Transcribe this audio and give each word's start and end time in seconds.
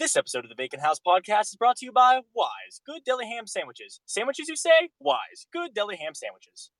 This 0.00 0.16
episode 0.16 0.46
of 0.46 0.48
the 0.48 0.54
Vacant 0.54 0.80
House 0.80 0.98
podcast 0.98 1.50
is 1.50 1.56
brought 1.56 1.76
to 1.76 1.84
you 1.84 1.92
by 1.92 2.20
Wise 2.32 2.80
Good 2.86 3.04
Deli 3.04 3.26
Ham 3.26 3.46
Sandwiches. 3.46 4.00
Sandwiches, 4.06 4.48
you 4.48 4.56
say? 4.56 4.88
Wise 4.98 5.46
Good 5.52 5.74
Deli 5.74 5.96
Ham 5.96 6.14
Sandwiches. 6.14 6.70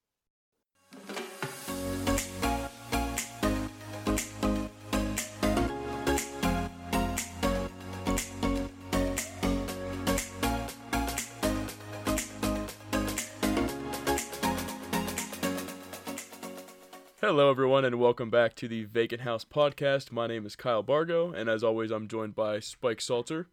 Hello, 17.20 17.50
everyone, 17.50 17.84
and 17.84 18.00
welcome 18.00 18.30
back 18.30 18.55
to 18.56 18.66
the 18.66 18.84
Vacant 18.84 19.20
House 19.20 19.45
podcast. 19.45 20.10
My 20.10 20.27
name 20.27 20.46
is 20.46 20.56
Kyle 20.56 20.82
Bargo, 20.82 21.32
and 21.32 21.50
as 21.50 21.62
always, 21.62 21.91
I'm 21.91 22.09
joined 22.09 22.34
by 22.34 22.60
Spike 22.60 23.00
Salter 23.02 23.48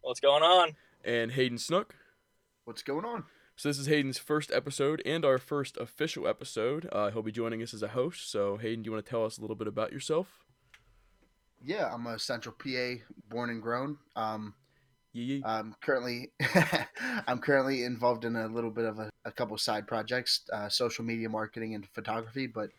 What's 0.00 0.20
going 0.20 0.42
on? 0.42 0.76
and 1.04 1.32
Hayden 1.32 1.58
Snook. 1.58 1.94
What's 2.64 2.82
going 2.82 3.04
on? 3.04 3.24
So, 3.56 3.68
this 3.68 3.78
is 3.78 3.86
Hayden's 3.88 4.16
first 4.16 4.50
episode 4.50 5.02
and 5.04 5.24
our 5.24 5.36
first 5.36 5.76
official 5.76 6.26
episode. 6.26 6.88
Uh, 6.90 7.10
he'll 7.10 7.22
be 7.22 7.30
joining 7.30 7.62
us 7.62 7.74
as 7.74 7.82
a 7.82 7.88
host. 7.88 8.30
So, 8.30 8.56
Hayden, 8.56 8.82
do 8.82 8.88
you 8.88 8.92
want 8.92 9.04
to 9.04 9.10
tell 9.10 9.26
us 9.26 9.36
a 9.36 9.42
little 9.42 9.56
bit 9.56 9.68
about 9.68 9.92
yourself? 9.92 10.46
Yeah, 11.62 11.92
I'm 11.92 12.06
a 12.06 12.18
Central 12.18 12.54
PA 12.54 13.02
born 13.28 13.50
and 13.50 13.60
grown. 13.60 13.98
Um, 14.16 14.54
Yee. 15.12 15.42
I'm 15.44 15.74
currently 15.82 16.30
I'm 17.26 17.38
currently 17.38 17.84
involved 17.84 18.24
in 18.24 18.36
a 18.36 18.46
little 18.46 18.70
bit 18.70 18.86
of 18.86 18.98
a, 18.98 19.10
a 19.26 19.32
couple 19.32 19.58
side 19.58 19.86
projects, 19.86 20.42
uh, 20.52 20.70
social 20.70 21.04
media 21.04 21.28
marketing 21.28 21.74
and 21.74 21.86
photography. 21.88 22.46
But 22.46 22.70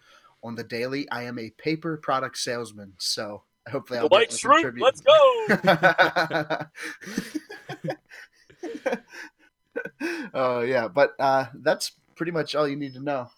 on 0.43 0.55
the 0.55 0.63
daily, 0.63 1.09
I 1.09 1.23
am 1.23 1.37
a 1.39 1.49
paper 1.51 1.97
product 1.97 2.37
salesman. 2.37 2.93
So 2.99 3.43
hopefully, 3.69 3.99
The 3.99 4.03
I'll 4.03 4.09
be 4.09 4.13
White 4.15 4.21
able 4.23 4.31
to 4.31 4.37
Shrimp, 4.37 4.61
contribute. 4.63 4.83
let's 4.83 5.01
go! 5.01 6.65
Oh 10.33 10.61
yeah, 10.61 10.87
but 10.87 11.13
uh, 11.19 11.45
that's 11.53 11.91
pretty 12.15 12.31
much 12.31 12.55
all 12.55 12.67
you 12.67 12.75
need 12.75 12.93
to 12.93 12.99
know. 12.99 13.29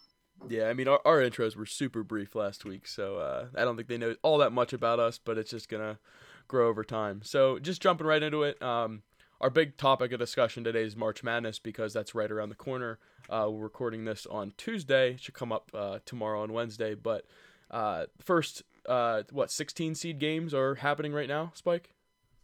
Yeah, 0.50 0.68
I 0.70 0.74
mean, 0.74 0.88
our, 0.88 1.00
our 1.06 1.20
intros 1.20 1.56
were 1.56 1.66
super 1.66 2.04
brief 2.04 2.36
last 2.36 2.66
week, 2.66 2.88
so 2.88 3.18
uh, 3.18 3.48
I 3.56 3.64
don't 3.64 3.76
think 3.78 3.88
they 3.88 3.98
know 3.98 4.16
all 4.24 4.40
that 4.40 4.52
much 4.52 4.74
about 4.74 5.00
us, 5.00 5.18
but 5.24 5.38
it's 5.38 5.52
just 5.52 5.70
going 5.70 5.84
to 5.84 6.00
grow 6.48 6.68
over 6.68 6.84
time. 6.84 7.22
So, 7.24 7.60
just 7.60 7.82
jumping 7.82 8.08
right 8.08 8.22
into 8.22 8.44
it, 8.44 8.62
um, 8.62 9.04
our 9.44 9.50
big 9.50 9.76
topic 9.76 10.14
of 10.14 10.20
discussion 10.20 10.64
today 10.64 10.84
is 10.84 10.96
March 10.96 11.22
Madness 11.22 11.60
because 11.60 11.92
that's 11.92 12.16
right 12.16 12.32
around 12.32 12.48
the 12.48 12.56
corner. 12.56 12.98
Uh, 13.30 13.48
we're 13.50 13.64
recording 13.64 14.06
this 14.06 14.26
on 14.26 14.54
Tuesday, 14.58 15.16
it 15.16 15.20
should 15.22 15.34
come 15.34 15.52
up 15.52 15.70
uh, 15.74 16.00
tomorrow 16.06 16.44
on 16.44 16.54
Wednesday, 16.54 16.96
but 16.96 17.26
uh, 17.70 18.06
first, 18.22 18.64
uh, 18.88 19.24
what, 19.32 19.52
16 19.52 19.96
seed 19.96 20.18
games 20.18 20.54
are 20.54 20.76
happening 20.76 21.12
right 21.12 21.28
now, 21.28 21.52
Spike? 21.56 21.90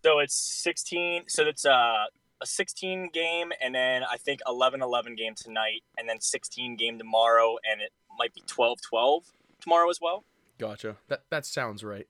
so 0.03 0.19
it's 0.19 0.36
16. 0.36 1.23
So 1.28 1.44
it's 1.45 1.66
uh, 1.66 2.06
a 2.41 2.45
16 2.45 3.11
game, 3.13 3.53
and 3.63 3.73
then 3.73 4.03
I 4.03 4.17
think 4.17 4.41
11 4.45 4.81
11 4.81 5.16
game 5.16 5.36
tonight, 5.36 5.84
and 5.97 6.08
then 6.09 6.19
16 6.19 6.75
game 6.75 6.97
tomorrow, 6.97 7.58
and 7.69 7.81
it 7.81 7.91
might 8.17 8.34
be 8.34 8.41
12 8.45 8.81
12 8.81 9.23
tomorrow 9.61 9.89
as 9.89 10.00
well. 10.02 10.25
Gotcha. 10.58 10.97
That 11.08 11.23
that 11.30 11.45
sounds 11.45 11.81
right. 11.81 12.08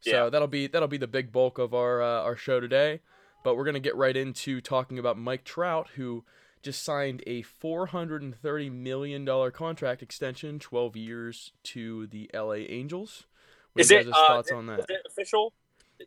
So 0.00 0.10
Yeah. 0.24 0.30
that'll 0.30 0.48
be 0.48 0.66
that'll 0.66 0.88
be 0.88 0.98
the 0.98 1.06
big 1.06 1.30
bulk 1.30 1.58
of 1.58 1.74
our 1.74 2.02
uh, 2.02 2.22
our 2.22 2.36
show 2.36 2.58
today. 2.58 3.00
But 3.42 3.56
we're 3.56 3.64
gonna 3.64 3.80
get 3.80 3.96
right 3.96 4.16
into 4.16 4.60
talking 4.60 4.98
about 4.98 5.18
Mike 5.18 5.44
Trout, 5.44 5.88
who 5.96 6.24
just 6.62 6.82
signed 6.82 7.22
a 7.26 7.42
four 7.42 7.86
hundred 7.86 8.22
and 8.22 8.36
thirty 8.36 8.70
million 8.70 9.24
dollar 9.24 9.50
contract 9.50 10.02
extension, 10.02 10.58
twelve 10.58 10.96
years 10.96 11.52
to 11.64 12.06
the 12.06 12.30
L.A. 12.32 12.58
Angels. 12.70 13.24
What 13.72 13.80
Is 13.82 13.90
are 13.90 13.94
you 13.94 14.00
it, 14.00 14.04
guys' 14.04 14.12
uh, 14.16 14.26
thoughts 14.28 14.48
is- 14.48 14.52
on 14.52 14.68
Is 14.70 14.76
that? 14.86 14.90
it 14.90 15.02
official? 15.06 15.52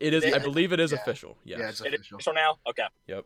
It 0.00 0.12
is. 0.14 0.24
I 0.24 0.38
believe 0.38 0.72
it 0.72 0.80
is 0.80 0.92
Yeah. 0.92 0.98
official. 1.00 1.36
Yes. 1.44 1.58
Yeah, 1.58 1.68
it's 1.70 1.80
It 1.80 1.86
is 1.88 1.94
official. 2.00 2.16
official 2.16 2.32
now? 2.34 2.58
Okay. 2.68 2.84
Yep. 3.06 3.24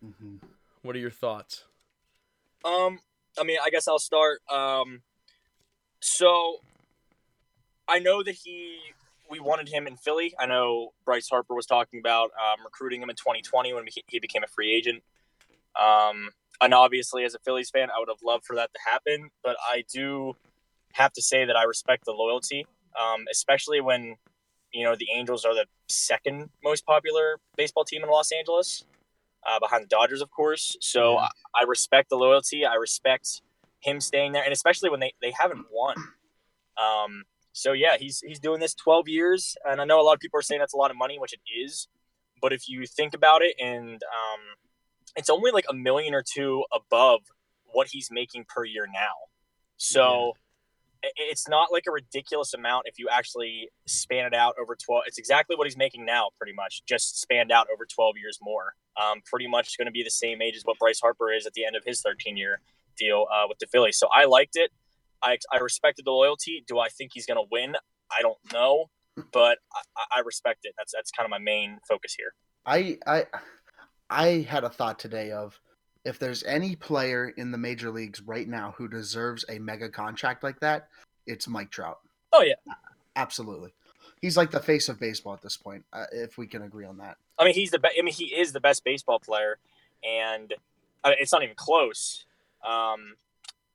hmm 0.00 0.36
What 0.82 0.96
are 0.96 0.98
your 0.98 1.10
thoughts? 1.10 1.64
Um, 2.64 3.00
I 3.38 3.44
mean, 3.44 3.58
I 3.62 3.70
guess 3.70 3.86
I'll 3.86 3.98
start. 3.98 4.40
Um, 4.50 5.02
so 6.00 6.60
I 7.88 7.98
know 7.98 8.22
that 8.22 8.34
he, 8.34 8.78
we 9.30 9.40
wanted 9.40 9.68
him 9.68 9.86
in 9.86 9.96
Philly. 9.96 10.34
I 10.38 10.46
know 10.46 10.92
Bryce 11.04 11.28
Harper 11.28 11.54
was 11.54 11.66
talking 11.66 11.98
about 12.00 12.30
um, 12.40 12.64
recruiting 12.64 13.02
him 13.02 13.10
in 13.10 13.16
2020 13.16 13.72
when 13.74 13.86
he- 13.86 14.04
he 14.08 14.18
became 14.18 14.42
a 14.44 14.46
free 14.46 14.72
agent. 14.74 15.02
Um, 15.78 16.30
and 16.60 16.72
obviously, 16.72 17.24
as 17.24 17.34
a 17.34 17.38
Phillies 17.40 17.70
fan, 17.70 17.90
I 17.90 17.98
would 17.98 18.08
have 18.08 18.22
loved 18.22 18.44
for 18.44 18.56
that 18.56 18.72
to 18.72 18.80
happen. 18.88 19.30
But 19.42 19.56
I 19.60 19.84
do 19.92 20.36
have 20.92 21.12
to 21.14 21.22
say 21.22 21.44
that 21.44 21.56
I 21.56 21.64
respect 21.64 22.04
the 22.06 22.12
loyalty, 22.12 22.66
um, 22.98 23.24
especially 23.30 23.80
when 23.80 24.16
you 24.72 24.84
know 24.84 24.94
the 24.96 25.08
Angels 25.14 25.44
are 25.44 25.54
the 25.54 25.66
second 25.88 26.50
most 26.64 26.86
popular 26.86 27.38
baseball 27.56 27.84
team 27.84 28.02
in 28.02 28.08
Los 28.10 28.32
Angeles, 28.32 28.84
uh, 29.46 29.58
behind 29.60 29.84
the 29.84 29.88
Dodgers, 29.88 30.22
of 30.22 30.30
course. 30.30 30.76
So 30.80 31.14
Yeah. 31.14 31.28
I 31.54 31.64
respect 31.64 32.08
the 32.08 32.16
loyalty. 32.16 32.64
I 32.64 32.74
respect 32.74 33.42
him 33.80 34.00
staying 34.00 34.32
there, 34.32 34.42
and 34.42 34.52
especially 34.52 34.88
when 34.90 35.00
they, 35.00 35.12
they 35.20 35.30
haven't 35.32 35.66
won. 35.70 35.96
Um, 36.78 37.24
so 37.56 37.72
yeah, 37.72 37.96
he's 37.98 38.20
he's 38.20 38.38
doing 38.38 38.60
this 38.60 38.74
12 38.74 39.08
years, 39.08 39.56
and 39.64 39.80
I 39.80 39.84
know 39.84 39.98
a 39.98 40.02
lot 40.04 40.12
of 40.12 40.20
people 40.20 40.38
are 40.38 40.42
saying 40.42 40.58
that's 40.58 40.74
a 40.74 40.76
lot 40.76 40.90
of 40.90 40.96
money, 40.98 41.18
which 41.18 41.32
it 41.32 41.40
is. 41.50 41.88
But 42.42 42.52
if 42.52 42.68
you 42.68 42.84
think 42.86 43.14
about 43.14 43.40
it, 43.40 43.54
and 43.58 43.94
um, 44.02 44.40
it's 45.16 45.30
only 45.30 45.50
like 45.52 45.64
a 45.70 45.72
million 45.74 46.12
or 46.12 46.22
two 46.22 46.64
above 46.70 47.20
what 47.72 47.88
he's 47.90 48.10
making 48.10 48.44
per 48.46 48.64
year 48.66 48.86
now. 48.86 49.14
So 49.78 50.34
i- 51.02 51.10
it's 51.16 51.48
not 51.48 51.72
like 51.72 51.84
a 51.88 51.90
ridiculous 51.90 52.52
amount 52.52 52.88
if 52.88 52.98
you 52.98 53.08
actually 53.10 53.70
span 53.86 54.26
it 54.26 54.34
out 54.34 54.54
over 54.60 54.76
12. 54.76 55.04
It's 55.06 55.16
exactly 55.18 55.56
what 55.56 55.66
he's 55.66 55.78
making 55.78 56.04
now, 56.04 56.28
pretty 56.36 56.52
much, 56.52 56.82
just 56.86 57.18
spanned 57.20 57.50
out 57.50 57.68
over 57.72 57.86
12 57.86 58.18
years 58.18 58.38
more. 58.42 58.74
Um, 59.02 59.22
pretty 59.24 59.46
much 59.46 59.78
going 59.78 59.86
to 59.86 59.92
be 59.92 60.02
the 60.02 60.10
same 60.10 60.42
age 60.42 60.56
as 60.56 60.62
what 60.64 60.78
Bryce 60.78 61.00
Harper 61.00 61.32
is 61.32 61.46
at 61.46 61.54
the 61.54 61.64
end 61.64 61.74
of 61.74 61.84
his 61.86 62.02
13 62.02 62.36
year 62.36 62.60
deal 62.98 63.26
uh, 63.34 63.46
with 63.48 63.58
the 63.60 63.66
Phillies. 63.66 63.98
So 63.98 64.08
I 64.14 64.26
liked 64.26 64.56
it. 64.56 64.70
I, 65.22 65.38
I 65.52 65.58
respected 65.58 66.04
the 66.04 66.12
loyalty. 66.12 66.64
Do 66.66 66.78
I 66.78 66.88
think 66.88 67.12
he's 67.14 67.26
going 67.26 67.38
to 67.38 67.48
win? 67.50 67.74
I 68.10 68.22
don't 68.22 68.38
know, 68.52 68.86
but 69.32 69.58
I, 69.96 70.18
I 70.18 70.20
respect 70.20 70.60
it. 70.64 70.74
That's 70.78 70.92
that's 70.92 71.10
kind 71.10 71.26
of 71.26 71.30
my 71.30 71.38
main 71.38 71.78
focus 71.88 72.14
here. 72.16 72.34
I 72.64 72.98
I 73.06 73.26
I 74.10 74.46
had 74.48 74.64
a 74.64 74.70
thought 74.70 74.98
today 74.98 75.32
of 75.32 75.60
if 76.04 76.18
there's 76.18 76.44
any 76.44 76.76
player 76.76 77.30
in 77.36 77.50
the 77.50 77.58
major 77.58 77.90
leagues 77.90 78.22
right 78.22 78.48
now 78.48 78.74
who 78.76 78.88
deserves 78.88 79.44
a 79.48 79.58
mega 79.58 79.88
contract 79.88 80.44
like 80.44 80.60
that, 80.60 80.88
it's 81.26 81.48
Mike 81.48 81.70
Trout. 81.70 81.98
Oh 82.32 82.42
yeah, 82.42 82.54
Absolutely. 83.16 83.72
He's 84.22 84.36
like 84.36 84.50
the 84.50 84.60
face 84.60 84.88
of 84.88 84.98
baseball 84.98 85.34
at 85.34 85.42
this 85.42 85.56
point, 85.56 85.84
uh, 85.92 86.04
if 86.12 86.38
we 86.38 86.46
can 86.46 86.62
agree 86.62 86.86
on 86.86 86.98
that. 86.98 87.16
I 87.38 87.44
mean 87.44 87.54
he's 87.54 87.70
the 87.70 87.78
be- 87.78 87.98
I 87.98 88.02
mean 88.02 88.14
he 88.14 88.26
is 88.26 88.52
the 88.52 88.60
best 88.60 88.84
baseball 88.84 89.18
player, 89.18 89.58
and 90.04 90.54
I 91.02 91.14
it's 91.18 91.32
not 91.32 91.42
even 91.42 91.56
close. 91.56 92.24
Um, 92.66 93.16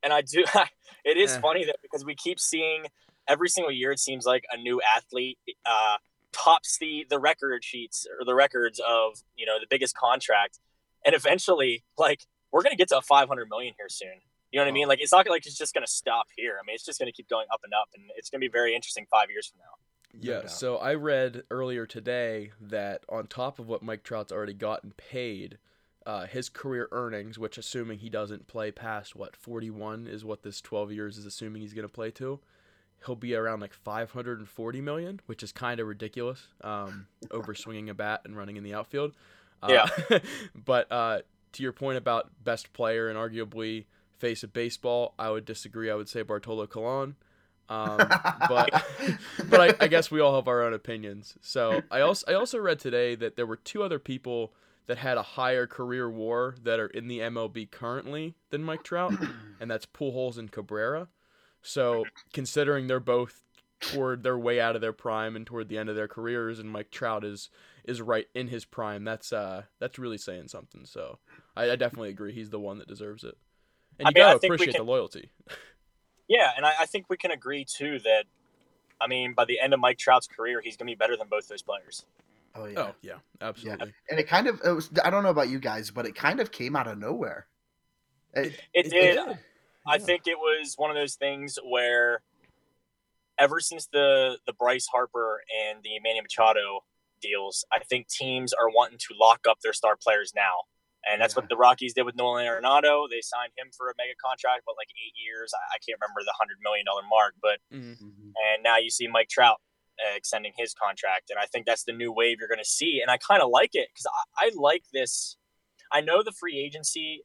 and 0.04 0.12
I 0.14 0.22
do. 0.22 0.44
it 1.06 1.18
is 1.18 1.34
Eh. 1.36 1.40
funny 1.40 1.66
that 1.66 1.78
because 1.82 2.04
we 2.06 2.16
keep 2.16 2.40
seeing 2.40 2.86
every 3.28 3.50
single 3.50 3.72
year, 3.72 3.92
it 3.92 4.00
seems 4.00 4.26
like 4.26 4.46
a 4.52 4.58
new 4.58 4.82
athlete 4.96 5.38
uh, 5.66 5.98
tops 6.32 6.78
the 6.80 7.06
the 7.10 7.20
record 7.20 7.64
sheets 7.64 8.08
or 8.20 8.26
the 8.26 8.36
records 8.36 8.80
of 8.80 9.22
you 9.36 9.46
know 9.46 9.60
the 9.60 9.68
biggest 9.70 9.96
contract, 9.96 10.60
and 11.06 11.14
eventually, 11.16 11.84
like 11.98 12.22
we're 12.52 12.62
gonna 12.64 12.76
get 12.76 12.90
to 12.90 12.98
a 12.98 13.02
500 13.02 13.48
million 13.50 13.74
here 13.78 13.90
soon. 13.90 14.22
You 14.52 14.60
know 14.60 14.66
what 14.66 14.70
I 14.70 14.74
mean? 14.74 14.88
Like 14.88 15.00
it's 15.02 15.12
not 15.14 15.30
like 15.30 15.46
it's 15.46 15.58
just 15.58 15.74
gonna 15.74 15.88
stop 15.88 16.28
here. 16.36 16.58
I 16.62 16.66
mean, 16.66 16.76
it's 16.76 16.86
just 16.86 17.00
gonna 17.00 17.12
keep 17.14 17.30
going 17.30 17.48
up 17.54 17.62
and 17.64 17.74
up, 17.74 17.90
and 17.96 18.04
it's 18.18 18.30
gonna 18.30 18.40
be 18.42 18.50
very 18.50 18.76
interesting 18.76 19.06
five 19.10 19.30
years 19.30 19.48
from 19.48 19.60
now. 19.60 19.66
Yeah, 20.20 20.42
doubt. 20.42 20.52
so 20.52 20.76
I 20.78 20.96
read 20.96 21.44
earlier 21.50 21.86
today 21.86 22.52
that 22.60 23.06
on 23.08 23.28
top 23.28 23.60
of 23.60 23.68
what 23.70 23.82
Mike 23.82 24.04
Trout's 24.04 24.34
already 24.34 24.54
gotten 24.54 24.92
paid, 24.98 25.58
uh, 26.06 26.26
his 26.26 26.50
career 26.50 26.88
earnings, 26.92 27.38
which 27.38 27.58
assuming 27.58 28.00
he 28.00 28.10
doesn't 28.10 28.48
play 28.48 28.72
past 28.72 29.16
what 29.16 29.36
41 29.36 30.08
is 30.08 30.26
what 30.26 30.44
this 30.44 30.62
12 30.62 30.92
years 30.92 31.18
is 31.18 31.26
assuming 31.26 31.62
he's 31.62 31.74
going 31.74 31.88
to 31.88 31.94
play 31.94 32.12
to, 32.12 32.40
he'll 33.06 33.16
be 33.16 33.36
around 33.36 33.60
like 33.60 33.74
540 33.74 34.82
million, 34.82 35.20
which 35.26 35.44
is 35.44 35.52
kind 35.52 35.80
of 35.80 35.88
ridiculous. 35.88 36.48
Um, 36.64 37.08
over 37.32 37.54
swinging 37.54 37.90
a 37.90 37.94
bat 37.94 38.22
and 38.26 38.36
running 38.36 38.58
in 38.58 38.64
the 38.64 38.74
outfield. 38.74 39.14
Uh, 39.62 39.88
but 40.66 40.92
uh, 40.92 41.20
to 41.54 41.64
your 41.64 41.74
point 41.74 41.98
about 41.98 42.30
best 42.44 42.74
player 42.74 43.10
and 43.10 43.18
arguably 43.18 43.86
face 44.18 44.44
of 44.44 44.54
baseball, 44.54 45.14
I 45.20 45.30
would 45.30 45.46
disagree. 45.46 45.90
I 45.90 45.96
would 45.96 46.10
say 46.10 46.22
Bartolo 46.22 46.68
Colon. 46.68 47.16
Um, 47.70 47.98
but 48.50 48.84
but 49.50 49.62
I, 49.62 49.86
I 49.86 49.88
guess 49.88 50.12
we 50.12 50.20
all 50.20 50.36
have 50.36 50.48
our 50.48 50.62
own 50.62 50.74
opinions. 50.74 51.36
So 51.42 51.82
I 51.90 52.02
also 52.02 52.26
I 52.28 52.34
also 52.36 52.60
read 52.60 52.80
today 52.80 53.16
that 53.16 53.36
there 53.36 53.46
were 53.46 53.56
two 53.56 53.84
other 53.84 54.00
people 54.00 54.54
that 54.88 54.98
had 54.98 55.18
a 55.18 55.24
higher 55.24 55.68
career 55.68 56.10
WAR 56.10 56.56
that 56.64 56.80
are 56.80 56.88
in 56.88 57.08
the 57.08 57.20
MLB 57.20 57.70
currently 57.70 58.36
than 58.50 58.64
Mike 58.64 58.84
Trout, 58.84 59.14
and 59.60 59.70
that's 59.70 59.86
Pujols 59.86 60.38
and 60.38 60.52
Cabrera. 60.52 61.08
So 61.62 62.06
considering 62.34 62.88
they're 62.88 63.00
both 63.00 63.42
toward 63.80 64.24
their 64.24 64.38
way 64.38 64.60
out 64.60 64.76
of 64.76 64.82
their 64.82 64.94
prime 64.94 65.36
and 65.36 65.46
toward 65.46 65.70
the 65.70 65.78
end 65.78 65.90
of 65.90 65.96
their 65.96 66.08
careers, 66.08 66.60
and 66.60 66.70
Mike 66.70 66.92
Trout 66.92 67.24
is 67.24 67.50
is 67.84 68.02
right 68.02 68.28
in 68.36 68.48
his 68.48 68.66
prime, 68.66 69.04
that's 69.04 69.32
uh 69.34 69.64
that's 69.80 70.00
really 70.00 70.18
saying 70.18 70.48
something. 70.48 70.86
So 70.86 71.20
I, 71.56 71.72
I 71.72 71.76
definitely 71.76 72.10
agree. 72.10 72.34
He's 72.34 72.50
the 72.50 72.60
one 72.60 72.80
that 72.80 72.88
deserves 72.88 73.24
it, 73.24 73.38
and 74.00 74.08
I 74.08 74.10
you 74.10 74.14
mean, 74.14 74.24
gotta 74.24 74.46
appreciate 74.46 74.76
can- 74.76 74.86
the 74.86 74.92
loyalty. 74.92 75.32
Yeah, 76.32 76.52
and 76.56 76.66
I, 76.66 76.72
I 76.82 76.86
think 76.86 77.08
we 77.10 77.18
can 77.18 77.32
agree 77.32 77.66
too 77.66 78.00
that, 78.00 78.24
I 79.02 79.08
mean, 79.08 79.34
by 79.34 79.44
the 79.44 79.60
end 79.60 79.74
of 79.74 79.82
Mike 79.82 79.98
Trout's 79.98 80.28
career, 80.28 80.62
he's 80.64 80.78
going 80.78 80.88
to 80.88 80.92
be 80.92 80.96
better 80.96 81.18
than 81.18 81.28
both 81.28 81.50
those 81.50 81.62
players. 81.62 82.06
Oh 82.56 82.66
yeah. 82.66 82.80
Oh 82.80 82.96
yeah, 83.02 83.18
absolutely. 83.42 83.94
And 84.10 84.20
it 84.20 84.28
kind 84.28 84.48
of 84.48 84.62
it 84.66 84.72
was 84.72 84.90
I 85.04 85.10
don't 85.10 85.24
know 85.24 85.30
about 85.30 85.50
you 85.50 85.60
guys, 85.60 85.92
but 85.92 86.06
it 86.06 86.16
kind 86.16 86.40
of 86.40 86.52
came 86.52 86.76
out 86.76 86.88
of 86.88 86.98
nowhere. 86.98 87.48
It, 88.34 88.60
It 88.74 88.90
did. 88.90 89.18
I 89.88 89.98
think 89.98 90.24
it 90.28 90.38
was 90.38 90.76
one 90.78 90.90
of 90.90 90.96
those 90.96 91.16
things 91.16 91.58
where 91.64 92.22
ever 93.40 93.60
since 93.60 93.88
the 93.88 94.38
the 94.46 94.54
Bryce 94.54 94.88
Harper 94.92 95.42
and 95.66 95.82
the 95.84 96.00
Manny 96.04 96.22
Machado 96.22 96.84
deals, 97.22 97.66
I 97.72 97.80
think 97.84 98.08
teams 98.08 98.54
are 98.54 98.70
wanting 98.70 98.98
to 98.98 99.14
lock 99.20 99.42
up 99.50 99.60
their 99.64 99.74
star 99.74 99.96
players 100.02 100.34
now. 100.36 100.64
And 101.10 101.20
that's 101.20 101.34
Yeah. 101.34 101.42
what 101.42 101.50
the 101.50 101.58
Rockies 101.58 101.94
did 101.96 102.04
with 102.04 102.16
Nolan 102.16 102.46
Arenado. 102.46 103.10
They 103.10 103.22
signed 103.22 103.54
him 103.58 103.72
for 103.76 103.90
a 103.90 103.94
mega 103.98 104.14
contract, 104.24 104.64
but 104.68 104.76
like 104.78 104.90
eight 105.04 105.14
years. 105.18 105.52
I, 105.54 105.76
I 105.76 105.78
can't 105.86 105.98
remember 106.00 106.22
the 106.24 106.34
hundred 106.40 106.58
million 106.62 106.86
dollar 106.86 107.02
mark, 107.10 107.34
but 107.42 107.60
Mhm. 107.74 107.98
Mhm. 107.98 108.34
and 108.36 108.64
now 108.64 108.78
you 108.78 108.90
see 108.92 109.08
Mike 109.08 109.30
Trout 109.30 109.60
extending 110.16 110.54
his 110.58 110.74
contract, 110.74 111.30
and 111.30 111.40
I 111.40 111.46
think 111.46 111.66
that's 111.66 111.84
the 111.84 111.94
new 111.94 112.12
wave 112.12 112.38
you're 112.40 112.48
going 112.48 112.58
to 112.60 112.66
see, 112.66 113.00
and 113.02 113.10
I 113.12 113.18
kind 113.18 113.42
of 113.42 113.50
like 113.50 113.72
it 113.74 113.90
because 113.94 114.06
I, 114.40 114.48
I 114.48 114.52
like 114.56 114.84
this. 114.94 115.38
I 115.92 116.02
know 116.02 116.24
the 116.24 116.32
free 116.32 116.58
agency 116.60 117.24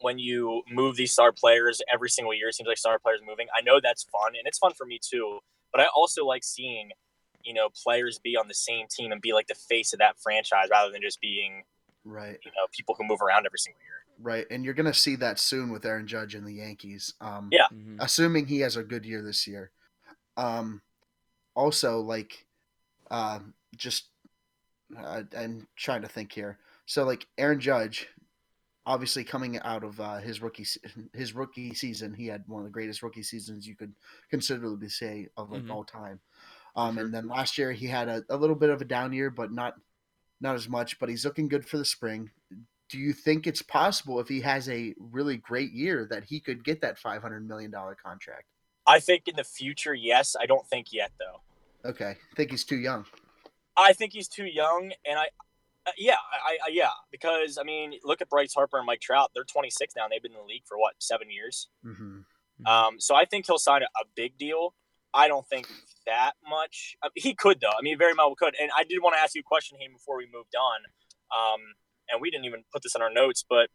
when 0.00 0.18
you 0.18 0.62
move 0.70 0.96
these 0.96 1.12
star 1.12 1.30
players 1.32 1.82
every 1.92 2.08
single 2.08 2.32
year 2.32 2.48
it 2.48 2.54
seems 2.54 2.66
like 2.66 2.78
star 2.78 2.98
players 2.98 3.20
moving. 3.26 3.46
I 3.56 3.60
know 3.60 3.80
that's 3.82 4.04
fun, 4.04 4.32
and 4.36 4.46
it's 4.46 4.58
fun 4.58 4.72
for 4.76 4.86
me 4.86 4.98
too. 5.02 5.40
But 5.72 5.80
I 5.82 5.86
also 5.94 6.24
like 6.24 6.42
seeing 6.44 6.90
you 7.44 7.54
know 7.54 7.68
players 7.84 8.18
be 8.18 8.36
on 8.36 8.48
the 8.48 8.54
same 8.54 8.86
team 8.90 9.12
and 9.12 9.20
be 9.20 9.32
like 9.32 9.46
the 9.46 9.54
face 9.54 9.92
of 9.92 9.98
that 9.98 10.18
franchise 10.22 10.68
rather 10.70 10.90
than 10.92 11.00
just 11.02 11.20
being 11.20 11.62
Right. 12.04 12.38
you 12.44 12.50
know 12.52 12.66
people 12.72 12.94
who 12.98 13.04
move 13.04 13.20
around 13.22 13.46
every 13.46 13.58
single 13.58 13.80
year. 13.82 13.86
Right. 14.22 14.46
And 14.50 14.64
you're 14.64 14.74
gonna 14.74 14.92
see 14.94 15.16
that 15.16 15.38
soon 15.38 15.70
with 15.70 15.84
Aaron 15.86 16.06
Judge 16.06 16.34
and 16.34 16.46
the 16.46 16.52
Yankees. 16.54 17.14
Um 17.20 17.48
Yeah. 17.52 17.68
Mhm. 17.72 17.96
assuming 18.00 18.46
he 18.46 18.60
has 18.60 18.76
a 18.76 18.82
good 18.82 19.04
year 19.06 19.22
this 19.22 19.46
year. 19.46 19.70
Um, 20.36 20.82
also, 21.54 22.00
like, 22.00 22.46
uh, 23.10 23.40
just 23.76 24.06
uh, 24.96 25.22
I'm 25.36 25.66
trying 25.76 26.02
to 26.02 26.08
think 26.08 26.32
here. 26.32 26.58
So, 26.86 27.04
like, 27.04 27.26
Aaron 27.38 27.60
Judge, 27.60 28.08
obviously 28.86 29.22
coming 29.24 29.58
out 29.60 29.84
of 29.84 30.00
uh, 30.00 30.18
his 30.18 30.42
rookie 30.42 30.66
his 31.12 31.34
rookie 31.34 31.74
season, 31.74 32.14
he 32.14 32.26
had 32.26 32.42
one 32.46 32.60
of 32.62 32.66
the 32.66 32.72
greatest 32.72 33.02
rookie 33.02 33.22
seasons 33.22 33.66
you 33.66 33.76
could 33.76 33.94
considerably 34.30 34.88
say 34.88 35.28
of 35.36 35.50
like 35.50 35.62
Mhm. 35.62 35.70
all 35.70 35.84
time. 35.84 36.20
Um, 36.76 36.94
Sure. 36.96 37.04
and 37.04 37.14
then 37.14 37.28
last 37.28 37.58
year 37.58 37.72
he 37.72 37.86
had 37.86 38.08
a, 38.08 38.24
a 38.28 38.36
little 38.36 38.56
bit 38.56 38.70
of 38.70 38.80
a 38.80 38.84
down 38.84 39.12
year, 39.12 39.30
but 39.30 39.52
not 39.52 39.74
not 40.40 40.54
as 40.54 40.68
much. 40.68 40.98
But 40.98 41.08
he's 41.10 41.24
looking 41.24 41.48
good 41.48 41.66
for 41.66 41.76
the 41.76 41.84
spring. 41.84 42.30
Do 42.88 42.98
you 42.98 43.12
think 43.12 43.46
it's 43.46 43.62
possible 43.62 44.18
if 44.18 44.28
he 44.28 44.40
has 44.40 44.68
a 44.68 44.94
really 44.98 45.36
great 45.36 45.72
year 45.72 46.06
that 46.10 46.24
he 46.24 46.40
could 46.40 46.64
get 46.64 46.80
that 46.80 46.98
five 46.98 47.22
hundred 47.22 47.46
million 47.46 47.70
dollar 47.70 47.94
contract? 47.94 48.46
I 48.86 49.00
think 49.00 49.28
in 49.28 49.36
the 49.36 49.44
future, 49.44 49.94
yes. 49.94 50.36
I 50.40 50.46
don't 50.46 50.66
think 50.66 50.92
yet 50.92 51.12
though. 51.18 51.88
Okay, 51.88 52.10
I 52.10 52.34
think 52.36 52.50
he's 52.50 52.64
too 52.64 52.78
young. 52.78 53.06
I 53.76 53.92
think 53.92 54.12
he's 54.12 54.28
too 54.28 54.44
young, 54.44 54.92
and 55.06 55.18
I, 55.18 55.28
uh, 55.86 55.92
yeah, 55.96 56.16
I, 56.44 56.58
I, 56.66 56.70
yeah, 56.70 56.90
because 57.10 57.56
I 57.58 57.62
mean, 57.62 57.94
look 58.04 58.20
at 58.20 58.28
Bryce 58.28 58.52
Harper 58.54 58.78
and 58.78 58.86
Mike 58.86 59.00
Trout. 59.00 59.30
They're 59.34 59.44
26 59.44 59.94
now. 59.96 60.04
And 60.04 60.12
they've 60.12 60.22
been 60.22 60.32
in 60.32 60.38
the 60.38 60.44
league 60.44 60.64
for 60.66 60.78
what 60.78 60.94
seven 60.98 61.30
years. 61.30 61.68
Mm-hmm. 61.84 62.66
Um, 62.66 63.00
so 63.00 63.14
I 63.14 63.24
think 63.24 63.46
he'll 63.46 63.58
sign 63.58 63.82
a, 63.82 63.86
a 63.86 64.04
big 64.14 64.36
deal. 64.36 64.74
I 65.12 65.26
don't 65.26 65.46
think 65.46 65.66
that 66.06 66.32
much. 66.48 66.96
Uh, 67.02 67.08
he 67.14 67.34
could 67.34 67.60
though. 67.60 67.70
I 67.76 67.82
mean, 67.82 67.98
very 67.98 68.12
well 68.16 68.34
could. 68.34 68.54
And 68.60 68.70
I 68.76 68.84
did 68.84 69.02
want 69.02 69.16
to 69.16 69.20
ask 69.20 69.34
you 69.34 69.40
a 69.40 69.44
question, 69.44 69.78
Hayden, 69.80 69.94
before 69.94 70.18
we 70.18 70.26
moved 70.26 70.54
on. 70.54 70.80
Um, 71.32 71.60
and 72.10 72.20
we 72.20 72.30
didn't 72.30 72.44
even 72.44 72.64
put 72.72 72.82
this 72.82 72.94
in 72.94 73.02
our 73.02 73.12
notes, 73.12 73.44
but 73.48 73.70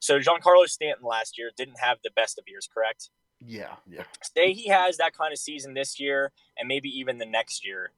so 0.00 0.18
Giancarlo 0.18 0.66
Stanton 0.66 1.04
last 1.06 1.38
year 1.38 1.50
didn't 1.56 1.78
have 1.80 1.98
the 2.02 2.10
best 2.14 2.38
of 2.38 2.44
years, 2.46 2.68
correct? 2.72 3.10
Yeah, 3.46 3.74
yeah. 3.90 4.04
Say 4.22 4.52
he 4.52 4.68
has 4.68 4.96
that 4.96 5.16
kind 5.16 5.32
of 5.32 5.38
season 5.38 5.74
this 5.74 6.00
year, 6.00 6.32
and 6.58 6.66
maybe 6.68 6.88
even 6.88 7.18
the 7.18 7.26
next 7.26 7.64
year, 7.64 7.90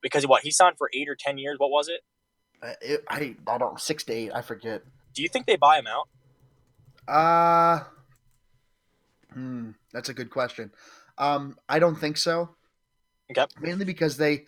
because 0.00 0.26
what 0.26 0.42
he 0.42 0.50
signed 0.50 0.76
for 0.78 0.90
eight 0.94 1.08
or 1.08 1.16
ten 1.16 1.38
years. 1.38 1.58
What 1.58 1.70
was 1.70 1.88
it? 1.88 2.02
I, 2.62 2.74
it, 2.80 3.04
I 3.08 3.36
I 3.46 3.58
don't 3.58 3.80
six 3.80 4.04
to 4.04 4.12
eight. 4.12 4.30
I 4.34 4.42
forget. 4.42 4.82
Do 5.14 5.22
you 5.22 5.28
think 5.28 5.46
they 5.46 5.56
buy 5.56 5.78
him 5.78 5.86
out? 5.86 6.08
Uh 7.08 7.84
hmm, 9.32 9.70
that's 9.92 10.08
a 10.08 10.14
good 10.14 10.30
question. 10.30 10.70
Um, 11.18 11.58
I 11.68 11.78
don't 11.78 11.96
think 11.96 12.16
so. 12.16 12.50
Okay. 13.30 13.46
Mainly 13.60 13.84
because 13.84 14.16
they, 14.16 14.44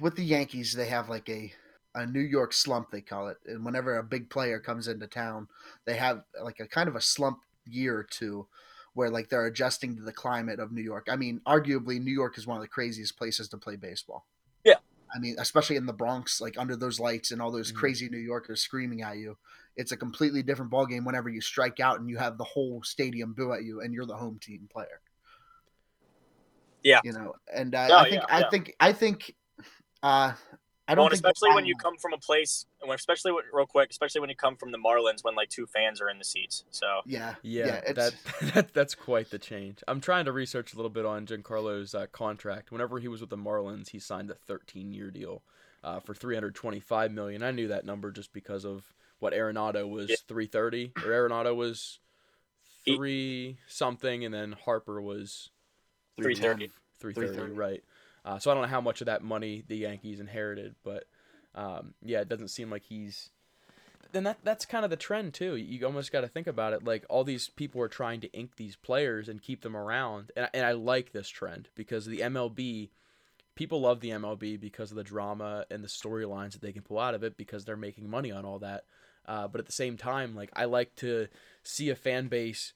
with 0.00 0.16
the 0.16 0.24
Yankees, 0.24 0.72
they 0.72 0.86
have 0.86 1.08
like 1.08 1.28
a 1.28 1.52
a 1.96 2.04
New 2.04 2.20
York 2.20 2.52
slump 2.52 2.90
they 2.90 3.00
call 3.00 3.28
it, 3.28 3.38
and 3.46 3.64
whenever 3.64 3.96
a 3.96 4.02
big 4.02 4.28
player 4.28 4.58
comes 4.58 4.88
into 4.88 5.06
town, 5.06 5.48
they 5.84 5.96
have 5.96 6.24
like 6.42 6.58
a 6.60 6.66
kind 6.66 6.88
of 6.88 6.96
a 6.96 7.00
slump 7.00 7.38
year 7.66 7.96
or 7.96 8.02
two, 8.02 8.46
where 8.94 9.10
like 9.10 9.28
they're 9.28 9.46
adjusting 9.46 9.96
to 9.96 10.02
the 10.02 10.12
climate 10.12 10.58
of 10.58 10.72
New 10.72 10.82
York. 10.82 11.08
I 11.10 11.16
mean, 11.16 11.40
arguably, 11.46 12.00
New 12.02 12.12
York 12.12 12.38
is 12.38 12.46
one 12.46 12.56
of 12.56 12.62
the 12.62 12.68
craziest 12.68 13.16
places 13.16 13.48
to 13.50 13.58
play 13.58 13.76
baseball. 13.76 14.26
Yeah. 14.64 14.78
I 15.14 15.18
mean, 15.18 15.36
especially 15.38 15.76
in 15.76 15.86
the 15.86 15.92
Bronx, 15.92 16.40
like 16.40 16.56
under 16.58 16.76
those 16.76 16.98
lights 16.98 17.30
and 17.30 17.40
all 17.42 17.50
those 17.52 17.70
Mhm. 17.72 17.76
crazy 17.76 18.08
New 18.08 18.18
Yorkers 18.18 18.60
screaming 18.62 19.02
at 19.02 19.18
you 19.18 19.36
it's 19.76 19.92
a 19.92 19.96
completely 19.96 20.42
different 20.42 20.70
ballgame 20.70 21.04
whenever 21.04 21.28
you 21.28 21.40
strike 21.40 21.80
out 21.80 21.98
and 21.98 22.08
you 22.08 22.16
have 22.16 22.38
the 22.38 22.44
whole 22.44 22.80
stadium 22.84 23.32
boo 23.32 23.52
at 23.52 23.64
you 23.64 23.80
and 23.80 23.92
you're 23.92 24.06
the 24.06 24.16
home 24.16 24.38
team 24.38 24.68
player. 24.72 25.00
Yeah. 26.82 27.00
You 27.02 27.12
know, 27.12 27.34
and 27.52 27.74
uh, 27.74 27.88
No, 27.88 27.96
I 27.98 28.10
think 28.10 28.22
yeah, 28.22 28.36
I 28.36 28.40
yeah. 28.40 28.50
think 28.50 28.76
I 28.80 28.92
think 28.92 29.34
uh 30.02 30.32
I 30.86 30.94
don't 30.94 31.04
and 31.04 31.12
think 31.12 31.24
especially 31.24 31.54
when 31.54 31.64
you 31.64 31.76
come 31.76 31.96
from 31.96 32.12
a 32.12 32.18
place, 32.18 32.66
especially 32.92 33.32
when, 33.32 33.44
real 33.52 33.66
quick, 33.66 33.90
especially 33.90 34.20
when 34.20 34.28
you 34.28 34.36
come 34.36 34.56
from 34.56 34.70
the 34.70 34.78
Marlins, 34.78 35.24
when 35.24 35.34
like 35.34 35.48
two 35.48 35.66
fans 35.66 36.00
are 36.00 36.10
in 36.10 36.18
the 36.18 36.24
seats. 36.24 36.64
So 36.70 36.86
yeah 37.06 37.36
Yeah, 37.42 37.80
it's 37.86 37.94
that, 37.96 38.14
that 38.54 38.74
that's 38.74 38.94
quite 38.94 39.30
the 39.30 39.38
change. 39.38 39.82
I'm 39.88 40.00
trying 40.00 40.26
to 40.26 40.32
research 40.32 40.74
a 40.74 40.76
little 40.76 40.90
bit 40.90 41.06
on 41.06 41.26
Giancarlo's 41.26 41.94
uh, 41.94 42.06
contract. 42.12 42.70
Whenever 42.70 42.98
he 42.98 43.08
was 43.08 43.20
with 43.22 43.30
the 43.30 43.38
Marlins, 43.38 43.90
he 43.90 43.98
signed 43.98 44.30
a 44.30 44.52
13-year 44.52 45.10
deal 45.10 45.42
uh, 45.82 46.00
for 46.00 46.14
325 46.14 47.12
million. 47.12 47.42
I 47.42 47.50
knew 47.50 47.68
that 47.68 47.86
number 47.86 48.10
just 48.10 48.32
because 48.34 48.64
of 48.66 48.92
what 49.20 49.32
Arenado 49.32 49.88
was 49.88 50.10
Yeah. 50.10 50.16
330, 50.28 50.92
or 50.96 51.10
Arenado 51.10 51.56
was 51.56 51.98
He- 52.84 52.94
three 52.96 53.56
something, 53.68 54.22
and 54.24 54.34
then 54.34 54.52
Harper 54.52 55.00
was 55.00 55.48
330. 56.20 56.70
330, 57.00 57.52
330. 57.52 57.52
right? 57.58 57.84
Uh, 58.24 58.38
so 58.38 58.50
I 58.50 58.54
don't 58.54 58.62
know 58.62 58.68
how 58.68 58.80
much 58.80 59.00
of 59.00 59.06
that 59.06 59.22
money 59.22 59.64
the 59.66 59.76
Yankees 59.76 60.20
inherited, 60.20 60.74
but 60.82 61.04
um, 61.54 61.94
yeah, 62.02 62.20
it 62.20 62.28
doesn't 62.28 62.48
seem 62.48 62.70
like 62.70 62.84
he's. 62.84 63.30
Then 64.12 64.24
that 64.24 64.38
that's 64.44 64.64
kind 64.64 64.84
of 64.84 64.90
the 64.90 64.96
trend 64.96 65.34
too. 65.34 65.56
You 65.56 65.84
almost 65.86 66.12
got 66.12 66.22
to 66.22 66.28
think 66.28 66.46
about 66.46 66.72
it. 66.72 66.84
Like 66.84 67.04
all 67.08 67.24
these 67.24 67.48
people 67.48 67.80
are 67.80 67.88
trying 67.88 68.20
to 68.20 68.32
ink 68.32 68.56
these 68.56 68.76
players 68.76 69.28
and 69.28 69.42
keep 69.42 69.62
them 69.62 69.76
around, 69.76 70.30
and 70.36 70.48
and 70.54 70.64
I 70.64 70.72
like 70.72 71.12
this 71.12 71.28
trend 71.28 71.68
because 71.74 72.06
the 72.06 72.20
MLB, 72.20 72.90
people 73.54 73.80
love 73.80 74.00
the 74.00 74.10
MLB 74.10 74.58
because 74.58 74.90
of 74.90 74.96
the 74.96 75.04
drama 75.04 75.66
and 75.70 75.82
the 75.82 75.88
storylines 75.88 76.52
that 76.52 76.62
they 76.62 76.72
can 76.72 76.82
pull 76.82 76.98
out 76.98 77.14
of 77.14 77.24
it 77.24 77.36
because 77.36 77.64
they're 77.64 77.76
making 77.76 78.08
money 78.08 78.30
on 78.30 78.44
all 78.44 78.60
that. 78.60 78.84
Uh, 79.26 79.48
but 79.48 79.58
at 79.58 79.66
the 79.66 79.72
same 79.72 79.96
time, 79.96 80.34
like 80.34 80.50
I 80.54 80.64
like 80.64 80.94
to 80.96 81.28
see 81.62 81.90
a 81.90 81.96
fan 81.96 82.28
base 82.28 82.72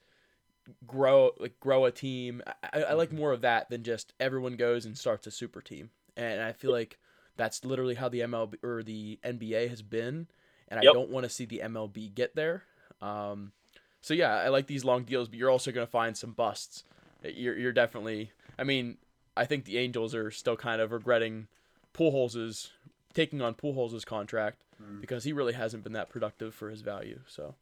grow 0.87 1.31
like 1.39 1.59
grow 1.59 1.85
a 1.85 1.91
team. 1.91 2.41
I, 2.73 2.81
I 2.83 2.93
like 2.93 3.11
more 3.11 3.31
of 3.31 3.41
that 3.41 3.69
than 3.69 3.83
just 3.83 4.13
everyone 4.19 4.55
goes 4.55 4.85
and 4.85 4.97
starts 4.97 5.27
a 5.27 5.31
super 5.31 5.61
team. 5.61 5.89
And 6.17 6.41
I 6.41 6.51
feel 6.51 6.71
like 6.71 6.97
that's 7.37 7.63
literally 7.63 7.95
how 7.95 8.09
the 8.09 8.19
MLB 8.21 8.55
or 8.63 8.83
the 8.83 9.19
NBA 9.23 9.69
has 9.69 9.81
been. 9.81 10.27
And 10.67 10.79
I 10.79 10.83
Yep. 10.83 10.93
don't 10.93 11.09
want 11.09 11.23
to 11.23 11.29
see 11.29 11.45
the 11.45 11.59
MLB 11.63 12.13
get 12.13 12.35
there. 12.35 12.63
Um, 13.01 13.53
so 14.01 14.13
yeah, 14.13 14.35
I 14.35 14.49
like 14.49 14.67
these 14.67 14.85
long 14.85 15.03
deals, 15.03 15.27
but 15.29 15.37
you're 15.37 15.49
also 15.49 15.71
going 15.71 15.85
to 15.87 15.91
find 15.91 16.15
some 16.17 16.31
busts. 16.33 16.83
You're 17.23 17.57
you're 17.57 17.71
definitely. 17.73 18.31
I 18.57 18.63
mean, 18.63 18.97
I 19.37 19.45
think 19.45 19.65
the 19.65 19.77
Angels 19.77 20.13
are 20.13 20.31
still 20.31 20.55
kind 20.57 20.81
of 20.81 20.91
regretting 20.91 21.47
Pujols' 21.93 22.69
taking 23.13 23.41
on 23.41 23.55
Pujols' 23.55 24.05
contract 24.05 24.63
Mm. 24.81 25.01
because 25.01 25.25
he 25.25 25.33
really 25.33 25.51
hasn't 25.53 25.83
been 25.83 25.91
that 25.93 26.09
productive 26.09 26.53
for 26.55 26.69
his 26.69 26.79
value. 26.81 27.19
So 27.27 27.55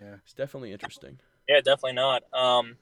Yeah. 0.00 0.16
it's 0.24 0.32
definitely 0.34 0.72
interesting. 0.72 1.18
Yeah, 1.48 1.56
definitely 1.60 1.92
not. 1.94 2.22
Um, 2.32 2.76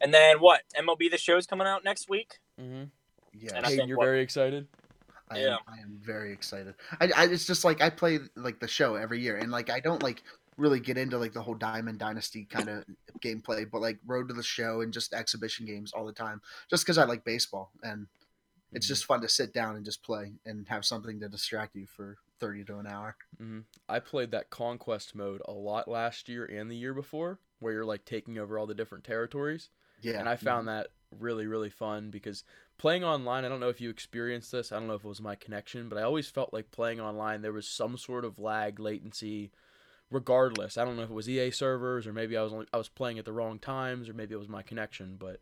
and 0.00 0.12
then 0.12 0.38
what? 0.40 0.62
MLB 0.78 1.10
the 1.10 1.18
show's 1.18 1.46
coming 1.46 1.66
out 1.66 1.84
next 1.84 2.08
week. 2.08 2.38
Mm-hmm. 2.60 2.84
yeah. 3.38 3.50
And 3.56 3.66
I 3.66 3.70
think 3.70 3.88
you're 3.88 3.96
what- 3.98 4.04
very 4.04 4.22
excited. 4.22 4.66
I 5.28 5.38
Yeah. 5.40 5.54
am, 5.54 5.58
I 5.66 5.78
am 5.82 5.98
very 6.00 6.32
excited. 6.32 6.74
I, 7.00 7.10
I 7.16 7.24
it's 7.24 7.46
just 7.46 7.64
like 7.64 7.82
I 7.82 7.90
play 7.90 8.20
like 8.36 8.60
the 8.60 8.68
show 8.68 8.94
every 8.94 9.20
year, 9.20 9.36
and 9.36 9.50
like 9.50 9.70
I 9.70 9.80
don't 9.80 10.00
like 10.02 10.22
really 10.56 10.78
get 10.78 10.96
into 10.96 11.18
like 11.18 11.32
the 11.32 11.42
whole 11.42 11.54
Diamond 11.56 11.98
Dynasty 11.98 12.44
kind 12.48 12.68
of 12.68 12.84
gameplay, 13.20 13.68
but 13.68 13.80
like 13.82 13.98
Road 14.06 14.28
to 14.28 14.34
the 14.34 14.42
Show 14.44 14.82
and 14.82 14.92
just 14.92 15.12
exhibition 15.12 15.66
games 15.66 15.92
all 15.92 16.06
the 16.06 16.12
time, 16.12 16.40
just 16.70 16.84
because 16.84 16.96
I 16.96 17.04
like 17.04 17.24
baseball 17.24 17.72
and 17.82 18.06
it's 18.72 18.86
Mhm. 18.86 18.90
just 18.90 19.04
fun 19.04 19.20
to 19.22 19.28
sit 19.28 19.52
down 19.52 19.74
and 19.74 19.84
just 19.84 20.02
play 20.04 20.32
and 20.46 20.68
have 20.68 20.84
something 20.84 21.18
to 21.20 21.28
distract 21.28 21.74
you 21.74 21.88
for 21.88 22.18
thirty 22.38 22.62
to 22.64 22.78
an 22.78 22.86
hour. 22.86 23.16
Mm-hmm. 23.42 23.60
I 23.88 23.98
played 23.98 24.30
that 24.30 24.50
conquest 24.50 25.14
mode 25.16 25.42
a 25.46 25.52
lot 25.52 25.88
last 25.88 26.28
year 26.28 26.44
and 26.44 26.70
the 26.70 26.76
year 26.76 26.94
before, 26.94 27.40
where 27.60 27.72
you're 27.72 27.84
like 27.84 28.04
taking 28.04 28.38
over 28.38 28.58
all 28.58 28.66
the 28.66 28.74
different 28.74 29.04
territories, 29.04 29.70
Yeah, 30.00 30.18
and 30.20 30.28
I 30.28 30.36
found 30.36 30.68
mm-hmm. 30.68 30.78
that 30.78 30.88
really 31.20 31.46
really 31.46 31.70
fun 31.70 32.10
because 32.10 32.42
playing 32.78 33.04
online. 33.04 33.44
I 33.44 33.48
don't 33.48 33.60
know 33.60 33.68
if 33.68 33.80
you 33.80 33.90
experienced 33.90 34.52
this. 34.52 34.72
I 34.72 34.78
don't 34.78 34.88
know 34.88 34.94
if 34.94 35.04
it 35.04 35.08
was 35.08 35.20
my 35.22 35.34
connection, 35.36 35.88
but 35.88 35.98
I 35.98 36.02
always 36.02 36.28
felt 36.28 36.52
like 36.52 36.70
playing 36.72 37.00
online 37.00 37.42
there 37.42 37.52
was 37.52 37.68
some 37.68 37.96
sort 37.96 38.24
of 38.24 38.38
lag 38.38 38.80
latency. 38.80 39.52
Regardless, 40.10 40.78
I 40.78 40.84
don't 40.84 40.96
know 40.96 41.02
if 41.02 41.10
it 41.10 41.14
was 41.14 41.28
EA 41.28 41.50
servers 41.50 42.06
or 42.06 42.12
maybe 42.12 42.36
I 42.36 42.42
was 42.42 42.52
only, 42.52 42.66
I 42.72 42.76
was 42.76 42.88
playing 42.88 43.18
at 43.18 43.24
the 43.24 43.32
wrong 43.32 43.58
times 43.58 44.08
or 44.08 44.14
maybe 44.14 44.34
it 44.34 44.38
was 44.38 44.48
my 44.48 44.62
connection, 44.62 45.16
but 45.18 45.40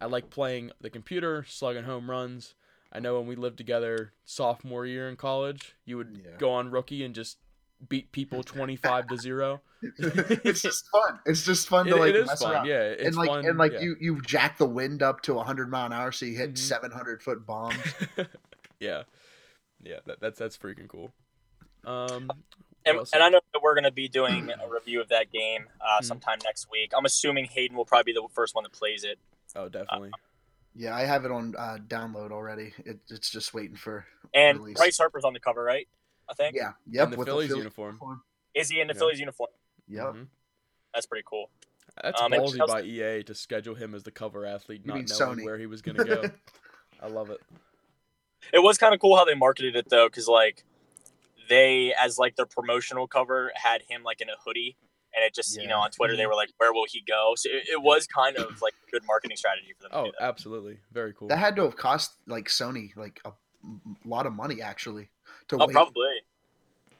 I 0.00 0.06
like 0.06 0.30
playing 0.30 0.72
the 0.80 0.90
computer, 0.90 1.44
slugging 1.48 1.84
home 1.84 2.10
runs. 2.10 2.54
I 2.92 2.98
know 2.98 3.18
when 3.18 3.28
we 3.28 3.36
lived 3.36 3.56
together 3.56 4.12
sophomore 4.24 4.84
year 4.84 5.08
in 5.08 5.14
college, 5.16 5.76
you 5.84 5.96
would 5.96 6.22
Yeah. 6.24 6.38
go 6.38 6.50
on 6.50 6.70
rookie 6.72 7.04
and 7.04 7.14
just 7.14 7.38
beat 7.88 8.12
people 8.12 8.42
25 8.42 9.08
to 9.08 9.16
0. 9.16 9.60
it's 9.98 10.60
just 10.62 10.88
fun. 10.90 11.18
It's 11.24 11.44
just 11.44 11.68
fun 11.68 11.86
It, 11.88 11.90
to 11.92 11.96
like 11.96 12.10
it 12.10 12.16
is 12.16 12.26
mess 12.26 12.42
fun. 12.42 12.52
around. 12.52 12.66
Yeah, 12.66 12.80
it's 12.82 13.04
and 13.06 13.16
like 13.16 13.28
fun. 13.28 13.46
and 13.46 13.56
like 13.58 13.72
yeah. 13.72 13.80
you 13.80 13.96
you 14.00 14.20
jack 14.22 14.58
the 14.58 14.66
wind 14.66 15.02
up 15.02 15.22
to 15.22 15.34
100 15.34 15.70
mile 15.70 15.86
an 15.86 15.92
hour 15.92 16.12
so 16.12 16.26
you 16.26 16.36
hit 16.36 16.52
Mhm. 16.54 16.58
700 16.58 17.22
foot 17.22 17.46
bombs. 17.46 17.76
yeah. 18.80 19.04
Yeah, 19.82 20.00
that, 20.06 20.20
that's 20.20 20.38
that's 20.38 20.56
freaking 20.58 20.88
cool. 20.88 21.12
Um 21.84 22.30
And, 22.84 22.98
and 23.12 23.22
I 23.22 23.28
know 23.28 23.40
that 23.52 23.60
we're 23.62 23.74
going 23.74 23.84
to 23.84 23.90
be 23.90 24.08
doing 24.08 24.50
a 24.50 24.68
review 24.70 25.00
of 25.02 25.08
that 25.08 25.30
game 25.32 25.66
uh, 25.80 26.00
Mhm. 26.00 26.04
sometime 26.04 26.38
next 26.44 26.70
week. 26.70 26.92
I'm 26.96 27.04
assuming 27.04 27.44
Hayden 27.46 27.76
will 27.76 27.84
probably 27.84 28.12
be 28.12 28.18
the 28.18 28.26
first 28.34 28.54
one 28.54 28.64
that 28.64 28.72
plays 28.72 29.04
it. 29.04 29.18
oh, 29.56 29.68
definitely. 29.68 30.10
yeah, 30.74 30.94
I 30.96 31.02
have 31.04 31.24
it 31.24 31.30
on 31.30 31.54
uh, 31.58 31.76
download 31.88 32.30
already. 32.32 32.72
It, 32.84 32.98
it's 33.10 33.30
just 33.30 33.52
waiting 33.54 33.76
for 33.76 34.06
And 34.34 34.58
Release. 34.60 34.76
Bryce 34.76 34.98
Harper's 34.98 35.24
on 35.24 35.32
the 35.34 35.40
cover, 35.40 35.62
right? 35.62 35.88
I 36.30 36.34
think. 36.34 36.54
yeah. 36.56 36.72
Yep. 36.88 37.04
In 37.04 37.10
the 37.10 37.16
with 37.18 37.26
Phillies 37.28 37.48
Phillies 37.48 37.58
uniform. 37.64 38.22
Is 38.54 38.68
he 38.70 38.80
in 38.80 38.86
the 38.88 38.94
Yeah. 38.94 38.98
Phillies 38.98 39.18
uniform? 39.20 39.50
Yep. 39.88 40.04
Mhm. 40.06 40.28
That's 40.94 41.06
pretty 41.06 41.24
cool. 41.28 41.50
That's 42.02 42.20
Um, 42.20 42.32
and 42.32 42.42
ballsy 42.42 42.56
Chelsea- 42.56 42.72
by 42.72 42.82
EA 42.82 43.22
to 43.24 43.34
schedule 43.34 43.74
him 43.74 43.94
as 43.94 44.04
the 44.04 44.10
cover 44.12 44.46
athlete, 44.46 44.86
not 44.86 44.94
knowing 44.94 45.06
Sony. 45.38 45.44
where 45.44 45.58
he 45.58 45.66
was 45.66 45.82
going 45.82 45.96
to 45.96 46.04
go. 46.04 46.22
I 47.02 47.08
love 47.08 47.30
it. 47.30 47.40
It 48.52 48.60
was 48.60 48.78
kind 48.78 48.94
of 48.94 49.00
cool 49.00 49.16
how 49.16 49.24
they 49.24 49.34
marketed 49.34 49.74
it 49.76 49.88
though, 49.88 50.06
because 50.08 50.28
like 50.28 50.64
they, 51.48 51.92
as 51.94 52.18
like 52.18 52.36
their 52.36 52.46
promotional 52.46 53.06
cover, 53.06 53.50
had 53.54 53.82
him 53.88 54.02
like 54.02 54.20
in 54.20 54.28
a 54.28 54.36
hoodie, 54.44 54.76
and 55.14 55.24
it 55.24 55.34
just 55.34 55.60
you 55.60 55.66
know 55.68 55.78
on 55.78 55.90
Twitter 55.90 56.16
they 56.16 56.26
were 56.26 56.34
like, 56.34 56.50
"Where 56.58 56.72
will 56.72 56.86
he 56.88 57.02
go?" 57.02 57.34
So 57.36 57.50
it, 57.50 57.68
it 57.68 57.82
was 57.82 58.06
kind 58.06 58.36
of 58.36 58.62
like 58.62 58.74
a 58.86 58.90
good 58.90 59.04
marketing 59.06 59.36
strategy 59.36 59.74
for 59.76 59.82
them. 59.84 59.90
Oh, 59.92 60.12
absolutely. 60.20 60.78
Very 60.92 61.12
cool. 61.12 61.28
that 61.28 61.38
had 61.38 61.56
to 61.56 61.62
have 61.62 61.76
cost 61.76 62.12
like 62.26 62.46
Sony 62.48 62.96
like 62.96 63.20
a 63.24 63.32
m- 63.64 63.96
lot 64.04 64.26
of 64.26 64.32
money 64.32 64.62
actually 64.62 65.10
to 65.50 65.56
Oh, 65.56 65.66
wait 65.66 65.72
probably. 65.72 66.08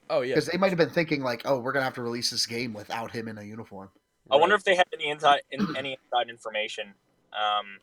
Oh, 0.09 0.21
yeah. 0.23 0.35
because 0.35 0.47
they 0.47 0.59
might 0.59 0.71
have 0.71 0.79
been 0.79 0.91
thinking 0.91 1.23
like, 1.23 1.43
oh, 1.45 1.59
we're 1.61 1.73
gonna 1.73 1.85
have 1.85 1.95
to 1.95 2.03
release 2.03 2.31
this 2.31 2.47
game 2.47 2.73
without 2.75 3.11
him 3.13 3.29
in 3.29 3.39
a 3.39 3.43
uniform. 3.43 3.91
I 4.31 4.37
wonder 4.37 4.55
if 4.55 4.63
they 4.65 4.77
had 4.77 4.87
any 4.93 5.09
inside 5.09 5.41
in, 5.51 5.77
any 5.77 5.97
inside 6.05 6.29
information. 6.29 6.95
Um, 7.33 7.79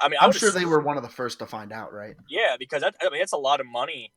I 0.00 0.08
mean, 0.08 0.18
I 0.20 0.24
I'm 0.24 0.28
would 0.30 0.36
sure 0.36 0.50
they 0.50 0.64
were 0.64 0.80
one 0.80 0.96
of 0.96 1.02
the 1.02 1.08
first 1.08 1.38
to 1.40 1.46
find 1.46 1.72
out, 1.72 1.92
right? 1.92 2.14
Yeah, 2.28 2.56
because 2.58 2.82
that, 2.82 2.94
I 3.00 3.10
mean, 3.10 3.18
that's 3.20 3.32
a 3.32 3.36
lot 3.38 3.60
of 3.60 3.66
money, 3.66 4.10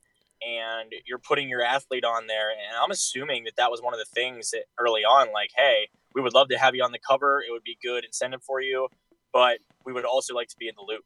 and 0.46 0.94
you're 1.06 1.20
putting 1.20 1.48
your 1.50 1.62
athlete 1.62 2.04
on 2.06 2.28
there. 2.28 2.50
And 2.52 2.78
I'm 2.82 2.92
assuming 2.92 3.44
that 3.46 3.56
that 3.58 3.72
was 3.72 3.82
one 3.82 3.94
of 3.94 4.00
the 4.00 4.06
things 4.06 4.52
that 4.52 4.64
early 4.78 5.02
on, 5.02 5.32
like, 5.34 5.52
hey, 5.56 5.90
we 6.14 6.22
would 6.22 6.34
love 6.34 6.48
to 6.50 6.58
have 6.58 6.76
you 6.76 6.84
on 6.84 6.92
the 6.92 7.00
cover. 7.00 7.42
It 7.48 7.52
would 7.52 7.64
be 7.64 7.78
good 7.84 8.04
incentive 8.06 8.42
for 8.44 8.62
you, 8.62 8.88
but 9.34 9.60
we 9.86 9.92
would 9.94 10.06
also 10.06 10.34
like 10.34 10.48
to 10.50 10.58
be 10.58 10.68
in 10.70 10.76
the 10.76 10.82
loop. 10.82 11.04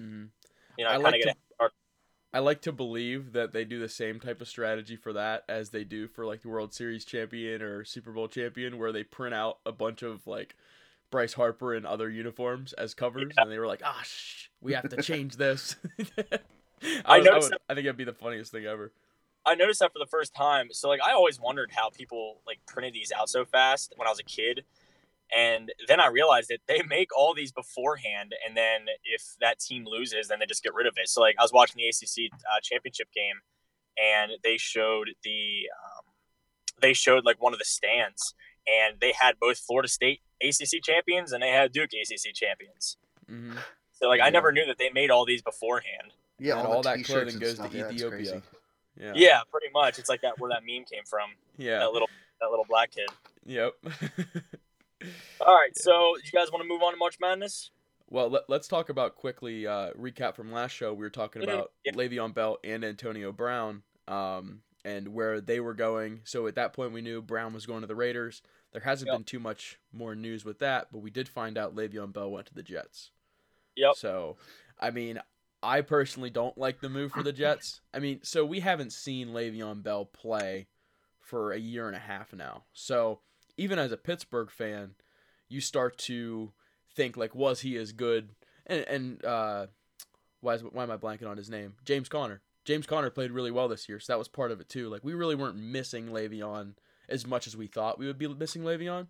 Mhm. 0.00 0.28
You 0.78 0.84
know, 0.84 0.90
I 0.90 0.94
kind 0.94 1.04
like 1.04 1.14
of 1.16 1.20
get 1.24 1.32
to- 1.32 1.38
a 1.49 1.49
I 2.32 2.38
like 2.38 2.60
to 2.62 2.72
believe 2.72 3.32
that 3.32 3.52
they 3.52 3.64
do 3.64 3.80
the 3.80 3.88
same 3.88 4.20
type 4.20 4.40
of 4.40 4.48
strategy 4.48 4.94
for 4.96 5.12
that 5.14 5.44
as 5.48 5.70
they 5.70 5.82
do 5.84 6.06
for 6.06 6.24
like 6.24 6.42
the 6.42 6.48
World 6.48 6.72
Series 6.72 7.04
champion 7.04 7.60
or 7.60 7.84
Super 7.84 8.12
Bowl 8.12 8.28
champion, 8.28 8.78
where 8.78 8.92
they 8.92 9.02
print 9.02 9.34
out 9.34 9.58
a 9.66 9.72
bunch 9.72 10.02
of 10.02 10.26
like 10.26 10.54
Bryce 11.10 11.32
Harper 11.32 11.74
and 11.74 11.84
other 11.84 12.08
uniforms 12.08 12.72
as 12.74 12.94
covers, 12.94 13.32
and 13.36 13.50
they 13.50 13.58
were 13.58 13.66
like, 13.66 13.82
"Ah, 13.84 14.00
shh, 14.04 14.46
we 14.60 14.74
have 14.74 14.88
to 14.90 15.02
change 15.02 15.36
this." 15.36 15.74
I, 15.98 16.38
I 17.04 17.18
was- 17.18 17.26
I, 17.26 17.30
noticed 17.30 17.50
would- 17.50 17.58
I 17.68 17.74
think 17.74 17.84
it'd 17.86 17.96
be 17.96 18.04
the 18.04 18.12
funniest 18.12 18.52
thing 18.52 18.64
ever. 18.64 18.92
I 19.44 19.54
noticed 19.54 19.80
that 19.80 19.92
for 19.92 19.98
the 19.98 20.06
first 20.06 20.34
time. 20.34 20.68
So 20.70 20.88
like 20.88 21.00
I 21.02 21.12
always 21.12 21.40
wondered 21.40 21.70
how 21.74 21.88
people 21.90 22.40
like 22.46 22.60
printed 22.66 22.94
these 22.94 23.10
out 23.10 23.28
so 23.28 23.44
fast 23.44 23.92
when 23.96 24.06
I 24.06 24.10
was 24.10 24.20
a 24.20 24.24
kid. 24.24 24.64
And 25.36 25.72
then 25.86 26.00
I 26.00 26.08
realized 26.08 26.48
that 26.48 26.60
they 26.66 26.82
make 26.82 27.16
all 27.16 27.34
these 27.34 27.52
beforehand, 27.52 28.34
and 28.46 28.56
then 28.56 28.86
if 29.04 29.22
that 29.40 29.60
team 29.60 29.84
loses, 29.86 30.28
then 30.28 30.40
they 30.40 30.46
just 30.46 30.62
get 30.62 30.74
rid 30.74 30.86
of 30.86 30.94
it. 30.96 31.08
So 31.08 31.20
like 31.20 31.36
I 31.38 31.42
was 31.42 31.52
watching 31.52 31.76
the 31.78 31.88
ACC 31.88 32.32
uh, 32.34 32.60
championship 32.62 33.08
game, 33.14 33.36
and 33.96 34.32
they 34.42 34.56
showed 34.56 35.10
the 35.22 35.68
um, 35.86 36.04
they 36.80 36.92
showed 36.92 37.24
like 37.24 37.40
one 37.40 37.52
of 37.52 37.58
the 37.58 37.64
stands, 37.64 38.34
and 38.66 38.98
they 39.00 39.12
had 39.18 39.38
both 39.40 39.58
Florida 39.58 39.88
State 39.88 40.20
ACC 40.42 40.82
champions 40.82 41.32
and 41.32 41.42
they 41.42 41.50
had 41.50 41.72
Duke 41.72 41.90
ACC 41.92 42.34
champions. 42.34 42.96
hmm 43.28 43.52
So 43.92 44.08
like 44.08 44.20
I 44.20 44.30
never 44.30 44.52
knew 44.52 44.66
that 44.66 44.78
they 44.78 44.90
made 44.90 45.10
all 45.10 45.24
these 45.24 45.42
beforehand. 45.42 46.12
Yeah, 46.38 46.58
and 46.58 46.66
all, 46.66 46.76
all 46.76 46.82
the 46.82 46.90
that 46.90 47.04
clothing 47.04 47.38
goes 47.38 47.56
stuff. 47.56 47.70
to 47.70 47.76
Yeah, 47.76 47.90
Ethiopia. 47.90 48.42
Yeah. 48.98 49.12
Yeah, 49.14 49.40
pretty 49.50 49.68
much. 49.72 49.98
It's 49.98 50.08
like 50.08 50.22
that 50.22 50.38
where 50.38 50.50
that 50.50 50.62
meme 50.66 50.84
came 50.84 51.04
from. 51.08 51.30
Yeah. 51.56 51.78
That 51.80 51.92
little 51.92 52.08
that 52.40 52.50
little 52.50 52.64
black 52.68 52.90
kid. 52.92 53.08
Yep. 53.44 53.74
All 55.40 55.54
right, 55.54 55.76
so 55.76 56.16
you 56.16 56.30
guys 56.32 56.50
want 56.52 56.62
to 56.62 56.68
move 56.68 56.82
on 56.82 56.92
to 56.92 56.98
March 56.98 57.16
Madness? 57.20 57.70
Well, 58.08 58.28
let, 58.28 58.42
let's 58.48 58.68
talk 58.68 58.88
about 58.88 59.14
quickly 59.16 59.66
uh, 59.66 59.92
recap 59.92 60.34
from 60.34 60.52
last 60.52 60.72
show. 60.72 60.92
We 60.92 61.04
were 61.04 61.10
talking 61.10 61.42
Mhm, 61.42 61.44
about 61.44 61.72
yeah. 61.84 61.92
Le'Veon 61.92 62.34
Bell 62.34 62.58
and 62.64 62.84
Antonio 62.84 63.32
Brown, 63.32 63.82
um, 64.08 64.62
and 64.84 65.08
where 65.08 65.40
they 65.40 65.60
were 65.60 65.74
going. 65.74 66.20
So 66.24 66.46
at 66.46 66.56
that 66.56 66.72
point, 66.72 66.92
we 66.92 67.02
knew 67.02 67.22
Brown 67.22 67.52
was 67.54 67.66
going 67.66 67.82
to 67.82 67.86
the 67.86 67.94
Raiders. 67.94 68.42
There 68.72 68.80
hasn't 68.82 69.08
Yep. 69.08 69.16
been 69.18 69.24
too 69.24 69.40
much 69.40 69.78
more 69.92 70.14
news 70.14 70.44
with 70.44 70.58
that, 70.58 70.88
but 70.92 70.98
we 71.00 71.10
did 71.10 71.28
find 71.28 71.56
out 71.56 71.74
Le'Veon 71.74 72.12
Bell 72.12 72.30
went 72.30 72.46
to 72.48 72.54
the 72.54 72.62
Jets. 72.62 73.12
Yep. 73.76 73.94
So, 73.96 74.36
I 74.78 74.90
mean, 74.90 75.20
I 75.62 75.80
personally 75.82 76.30
don't 76.30 76.56
like 76.58 76.80
the 76.80 76.88
move 76.88 77.12
for 77.12 77.22
the 77.22 77.32
Jets. 77.32 77.80
I 77.94 77.98
mean, 78.00 78.20
so 78.22 78.44
we 78.44 78.60
haven't 78.60 78.92
seen 78.92 79.28
Le'Veon 79.28 79.82
Bell 79.82 80.04
play 80.04 80.66
for 81.20 81.52
a 81.52 81.58
year 81.58 81.86
and 81.86 81.96
a 81.96 82.00
half 82.00 82.32
now. 82.32 82.64
So 82.72 83.20
even 83.60 83.78
as 83.78 83.92
a 83.92 83.96
Pittsburgh 83.98 84.50
fan, 84.50 84.94
you 85.48 85.60
start 85.60 85.98
to 85.98 86.52
think 86.96 87.16
like, 87.16 87.34
was 87.34 87.60
he 87.60 87.76
as 87.76 87.92
good? 87.92 88.30
And 88.66 88.80
and 88.88 89.24
uh, 89.24 89.66
why 90.40 90.54
is 90.54 90.62
why 90.62 90.82
am 90.84 90.90
I 90.90 90.96
blanking 90.96 91.28
on 91.28 91.36
his 91.36 91.50
name? 91.50 91.74
James 91.84 92.08
Conner. 92.08 92.40
James 92.64 92.86
Conner 92.86 93.10
played 93.10 93.32
really 93.32 93.50
well 93.50 93.68
this 93.68 93.88
year, 93.88 93.98
so 94.00 94.12
that 94.12 94.18
was 94.18 94.28
part 94.28 94.50
of 94.50 94.60
it 94.60 94.68
too. 94.68 94.88
Like 94.88 95.04
we 95.04 95.12
really 95.14 95.34
weren't 95.34 95.56
missing 95.56 96.06
Le'Veon 96.08 96.74
as 97.08 97.26
much 97.26 97.46
as 97.46 97.56
we 97.56 97.66
thought 97.66 97.98
we 97.98 98.06
would 98.06 98.18
be 98.18 98.28
missing 98.28 98.62
Le'Veon. 98.62 99.08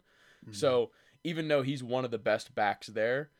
Mhm. 0.48 0.54
So 0.54 0.90
even 1.24 1.48
though 1.48 1.62
he's 1.62 1.82
one 1.82 2.04
of 2.04 2.10
the 2.10 2.18
best 2.18 2.54
backs 2.54 2.86
there, 2.88 3.30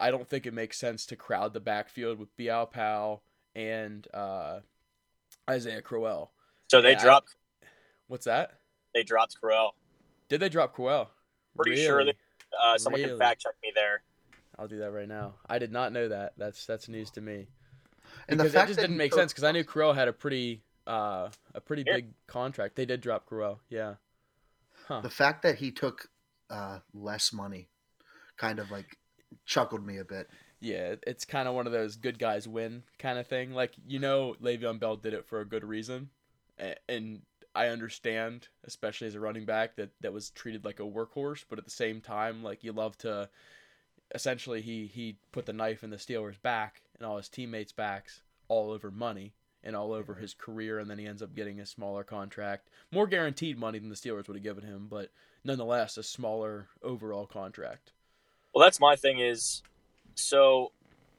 I 0.00 0.10
don't 0.10 0.28
think 0.28 0.44
it 0.46 0.54
makes 0.54 0.78
sense 0.78 1.06
to 1.06 1.16
crowd 1.16 1.52
the 1.54 1.60
backfield 1.60 2.18
with 2.18 2.36
Bilal 2.36 2.66
Powell 2.66 3.22
and 3.54 4.06
uh, 4.12 4.60
Isaiah 5.48 5.82
Crowell. 5.82 6.32
So 6.70 6.80
they 6.82 6.92
Yeah, 6.92 6.98
I- 6.98 7.02
dropped 7.02 7.36
What's 8.08 8.24
that? 8.24 8.58
they 8.92 9.04
dropped 9.04 9.36
Crowell. 9.40 9.76
Did 10.30 10.40
they 10.40 10.48
drop 10.48 10.72
Crowell? 10.74 11.10
Pretty 11.56 11.84
sure 11.84 11.98
Really? 11.98 12.14
Uh, 12.62 12.78
someone 12.78 13.00
Really? 13.02 13.12
can 13.12 13.18
fact 13.18 13.42
check 13.42 13.52
me 13.62 13.70
there. 13.74 14.02
I'll 14.58 14.68
do 14.68 14.78
that 14.78 14.90
right 14.92 15.08
now. 15.08 15.34
I 15.48 15.58
did 15.58 15.72
not 15.72 15.92
know 15.92 16.08
that. 16.08 16.32
That's 16.38 16.64
that's 16.64 16.88
news 16.88 17.10
to 17.12 17.20
me. 17.20 17.48
and 18.28 18.38
the 18.40 18.44
Because 18.44 18.52
fact 18.52 18.52
that 18.54 18.66
just 18.68 18.76
that 18.76 18.82
didn't 18.82 18.96
make 18.96 19.12
sense 19.12 19.32
because 19.32 19.44
I 19.44 19.52
knew 19.52 19.64
Crowell 19.64 19.92
had 19.92 20.08
a 20.08 20.12
pretty 20.12 20.62
uh 20.86 21.28
a 21.54 21.60
pretty 21.60 21.84
Yeah. 21.86 21.96
big 21.96 22.14
contract. 22.26 22.76
They 22.76 22.86
did 22.86 23.00
drop 23.02 23.26
Crowell. 23.26 23.60
Yeah. 23.68 23.94
Huh. 24.88 25.00
the 25.02 25.10
fact 25.10 25.42
that 25.42 25.56
he 25.56 25.70
took 25.70 26.08
uh, 26.48 26.80
less 26.92 27.32
money 27.32 27.68
kind 28.36 28.58
of 28.58 28.70
like 28.72 28.96
chuckled 29.44 29.86
me 29.86 29.98
a 29.98 30.04
bit. 30.04 30.28
Yeah, 30.60 30.96
it's 31.06 31.24
kind 31.24 31.46
of 31.48 31.54
one 31.54 31.66
of 31.66 31.72
those 31.72 31.96
good 31.96 32.18
guys 32.18 32.48
win 32.48 32.82
kind 32.98 33.18
of 33.18 33.26
thing. 33.26 33.52
Like 33.52 33.72
you 33.86 33.98
know, 33.98 34.34
Le'Veon 34.42 34.78
Bell 34.80 34.96
did 34.96 35.14
it 35.14 35.26
for 35.26 35.40
a 35.40 35.44
good 35.44 35.64
reason, 35.64 36.10
and 36.88 37.22
I 37.54 37.66
understand, 37.68 38.48
especially 38.64 39.08
as 39.08 39.14
a 39.14 39.20
running 39.20 39.44
back, 39.44 39.76
that 39.76 39.90
that 40.00 40.12
was 40.12 40.30
treated 40.30 40.64
like 40.64 40.80
a 40.80 40.84
workhorse. 40.84 41.44
But 41.48 41.58
at 41.58 41.64
the 41.64 41.70
same 41.70 42.00
time, 42.00 42.42
like 42.42 42.62
you 42.62 42.72
love 42.72 42.96
to, 42.98 43.28
essentially, 44.14 44.60
he 44.60 44.86
he 44.86 45.16
put 45.32 45.46
the 45.46 45.52
knife 45.52 45.82
in 45.82 45.90
the 45.90 45.96
Steelers' 45.96 46.40
back 46.40 46.82
and 46.98 47.06
all 47.06 47.16
his 47.16 47.28
teammates' 47.28 47.72
backs, 47.72 48.22
all 48.48 48.70
over 48.70 48.90
money 48.90 49.34
and 49.62 49.76
all 49.76 49.92
over 49.92 50.14
his 50.14 50.32
career, 50.32 50.78
and 50.78 50.88
then 50.88 50.98
he 50.98 51.06
ends 51.06 51.22
up 51.22 51.34
getting 51.34 51.60
a 51.60 51.66
smaller 51.66 52.02
contract, 52.02 52.68
more 52.90 53.06
guaranteed 53.06 53.58
money 53.58 53.78
than 53.78 53.90
the 53.90 53.94
Steelers 53.94 54.26
would 54.26 54.36
have 54.36 54.42
given 54.42 54.64
him, 54.64 54.86
but 54.88 55.10
nonetheless 55.44 55.98
a 55.98 56.02
smaller 56.02 56.68
overall 56.82 57.26
contract. 57.26 57.92
Well, 58.54 58.64
that's 58.64 58.80
my 58.80 58.96
thing 58.96 59.18
is, 59.20 59.62
so 60.14 60.72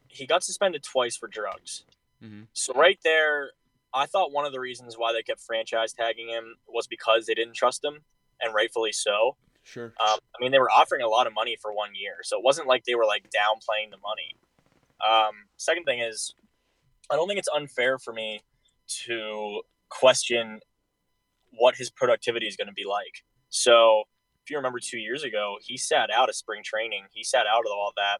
he 0.07 0.25
got 0.25 0.43
suspended 0.43 0.83
twice 0.83 1.15
for 1.15 1.27
drugs. 1.27 1.83
Mhm. 2.21 2.47
So 2.53 2.73
right 2.73 3.00
there, 3.03 3.51
I 3.93 4.05
thought 4.05 4.31
one 4.31 4.45
of 4.45 4.51
the 4.51 4.60
reasons 4.60 4.95
why 4.98 5.13
they 5.13 5.21
kept 5.21 5.41
franchise 5.41 5.93
tagging 5.93 6.29
him 6.29 6.55
was 6.67 6.88
because 6.88 7.25
they 7.25 7.33
didn't 7.33 7.55
trust 7.55 7.83
him, 7.83 8.00
and 8.39 8.53
rightfully 8.53 8.91
so. 8.91 9.36
Sure. 9.63 9.93
Um, 10.00 10.19
I 10.36 10.41
mean, 10.41 10.51
they 10.51 10.60
were 10.60 10.71
offering 10.71 11.01
a 11.01 11.07
lot 11.07 11.27
of 11.27 11.33
money 11.33 11.57
for 11.62 11.74
one 11.74 11.93
year, 11.93 12.17
so 12.24 12.38
it 12.38 12.43
wasn't 12.43 12.67
like 12.67 12.86
they 12.86 12.95
were 12.95 13.05
like 13.05 13.25
downplaying 13.25 13.91
the 13.91 13.98
money. 13.98 14.36
Um, 15.07 15.33
second 15.57 15.83
thing 15.83 16.00
is, 16.00 16.33
I 17.12 17.15
don't 17.15 17.27
think 17.27 17.39
it's 17.39 17.50
unfair 17.53 18.00
for 18.00 18.13
me 18.13 18.41
to 19.05 19.62
question 19.89 20.60
what 21.51 21.75
his 21.75 21.89
productivity 21.89 22.48
is 22.48 22.55
going 22.55 22.67
to 22.67 22.74
be 22.74 22.86
like. 22.86 23.24
So, 23.50 24.03
if 24.43 24.50
you 24.50 24.57
remember 24.57 24.79
two 24.79 24.98
years 24.98 25.24
ago, 25.24 25.57
he 25.62 25.77
sat 25.77 26.10
out 26.10 26.29
of 26.29 26.36
spring 26.36 26.63
training, 26.63 27.03
he 27.12 27.24
sat 27.24 27.45
out 27.45 27.65
of 27.65 27.71
all 27.71 27.91
that, 27.98 28.19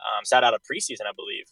um, 0.00 0.24
sat 0.24 0.44
out 0.44 0.52
of 0.52 0.60
preseason, 0.60 1.06
I 1.08 1.12
believe, 1.16 1.46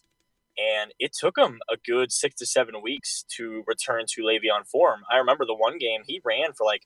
and 0.57 0.93
it 0.99 1.13
took 1.13 1.37
him 1.37 1.59
a 1.71 1.77
good 1.77 2.11
six 2.11 2.35
to 2.35 2.45
seven 2.45 2.81
weeks 2.81 3.25
to 3.37 3.63
return 3.67 4.05
to 4.09 4.21
Le'Veon 4.21 4.67
form. 4.67 5.01
I 5.09 5.17
remember 5.17 5.45
the 5.45 5.55
one 5.55 5.77
game 5.77 6.01
he 6.07 6.21
ran 6.23 6.53
for 6.53 6.63
like 6.65 6.83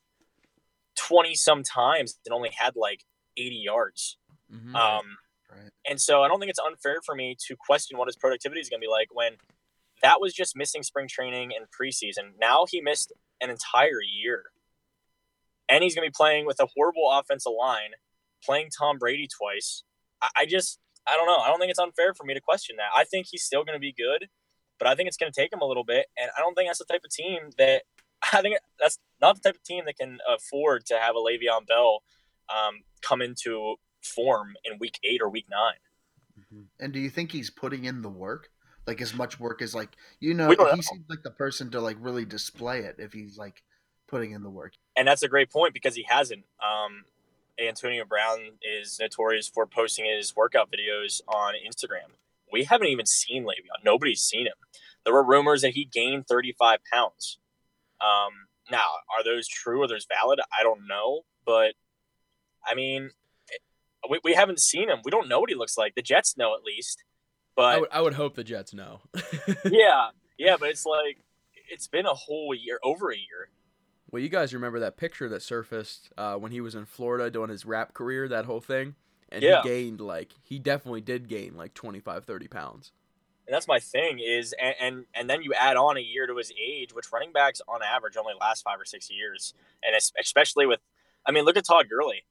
20 0.95 1.35
some 1.35 1.63
times 1.63 2.17
and 2.25 2.33
only 2.33 2.49
had 2.57 2.75
like 2.75 3.03
80 3.37 3.55
yards. 3.55 4.17
Mhm. 4.51 4.75
Um, 4.75 5.17
Right. 5.49 5.71
and 5.87 6.01
so 6.01 6.23
I 6.23 6.27
don't 6.27 6.39
think 6.39 6.49
it's 6.49 6.59
unfair 6.59 7.01
for 7.05 7.15
me 7.15 7.35
to 7.47 7.55
question 7.55 7.97
what 7.97 8.07
his 8.07 8.15
productivity 8.17 8.59
is 8.61 8.69
going 8.69 8.79
to 8.81 8.85
be 8.85 8.89
like 8.91 9.09
when 9.13 9.37
that 10.01 10.19
was 10.21 10.33
just 10.33 10.55
missing 10.55 10.83
spring 10.83 11.07
training 11.07 11.53
and 11.55 11.67
preseason. 11.71 12.37
Now 12.37 12.65
he 12.69 12.81
missed 12.81 13.11
an 13.41 13.49
entire 13.49 14.01
year. 14.01 14.51
And 15.69 15.83
he's 15.83 15.95
going 15.95 16.05
to 16.07 16.11
be 16.11 16.15
playing 16.15 16.45
with 16.45 16.59
a 16.61 16.67
horrible 16.75 17.09
offensive 17.11 17.51
line, 17.57 17.91
playing 18.43 18.69
Tom 18.77 18.97
Brady 18.97 19.27
twice. 19.27 19.83
I, 20.21 20.29
I 20.37 20.45
just, 20.45 20.79
I 21.07 21.15
don't 21.15 21.27
know. 21.27 21.37
I 21.37 21.47
don't 21.47 21.59
think 21.59 21.71
it's 21.71 21.79
unfair 21.79 22.13
for 22.13 22.25
me 22.25 22.33
to 22.33 22.41
question 22.41 22.75
that. 22.77 22.89
I 22.95 23.03
think 23.03 23.27
he's 23.29 23.43
still 23.43 23.63
going 23.63 23.75
to 23.75 23.79
be 23.79 23.93
good, 23.93 24.29
but 24.79 24.87
I 24.87 24.95
think 24.95 25.07
it's 25.07 25.17
going 25.17 25.31
to 25.31 25.39
take 25.39 25.51
him 25.51 25.61
a 25.61 25.65
little 25.65 25.83
bit. 25.83 26.07
And 26.17 26.29
I 26.37 26.41
don't 26.41 26.55
think 26.55 26.69
that's 26.69 26.79
the 26.79 26.85
type 26.85 27.01
of 27.03 27.11
team 27.11 27.51
that, 27.57 27.83
I 28.33 28.41
think 28.41 28.57
that's 28.79 28.99
not 29.21 29.35
the 29.35 29.49
type 29.49 29.55
of 29.55 29.63
team 29.63 29.85
that 29.85 29.97
can 29.97 30.19
afford 30.27 30.85
to 30.87 30.97
have 30.97 31.15
a 31.15 31.19
Le'Veon 31.19 31.67
Bell 31.67 32.03
um, 32.49 32.81
come 33.01 33.21
into 33.21 33.75
form 34.01 34.55
in 34.63 34.79
week 34.79 34.99
eight 35.03 35.21
or 35.21 35.29
week 35.29 35.45
9 35.49 35.59
mm-hmm. 36.39 36.61
And 36.79 36.93
do 36.93 36.99
you 36.99 37.09
think 37.09 37.31
he's 37.31 37.49
putting 37.49 37.85
in 37.85 38.01
the 38.01 38.09
work? 38.09 38.49
like 38.87 39.01
as 39.01 39.13
much 39.13 39.37
work 39.37 39.61
as 39.61 39.75
like 39.75 39.89
you 40.19 40.33
know, 40.33 40.47
know. 40.49 40.73
he 40.73 40.81
seems 40.81 41.03
like 41.09 41.21
the 41.21 41.29
person 41.29 41.69
to 41.71 41.81
like 41.81 41.97
really 41.99 42.23
display 42.25 42.79
it 42.79 42.95
if 42.99 43.11
he's 43.11 43.37
like 43.37 43.61
putting 44.07 44.31
in 44.31 44.41
the 44.41 44.49
work. 44.49 44.73
And 44.95 45.07
that's 45.07 45.21
a 45.21 45.27
great 45.27 45.51
point 45.51 45.73
because 45.73 45.95
he 45.95 46.05
hasn't. 46.07 46.45
Um, 46.63 47.03
Antonio 47.59 48.05
Brown 48.05 48.39
is 48.61 48.97
notorious 48.99 49.47
for 49.47 49.65
posting 49.65 50.05
his 50.05 50.35
workout 50.35 50.69
videos 50.71 51.21
on 51.27 51.53
Instagram. 51.53 52.15
We 52.51 52.63
haven't 52.63 52.87
even 52.87 53.05
seen 53.05 53.43
Le'Veon. 53.43 53.83
Nobody's 53.83 54.21
seen 54.21 54.45
him. 54.45 54.53
There 55.03 55.13
were 55.13 55.23
rumors 55.23 55.61
that 55.61 55.71
he 55.71 55.85
gained 55.85 56.27
35 56.27 56.79
pounds. 56.91 57.39
Um, 58.01 58.47
now, 58.69 58.87
are 59.17 59.23
those 59.23 59.47
true 59.47 59.81
or 59.81 59.87
those 59.87 60.05
valid? 60.05 60.39
I 60.39 60.63
don't 60.63 60.87
know, 60.87 61.21
but 61.45 61.73
I 62.65 62.75
mean, 62.75 63.11
we, 64.09 64.19
we 64.23 64.33
haven't 64.33 64.59
seen 64.59 64.89
him. 64.89 64.99
We 65.03 65.11
don't 65.11 65.27
know 65.27 65.39
what 65.39 65.49
he 65.49 65.55
looks 65.55 65.77
like. 65.77 65.95
The 65.95 66.01
Jets 66.01 66.37
know 66.37 66.55
at 66.55 66.63
least. 66.63 67.03
But 67.55 67.75
I 67.75 67.79
would, 67.79 67.89
I 67.91 68.01
would 68.01 68.13
hope 68.13 68.35
the 68.35 68.43
Jets 68.43 68.73
know. 68.73 69.01
yeah, 69.65 70.09
yeah, 70.37 70.57
but 70.59 70.69
it's 70.69 70.85
like 70.85 71.17
it's 71.69 71.87
been 71.87 72.05
a 72.05 72.13
whole 72.13 72.53
year, 72.53 72.79
over 72.83 73.11
a 73.11 73.17
year. 73.17 73.49
Well, 74.09 74.21
you 74.21 74.29
guys 74.29 74.53
remember 74.53 74.79
that 74.79 74.97
picture 74.97 75.27
that 75.29 75.41
surfaced 75.41 76.09
uh, 76.17 76.35
when 76.35 76.51
he 76.51 76.61
was 76.61 76.75
in 76.75 76.85
Florida 76.85 77.29
doing 77.29 77.49
his 77.49 77.65
rap 77.65 77.93
career, 77.93 78.27
that 78.27 78.45
whole 78.45 78.61
thing? 78.61 78.95
And 79.29 79.43
yeah. 79.43 79.61
he 79.61 79.67
gained 79.67 79.99
like 79.99 80.33
he 80.41 80.57
definitely 80.57 81.01
did 81.01 81.27
gain 81.27 81.57
like 81.57 81.73
25 81.73 82.23
30 82.23 82.47
pounds. 82.47 82.91
And 83.45 83.53
that's 83.53 83.67
my 83.67 83.79
thing 83.79 84.19
is 84.19 84.53
and, 84.61 84.75
and 84.79 85.05
and 85.13 85.29
then 85.29 85.41
you 85.41 85.53
add 85.53 85.75
on 85.75 85.97
a 85.97 86.01
year 86.01 86.27
to 86.27 86.37
his 86.37 86.51
age, 86.51 86.93
which 86.93 87.11
running 87.11 87.33
backs 87.33 87.61
on 87.67 87.81
average 87.83 88.15
only 88.15 88.33
last 88.39 88.63
5 88.63 88.79
or 88.79 88.85
6 88.85 89.11
years. 89.11 89.53
And 89.83 89.95
especially 90.17 90.65
with 90.65 90.79
I 91.25 91.31
mean, 91.31 91.43
look 91.43 91.57
at 91.57 91.65
Todd 91.65 91.87
Gurley. 91.89 92.23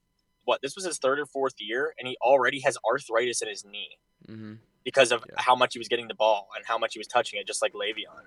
What, 0.46 0.62
this 0.62 0.76
was 0.76 0.86
his 0.86 0.96
third 0.96 1.18
or 1.18 1.26
fourth 1.26 1.54
year 1.58 1.92
and 1.98 2.08
he 2.08 2.16
already 2.22 2.60
has 2.60 2.78
arthritis 2.88 3.42
in 3.42 3.48
his 3.48 3.64
knee. 3.64 3.98
Mm-hmm 4.26 4.54
because 4.86 5.10
of 5.10 5.24
yeah. 5.28 5.34
how 5.36 5.56
much 5.56 5.74
he 5.74 5.80
was 5.80 5.88
getting 5.88 6.06
the 6.06 6.14
ball 6.14 6.48
and 6.54 6.64
how 6.64 6.78
much 6.78 6.94
he 6.94 7.00
was 7.00 7.08
touching 7.08 7.40
it, 7.40 7.46
just 7.46 7.60
like 7.60 7.72
Le'Veon. 7.72 8.22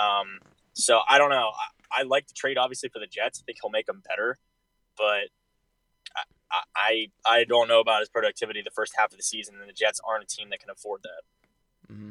Um, 0.00 0.38
so 0.72 1.00
I 1.06 1.18
don't 1.18 1.30
know. 1.30 1.50
I, 1.96 2.02
like 2.02 2.26
the 2.28 2.34
trade 2.34 2.58
obviously 2.58 2.88
for 2.88 2.98
the 2.98 3.06
Jets. 3.06 3.40
I 3.40 3.44
think 3.44 3.58
he'll 3.62 3.70
make 3.70 3.86
them 3.86 4.02
better, 4.06 4.38
but 4.96 5.28
I, 6.50 6.60
I 6.74 7.06
I 7.26 7.44
don't 7.44 7.68
know 7.68 7.80
about 7.80 8.00
his 8.00 8.08
productivity 8.08 8.62
the 8.62 8.70
first 8.70 8.94
half 8.96 9.12
of 9.12 9.16
the 9.16 9.22
season, 9.22 9.56
and 9.60 9.68
the 9.68 9.74
Jets 9.74 10.00
aren't 10.06 10.24
a 10.24 10.26
team 10.26 10.50
that 10.50 10.60
can 10.60 10.70
afford 10.70 11.02
that. 11.02 11.92
Mm-hmm. 11.92 12.10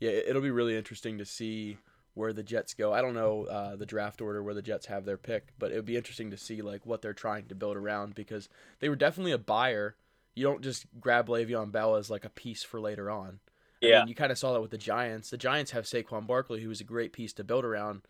Yeah, 0.00 0.10
it'll 0.10 0.42
be 0.42 0.50
really 0.50 0.76
interesting 0.76 1.18
to 1.18 1.24
see 1.24 1.78
where 2.14 2.32
the 2.32 2.42
Jets 2.42 2.74
go. 2.74 2.92
I 2.92 3.00
don't 3.00 3.14
know 3.14 3.44
uh, 3.44 3.76
the 3.76 3.86
draft 3.86 4.20
order 4.20 4.42
where 4.42 4.54
the 4.54 4.62
Jets 4.62 4.86
have 4.86 5.04
their 5.04 5.16
pick, 5.16 5.48
but 5.58 5.72
it 5.72 5.76
would 5.76 5.86
be 5.86 5.96
interesting 5.96 6.30
to 6.30 6.36
see 6.36 6.60
like 6.60 6.84
what 6.84 7.00
they're 7.00 7.14
trying 7.14 7.46
to 7.46 7.54
build 7.54 7.76
around 7.76 8.14
because 8.14 8.48
they 8.80 8.88
were 8.88 8.96
definitely 8.96 9.32
a 9.32 9.38
buyer 9.38 9.96
you 10.34 10.44
don't 10.44 10.62
just 10.62 10.86
grab 11.00 11.28
Le'Veon 11.28 11.72
Bell 11.72 11.96
as 11.96 12.10
like 12.10 12.24
a 12.24 12.30
piece 12.30 12.62
for 12.62 12.80
later 12.80 13.10
on. 13.10 13.40
Yeah, 13.80 13.96
I 13.96 13.98
mean, 14.00 14.08
you 14.08 14.14
kind 14.14 14.32
of 14.32 14.38
saw 14.38 14.52
that 14.52 14.62
with 14.62 14.70
the 14.70 14.78
Giants. 14.78 15.30
The 15.30 15.36
Giants 15.36 15.72
have 15.72 15.84
Saquon 15.84 16.26
Barkley, 16.26 16.62
who 16.62 16.68
was 16.68 16.80
a 16.80 16.84
great 16.84 17.12
piece 17.12 17.32
to 17.34 17.44
build 17.44 17.64
around, 17.64 18.02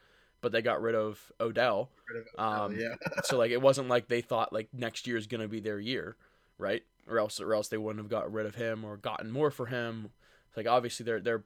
but 0.43 0.53
they 0.53 0.61
got 0.61 0.83
rid 0.83 0.95
of 0.95 1.33
Odell. 1.41 1.89
Rid 2.13 2.21
of 2.21 2.29
Odell 2.39 2.65
um, 2.65 2.77
yeah. 2.77 2.95
so 3.25 3.39
like 3.39 3.51
it 3.51 3.63
wasn't 3.63 3.89
like 3.89 4.09
they 4.09 4.21
thought 4.21 4.53
like 4.53 4.69
next 4.75 5.07
year 5.07 5.17
is 5.17 5.27
gonna 5.27 5.49
be 5.49 5.61
their 5.61 5.81
year, 5.81 6.17
right? 6.59 6.83
Or 7.09 7.19
else 7.19 7.41
or 7.41 7.55
else 7.55 7.69
they 7.69 7.79
wouldn't 7.79 8.05
have 8.05 8.11
got 8.11 8.31
rid 8.31 8.45
of 8.45 8.57
him 8.57 8.85
or 8.85 8.99
gotten 8.99 9.31
more 9.31 9.51
for 9.51 9.67
him. 9.67 10.11
Like 10.57 10.67
obviously 10.67 11.05
they're 11.05 11.21
they're 11.21 11.45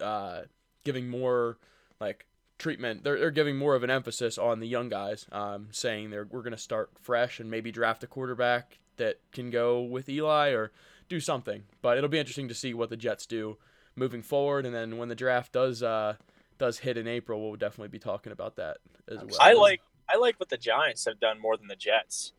uh, 0.00 0.42
giving 0.84 1.08
more 1.08 1.56
like 2.00 2.26
treatment. 2.58 3.04
They're, 3.04 3.18
they're 3.18 3.30
giving 3.30 3.56
more 3.56 3.74
of 3.74 3.82
an 3.82 3.90
emphasis 3.90 4.36
on 4.36 4.60
the 4.60 4.68
young 4.68 4.88
guys, 4.88 5.26
um, 5.32 5.68
saying 5.70 6.10
they're 6.10 6.26
we're 6.30 6.42
gonna 6.42 6.58
start 6.58 6.90
fresh 7.00 7.40
and 7.40 7.50
maybe 7.50 7.72
draft 7.72 8.04
a 8.04 8.06
quarterback 8.06 8.78
that 8.96 9.18
can 9.32 9.50
go 9.50 9.80
with 9.80 10.08
Eli 10.08 10.50
or 10.50 10.72
do 11.08 11.20
something. 11.20 11.62
But 11.80 11.96
it'll 11.96 12.10
be 12.10 12.18
interesting 12.18 12.48
to 12.48 12.54
see 12.54 12.74
what 12.74 12.90
the 12.90 12.96
Jets 12.96 13.26
do 13.26 13.56
moving 13.96 14.22
forward. 14.22 14.66
And 14.66 14.74
then 14.74 14.98
when 14.98 15.08
the 15.08 15.14
draft 15.14 15.52
does 15.52 15.82
uh, 15.82 16.16
does 16.62 16.78
hit 16.78 16.96
in 16.96 17.08
April, 17.08 17.42
we'll 17.42 17.56
definitely 17.56 17.88
be 17.88 17.98
talking 17.98 18.32
about 18.32 18.54
that 18.54 18.76
as 19.08 19.18
well. 19.18 19.36
I 19.40 19.54
like 19.54 19.80
I 20.08 20.16
like 20.16 20.38
what 20.38 20.48
the 20.48 20.56
Giants 20.56 21.04
have 21.06 21.18
done 21.18 21.40
more 21.40 21.56
than 21.56 21.66
the 21.66 21.74
Jets. 21.74 22.34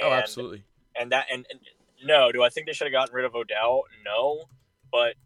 Oh, 0.00 0.06
and, 0.06 0.14
oh, 0.14 0.16
absolutely. 0.16 0.64
And 0.98 1.12
that 1.12 1.26
and, 1.30 1.44
and 1.50 1.60
no, 2.02 2.32
do 2.32 2.42
I 2.42 2.48
think 2.48 2.66
they 2.66 2.72
should 2.72 2.86
have 2.86 2.92
gotten 2.92 3.14
rid 3.14 3.26
of 3.26 3.34
Odell? 3.34 3.82
No, 4.06 4.44
but 4.90 5.16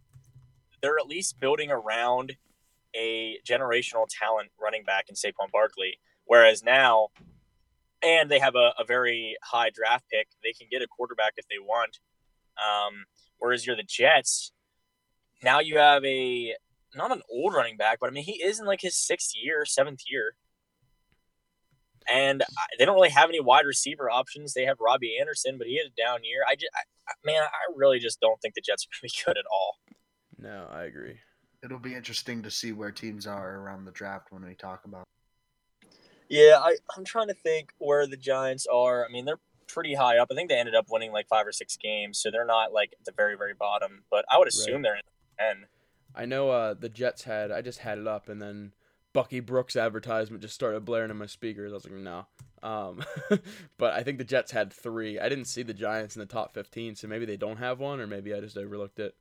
they're 0.81 0.99
at 0.99 1.07
least 1.07 1.39
building 1.39 1.71
around 1.71 2.35
a 2.97 3.39
generational 3.49 4.07
talent 4.11 4.51
running 4.61 4.83
back 4.83 5.05
in 5.09 5.15
Saquon 5.15 5.53
Barkley. 5.53 6.01
Whereas 6.25 6.65
now 6.65 7.11
and 8.03 8.29
they 8.29 8.41
have 8.41 8.57
a, 8.57 8.73
a 8.77 8.85
very 8.85 9.37
high 9.41 9.71
draft 9.71 10.07
pick. 10.11 10.27
They 10.43 10.53
can 10.53 10.67
get 10.69 10.83
a 10.83 10.89
quarterback 10.89 11.35
if 11.37 11.47
they 11.47 11.61
want. 11.61 12.01
Um, 12.59 13.05
whereas 13.39 13.65
you're 13.65 13.77
the 13.77 13.85
Jets, 13.85 14.51
now 15.45 15.61
you 15.61 15.79
have 15.79 16.05
a 16.05 16.57
not 16.95 17.13
an 17.13 17.23
old 17.31 17.55
running 17.55 17.77
back, 17.77 17.99
but 18.01 18.09
I 18.09 18.13
mean 18.13 18.25
he 18.25 18.43
is 18.43 18.61
in 18.61 18.67
like 18.67 18.81
his 18.81 18.97
sixth 18.97 19.33
year, 19.35 19.65
seventh 19.65 20.01
year, 20.09 20.35
and 22.11 22.43
they 22.79 22.85
don't 22.85 22.95
really 22.95 23.11
have 23.11 23.29
any 23.29 23.41
wide 23.41 23.67
receiver 23.67 24.11
options. 24.11 24.55
They 24.55 24.65
have 24.65 24.79
Robbie 24.81 25.17
Anderson, 25.21 25.59
but 25.59 25.67
he 25.67 25.79
had 25.79 25.87
a 25.87 26.03
down 26.03 26.25
year. 26.25 26.43
I 26.49 26.55
just, 26.55 26.71
I, 26.75 27.13
man, 27.25 27.43
I 27.43 27.73
really 27.75 27.99
just 27.99 28.21
don't 28.21 28.41
think 28.41 28.55
the 28.55 28.61
Jets 28.61 28.85
are 28.85 28.89
going 28.89 29.09
to 29.09 29.15
be 29.15 29.23
good 29.27 29.39
at 29.39 29.45
all. 29.53 29.79
No, 30.39 30.67
I 30.73 30.85
agree. 30.85 31.19
It'll 31.63 31.79
be 31.79 31.95
interesting 31.95 32.43
to 32.43 32.51
see 32.51 32.73
where 32.73 32.91
teams 32.91 33.27
are 33.27 33.59
around 33.59 33.85
the 33.85 33.93
draft 33.93 34.29
when 34.31 34.45
we 34.45 34.55
talk 34.55 34.85
about. 34.85 35.05
Yeah, 36.29 36.59
I, 36.61 36.77
I'm 36.97 37.05
trying 37.05 37.29
to 37.29 37.35
think 37.35 37.73
where 37.79 38.07
the 38.07 38.17
Giants 38.17 38.67
are. 38.73 39.05
I 39.05 39.13
mean, 39.13 39.25
they're 39.25 39.41
pretty 39.69 39.95
high 39.95 40.19
up. 40.19 40.29
I 40.31 40.35
think 40.35 40.49
they 40.49 40.59
ended 40.59 40.75
up 40.75 40.87
winning 40.91 41.13
like 41.13 41.29
five 41.29 41.47
or 41.47 41.53
six 41.53 41.77
games, 41.77 42.19
so 42.21 42.31
they're 42.31 42.47
not 42.47 42.73
like 42.73 42.95
at 42.99 43.05
the 43.05 43.13
very, 43.13 43.37
very 43.37 43.55
bottom. 43.55 44.03
But 44.11 44.25
I 44.31 44.39
would 44.39 44.49
assume 44.49 44.77
right. 44.77 44.83
they're 44.83 44.95
in 44.97 45.03
the 45.05 45.45
ten. 45.45 45.67
I 46.15 46.27
know 46.27 46.51
uh, 46.51 46.75
the 46.75 46.89
Jets 46.89 47.25
had. 47.25 47.51
I 47.51 47.63
just 47.63 47.81
had 47.81 47.99
it 47.99 48.07
up, 48.07 48.29
and 48.29 48.41
then 48.41 48.73
Bucky 49.13 49.41
Brooks 49.41 49.77
advertisement 49.77 50.43
just 50.43 50.55
started 50.55 50.85
blaring 50.85 51.11
in 51.11 51.17
my 51.17 51.27
speakers. 51.27 51.73
I 51.73 51.75
was 51.75 51.85
like, 51.85 51.95
no. 51.95 52.27
Um, 52.63 53.03
but 53.79 53.95
I 53.95 54.03
think 54.03 54.19
the 54.19 54.25
Jets 54.25 54.53
had 54.53 54.73
three. 54.73 55.19
I 55.19 55.29
didn't 55.29 55.47
see 55.47 55.63
the 55.63 55.75
Giants 55.75 56.17
in 56.17 56.21
the 56.21 56.27
top 56.27 56.55
15, 56.55 56.97
so 56.97 57.09
maybe 57.09 57.25
they 57.25 57.37
don't 57.37 57.57
have 57.57 57.81
one, 57.81 58.01
or 58.01 58.07
maybe 58.07 58.35
I 58.35 58.41
just 58.41 58.57
overlooked 58.57 58.99
it. 58.99 59.15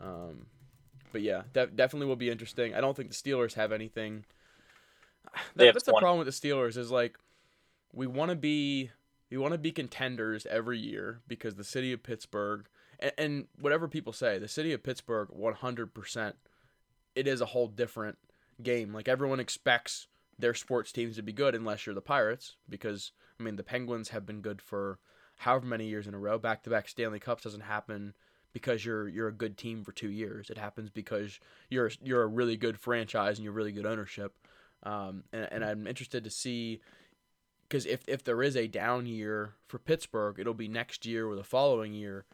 Um, 0.00 0.46
but 1.12 1.22
yeah, 1.22 1.42
def- 1.52 1.74
definitely 1.74 2.06
will 2.06 2.16
be 2.16 2.30
interesting. 2.30 2.74
I 2.74 2.80
don't 2.80 2.96
think 2.96 3.10
the 3.10 3.14
Steelers 3.14 3.54
have 3.54 3.72
anything 3.72 4.24
that, 5.56 5.74
that's 5.74 5.84
the 5.84 5.92
problem 5.92 6.24
with 6.24 6.26
the 6.26 6.48
Steelers 6.48 6.76
is 6.76 6.90
like 6.90 7.18
we 7.92 8.06
want 8.06 8.30
to 8.30 8.36
be 8.36 8.90
we 9.30 9.36
want 9.36 9.52
to 9.52 9.58
be 9.58 9.72
contenders 9.72 10.46
every 10.46 10.78
year 10.78 11.20
because 11.26 11.54
the 11.54 11.64
city 11.64 11.92
of 11.92 12.02
Pittsburgh 12.02 12.66
and, 12.98 13.12
and 13.18 13.46
whatever 13.60 13.88
people 13.88 14.12
say, 14.12 14.38
the 14.38 14.48
city 14.48 14.72
of 14.72 14.82
Pittsburgh 14.82 15.28
100% 15.28 16.32
it 17.18 17.26
is 17.26 17.40
a 17.40 17.46
whole 17.46 17.66
different 17.66 18.16
game. 18.62 18.94
Like 18.94 19.08
everyone 19.08 19.40
expects 19.40 20.06
their 20.38 20.54
sports 20.54 20.92
teams 20.92 21.16
to 21.16 21.22
be 21.22 21.32
good 21.32 21.54
unless 21.54 21.84
you're 21.84 21.94
the 21.94 22.00
Pirates 22.00 22.54
because 22.68 23.10
I 23.38 23.42
mean 23.42 23.56
the 23.56 23.64
Penguins 23.64 24.10
have 24.10 24.24
been 24.24 24.40
good 24.40 24.62
for 24.62 25.00
however 25.36 25.66
many 25.66 25.86
years 25.86 26.06
in 26.06 26.14
a 26.14 26.18
row. 26.18 26.38
Back-to-back 26.38 26.88
Stanley 26.88 27.18
Cups 27.18 27.42
doesn't 27.42 27.62
happen 27.62 28.14
because 28.52 28.84
you're 28.84 29.08
you're 29.08 29.28
a 29.28 29.32
good 29.32 29.58
team 29.58 29.82
for 29.82 29.90
2 29.90 30.08
years. 30.08 30.48
It 30.48 30.58
happens 30.58 30.90
because 30.90 31.40
you're 31.68 31.90
you're 32.00 32.22
a 32.22 32.28
really 32.28 32.56
good 32.56 32.78
franchise 32.78 33.38
and 33.38 33.44
you're 33.44 33.52
really 33.52 33.72
good 33.72 33.86
ownership. 33.86 34.34
Um, 34.84 35.24
and, 35.32 35.48
and 35.50 35.64
I'm 35.64 35.88
interested 35.88 36.22
to 36.22 36.30
see 36.30 36.80
because 37.68 37.84
if, 37.84 38.02
if 38.06 38.24
there 38.24 38.42
is 38.42 38.56
a 38.56 38.68
down 38.68 39.06
year 39.06 39.54
for 39.66 39.78
Pittsburgh, 39.78 40.38
it'll 40.38 40.54
be 40.54 40.68
next 40.68 41.04
year 41.04 41.26
or 41.28 41.34
the 41.34 41.42
following 41.44 41.92
year. 41.92 42.24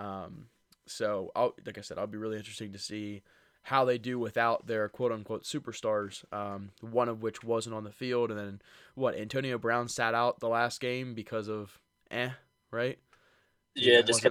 Um, 0.00 0.46
so, 0.86 1.30
I'll, 1.36 1.54
like 1.64 1.78
I 1.78 1.82
said, 1.82 1.98
I'll 1.98 2.06
be 2.06 2.18
really 2.18 2.36
interesting 2.38 2.72
to 2.72 2.78
see 2.78 3.22
how 3.62 3.84
they 3.84 3.98
do 3.98 4.18
without 4.18 4.66
their 4.66 4.88
quote 4.88 5.12
unquote 5.12 5.44
superstars, 5.44 6.24
um, 6.32 6.70
one 6.80 7.08
of 7.08 7.22
which 7.22 7.44
wasn't 7.44 7.74
on 7.74 7.84
the 7.84 7.92
field. 7.92 8.30
And 8.30 8.38
then, 8.38 8.62
what, 8.94 9.16
Antonio 9.16 9.58
Brown 9.58 9.88
sat 9.88 10.14
out 10.14 10.40
the 10.40 10.48
last 10.48 10.80
game 10.80 11.14
because 11.14 11.48
of 11.48 11.78
eh, 12.10 12.30
right? 12.70 12.98
Yeah, 13.74 14.02
just 14.02 14.26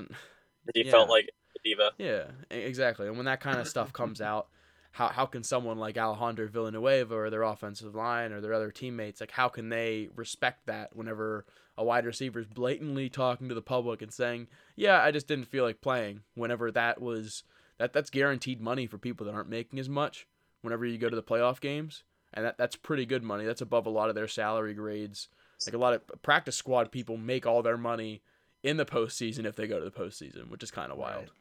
he 0.74 0.84
yeah. 0.86 0.92
felt 0.92 1.10
like 1.10 1.30
a 1.56 1.60
diva. 1.64 1.92
Yeah, 1.98 2.26
exactly. 2.50 3.08
And 3.08 3.16
when 3.16 3.26
that 3.26 3.40
kind 3.40 3.60
of 3.60 3.68
stuff 3.68 3.94
comes 3.94 4.22
out, 4.22 4.48
how 4.92 5.08
how 5.08 5.26
can 5.26 5.44
someone 5.44 5.78
like 5.78 5.98
Alejandro 5.98 6.48
Villanueva 6.48 7.16
or 7.16 7.30
their 7.30 7.44
offensive 7.44 7.96
line 7.96 8.32
or 8.32 8.42
their 8.42 8.54
other 8.54 8.72
teammates 8.72 9.22
like 9.22 9.32
how 9.32 9.48
can 9.48 9.70
they 9.70 10.10
respect 10.16 10.66
that 10.66 10.96
whenever 10.96 11.46
a 11.80 11.84
wide 11.84 12.06
receiver 12.06 12.40
is 12.40 12.46
blatantly 12.46 13.10
talking 13.10 13.48
to 13.48 13.56
the 13.56 13.62
public 13.62 14.02
and 14.02 14.14
saying, 14.14 14.48
"Yeah, 14.76 15.02
I 15.02 15.12
just 15.12 15.28
didn't 15.28 15.48
feel 15.48 15.64
like 15.64 15.80
playing." 15.80 16.24
Whenever 16.36 16.70
that 16.72 17.02
was 17.02 17.44
that 17.78 17.94
that's 17.94 18.10
guaranteed 18.10 18.60
money 18.60 18.86
for 18.86 18.98
people 18.98 19.26
that 19.26 19.34
aren't 19.34 19.50
making 19.50 19.80
as 19.80 19.88
much, 19.88 20.28
whenever 20.62 20.86
you 20.86 20.98
go 20.98 21.10
to 21.10 21.16
the 21.16 21.24
playoff 21.24 21.62
games, 21.62 22.04
and 22.34 22.46
that 22.46 22.58
that's 22.58 22.76
pretty 22.76 23.06
good 23.06 23.24
money. 23.24 23.46
That's 23.46 23.62
above 23.62 23.86
a 23.86 23.90
lot 23.90 24.10
of 24.10 24.16
their 24.16 24.28
salary 24.28 24.74
grades. 24.74 25.30
Like 25.66 25.74
a 25.74 25.78
lot 25.78 25.94
of 25.94 26.22
practice 26.22 26.58
squad 26.58 26.92
people 26.92 27.16
make 27.16 27.46
all 27.46 27.62
their 27.62 27.78
money 27.78 28.22
in 28.62 28.76
the 28.78 28.86
postseason 28.86 29.46
if 29.46 29.56
they 29.56 29.68
go 29.68 29.80
to 29.80 29.86
the 29.86 29.92
postseason, 29.92 30.50
which 30.50 30.64
is 30.64 30.72
kind 30.72 30.92
of 30.92 30.98
wild. 30.98 31.24
Right. 31.24 31.32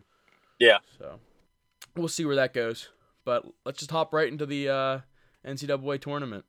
Yeah. 0.60 0.78
So 0.98 1.18
we'll 1.96 2.08
see 2.08 2.24
where 2.24 2.36
that 2.36 2.54
goes. 2.54 2.88
But 3.24 3.44
let's 3.64 3.78
just 3.80 3.90
hop 3.90 4.14
right 4.14 4.30
into 4.30 4.46
the 4.46 4.68
uh, 4.68 4.98
NCAA 5.44 6.00
tournament. 6.00 6.44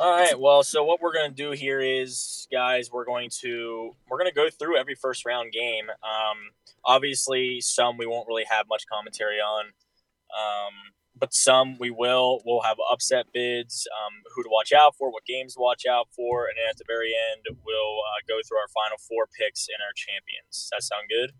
All 0.00 0.10
right. 0.10 0.40
Well, 0.40 0.62
so 0.62 0.82
what 0.82 1.02
we're 1.02 1.12
going 1.12 1.28
to 1.28 1.36
do 1.36 1.50
here 1.50 1.78
is, 1.78 2.48
guys, 2.50 2.90
we're 2.90 3.04
going 3.04 3.28
to 3.42 3.94
we're 4.08 4.16
going 4.16 4.30
to 4.30 4.34
go 4.34 4.48
through 4.48 4.78
every 4.78 4.94
first 4.94 5.26
round 5.26 5.52
game. 5.52 5.90
Um, 5.90 6.38
obviously, 6.86 7.60
some 7.60 7.98
we 7.98 8.06
won't 8.06 8.26
really 8.26 8.46
have 8.48 8.64
much 8.66 8.84
commentary 8.90 9.40
on, 9.40 9.66
um, 9.66 10.72
but 11.18 11.34
some 11.34 11.76
we 11.78 11.90
will. 11.90 12.40
We'll 12.46 12.62
have 12.62 12.78
upset 12.90 13.26
bids, 13.34 13.86
um, 13.92 14.22
who 14.34 14.42
to 14.42 14.48
watch 14.50 14.72
out 14.72 14.96
for, 14.96 15.12
what 15.12 15.26
games 15.26 15.52
to 15.56 15.60
watch 15.60 15.84
out 15.84 16.08
for, 16.16 16.46
and 16.46 16.54
then 16.56 16.70
at 16.70 16.78
the 16.78 16.84
very 16.86 17.12
end, 17.12 17.54
we'll 17.62 17.98
uh, 17.98 18.24
go 18.26 18.40
through 18.48 18.56
our 18.56 18.68
final 18.68 18.96
four 19.06 19.26
picks 19.26 19.68
and 19.68 19.82
our 19.86 19.92
champions. 19.94 20.48
Does 20.48 20.70
that 20.72 20.82
sound 20.82 21.10
good? 21.10 21.32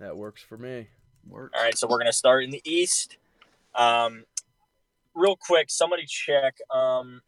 That 0.00 0.16
works 0.16 0.42
for 0.42 0.58
me. 0.58 0.88
Works. 1.28 1.56
All 1.56 1.62
right, 1.62 1.78
so 1.78 1.86
we're 1.86 1.98
gonna 1.98 2.12
start 2.12 2.42
in 2.42 2.50
the 2.50 2.62
East. 2.64 3.18
Um, 3.76 4.24
real 5.14 5.36
quick, 5.36 5.70
somebody 5.70 6.06
check. 6.06 6.56
Um, 6.74 7.22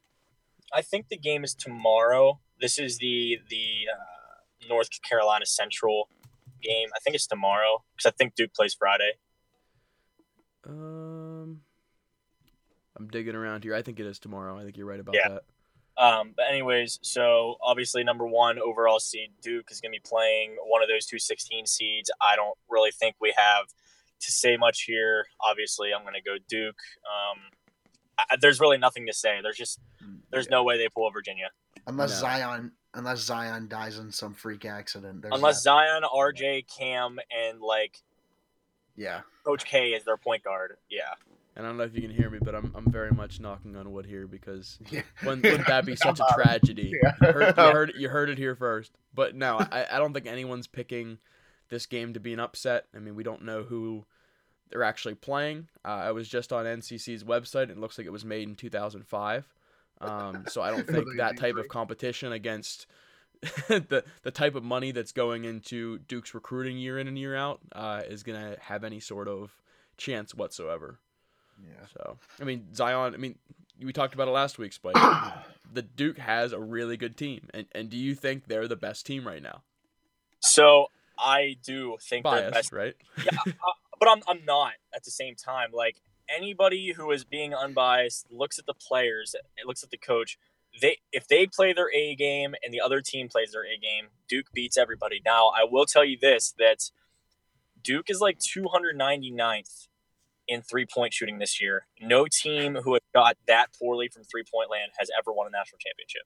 I 0.73 0.83
think 0.83 1.09
the 1.09 1.17
game 1.19 1.45
is 1.45 1.55
tomorrow. 1.55 2.41
This 2.61 2.79
is 2.79 2.99
the 2.99 3.39
the 3.49 3.89
uh, 3.93 4.69
North 4.69 4.89
Carolina 5.03 5.47
Central 5.47 6.09
game. 6.63 6.89
I 6.95 6.99
think 7.01 7.15
it's 7.15 7.27
tomorrow 7.27 7.83
because 7.97 8.07
I 8.13 8.15
think 8.17 8.35
Duke 8.35 8.55
plays 8.55 8.75
Friday. 8.75 9.13
Um, 10.67 11.61
I'm 12.97 13.09
digging 13.09 13.35
around 13.35 13.65
here. 13.65 13.75
I 13.75 13.83
think 13.83 13.99
it 14.01 14.07
is 14.07 14.19
tomorrow. 14.19 14.59
I 14.59 14.65
think 14.65 14.77
you're 14.77 14.87
right 14.87 15.01
about 15.01 15.15
Yeah. 15.15 15.29
that. 15.29 15.43
Um, 15.99 16.33
but 16.37 16.47
anyways, 16.49 16.99
so 17.03 17.57
obviously 17.63 18.03
number 18.03 18.27
one 18.27 18.59
overall 18.59 18.99
seed 18.99 19.31
Duke 19.43 19.71
is 19.71 19.81
going 19.81 19.93
to 19.93 19.97
be 19.97 20.03
playing 20.09 20.57
one 20.65 20.83
of 20.83 20.89
those 20.89 21.05
two 21.05 21.19
16 21.19 21.67
seeds. 21.67 22.11
I 22.21 22.35
don't 22.35 22.57
really 22.71 22.93
think 22.93 23.17
we 23.21 23.35
have 23.37 23.67
to 24.21 24.33
say 24.33 24.57
much 24.57 24.83
here. 24.85 25.27
Obviously, 25.47 25.93
I'm 25.93 26.03
going 26.03 26.15
to 26.15 26.23
go 26.23 26.37
Duke. 26.49 26.79
Um, 27.05 27.41
there's 28.41 28.61
really 28.61 28.79
nothing 28.79 29.07
to 29.07 29.13
say. 29.13 29.41
There's 29.43 29.57
just 29.57 29.81
there's 30.31 30.47
Yeah. 30.47 30.51
no 30.57 30.65
way 30.65 30.79
they 30.79 30.89
pull 30.89 31.11
Virginia 31.11 31.51
unless 31.87 32.11
No. 32.11 32.17
Zion 32.29 32.73
unless 32.95 33.21
Zion 33.21 33.69
dies 33.69 33.99
in 33.99 34.11
some 34.13 34.35
freak 34.35 34.65
accident. 34.65 35.23
There's 35.23 35.35
unless 35.35 35.57
that. 35.57 35.63
Zion, 35.63 36.03
RJ, 36.05 36.67
Cam, 36.69 37.19
and 37.31 37.61
like 37.61 38.03
yeah. 38.97 39.21
Coach 39.45 39.65
K 39.65 39.89
is 39.93 40.05
their 40.05 40.17
point 40.17 40.45
guard. 40.45 40.77
Yeah, 40.91 41.01
And 41.57 41.65
I 41.65 41.69
don't 41.69 41.79
know 41.79 41.85
if 41.85 41.95
you 41.95 42.03
can 42.03 42.11
hear 42.11 42.29
me, 42.31 42.39
but 42.43 42.55
I'm, 42.55 42.71
I'm 42.77 42.91
very 42.93 43.11
much 43.11 43.41
knocking 43.41 43.75
on 43.77 43.91
wood 43.91 44.05
here 44.07 44.27
because 44.27 44.79
Yeah. 44.91 45.03
wouldn't, 45.25 45.43
wouldn't 45.45 45.67
that 45.67 45.87
be 45.87 45.97
such 45.97 46.21
a 46.21 46.25
tragedy? 46.35 46.93
Yeah. 47.03 47.13
You, 47.21 47.27
heard, 47.33 47.57
you, 47.57 47.63
heard, 47.65 47.93
you 47.97 48.09
heard 48.11 48.29
it 48.31 48.39
here 48.39 48.55
first. 48.55 48.93
But 49.15 49.35
no, 49.35 49.59
I, 49.59 49.87
I 49.91 49.99
don't 49.99 50.13
think 50.13 50.27
anyone's 50.27 50.67
picking 50.67 51.19
this 51.71 51.87
game 51.87 52.13
to 52.15 52.21
be 52.21 52.33
an 52.35 52.41
upset. 52.41 52.85
I 52.95 52.99
mean, 52.99 53.15
we 53.17 53.23
don't 53.25 53.43
know 53.45 53.63
who 53.63 54.05
they're 54.73 54.83
actually 54.83 55.15
playing. 55.15 55.69
Uh, 55.85 55.89
I 55.89 56.13
was 56.13 56.29
just 56.29 56.53
on 56.53 56.65
NCC's 56.65 57.25
website. 57.25 57.65
And 57.65 57.73
it 57.73 57.79
looks 57.79 57.99
like 57.99 58.07
it 58.07 58.13
was 58.13 58.25
made 58.25 58.49
in 58.49 58.55
2005. 58.55 59.47
Um, 60.01 60.45
so 60.49 60.63
I 60.63 60.71
don't 60.71 60.87
think 60.89 61.07
that 61.19 61.37
type 61.37 61.57
of 61.57 61.69
competition 61.69 62.33
against 62.33 62.87
the 63.69 64.05
the 64.23 64.31
type 64.31 64.55
of 64.55 64.63
money 64.63 64.93
that's 64.93 65.13
going 65.13 65.45
into 65.45 65.99
Duke's 65.99 66.35
recruiting 66.35 66.79
year 66.79 66.99
in 66.99 67.09
and 67.09 67.19
year 67.19 67.37
out 67.37 67.61
uh, 67.73 68.03
is 68.09 68.23
gonna 68.23 68.57
have 68.61 68.85
any 68.85 69.01
sort 69.01 69.29
of 69.29 69.53
chance 69.97 70.35
whatsoever. 70.35 70.99
Yeah. 71.63 71.87
So 71.93 72.19
I 72.41 72.45
mean 72.45 72.75
Zion. 72.75 73.15
I 73.15 73.17
mean 73.17 73.37
we 73.81 73.93
talked 73.93 74.15
about 74.15 74.29
it 74.29 74.33
last 74.33 74.59
week, 74.59 74.73
Spike. 74.73 74.95
the 75.73 75.83
Duke 75.83 76.19
has 76.19 76.53
a 76.53 76.61
really 76.61 76.97
good 76.97 77.17
team, 77.17 77.49
and 77.53 77.67
and 77.73 77.91
do 77.91 77.97
you 77.97 78.15
think 78.15 78.47
they're 78.47 78.69
the 78.69 78.77
best 78.77 79.07
team 79.07 79.27
right 79.27 79.43
now? 79.43 79.63
so 80.41 80.87
I 81.19 81.57
do 81.63 81.97
think 82.01 82.25
they're 82.25 82.47
the 82.47 82.53
best 82.53 82.73
right? 82.73 82.95
But 84.03 84.11
I'm, 84.11 84.23
I'm 84.27 84.45
not 84.45 84.73
at 84.93 85.05
the 85.05 85.13
same 85.13 85.37
time. 85.37 85.69
Like 85.73 85.99
anybody 86.29 86.93
who 86.93 87.13
is 87.13 87.23
being 87.23 87.55
unbiased 87.55 88.27
looks 88.33 88.59
at 88.59 88.67
the 88.67 88.75
players, 88.75 89.37
it 89.57 89.65
looks 89.65 89.85
at 89.85 89.91
the 89.91 89.97
coach. 89.97 90.39
They 90.81 90.99
if 91.13 91.29
they 91.29 91.47
play 91.47 91.73
their 91.73 91.89
A 91.95 92.17
game 92.17 92.57
and 92.65 92.75
the 92.75 92.81
other 92.81 93.01
team 93.01 93.29
plays 93.29 93.53
their 93.53 93.63
A 93.63 93.79
game, 93.79 94.09
Duke 94.29 94.47
beats 94.53 94.77
everybody. 94.77 95.23
Now 95.25 95.53
I 95.55 95.65
will 95.71 95.87
tell 95.87 96.05
you 96.05 96.19
this 96.21 96.53
that 96.59 96.91
Duke 97.81 98.11
is 98.11 98.21
like 98.21 98.41
299th 98.41 99.87
in 100.49 100.63
three 100.63 100.87
point 100.93 101.15
shooting 101.15 101.39
this 101.39 101.61
year. 101.61 101.87
No 102.01 102.27
team 102.27 102.79
who 102.83 102.95
has 102.95 103.03
got 103.15 103.37
that 103.47 103.69
poorly 103.79 104.09
from 104.09 104.25
three 104.25 104.43
point 104.43 104.69
land 104.69 104.91
has 104.99 105.11
ever 105.17 105.33
won 105.33 105.47
a 105.47 105.51
national 105.51 105.79
championship. 105.79 106.23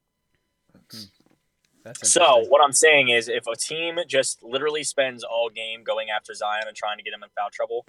So 1.95 2.45
what 2.49 2.63
I'm 2.63 2.73
saying 2.73 3.09
is, 3.09 3.29
if 3.29 3.47
a 3.47 3.57
team 3.57 3.99
just 4.07 4.43
literally 4.43 4.83
spends 4.83 5.25
all 5.25 5.49
game 5.49 5.83
going 5.85 6.09
after 6.11 6.35
Zion 6.35 6.65
and 6.67 6.77
trying 6.77 6.99
to 6.99 7.05
get 7.05 7.13
him 7.13 7.23
in 7.23 7.29
foul 7.37 7.51
trouble, 7.53 7.87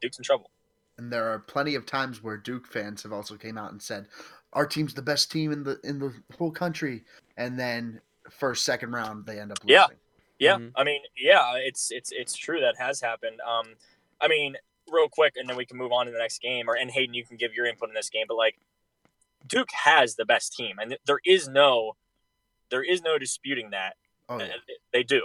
Duke's 0.00 0.18
in 0.18 0.24
trouble. 0.24 0.50
And 0.98 1.12
there 1.12 1.28
are 1.32 1.38
plenty 1.38 1.74
of 1.74 1.86
times 1.86 2.22
where 2.22 2.36
Duke 2.36 2.66
fans 2.66 3.02
have 3.02 3.12
also 3.12 3.36
came 3.36 3.56
out 3.56 3.72
and 3.72 3.80
said, 3.80 4.06
"Our 4.52 4.66
team's 4.66 4.94
the 4.94 5.02
best 5.02 5.30
team 5.30 5.52
in 5.52 5.62
the 5.62 5.80
in 5.84 5.98
the 5.98 6.12
whole 6.36 6.50
country," 6.50 7.04
and 7.36 7.58
then 7.58 8.00
first 8.30 8.64
second 8.64 8.92
round 8.92 9.26
they 9.26 9.40
end 9.40 9.52
up 9.52 9.58
losing. 9.64 9.74
Yeah. 9.74 9.86
Yeah, 10.38 10.56
Mhm. 10.56 10.72
I 10.74 10.84
mean, 10.84 11.02
yeah, 11.18 11.52
it's 11.56 11.90
it's 11.90 12.12
it's 12.12 12.34
true 12.34 12.60
that 12.60 12.76
has 12.78 13.00
happened. 13.02 13.40
Um, 13.42 13.76
I 14.22 14.28
mean, 14.28 14.56
real 14.88 15.08
quick, 15.08 15.34
and 15.36 15.46
then 15.46 15.56
we 15.56 15.66
can 15.66 15.76
move 15.76 15.92
on 15.92 16.06
to 16.06 16.12
the 16.12 16.18
next 16.18 16.40
game. 16.40 16.68
Or 16.68 16.74
and 16.74 16.90
Hayden, 16.90 17.14
you 17.14 17.26
can 17.26 17.36
give 17.36 17.52
your 17.52 17.66
input 17.66 17.90
in 17.90 17.94
this 17.94 18.08
game, 18.08 18.24
but 18.26 18.38
like, 18.38 18.58
Duke 19.46 19.68
has 19.84 20.16
the 20.16 20.24
best 20.24 20.54
team, 20.54 20.78
and 20.78 20.96
there 21.04 21.20
is 21.26 21.46
no, 21.46 21.96
there 22.70 22.82
is 22.82 23.02
no 23.02 23.18
disputing 23.18 23.70
that. 23.70 23.94
Oh 24.28 24.38
yeah. 24.38 24.44
Uh, 24.44 24.74
They 24.92 25.02
do, 25.02 25.22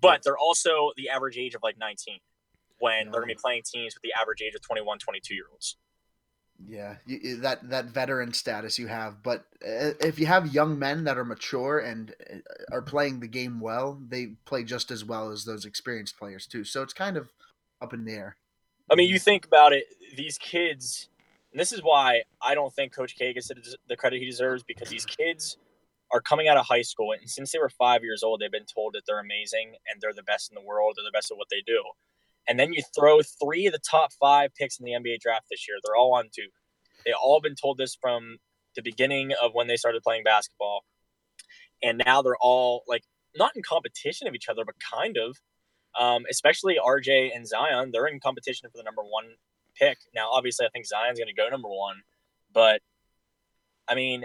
but 0.00 0.22
they're 0.24 0.38
also 0.38 0.92
the 0.96 1.08
average 1.08 1.38
age 1.38 1.54
of 1.54 1.62
like 1.62 1.78
19 1.78 2.18
when 2.78 3.10
they're 3.10 3.20
going 3.20 3.28
to 3.28 3.34
be 3.36 3.40
playing 3.40 3.62
teams 3.64 3.94
with 3.94 4.02
the 4.02 4.12
average 4.20 4.42
age 4.42 4.54
of 4.54 4.60
21, 4.60 4.98
22 4.98 5.34
year 5.34 5.44
olds. 5.50 5.76
Yeah, 6.68 6.96
you, 7.06 7.40
that 7.40 7.68
that 7.70 7.86
veteran 7.86 8.32
status 8.32 8.78
you 8.78 8.86
have, 8.86 9.22
but 9.22 9.46
uh, 9.66 9.98
if 10.00 10.18
you 10.18 10.26
have 10.26 10.54
young 10.54 10.78
men 10.78 11.04
that 11.04 11.18
are 11.18 11.24
mature 11.24 11.78
and 11.78 12.14
uh, 12.32 12.36
are 12.70 12.82
playing 12.82 13.20
the 13.20 13.26
game 13.26 13.58
well, 13.58 13.98
they 14.08 14.34
play 14.44 14.62
just 14.62 14.90
as 14.90 15.04
well 15.04 15.30
as 15.30 15.44
those 15.44 15.64
experienced 15.64 16.18
players 16.18 16.46
too. 16.46 16.62
So 16.62 16.82
it's 16.82 16.92
kind 16.92 17.16
of 17.16 17.32
up 17.80 17.92
in 17.92 18.04
the 18.04 18.12
air. 18.12 18.36
I 18.90 18.94
mean, 18.94 19.08
you 19.08 19.18
think 19.18 19.44
about 19.44 19.72
it, 19.72 19.86
these 20.16 20.38
kids, 20.38 21.08
and 21.50 21.58
this 21.58 21.72
is 21.72 21.80
why 21.82 22.22
I 22.40 22.54
don't 22.54 22.72
think 22.72 22.94
Coach 22.94 23.16
K 23.16 23.32
gets 23.32 23.50
the 23.88 23.96
credit 23.96 24.20
he 24.20 24.26
deserves 24.26 24.62
because 24.62 24.88
these 24.88 25.06
kids 25.06 25.56
are 26.12 26.20
coming 26.20 26.48
out 26.48 26.56
of 26.56 26.66
high 26.66 26.82
school, 26.82 27.12
and 27.12 27.28
since 27.28 27.52
they 27.52 27.58
were 27.58 27.70
five 27.70 28.02
years 28.02 28.22
old, 28.22 28.40
they've 28.40 28.52
been 28.52 28.66
told 28.66 28.94
that 28.94 29.02
they're 29.06 29.20
amazing 29.20 29.74
and 29.90 30.00
they're 30.00 30.12
the 30.14 30.22
best 30.22 30.50
in 30.50 30.54
the 30.54 30.66
world, 30.66 30.94
they're 30.96 31.04
the 31.04 31.16
best 31.16 31.30
at 31.30 31.38
what 31.38 31.48
they 31.50 31.62
do. 31.66 31.82
And 32.48 32.58
then 32.58 32.72
you 32.72 32.82
throw 32.94 33.20
three 33.22 33.66
of 33.66 33.72
the 33.72 33.78
top 33.78 34.12
five 34.12 34.54
picks 34.54 34.78
in 34.78 34.84
the 34.84 34.92
NBA 34.92 35.20
draft 35.20 35.46
this 35.50 35.66
year. 35.68 35.78
They're 35.82 35.96
all 35.96 36.14
on 36.14 36.28
Duke. 36.34 36.52
They 37.06 37.12
all 37.12 37.40
been 37.40 37.54
told 37.54 37.78
this 37.78 37.94
from 37.94 38.38
the 38.74 38.82
beginning 38.82 39.32
of 39.40 39.52
when 39.54 39.68
they 39.68 39.76
started 39.76 40.02
playing 40.02 40.24
basketball. 40.24 40.84
And 41.82 42.02
now 42.04 42.22
they're 42.22 42.36
all 42.40 42.82
like 42.86 43.04
not 43.36 43.52
in 43.56 43.62
competition 43.62 44.26
of 44.26 44.34
each 44.34 44.48
other, 44.48 44.64
but 44.64 44.74
kind 44.78 45.16
of. 45.16 45.36
Um, 45.98 46.24
especially 46.30 46.78
RJ 46.82 47.36
and 47.36 47.46
Zion, 47.46 47.90
they're 47.92 48.06
in 48.06 48.18
competition 48.18 48.68
for 48.70 48.78
the 48.78 48.82
number 48.82 49.02
one 49.02 49.26
pick. 49.78 49.98
Now, 50.14 50.30
obviously, 50.30 50.64
I 50.64 50.70
think 50.70 50.86
Zion's 50.86 51.18
going 51.18 51.28
to 51.28 51.34
go 51.34 51.48
number 51.48 51.68
one, 51.68 51.96
but 52.52 52.80
I 53.86 53.94
mean, 53.94 54.24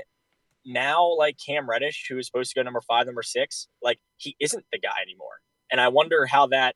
now 0.68 1.16
like 1.18 1.38
Cam 1.44 1.68
Reddish, 1.68 2.06
who 2.10 2.18
is 2.18 2.28
supposed 2.28 2.52
to 2.52 2.60
go 2.60 2.64
number 2.64 2.82
five, 2.82 3.06
number 3.06 3.24
six, 3.24 3.68
like 3.82 4.00
he 4.18 4.36
isn't 4.40 4.66
the 4.72 4.80
guy 4.80 5.02
anymore. 5.02 5.42
And 5.72 5.82
I 5.82 5.88
wonder 5.88 6.26
how 6.26 6.48
that 6.48 6.76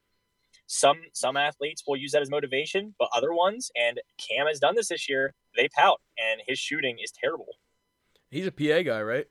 some 0.66 0.98
some 1.14 1.36
athletes 1.36 1.84
will 1.86 1.98
use 1.98 2.14
that 2.14 2.22
as 2.22 2.30
motivation, 2.30 2.96
but 2.98 3.10
other 3.14 3.34
ones, 3.34 3.70
and 3.76 4.00
Cam 4.18 4.48
has 4.48 4.60
done 4.60 4.76
this 4.76 4.88
this 4.88 5.10
year, 5.10 5.34
they 5.56 5.68
pout, 5.68 6.00
and 6.18 6.42
his 6.48 6.58
shooting 6.58 6.98
is 7.04 7.12
terrible. 7.12 7.58
He's 8.30 8.48
a 8.48 8.52
PA 8.52 8.82
guy, 8.82 9.02
right? 9.02 9.28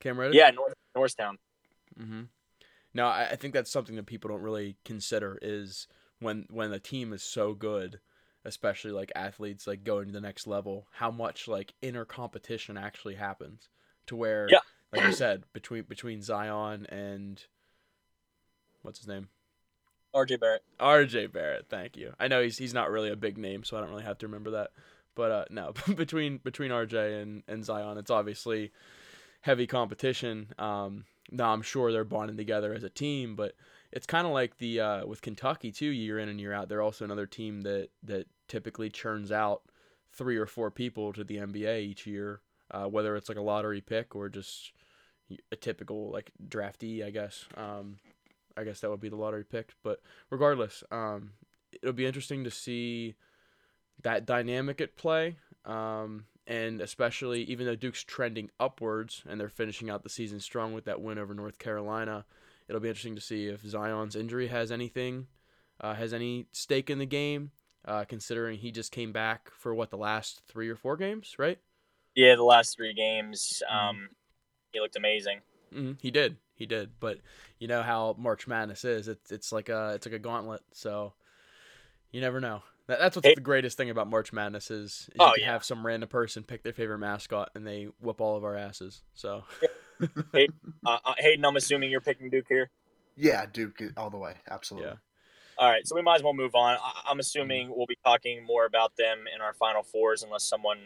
Cam 0.00 0.18
Reddish. 0.18 0.36
Yeah, 0.36 0.50
North 0.50 0.74
Norristown. 0.94 1.38
Mm-hmm. 2.00 2.22
No, 2.94 3.06
I, 3.06 3.30
I 3.32 3.36
think 3.36 3.54
that's 3.54 3.72
something 3.72 3.96
that 3.96 4.06
people 4.06 4.30
don't 4.30 4.42
really 4.42 4.76
consider 4.84 5.38
is 5.42 5.88
when 6.20 6.46
when 6.50 6.70
the 6.70 6.78
team 6.78 7.12
is 7.12 7.24
so 7.24 7.54
good, 7.54 7.98
especially 8.44 8.92
like 8.92 9.10
athletes 9.16 9.66
like 9.66 9.82
going 9.82 10.06
to 10.06 10.12
the 10.12 10.20
next 10.20 10.46
level, 10.46 10.86
how 10.92 11.10
much 11.10 11.48
like 11.48 11.74
inner 11.82 12.04
competition 12.04 12.76
actually 12.76 13.16
happens 13.16 13.68
to 14.06 14.16
where, 14.16 14.46
Yeah. 14.50 14.60
like 14.92 15.02
I 15.02 15.10
said, 15.10 15.44
between 15.52 15.84
between 15.84 16.22
Zion 16.22 16.86
and 16.86 17.42
what's 18.82 18.98
his 18.98 19.08
name, 19.08 19.28
RJ 20.14 20.38
Barrett. 20.40 20.62
R.J. 20.78 21.26
Barrett. 21.28 21.66
Thank 21.68 21.96
you. 21.96 22.14
I 22.20 22.28
know 22.28 22.42
he's 22.42 22.58
he's 22.58 22.74
not 22.74 22.90
really 22.90 23.10
a 23.10 23.16
big 23.16 23.36
name, 23.38 23.64
so 23.64 23.76
I 23.76 23.80
don't 23.80 23.90
really 23.90 24.04
have 24.04 24.18
to 24.18 24.26
remember 24.26 24.50
that. 24.52 24.70
But 25.14 25.30
uh, 25.30 25.44
no, 25.50 25.72
between 25.96 26.38
between 26.38 26.70
R.J. 26.70 27.20
and 27.20 27.42
and 27.48 27.64
Zion, 27.64 27.98
it's 27.98 28.10
obviously 28.10 28.72
heavy 29.40 29.66
competition. 29.66 30.52
Um, 30.58 31.04
now 31.30 31.52
I'm 31.52 31.62
sure 31.62 31.90
they're 31.92 32.04
bonding 32.04 32.36
together 32.36 32.74
as 32.74 32.84
a 32.84 32.90
team, 32.90 33.34
but 33.36 33.54
it's 33.92 34.06
kind 34.06 34.26
of 34.26 34.32
like 34.32 34.58
the 34.58 34.80
uh, 34.80 35.06
with 35.06 35.22
Kentucky 35.22 35.72
too, 35.72 35.86
year 35.86 36.18
in 36.18 36.28
and 36.28 36.40
year 36.40 36.52
out. 36.52 36.68
They're 36.68 36.82
also 36.82 37.04
another 37.04 37.26
team 37.26 37.62
that 37.62 37.88
that 38.04 38.26
typically 38.48 38.90
churns 38.90 39.32
out 39.32 39.62
three 40.12 40.36
or 40.36 40.46
four 40.46 40.70
people 40.70 41.12
to 41.12 41.24
the 41.24 41.38
NBA 41.38 41.80
each 41.80 42.06
year, 42.06 42.40
uh, 42.74 42.86
whether 42.86 43.14
it's 43.14 43.28
like 43.28 43.38
a 43.38 43.42
lottery 43.42 43.80
pick 43.80 44.16
or 44.16 44.28
just 44.28 44.72
a 45.52 45.56
typical 45.56 46.10
like 46.10 46.32
draftee, 46.48 47.04
I 47.04 47.10
guess. 47.10 47.44
Um, 47.56 47.98
I 48.56 48.64
guess 48.64 48.80
that 48.80 48.90
would 48.90 49.00
be 49.00 49.08
the 49.08 49.16
lottery 49.16 49.44
pick. 49.44 49.74
But 49.82 50.00
regardless, 50.30 50.82
um, 50.90 51.32
it'll 51.80 51.94
be 51.94 52.06
interesting 52.06 52.44
to 52.44 52.50
see 52.50 53.14
that 54.02 54.26
dynamic 54.26 54.80
at 54.80 54.96
play. 54.96 55.36
Um, 55.64 56.24
and 56.46 56.80
especially 56.80 57.42
even 57.44 57.64
though 57.64 57.76
Duke's 57.76 58.02
trending 58.02 58.50
upwards 58.60 59.22
and 59.26 59.40
they're 59.40 59.48
finishing 59.48 59.88
out 59.88 60.02
the 60.02 60.10
season 60.10 60.40
strong 60.40 60.74
with 60.74 60.84
that 60.84 61.00
win 61.00 61.18
over 61.18 61.32
North 61.32 61.58
Carolina, 61.58 62.24
it'll 62.68 62.80
be 62.80 62.88
interesting 62.88 63.14
to 63.14 63.20
see 63.20 63.46
if 63.46 63.62
Zion's 63.62 64.16
injury 64.16 64.48
has 64.48 64.70
anything, 64.70 65.28
uh, 65.80 65.94
has 65.94 66.12
any 66.12 66.46
stake 66.52 66.90
in 66.90 66.98
the 66.98 67.06
game, 67.06 67.52
uh, 67.86 68.04
considering 68.04 68.58
he 68.58 68.70
just 68.70 68.92
came 68.92 69.12
back 69.12 69.50
for 69.56 69.74
what 69.74 69.90
the 69.90 69.96
last 69.96 70.42
three 70.48 70.68
or 70.68 70.76
four 70.76 70.96
games, 70.96 71.36
right? 71.38 71.58
Yeah, 72.14 72.36
the 72.36 72.44
last 72.44 72.76
three 72.76 72.94
games, 72.94 73.62
mm-hmm. 73.68 73.88
um, 73.88 74.08
he 74.72 74.80
looked 74.80 74.96
amazing. 74.96 75.40
Mm-hmm. 75.74 75.92
He 76.00 76.10
did, 76.10 76.36
he 76.54 76.66
did. 76.66 76.90
But 77.00 77.18
you 77.58 77.68
know 77.68 77.82
how 77.82 78.14
March 78.18 78.46
Madness 78.46 78.84
is; 78.84 79.08
it's 79.08 79.32
it's 79.32 79.52
like 79.52 79.68
a 79.68 79.92
it's 79.94 80.06
like 80.06 80.14
a 80.14 80.18
gauntlet. 80.18 80.62
So 80.72 81.14
you 82.10 82.20
never 82.20 82.40
know. 82.40 82.62
That, 82.86 82.98
that's 82.98 83.16
what's 83.16 83.26
hey. 83.26 83.34
the 83.34 83.40
greatest 83.40 83.76
thing 83.76 83.90
about 83.90 84.08
March 84.08 84.32
Madness 84.32 84.70
is, 84.70 84.90
is 84.90 85.08
oh, 85.18 85.28
you 85.28 85.32
can 85.34 85.40
yeah. 85.44 85.52
have 85.52 85.64
some 85.64 85.84
random 85.84 86.08
person 86.08 86.42
pick 86.42 86.62
their 86.62 86.72
favorite 86.72 86.98
mascot 86.98 87.50
and 87.54 87.66
they 87.66 87.88
whoop 88.00 88.20
all 88.20 88.36
of 88.36 88.44
our 88.44 88.56
asses. 88.56 89.02
So, 89.14 89.44
hey, 90.32 90.48
uh, 90.86 90.98
uh, 91.04 91.14
Hayden, 91.18 91.44
I'm 91.44 91.56
assuming 91.56 91.90
you're 91.90 92.02
picking 92.02 92.28
Duke 92.28 92.46
here. 92.48 92.70
Yeah, 93.16 93.46
Duke 93.50 93.82
all 93.96 94.10
the 94.10 94.18
way, 94.18 94.34
absolutely. 94.50 94.90
Yeah. 94.90 94.96
All 95.56 95.70
right, 95.70 95.86
so 95.86 95.94
we 95.94 96.02
might 96.02 96.16
as 96.16 96.22
well 96.22 96.34
move 96.34 96.54
on. 96.54 96.76
I- 96.82 97.10
am 97.10 97.20
assuming 97.20 97.72
we'll 97.74 97.86
be 97.86 97.98
talking 98.04 98.44
more 98.44 98.66
about 98.66 98.96
them 98.96 99.24
in 99.34 99.40
our 99.40 99.54
final 99.54 99.82
fours, 99.82 100.22
unless 100.22 100.44
someone 100.44 100.78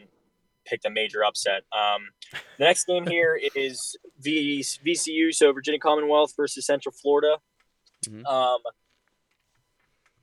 picked 0.68 0.85
a 0.85 0.90
major 0.90 1.24
upset. 1.24 1.62
Um, 1.72 2.09
the 2.59 2.64
next 2.64 2.87
game 2.87 3.07
here 3.09 3.38
is 3.54 3.96
v- 4.20 4.62
VCU, 4.62 5.33
so 5.33 5.52
Virginia 5.52 5.81
Commonwealth 5.81 6.35
versus 6.37 6.66
Central 6.66 6.92
Florida. 6.92 7.37
Mm-hmm. 8.07 8.26
Um, 8.26 8.61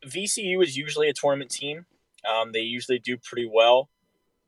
VCU 0.05 0.63
is 0.63 0.77
usually 0.77 1.09
a 1.09 1.13
tournament 1.13 1.51
team. 1.51 1.85
Um, 2.29 2.51
they 2.51 2.61
usually 2.61 2.99
do 2.99 3.17
pretty 3.17 3.49
well. 3.51 3.89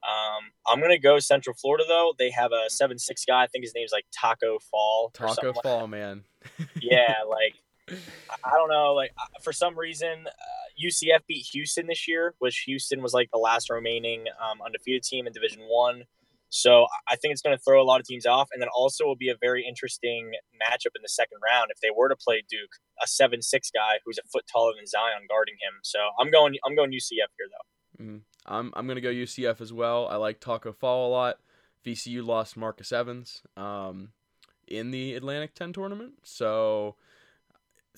Um, 0.07 0.51
I'm 0.65 0.79
gonna 0.79 0.99
go 0.99 1.19
Central 1.19 1.55
Florida 1.55 1.83
though. 1.87 2.13
They 2.17 2.29
have 2.31 2.51
a 2.51 2.69
seven 2.69 2.97
six 2.97 3.25
guy. 3.25 3.43
I 3.43 3.47
think 3.47 3.65
his 3.65 3.73
name's 3.75 3.91
like 3.91 4.05
Taco 4.11 4.59
Fall. 4.59 5.11
Taco 5.13 5.53
Fall, 5.53 5.81
like 5.81 5.89
man. 5.89 6.23
yeah, 6.79 7.15
like 7.29 7.55
I 7.89 8.51
don't 8.51 8.69
know. 8.69 8.93
Like 8.93 9.11
uh, 9.17 9.39
for 9.41 9.53
some 9.53 9.77
reason, 9.77 10.25
uh, 10.27 10.85
UCF 10.85 11.19
beat 11.27 11.47
Houston 11.53 11.87
this 11.87 12.07
year, 12.07 12.35
which 12.39 12.59
Houston 12.65 13.01
was 13.01 13.13
like 13.13 13.29
the 13.31 13.39
last 13.39 13.69
remaining 13.69 14.25
um, 14.41 14.61
undefeated 14.65 15.03
team 15.03 15.27
in 15.27 15.33
Division 15.33 15.61
One. 15.67 16.03
So 16.49 16.87
I 17.09 17.17
think 17.17 17.33
it's 17.33 17.41
going 17.41 17.57
to 17.57 17.61
throw 17.61 17.81
a 17.81 17.83
lot 17.83 17.99
of 17.99 18.05
teams 18.05 18.25
off, 18.25 18.49
and 18.53 18.61
then 18.61 18.69
also 18.73 19.05
will 19.05 19.17
be 19.17 19.29
a 19.29 19.35
very 19.39 19.65
interesting 19.67 20.31
matchup 20.55 20.95
in 20.95 21.01
the 21.01 21.09
second 21.09 21.39
round 21.43 21.71
if 21.71 21.81
they 21.81 21.89
were 21.95 22.07
to 22.07 22.15
play 22.15 22.41
Duke, 22.49 22.71
a 23.03 23.07
seven 23.07 23.41
six 23.41 23.69
guy 23.69 23.99
who's 24.05 24.17
a 24.17 24.27
foot 24.29 24.45
taller 24.51 24.73
than 24.75 24.87
Zion 24.87 25.27
guarding 25.29 25.55
him. 25.55 25.79
So 25.83 25.99
I'm 26.19 26.31
going 26.31 26.55
I'm 26.65 26.75
going 26.75 26.91
UCF 26.91 27.31
here 27.37 27.47
though. 27.49 28.03
Mm-hmm. 28.03 28.17
I'm 28.45 28.73
I'm 28.75 28.87
going 28.87 28.95
to 28.95 29.01
go 29.01 29.09
UCF 29.09 29.59
as 29.59 29.73
well. 29.73 30.07
I 30.07 30.15
like 30.15 30.39
Taco 30.39 30.71
Fall 30.71 31.09
a 31.09 31.11
lot. 31.11 31.39
VCU 31.85 32.25
lost 32.25 32.57
Marcus 32.57 32.91
Evans 32.91 33.43
um, 33.55 34.09
in 34.67 34.91
the 34.91 35.13
Atlantic 35.15 35.53
10 35.53 35.71
tournament, 35.73 36.13
so 36.23 36.95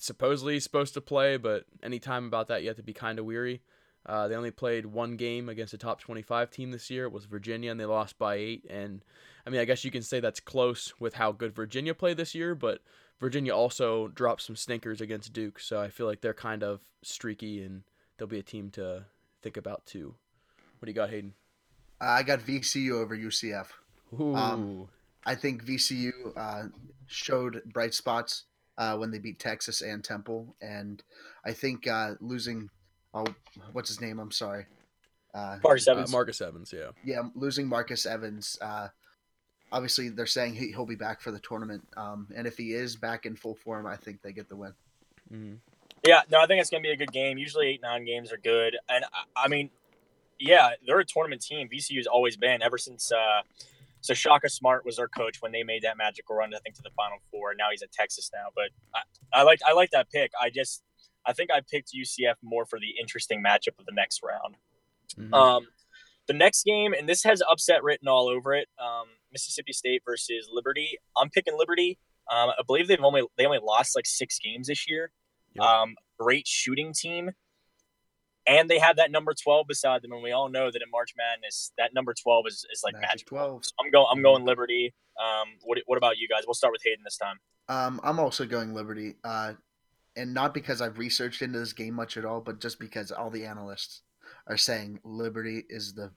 supposedly 0.00 0.60
supposed 0.60 0.94
to 0.94 1.00
play, 1.00 1.36
but 1.36 1.64
anytime 1.82 2.26
about 2.26 2.48
that 2.48 2.62
you 2.62 2.68
have 2.68 2.76
to 2.76 2.82
be 2.82 2.92
kind 2.92 3.18
of 3.18 3.24
weary. 3.24 3.62
Uh, 4.06 4.28
they 4.28 4.34
only 4.34 4.50
played 4.50 4.86
one 4.86 5.16
game 5.16 5.48
against 5.48 5.74
a 5.74 5.78
top 5.78 6.00
25 6.00 6.50
team 6.50 6.70
this 6.70 6.90
year. 6.90 7.04
It 7.04 7.12
was 7.12 7.26
Virginia, 7.26 7.70
and 7.70 7.78
they 7.78 7.84
lost 7.84 8.18
by 8.18 8.36
eight. 8.36 8.64
And 8.70 9.04
I 9.46 9.50
mean, 9.50 9.60
I 9.60 9.64
guess 9.64 9.84
you 9.84 9.90
can 9.90 10.02
say 10.02 10.20
that's 10.20 10.40
close 10.40 10.94
with 10.98 11.14
how 11.14 11.32
good 11.32 11.54
Virginia 11.54 11.94
played 11.94 12.16
this 12.16 12.34
year, 12.34 12.54
but 12.54 12.80
Virginia 13.20 13.54
also 13.54 14.08
dropped 14.08 14.42
some 14.42 14.56
stinkers 14.56 15.00
against 15.00 15.32
Duke. 15.32 15.60
So 15.60 15.78
I 15.80 15.90
feel 15.90 16.06
like 16.06 16.22
they're 16.22 16.32
kind 16.32 16.62
of 16.62 16.80
streaky, 17.02 17.62
and 17.62 17.82
they'll 18.16 18.26
be 18.26 18.38
a 18.38 18.42
team 18.42 18.70
to 18.70 19.04
think 19.42 19.56
about 19.56 19.84
too. 19.84 20.14
What 20.78 20.86
do 20.86 20.90
you 20.90 20.96
got, 20.96 21.10
Hayden? 21.10 21.34
I 22.00 22.22
got 22.22 22.40
VCU 22.40 22.92
over 22.92 23.14
UCF. 23.14 23.66
Ooh. 24.18 24.34
Um, 24.34 24.88
I 25.26 25.34
think 25.34 25.64
VCU 25.64 26.12
uh, 26.34 26.68
showed 27.06 27.62
bright 27.66 27.92
spots 27.92 28.44
uh, 28.80 28.96
when 28.96 29.10
they 29.10 29.18
beat 29.18 29.38
Texas 29.38 29.82
and 29.82 30.02
Temple, 30.02 30.56
and 30.62 31.02
I 31.44 31.52
think 31.52 31.86
uh, 31.86 32.14
losing 32.20 32.70
oh, 33.12 33.26
what's 33.72 33.90
his 33.90 34.00
name? 34.00 34.18
I'm 34.18 34.30
sorry. 34.30 34.64
Uh, 35.34 35.58
Marcus 35.62 35.86
uh, 35.86 35.92
Evans. 35.92 36.10
Uh, 36.10 36.12
Marcus 36.16 36.40
Evans, 36.40 36.74
yeah. 36.76 36.90
Yeah, 37.04 37.22
losing 37.34 37.68
Marcus 37.68 38.06
Evans. 38.06 38.58
Uh, 38.60 38.88
obviously, 39.70 40.08
they're 40.08 40.26
saying 40.26 40.54
he, 40.54 40.74
will 40.74 40.86
be 40.86 40.96
back 40.96 41.20
for 41.20 41.30
the 41.30 41.38
tournament, 41.40 41.86
um, 41.98 42.26
and 42.34 42.46
if 42.46 42.56
he 42.56 42.72
is 42.72 42.96
back 42.96 43.26
in 43.26 43.36
full 43.36 43.54
form, 43.54 43.86
I 43.86 43.96
think 43.96 44.22
they 44.22 44.32
get 44.32 44.48
the 44.48 44.56
win. 44.56 44.72
Mm-hmm. 45.30 45.54
Yeah, 46.06 46.22
no, 46.30 46.40
I 46.40 46.46
think 46.46 46.62
it's 46.62 46.70
gonna 46.70 46.82
be 46.82 46.90
a 46.90 46.96
good 46.96 47.12
game. 47.12 47.36
Usually, 47.36 47.68
eight 47.68 47.82
nine 47.82 48.06
games 48.06 48.32
are 48.32 48.38
good, 48.38 48.78
and 48.88 49.04
I, 49.04 49.44
I 49.44 49.48
mean, 49.48 49.68
yeah, 50.38 50.70
they're 50.86 51.00
a 51.00 51.04
tournament 51.04 51.42
team. 51.42 51.68
VCU 51.68 51.96
has 51.98 52.06
always 52.06 52.38
been 52.38 52.62
ever 52.62 52.78
since. 52.78 53.12
Uh, 53.12 53.42
so 54.00 54.14
Shaka 54.14 54.48
Smart 54.48 54.84
was 54.84 54.96
their 54.96 55.08
coach 55.08 55.38
when 55.40 55.52
they 55.52 55.62
made 55.62 55.82
that 55.82 55.96
magical 55.98 56.36
run, 56.36 56.54
I 56.54 56.58
think, 56.58 56.74
to 56.76 56.82
the 56.82 56.90
Final 56.96 57.18
Four. 57.30 57.54
Now 57.58 57.66
he's 57.70 57.82
at 57.82 57.92
Texas 57.92 58.30
now, 58.32 58.46
but 58.54 58.70
I, 58.94 59.40
I 59.40 59.42
like 59.42 59.60
I 59.66 59.72
like 59.72 59.90
that 59.90 60.10
pick. 60.10 60.30
I 60.40 60.50
just 60.50 60.82
I 61.26 61.32
think 61.32 61.50
I 61.50 61.60
picked 61.70 61.92
UCF 61.92 62.34
more 62.42 62.64
for 62.66 62.78
the 62.78 62.94
interesting 63.00 63.42
matchup 63.42 63.78
of 63.78 63.86
the 63.86 63.92
next 63.92 64.20
round. 64.22 64.56
Mm-hmm. 65.18 65.34
Um, 65.34 65.66
the 66.26 66.34
next 66.34 66.64
game, 66.64 66.92
and 66.92 67.08
this 67.08 67.24
has 67.24 67.42
upset 67.50 67.82
written 67.82 68.08
all 68.08 68.28
over 68.28 68.54
it. 68.54 68.68
Um, 68.78 69.06
Mississippi 69.32 69.72
State 69.72 70.02
versus 70.06 70.48
Liberty. 70.52 70.98
I'm 71.16 71.30
picking 71.30 71.56
Liberty. 71.58 71.98
Um, 72.30 72.50
I 72.50 72.62
believe 72.66 72.88
they've 72.88 73.02
only 73.02 73.22
they 73.36 73.44
only 73.44 73.58
lost 73.62 73.96
like 73.96 74.06
six 74.06 74.38
games 74.38 74.68
this 74.68 74.88
year. 74.88 75.10
Yep. 75.54 75.64
Um, 75.64 75.94
great 76.18 76.46
shooting 76.46 76.92
team, 76.92 77.32
and 78.46 78.68
they 78.68 78.78
have 78.78 78.96
that 78.96 79.10
number 79.10 79.34
twelve 79.34 79.66
beside 79.66 80.02
them, 80.02 80.12
and 80.12 80.22
we 80.22 80.32
all 80.32 80.48
know 80.48 80.70
that 80.70 80.82
in 80.82 80.90
March 80.90 81.14
Madness, 81.16 81.72
that 81.78 81.94
number 81.94 82.14
twelve 82.14 82.46
is, 82.46 82.64
is 82.72 82.82
like 82.84 82.94
magic, 83.00 83.26
twelve. 83.26 83.64
So 83.64 83.72
I'm 83.82 83.90
going 83.90 84.06
I'm 84.10 84.22
going 84.22 84.44
Liberty. 84.44 84.94
Um, 85.20 85.48
what 85.62 85.78
what 85.86 85.96
about 85.96 86.18
you 86.18 86.28
guys? 86.28 86.42
We'll 86.46 86.54
start 86.54 86.72
with 86.72 86.82
Hayden 86.84 87.04
this 87.04 87.18
time. 87.18 87.38
Um, 87.68 88.00
I'm 88.02 88.18
also 88.18 88.46
going 88.46 88.74
Liberty. 88.74 89.14
Uh, 89.22 89.54
and 90.16 90.34
not 90.34 90.54
because 90.54 90.80
I've 90.80 90.98
researched 90.98 91.42
into 91.42 91.58
this 91.58 91.72
game 91.72 91.94
much 91.94 92.16
at 92.16 92.24
all, 92.24 92.40
but 92.40 92.60
just 92.60 92.80
because 92.80 93.12
all 93.12 93.30
the 93.30 93.46
analysts 93.46 94.02
are 94.46 94.56
saying 94.56 95.00
Liberty 95.04 95.64
is 95.68 95.94
the 95.94 96.10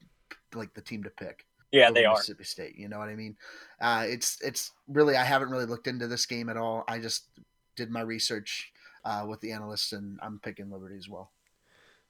like 0.56 0.74
the 0.74 0.82
team 0.82 1.04
to 1.04 1.10
pick. 1.10 1.46
Yeah, 1.72 1.90
they 1.90 2.06
are 2.06 2.14
Mississippi 2.14 2.44
State. 2.44 2.76
You 2.78 2.88
know 2.88 3.00
what 3.00 3.10
I 3.10 3.16
mean? 3.16 3.36
Uh, 3.82 4.06
it's 4.08 4.38
it's 4.42 4.72
really 4.88 5.16
I 5.16 5.24
haven't 5.24 5.50
really 5.50 5.66
looked 5.66 5.88
into 5.88 6.08
this 6.08 6.26
game 6.26 6.50
at 6.50 6.58
all. 6.58 6.84
I 6.88 7.00
just 7.00 7.30
did 7.76 7.90
my 7.90 8.02
research 8.02 8.72
uh, 9.06 9.26
with 9.28 9.42
the 9.42 9.52
analysts, 9.52 9.92
and 9.92 10.20
I'm 10.22 10.40
picking 10.40 10.72
Liberty 10.72 10.98
as 10.98 11.10
well. 11.10 11.32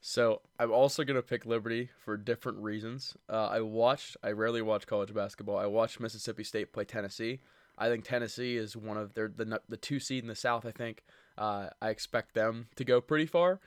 So 0.06 0.42
I'm 0.60 0.70
also 0.70 1.06
gonna 1.06 1.22
pick 1.22 1.46
Liberty 1.46 1.90
for 2.04 2.18
different 2.18 2.58
reasons. 2.58 3.16
Uh, 3.30 3.46
I 3.46 3.62
watched. 3.62 4.18
I 4.22 4.32
rarely 4.32 4.62
watch 4.62 4.86
college 4.86 5.14
basketball. 5.14 5.58
I 5.58 5.66
watched 5.66 6.02
Mississippi 6.02 6.44
State 6.44 6.74
play 6.74 6.84
Tennessee. 6.84 7.40
I 7.78 7.88
think 7.88 8.04
Tennessee 8.04 8.58
is 8.58 8.76
one 8.76 8.98
of 8.98 9.14
their 9.14 9.30
the 9.30 9.62
the 9.70 9.78
two 9.78 10.02
seed 10.02 10.22
in 10.22 10.28
the 10.28 10.36
South. 10.36 10.66
I 10.66 10.72
think 10.72 11.06
uh, 11.38 11.70
I 11.82 11.90
expect 11.90 12.34
them 12.34 12.68
to 12.76 12.84
go 12.84 13.00
pretty 13.00 13.26
far. 13.26 13.62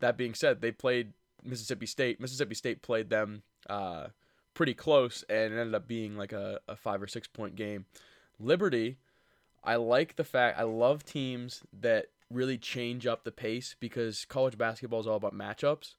That 0.00 0.16
being 0.16 0.34
said, 0.34 0.60
they 0.60 0.72
played 0.72 1.12
Mississippi 1.44 1.86
State. 1.86 2.20
Mississippi 2.20 2.56
State 2.56 2.82
played 2.82 3.08
them 3.08 3.44
uh, 3.70 4.08
pretty 4.54 4.74
close, 4.74 5.24
and 5.28 5.54
it 5.54 5.56
ended 5.56 5.76
up 5.76 5.86
being 5.86 6.16
like 6.16 6.32
a, 6.32 6.58
a 6.66 6.74
five 6.74 7.00
or 7.00 7.06
six 7.06 7.28
point 7.28 7.54
game. 7.54 7.84
Liberty, 8.40 8.96
I 9.62 9.76
like 9.76 10.16
the 10.16 10.24
fact 10.24 10.58
I 10.58 10.64
love 10.64 11.04
teams 11.04 11.62
that 11.80 12.06
really 12.30 12.58
change 12.58 13.06
up 13.06 13.24
the 13.24 13.32
pace 13.32 13.76
because 13.78 14.24
college 14.24 14.58
basketball 14.58 15.00
is 15.00 15.06
all 15.06 15.16
about 15.16 15.34
matchups. 15.34 15.94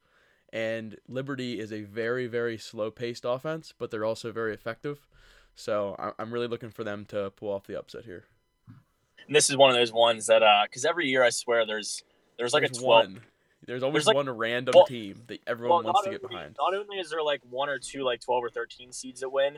And 0.53 0.97
Liberty 1.07 1.59
is 1.59 1.73
a 1.73 1.81
very, 1.81 2.27
very 2.27 2.57
slow 2.57 2.89
paced 2.89 3.25
offense, 3.25 3.73
but 3.77 3.91
they're 3.91 4.05
also 4.05 4.31
very 4.31 4.53
effective. 4.53 5.07
So 5.55 5.95
I'm 6.17 6.31
really 6.31 6.47
looking 6.47 6.69
for 6.69 6.83
them 6.83 7.05
to 7.05 7.31
pull 7.31 7.49
off 7.49 7.65
the 7.67 7.77
upset 7.77 8.05
here. 8.05 8.25
And 9.25 9.35
this 9.35 9.49
is 9.49 9.57
one 9.57 9.69
of 9.69 9.75
those 9.75 9.91
ones 9.91 10.27
that, 10.27 10.43
uh, 10.43 10.61
because 10.63 10.85
every 10.85 11.07
year 11.07 11.23
I 11.23 11.31
swear 11.31 11.65
there's 11.65 12.03
there's 12.37 12.53
like 12.53 12.63
there's 12.63 12.77
a 12.77 12.81
twelve. 12.81 13.05
One. 13.05 13.21
There's 13.65 13.83
always 13.83 14.05
there's 14.05 14.07
like, 14.07 14.15
one 14.15 14.29
random 14.29 14.73
well, 14.75 14.85
team 14.85 15.23
that 15.27 15.39
everyone 15.47 15.83
well, 15.83 15.93
wants 15.93 16.03
to 16.03 16.09
only, 16.09 16.19
get 16.19 16.29
behind. 16.29 16.55
Not 16.57 16.73
only 16.73 16.97
is 16.97 17.09
there 17.09 17.23
like 17.23 17.41
one 17.49 17.67
or 17.67 17.79
two 17.79 18.03
like 18.03 18.21
twelve 18.21 18.43
or 18.43 18.49
thirteen 18.49 18.93
seeds 18.93 19.19
that 19.21 19.29
win, 19.29 19.57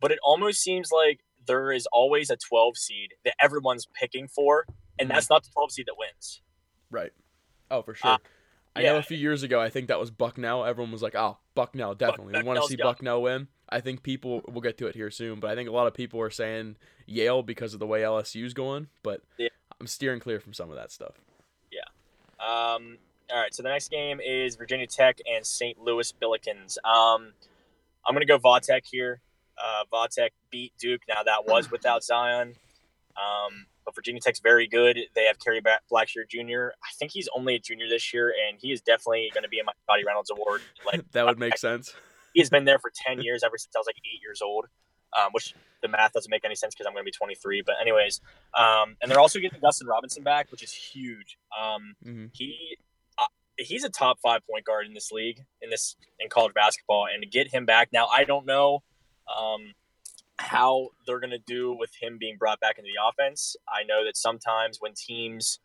but 0.00 0.12
it 0.12 0.18
almost 0.22 0.60
seems 0.60 0.90
like 0.92 1.20
there 1.46 1.72
is 1.72 1.88
always 1.92 2.30
a 2.30 2.36
twelve 2.36 2.76
seed 2.76 3.14
that 3.24 3.34
everyone's 3.42 3.88
picking 3.94 4.28
for, 4.28 4.66
and 5.00 5.08
mm-hmm. 5.08 5.14
that's 5.14 5.30
not 5.30 5.42
the 5.42 5.50
twelve 5.50 5.72
seed 5.72 5.86
that 5.86 5.96
wins. 5.98 6.42
Right. 6.90 7.12
Oh, 7.70 7.82
for 7.82 7.94
sure. 7.94 8.12
Uh, 8.12 8.18
I 8.76 8.82
yeah. 8.82 8.92
know 8.92 8.98
a 8.98 9.02
few 9.02 9.16
years 9.16 9.42
ago, 9.42 9.60
I 9.60 9.68
think 9.68 9.88
that 9.88 9.98
was 9.98 10.10
Bucknell. 10.10 10.64
Everyone 10.64 10.92
was 10.92 11.02
like, 11.02 11.14
"Oh, 11.16 11.38
Bucknell, 11.54 11.94
definitely. 11.94 12.34
Buck, 12.34 12.42
we 12.42 12.48
want 12.48 12.62
to 12.62 12.68
see 12.68 12.76
Bucknell 12.76 13.22
win." 13.22 13.48
I 13.68 13.80
think 13.80 14.02
people 14.02 14.42
we'll 14.48 14.60
get 14.60 14.78
to 14.78 14.86
it 14.86 14.94
here 14.94 15.10
soon, 15.10 15.40
but 15.40 15.50
I 15.50 15.54
think 15.54 15.68
a 15.68 15.72
lot 15.72 15.86
of 15.86 15.94
people 15.94 16.20
are 16.20 16.30
saying 16.30 16.76
Yale 17.06 17.42
because 17.42 17.74
of 17.74 17.80
the 17.80 17.86
way 17.86 18.02
LSU's 18.02 18.54
going, 18.54 18.88
but 19.02 19.22
yeah. 19.38 19.48
I'm 19.80 19.86
steering 19.86 20.20
clear 20.20 20.40
from 20.40 20.52
some 20.52 20.70
of 20.70 20.76
that 20.76 20.90
stuff. 20.90 21.14
Yeah. 21.72 21.80
Um, 22.44 22.98
all 23.30 23.38
right. 23.38 23.54
So 23.54 23.62
the 23.62 23.68
next 23.68 23.90
game 23.90 24.20
is 24.20 24.56
Virginia 24.56 24.86
Tech 24.86 25.20
and 25.32 25.46
St. 25.46 25.78
Louis 25.78 26.12
Billikens. 26.20 26.78
Um, 26.84 27.32
I'm 28.06 28.14
gonna 28.14 28.26
go 28.26 28.38
Vatek 28.38 28.82
here. 28.84 29.20
Uh, 29.56 29.84
Vatek 29.92 30.30
beat 30.50 30.72
Duke. 30.78 31.02
Now 31.08 31.22
that 31.24 31.46
was 31.46 31.70
without 31.70 32.02
Zion. 32.02 32.54
Um, 33.16 33.66
but 33.84 33.94
Virginia 33.94 34.20
Tech's 34.20 34.40
very 34.40 34.66
good. 34.66 34.98
They 35.14 35.24
have 35.24 35.38
Kerry 35.38 35.60
Blackshear 35.60 36.28
Jr. 36.28 36.72
I 36.82 36.90
think 36.98 37.12
he's 37.12 37.28
only 37.36 37.54
a 37.54 37.58
junior 37.58 37.88
this 37.88 38.12
year, 38.12 38.28
and 38.28 38.58
he 38.60 38.72
is 38.72 38.80
definitely 38.80 39.30
going 39.32 39.42
to 39.42 39.48
be 39.48 39.58
in 39.58 39.66
my 39.66 39.72
Scottie 39.84 40.04
Reynolds 40.04 40.30
Award. 40.30 40.60
Like 40.86 41.10
that 41.12 41.26
would 41.26 41.38
make 41.38 41.58
sense. 41.58 41.94
He's 42.34 42.48
been 42.48 42.64
there 42.64 42.78
for 42.78 42.90
ten 42.94 43.20
years, 43.22 43.42
ever 43.44 43.58
since 43.58 43.74
I 43.76 43.78
was 43.78 43.86
like 43.86 43.98
eight 43.98 44.20
years 44.22 44.40
old. 44.42 44.66
Um, 45.18 45.32
which 45.32 45.54
the 45.82 45.88
math 45.88 46.12
doesn't 46.12 46.30
make 46.30 46.44
any 46.44 46.54
sense 46.54 46.72
because 46.72 46.86
I'm 46.86 46.92
going 46.92 47.04
to 47.04 47.08
be 47.08 47.10
23. 47.10 47.62
But 47.66 47.74
anyways, 47.80 48.20
um, 48.54 48.96
and 49.02 49.10
they're 49.10 49.18
also 49.18 49.40
getting 49.40 49.60
Justin 49.60 49.88
Robinson 49.88 50.22
back, 50.22 50.52
which 50.52 50.62
is 50.62 50.72
huge. 50.72 51.36
Um, 51.50 51.96
mm-hmm. 52.06 52.26
He 52.32 52.76
uh, 53.18 53.26
he's 53.56 53.82
a 53.82 53.88
top 53.88 54.20
five 54.22 54.42
point 54.48 54.64
guard 54.64 54.86
in 54.86 54.94
this 54.94 55.10
league, 55.10 55.44
in 55.60 55.68
this 55.68 55.96
in 56.20 56.28
college 56.28 56.54
basketball, 56.54 57.06
and 57.12 57.22
to 57.22 57.28
get 57.28 57.52
him 57.52 57.66
back 57.66 57.88
now, 57.92 58.06
I 58.06 58.22
don't 58.22 58.46
know. 58.46 58.84
How 60.40 60.88
they're 61.06 61.20
going 61.20 61.30
to 61.30 61.38
do 61.46 61.76
with 61.78 61.90
him 62.00 62.16
being 62.18 62.36
brought 62.38 62.60
back 62.60 62.78
into 62.78 62.88
the 62.88 63.00
offense. 63.06 63.56
I 63.68 63.84
know 63.84 64.04
that 64.04 64.16
sometimes 64.16 64.78
when 64.80 64.92
teams 64.96 65.60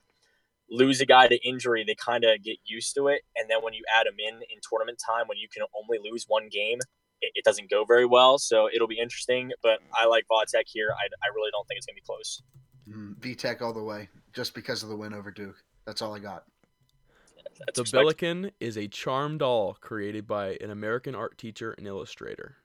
lose 0.69 0.99
a 0.99 1.05
guy 1.05 1.27
to 1.27 1.47
injury, 1.47 1.83
they 1.85 1.95
kind 1.95 2.23
of 2.23 2.43
get 2.43 2.57
used 2.65 2.93
to 2.95 3.07
it. 3.07 3.21
And 3.35 3.49
then 3.49 3.59
when 3.61 3.73
you 3.73 3.83
add 3.97 4.05
him 4.05 4.15
in 4.19 4.35
in 4.35 4.59
tournament 4.67 4.99
time, 5.05 5.27
when 5.27 5.37
you 5.37 5.47
can 5.51 5.63
only 5.79 5.97
lose 6.03 6.25
one 6.27 6.49
game, 6.51 6.79
it, 7.21 7.31
it 7.35 7.45
doesn't 7.45 7.69
go 7.69 7.85
very 7.85 8.05
well. 8.05 8.37
So 8.37 8.69
it'll 8.73 8.87
be 8.87 8.99
interesting. 8.99 9.51
But 9.63 9.79
I 9.93 10.07
like 10.07 10.25
Vatek 10.29 10.65
here. 10.65 10.89
I, 10.91 11.05
I 11.05 11.33
really 11.33 11.51
don't 11.51 11.67
think 11.67 11.77
it's 11.77 11.85
going 11.85 11.95
to 11.95 12.01
be 12.01 12.05
close. 12.05 12.41
Mm, 12.89 13.15
VTech 13.19 13.61
all 13.61 13.73
the 13.73 13.83
way, 13.83 14.09
just 14.33 14.53
because 14.53 14.83
of 14.83 14.89
the 14.89 14.95
win 14.95 15.13
over 15.13 15.31
Duke. 15.31 15.55
That's 15.85 16.01
all 16.01 16.13
I 16.13 16.19
got. 16.19 16.43
the 17.73 17.87
Billiken 17.91 18.51
is 18.59 18.77
a 18.77 18.87
charm 18.87 19.37
doll 19.37 19.77
created 19.79 20.27
by 20.27 20.57
an 20.61 20.69
American 20.69 21.15
art 21.15 21.37
teacher 21.37 21.73
and 21.77 21.87
illustrator 21.87 22.57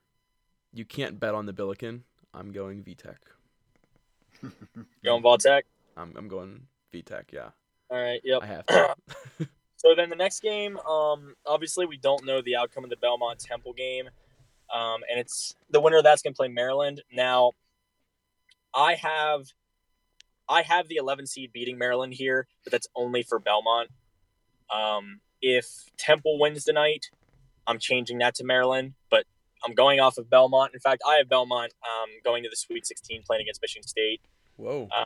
you 0.73 0.85
can't 0.85 1.19
bet 1.19 1.35
on 1.35 1.47
the 1.47 1.53
Billiken. 1.53 2.05
I'm 2.33 2.53
going 2.53 2.83
VTech. 2.83 3.17
going 5.05 5.23
Vatek? 5.23 5.63
I'm, 5.97 6.15
I'm 6.17 6.29
going 6.29 6.63
VTech, 6.93 7.33
yeah. 7.33 7.51
All 7.91 8.01
right, 8.01 8.21
yep. 8.25 8.43
I 8.43 8.47
have 8.47 8.67
to. 8.67 8.95
so 9.77 9.95
then 9.97 10.11
the 10.11 10.17
next 10.17 10.41
game, 10.41 10.79
um, 10.79 11.35
obviously 11.45 11.87
we 11.87 11.97
don't 11.97 12.25
know 12.25 12.41
the 12.43 12.57
outcome 12.57 12.85
of 12.85 12.91
the 12.91 12.97
Belmont 12.97 13.39
Temple 13.39 13.73
game. 13.73 14.09
Um, 14.73 15.01
and 15.11 15.19
it's 15.19 15.57
the 15.71 15.81
winner 15.81 16.01
that's 16.01 16.23
going 16.23 16.33
to 16.33 16.37
play 16.37 16.49
Maryland. 16.49 17.03
Now, 17.13 17.53
I 18.75 18.95
have 18.95 19.47
I 20.49 20.63
have 20.63 20.89
the 20.89 20.97
11 20.97 21.27
seed 21.27 21.53
beating 21.53 21.79
Maryland 21.79 22.15
here, 22.15 22.47
but 22.65 22.73
that's 22.73 22.89
only 22.95 23.23
for 23.23 23.39
Belmont. 23.39 23.89
Um, 24.73 25.21
if 25.41 25.67
Temple 25.97 26.39
wins 26.39 26.65
tonight, 26.65 27.07
I'm 27.67 27.79
changing 27.79 28.19
that 28.19 28.35
to 28.37 28.45
Maryland. 28.45 28.95
But 29.11 29.25
I'm 29.65 29.75
going 29.75 30.01
off 30.01 30.19
of 30.19 30.31
Belmont. 30.31 30.73
In 30.75 30.81
fact, 30.81 31.03
I 31.07 31.17
have 31.17 31.29
Belmont 31.29 31.73
um, 31.83 32.11
going 32.25 32.43
to 32.43 32.49
the 32.49 32.57
Sweet 32.57 32.87
16 32.87 33.23
playing 33.27 33.43
against 33.43 33.61
Michigan 33.63 33.87
State. 33.87 34.21
Whoa. 34.57 34.89
Uh, 34.95 35.05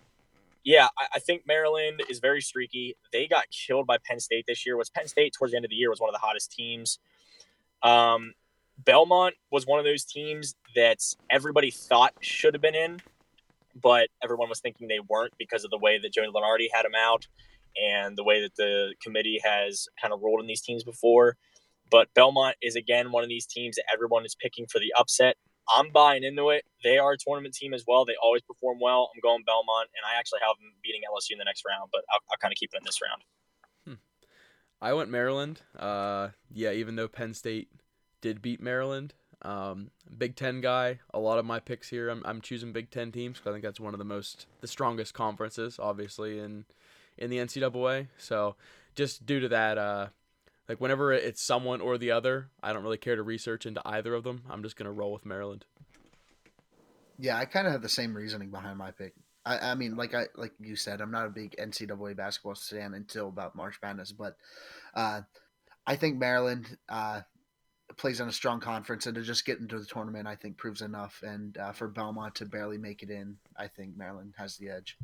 yeah, 0.64 0.88
I, 0.98 1.06
I, 1.14 1.18
think 1.18 1.42
Maryland 1.46 2.02
is 2.08 2.20
very 2.20 2.40
streaky. 2.40 2.96
They 3.12 3.26
got 3.26 3.44
killed 3.50 3.86
by 3.86 3.98
Penn 3.98 4.18
State 4.18 4.46
this 4.48 4.64
year. 4.64 4.76
Was 4.76 4.90
Penn 4.90 5.06
State 5.06 5.34
towards 5.36 5.52
the 5.52 5.56
end 5.56 5.64
of 5.64 5.70
the 5.70 5.76
year 5.76 5.90
was 5.90 6.00
one 6.00 6.08
of 6.08 6.14
the 6.14 6.24
hottest 6.26 6.52
teams. 6.52 6.98
Um, 7.82 8.32
Belmont 8.78 9.34
was 9.50 9.66
one 9.66 9.78
of 9.78 9.84
those 9.84 10.04
teams 10.04 10.54
that 10.74 10.98
everybody 11.30 11.70
thought 11.70 12.14
should 12.20 12.54
have 12.54 12.62
been 12.62 12.74
in, 12.74 13.00
but 13.80 14.08
everyone 14.22 14.48
was 14.48 14.60
thinking 14.60 14.88
they 14.88 15.00
weren't 15.08 15.34
because 15.38 15.64
of 15.64 15.70
the 15.70 15.78
way 15.78 15.98
that 15.98 16.12
Joe 16.12 16.22
Lunardi 16.22 16.68
had 16.72 16.84
them 16.84 16.94
out 16.98 17.26
and 17.80 18.16
the 18.16 18.24
way 18.24 18.40
that 18.40 18.56
the 18.56 18.94
committee 19.02 19.40
has 19.44 19.88
kind 20.00 20.12
of 20.12 20.22
rolled 20.22 20.40
in 20.40 20.46
these 20.46 20.62
teams 20.62 20.82
before. 20.82 21.36
But 21.94 22.12
Belmont 22.12 22.56
is 22.60 22.74
again 22.74 23.12
one 23.12 23.22
of 23.22 23.28
these 23.28 23.46
teams 23.46 23.76
that 23.76 23.84
everyone 23.94 24.24
is 24.24 24.34
picking 24.34 24.66
for 24.66 24.80
the 24.80 24.92
upset. 24.98 25.36
I'm 25.72 25.92
buying 25.92 26.24
into 26.24 26.50
it. 26.50 26.64
They 26.82 26.98
are 26.98 27.12
a 27.12 27.16
tournament 27.16 27.54
team 27.54 27.72
as 27.72 27.84
well. 27.86 28.04
They 28.04 28.16
always 28.20 28.42
perform 28.42 28.78
well. 28.80 29.12
I'm 29.14 29.20
going 29.20 29.44
Belmont, 29.46 29.90
and 29.94 30.04
I 30.04 30.18
actually 30.18 30.40
have 30.44 30.56
them 30.58 30.72
beating 30.82 31.02
LSU 31.02 31.34
in 31.34 31.38
the 31.38 31.44
next 31.44 31.62
round, 31.64 31.90
but 31.92 32.00
I'll, 32.12 32.18
I'll 32.32 32.38
kind 32.38 32.50
of 32.50 32.56
keep 32.56 32.70
it 32.74 32.78
in 32.78 32.84
this 32.84 32.98
round. 33.00 33.22
Hmm. 33.86 34.02
I 34.82 34.92
went 34.92 35.08
Maryland. 35.08 35.62
Uh, 35.78 36.30
yeah, 36.52 36.72
even 36.72 36.96
though 36.96 37.06
Penn 37.06 37.32
State 37.32 37.68
did 38.20 38.42
beat 38.42 38.60
Maryland, 38.60 39.14
um, 39.42 39.92
Big 40.18 40.34
Ten 40.34 40.60
guy. 40.60 40.98
A 41.14 41.20
lot 41.20 41.38
of 41.38 41.44
my 41.44 41.60
picks 41.60 41.90
here, 41.90 42.08
I'm, 42.08 42.22
I'm 42.24 42.40
choosing 42.40 42.72
Big 42.72 42.90
Ten 42.90 43.12
teams 43.12 43.38
because 43.38 43.50
I 43.50 43.52
think 43.52 43.62
that's 43.62 43.78
one 43.78 43.94
of 43.94 43.98
the 43.98 44.04
most, 44.04 44.46
the 44.62 44.66
strongest 44.66 45.14
conferences, 45.14 45.78
obviously 45.78 46.40
in 46.40 46.64
in 47.16 47.30
the 47.30 47.38
NCAA. 47.38 48.08
So 48.18 48.56
just 48.96 49.24
due 49.24 49.38
to 49.38 49.48
that, 49.50 49.78
uh, 49.78 50.08
like 50.68 50.80
whenever 50.80 51.12
it's 51.12 51.42
someone 51.42 51.80
or 51.80 51.98
the 51.98 52.10
other, 52.10 52.48
I 52.62 52.72
don't 52.72 52.82
really 52.82 52.98
care 52.98 53.16
to 53.16 53.22
research 53.22 53.66
into 53.66 53.82
either 53.84 54.14
of 54.14 54.24
them. 54.24 54.42
I'm 54.48 54.62
just 54.62 54.76
gonna 54.76 54.92
roll 54.92 55.12
with 55.12 55.26
Maryland. 55.26 55.64
Yeah, 57.18 57.36
I 57.36 57.44
kind 57.44 57.66
of 57.66 57.72
have 57.72 57.82
the 57.82 57.88
same 57.88 58.16
reasoning 58.16 58.50
behind 58.50 58.78
my 58.78 58.90
pick. 58.90 59.14
I, 59.46 59.70
I 59.70 59.74
mean, 59.74 59.96
like 59.96 60.14
I 60.14 60.26
like 60.36 60.52
you 60.58 60.76
said, 60.76 61.00
I'm 61.00 61.10
not 61.10 61.26
a 61.26 61.30
big 61.30 61.54
NCAA 61.56 62.16
basketball 62.16 62.54
fan 62.54 62.94
until 62.94 63.28
about 63.28 63.54
March 63.54 63.76
Madness, 63.82 64.12
but 64.12 64.36
uh, 64.94 65.20
I 65.86 65.96
think 65.96 66.18
Maryland 66.18 66.78
uh, 66.88 67.20
plays 67.96 68.20
in 68.20 68.28
a 68.28 68.32
strong 68.32 68.60
conference, 68.60 69.06
and 69.06 69.14
to 69.16 69.22
just 69.22 69.44
get 69.44 69.58
into 69.58 69.78
the 69.78 69.84
tournament, 69.84 70.26
I 70.26 70.36
think 70.36 70.56
proves 70.56 70.80
enough. 70.80 71.22
And 71.22 71.56
uh, 71.58 71.72
for 71.72 71.88
Belmont 71.88 72.36
to 72.36 72.46
barely 72.46 72.78
make 72.78 73.02
it 73.02 73.10
in, 73.10 73.36
I 73.56 73.68
think 73.68 73.96
Maryland 73.96 74.34
has 74.38 74.56
the 74.56 74.70
edge. 74.70 74.96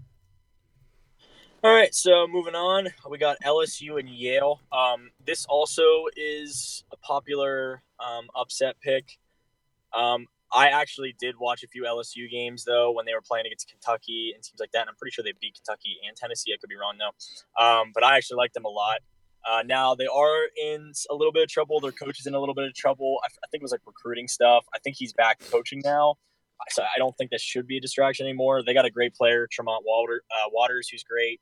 All 1.62 1.74
right, 1.74 1.94
so 1.94 2.26
moving 2.26 2.54
on, 2.54 2.88
we 3.10 3.18
got 3.18 3.36
LSU 3.44 4.00
and 4.00 4.08
Yale. 4.08 4.62
Um, 4.72 5.10
this 5.26 5.44
also 5.44 6.06
is 6.16 6.84
a 6.90 6.96
popular 6.96 7.82
um, 7.98 8.28
upset 8.34 8.76
pick. 8.80 9.18
Um, 9.92 10.26
I 10.50 10.68
actually 10.68 11.14
did 11.20 11.34
watch 11.38 11.62
a 11.62 11.68
few 11.68 11.82
LSU 11.82 12.30
games 12.30 12.64
though 12.64 12.92
when 12.92 13.04
they 13.04 13.12
were 13.12 13.20
playing 13.20 13.44
against 13.44 13.68
Kentucky 13.68 14.32
and 14.34 14.42
teams 14.42 14.58
like 14.58 14.72
that. 14.72 14.80
And 14.80 14.88
I'm 14.88 14.94
pretty 14.96 15.12
sure 15.12 15.22
they 15.22 15.34
beat 15.38 15.54
Kentucky 15.54 15.98
and 16.08 16.16
Tennessee. 16.16 16.54
I 16.54 16.56
could 16.58 16.70
be 16.70 16.76
wrong 16.76 16.96
though, 16.98 17.62
um, 17.62 17.90
but 17.92 18.04
I 18.04 18.16
actually 18.16 18.38
like 18.38 18.54
them 18.54 18.64
a 18.64 18.70
lot. 18.70 19.00
Uh, 19.46 19.62
now 19.62 19.94
they 19.94 20.06
are 20.06 20.44
in 20.56 20.92
a 21.10 21.14
little 21.14 21.32
bit 21.32 21.42
of 21.42 21.50
trouble. 21.50 21.78
Their 21.78 21.92
coach 21.92 22.20
is 22.20 22.26
in 22.26 22.32
a 22.32 22.40
little 22.40 22.54
bit 22.54 22.64
of 22.64 22.74
trouble. 22.74 23.20
I, 23.22 23.26
I 23.26 23.46
think 23.50 23.60
it 23.60 23.64
was 23.64 23.72
like 23.72 23.82
recruiting 23.86 24.28
stuff. 24.28 24.64
I 24.74 24.78
think 24.78 24.96
he's 24.98 25.12
back 25.12 25.40
coaching 25.50 25.82
now 25.84 26.16
so 26.68 26.82
I 26.82 26.98
don't 26.98 27.16
think 27.16 27.30
this 27.30 27.42
should 27.42 27.66
be 27.66 27.78
a 27.78 27.80
distraction 27.80 28.26
anymore. 28.26 28.62
They 28.62 28.74
got 28.74 28.84
a 28.84 28.90
great 28.90 29.14
player, 29.14 29.48
Tremont 29.50 29.84
uh, 29.88 30.48
Waters, 30.52 30.88
who's 30.88 31.02
great. 31.02 31.40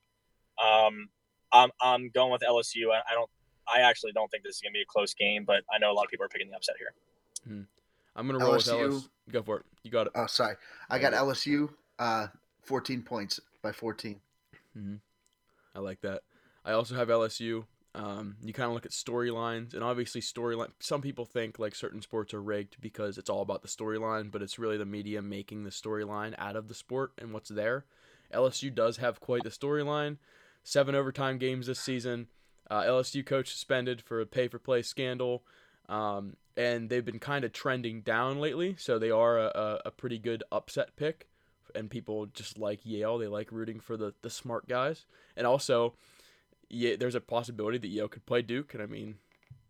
Um, 0.62 1.09
I'm 1.53 1.71
I'm 1.81 2.11
going 2.11 2.33
with 2.33 2.42
LSU. 2.42 2.90
I, 2.92 2.99
I, 3.11 3.14
don't. 3.14 3.31
I 3.66 3.81
actually 3.81 4.12
don't 4.12 4.31
think 4.31 4.44
this 4.44 4.57
is 4.57 4.61
gonna 4.61 4.73
be 4.73 4.83
a 4.83 4.87
close 4.87 5.14
game, 5.14 5.44
but 5.44 5.62
I 5.73 5.79
know 5.79 5.90
a 5.90 5.94
lot 5.94 6.05
of 6.05 6.11
people 6.11 6.27
are 6.27 6.29
picking 6.29 6.51
the 6.51 6.57
upset 6.57 6.77
here. 6.79 6.94
Hmm. 7.47 7.62
I'm 8.16 8.27
gonna 8.27 8.44
roll 8.44 8.55
LSU, 8.55 8.92
with 8.92 9.03
LSU. 9.05 9.09
Go 9.31 9.42
for 9.42 9.57
it. 9.59 9.66
You 9.85 9.90
got 9.90 10.09
it. 10.09 10.12
Oh, 10.14 10.27
sorry. 10.27 10.57
I 10.90 10.99
got 10.99 11.12
LSU. 11.12 11.71
Uh, 11.99 12.29
14 12.62 13.03
points 13.03 13.40
by 13.62 13.73
14. 13.73 14.21
Mm-hmm. 14.77 14.97
I 15.75 15.79
like 15.81 16.01
that. 16.03 16.23
I 16.64 16.73
also 16.73 16.94
have 16.94 17.09
LSU. 17.09 17.64
Um, 17.94 18.37
you 18.44 18.53
kind 18.53 18.68
of 18.68 18.75
look 18.75 18.87
at 18.87 18.92
storylines, 18.92 19.75
and 19.75 19.83
obviously, 19.83 20.21
storyline. 20.21 20.71
Some 20.79 21.01
people 21.01 21.25
think 21.25 21.59
like 21.59 21.75
certain 21.75 22.03
sports 22.03 22.35
are 22.35 22.42
rigged 22.42 22.77
because 22.81 23.18
it's 23.18 23.31
all 23.31 23.42
about 23.42 23.62
the 23.62 23.68
storyline, 23.68 24.31
but 24.31 24.42
it's 24.42 24.59
really 24.59 24.77
the 24.77 24.85
media 24.85 25.23
making 25.23 25.64
the 25.64 25.71
storyline 25.71 26.35
out 26.38 26.57
of 26.57 26.68
the 26.68 26.75
sport 26.75 27.12
and 27.18 27.33
what's 27.33 27.49
there. 27.49 27.87
LSU 28.33 28.73
does 28.73 28.99
have 28.99 29.21
quite 29.21 29.42
the 29.42 29.49
storyline 29.49 30.18
seven 30.69 30.95
overtime 30.95 31.39
games 31.39 31.67
this 31.67 31.81
season. 31.81 32.29
Uh, 32.71 32.83
LSU 32.83 33.25
coach 33.25 33.51
suspended 33.51 34.03
for 34.03 34.21
a 34.21 34.27
pay 34.27 34.49
for 34.49 34.59
play 34.59 34.83
scandal. 34.83 35.43
Um, 35.89 36.37
and 36.57 36.91
they've 36.91 37.05
been 37.05 37.19
kind 37.19 37.45
of 37.45 37.53
trending 37.53 38.03
down 38.03 38.39
lately, 38.39 38.77
so 38.79 38.99
they 38.99 39.11
are 39.11 39.39
a, 39.39 39.81
a, 39.87 39.91
pretty 39.91 40.19
good 40.19 40.43
upset 40.53 40.97
pick. 40.97 41.27
And 41.75 41.89
people 41.89 42.27
just 42.27 42.59
like 42.59 42.85
Yale; 42.85 43.17
they 43.17 43.27
like 43.27 43.51
rooting 43.51 43.81
for 43.81 43.97
the, 43.97 44.13
the 44.21 44.29
smart 44.29 44.69
guys. 44.69 45.07
And 45.37 45.47
also, 45.47 45.95
yeah, 46.69 46.97
there's 46.97 47.15
a 47.15 47.21
possibility 47.21 47.79
that 47.79 47.89
Yale 47.89 48.09
could 48.09 48.27
play 48.27 48.43
Duke, 48.43 48.75
and 48.75 48.83
I 48.83 48.87
mean, 48.87 49.16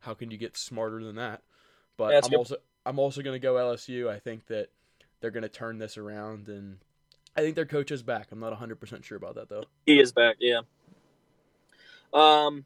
how 0.00 0.14
can 0.14 0.30
you 0.30 0.38
get 0.38 0.56
smarter 0.56 1.04
than 1.04 1.16
that? 1.16 1.42
But 1.96 2.12
yeah, 2.12 2.20
I'm 2.24 2.34
also 2.38 2.56
I'm 2.86 2.98
also 2.98 3.22
going 3.22 3.34
to 3.34 3.40
go 3.40 3.54
LSU. 3.54 4.08
I 4.08 4.18
think 4.18 4.46
that 4.46 4.70
they're 5.20 5.30
going 5.30 5.42
to 5.42 5.48
turn 5.48 5.78
this 5.78 5.98
around, 5.98 6.48
and 6.48 6.78
I 7.36 7.42
think 7.42 7.54
their 7.54 7.66
coach 7.66 7.90
is 7.90 8.02
back. 8.02 8.28
I'm 8.32 8.40
not 8.40 8.50
100 8.50 8.80
percent 8.80 9.04
sure 9.04 9.18
about 9.18 9.34
that 9.36 9.48
though. 9.48 9.64
He 9.86 10.00
is 10.00 10.12
back, 10.12 10.36
yeah. 10.40 10.60
Um, 12.12 12.64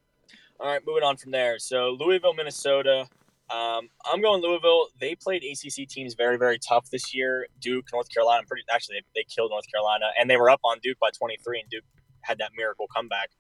all 0.61 0.69
right, 0.69 0.81
moving 0.87 1.03
on 1.03 1.17
from 1.17 1.33
there. 1.33 1.59
So 1.59 1.97
Louisville, 1.99 2.35
Minnesota. 2.35 3.07
Um, 3.51 3.89
I'm 4.11 4.23
going 4.23 4.41
Louisville. 4.41 4.89
They 4.99 5.15
played 5.15 5.43
ACC 5.45 5.89
teams 5.89 6.15
very, 6.15 6.39
very 6.39 6.59
tough 6.59 6.89
this 6.91 7.15
year. 7.15 7.47
Duke, 7.61 7.87
North 7.93 8.09
Carolina. 8.09 8.41
I'm 8.41 8.47
pretty 8.47 8.63
actually 8.73 8.97
they, 8.97 9.21
they 9.21 9.25
killed 9.25 9.51
North 9.51 9.71
Carolina, 9.71 10.07
and 10.19 10.31
they 10.31 10.37
were 10.37 10.49
up 10.49 10.61
on 10.65 10.79
Duke 10.83 10.99
by 11.01 11.11
23, 11.11 11.61
and 11.61 11.69
Duke 11.69 11.85
had 12.23 12.39
that 12.39 12.53
miracle 12.57 12.87
comeback. 12.95 13.31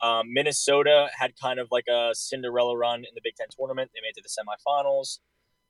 Um, 0.00 0.32
Minnesota 0.32 1.08
had 1.16 1.32
kind 1.40 1.60
of 1.60 1.68
like 1.70 1.86
a 1.88 2.10
Cinderella 2.14 2.76
run 2.76 2.98
in 3.00 3.14
the 3.14 3.20
Big 3.22 3.36
Ten 3.36 3.46
tournament. 3.56 3.90
They 3.94 4.00
made 4.00 4.14
it 4.16 4.16
to 4.16 4.22
the 4.22 4.28
semifinals. 4.28 5.18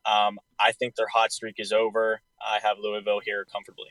Um, 0.06 0.38
I 0.58 0.72
think 0.72 0.94
their 0.94 1.08
hot 1.08 1.32
streak 1.32 1.56
is 1.58 1.72
over. 1.72 2.20
I 2.40 2.58
have 2.62 2.76
Louisville 2.80 3.20
here 3.24 3.44
comfortably. 3.44 3.88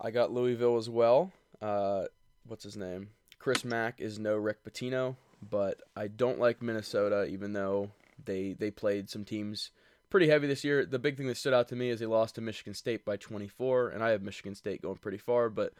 I 0.00 0.10
got 0.10 0.32
Louisville 0.32 0.78
as 0.78 0.90
well. 0.90 1.30
Uh, 1.60 2.06
what's 2.46 2.64
his 2.64 2.76
name? 2.76 3.10
Chris 3.42 3.64
Mack 3.64 4.00
is 4.00 4.20
no 4.20 4.36
Rick 4.36 4.62
Pitino, 4.62 5.16
but 5.50 5.80
I 5.96 6.06
don't 6.06 6.38
like 6.38 6.62
Minnesota, 6.62 7.26
even 7.26 7.52
though 7.52 7.90
they 8.24 8.52
they 8.52 8.70
played 8.70 9.10
some 9.10 9.24
teams 9.24 9.72
pretty 10.10 10.28
heavy 10.28 10.46
this 10.46 10.62
year. 10.62 10.86
The 10.86 11.00
big 11.00 11.16
thing 11.16 11.26
that 11.26 11.36
stood 11.36 11.52
out 11.52 11.66
to 11.68 11.76
me 11.76 11.90
is 11.90 11.98
they 11.98 12.06
lost 12.06 12.36
to 12.36 12.40
Michigan 12.40 12.72
State 12.72 13.04
by 13.04 13.16
24, 13.16 13.88
and 13.88 14.04
I 14.04 14.10
have 14.10 14.22
Michigan 14.22 14.54
State 14.54 14.80
going 14.80 14.98
pretty 14.98 15.18
far, 15.18 15.48
but 15.50 15.72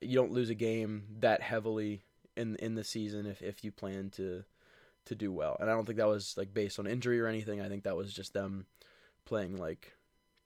you 0.00 0.14
don't 0.14 0.30
lose 0.30 0.48
a 0.48 0.54
game 0.54 1.08
that 1.18 1.42
heavily 1.42 2.02
in 2.36 2.54
in 2.56 2.76
the 2.76 2.84
season 2.84 3.26
if, 3.26 3.42
if 3.42 3.64
you 3.64 3.72
plan 3.72 4.10
to 4.10 4.44
to 5.06 5.14
do 5.16 5.32
well. 5.32 5.56
And 5.58 5.68
I 5.68 5.74
don't 5.74 5.86
think 5.86 5.98
that 5.98 6.06
was 6.06 6.36
like 6.36 6.54
based 6.54 6.78
on 6.78 6.86
injury 6.86 7.18
or 7.20 7.26
anything. 7.26 7.60
I 7.60 7.68
think 7.68 7.82
that 7.82 7.96
was 7.96 8.14
just 8.14 8.32
them 8.32 8.66
playing 9.24 9.56
like 9.56 9.92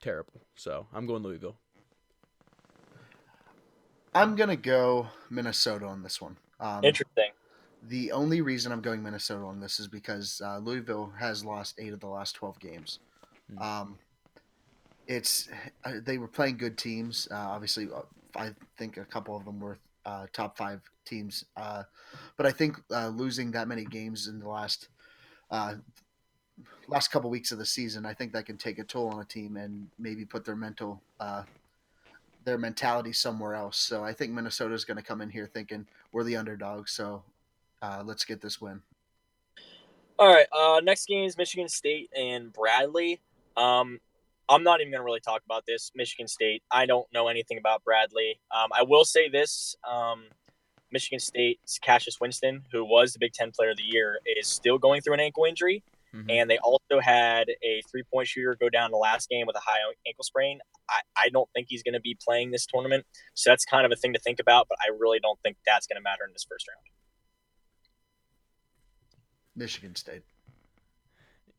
terrible. 0.00 0.40
So 0.54 0.86
I'm 0.94 1.06
going 1.06 1.22
Louisville. 1.22 1.56
I'm 4.14 4.36
gonna 4.36 4.56
go 4.56 5.08
Minnesota 5.28 5.84
on 5.84 6.02
this 6.02 6.18
one. 6.18 6.38
Um, 6.62 6.84
Interesting. 6.84 7.30
The 7.88 8.12
only 8.12 8.40
reason 8.40 8.70
I'm 8.70 8.80
going 8.80 9.02
Minnesota 9.02 9.44
on 9.44 9.60
this 9.60 9.80
is 9.80 9.88
because 9.88 10.40
uh, 10.42 10.58
Louisville 10.58 11.12
has 11.18 11.44
lost 11.44 11.74
eight 11.78 11.92
of 11.92 12.00
the 12.00 12.06
last 12.06 12.36
twelve 12.36 12.58
games. 12.60 13.00
Hmm. 13.50 13.62
Um, 13.62 13.98
it's 15.08 15.48
uh, 15.84 15.94
they 16.00 16.16
were 16.16 16.28
playing 16.28 16.56
good 16.58 16.78
teams. 16.78 17.26
Uh, 17.30 17.34
obviously, 17.34 17.88
uh, 17.94 18.02
I 18.36 18.52
think 18.78 18.96
a 18.96 19.04
couple 19.04 19.36
of 19.36 19.44
them 19.44 19.58
were 19.58 19.78
uh, 20.06 20.26
top 20.32 20.56
five 20.56 20.80
teams. 21.04 21.44
Uh, 21.56 21.82
but 22.36 22.46
I 22.46 22.52
think 22.52 22.76
uh, 22.90 23.08
losing 23.08 23.50
that 23.52 23.66
many 23.66 23.84
games 23.84 24.28
in 24.28 24.38
the 24.38 24.48
last 24.48 24.88
uh, 25.50 25.74
last 26.86 27.08
couple 27.08 27.30
weeks 27.30 27.50
of 27.50 27.58
the 27.58 27.66
season, 27.66 28.06
I 28.06 28.14
think 28.14 28.32
that 28.32 28.46
can 28.46 28.56
take 28.56 28.78
a 28.78 28.84
toll 28.84 29.08
on 29.08 29.20
a 29.20 29.24
team 29.24 29.56
and 29.56 29.88
maybe 29.98 30.24
put 30.24 30.44
their 30.44 30.56
mental 30.56 31.02
uh, 31.18 31.42
their 32.44 32.58
mentality 32.58 33.12
somewhere 33.12 33.54
else. 33.54 33.78
So 33.78 34.04
I 34.04 34.12
think 34.12 34.32
Minnesota 34.32 34.74
is 34.74 34.84
going 34.84 34.96
to 34.96 35.02
come 35.02 35.20
in 35.20 35.30
here 35.30 35.46
thinking 35.46 35.86
we're 36.12 36.24
the 36.24 36.36
underdog. 36.36 36.88
So 36.88 37.22
uh, 37.80 38.02
let's 38.04 38.24
get 38.24 38.40
this 38.40 38.60
win. 38.60 38.82
All 40.18 40.32
right. 40.32 40.46
Uh, 40.52 40.80
next 40.82 41.06
game 41.06 41.24
is 41.24 41.36
Michigan 41.36 41.68
State 41.68 42.10
and 42.16 42.52
Bradley. 42.52 43.20
Um, 43.56 43.98
I'm 44.48 44.62
not 44.62 44.80
even 44.80 44.92
going 44.92 45.00
to 45.00 45.04
really 45.04 45.20
talk 45.20 45.42
about 45.44 45.64
this. 45.66 45.90
Michigan 45.94 46.28
State. 46.28 46.62
I 46.70 46.86
don't 46.86 47.06
know 47.12 47.28
anything 47.28 47.58
about 47.58 47.82
Bradley. 47.84 48.38
Um, 48.54 48.70
I 48.76 48.82
will 48.82 49.04
say 49.04 49.28
this: 49.28 49.76
um, 49.90 50.24
Michigan 50.90 51.18
State's 51.18 51.78
Cassius 51.78 52.20
Winston, 52.20 52.62
who 52.70 52.84
was 52.84 53.12
the 53.12 53.18
Big 53.18 53.32
Ten 53.32 53.50
Player 53.50 53.70
of 53.70 53.78
the 53.78 53.82
Year, 53.82 54.18
is 54.36 54.46
still 54.46 54.78
going 54.78 55.00
through 55.00 55.14
an 55.14 55.20
ankle 55.20 55.44
injury, 55.44 55.82
Mhm. 56.14 56.26
and 56.28 56.50
they 56.50 56.58
also 56.58 57.00
had 57.00 57.48
a 57.62 57.80
three-point 57.90 58.28
shooter 58.28 58.54
go 58.60 58.68
down 58.68 58.90
the 58.90 58.98
last 58.98 59.30
game 59.30 59.46
with 59.46 59.56
a 59.56 59.60
high 59.60 59.78
ankle 60.06 60.24
sprain. 60.24 60.58
I, 60.90 61.00
I 61.16 61.28
don't 61.30 61.48
think 61.54 61.68
he's 61.70 61.82
going 61.82 61.94
to 61.94 62.00
be 62.00 62.14
playing 62.22 62.50
this 62.50 62.66
tournament, 62.66 63.06
so 63.32 63.50
that's 63.50 63.64
kind 63.64 63.86
of 63.86 63.92
a 63.92 63.96
thing 63.96 64.12
to 64.12 64.18
think 64.18 64.38
about. 64.38 64.66
But 64.68 64.76
I 64.86 64.90
really 64.98 65.20
don't 65.20 65.38
think 65.42 65.56
that's 65.64 65.86
going 65.86 65.96
to 65.96 66.02
matter 66.02 66.24
in 66.26 66.32
this 66.34 66.44
first 66.48 66.66
round. 66.68 66.80
Michigan 69.56 69.94
State. 69.94 70.22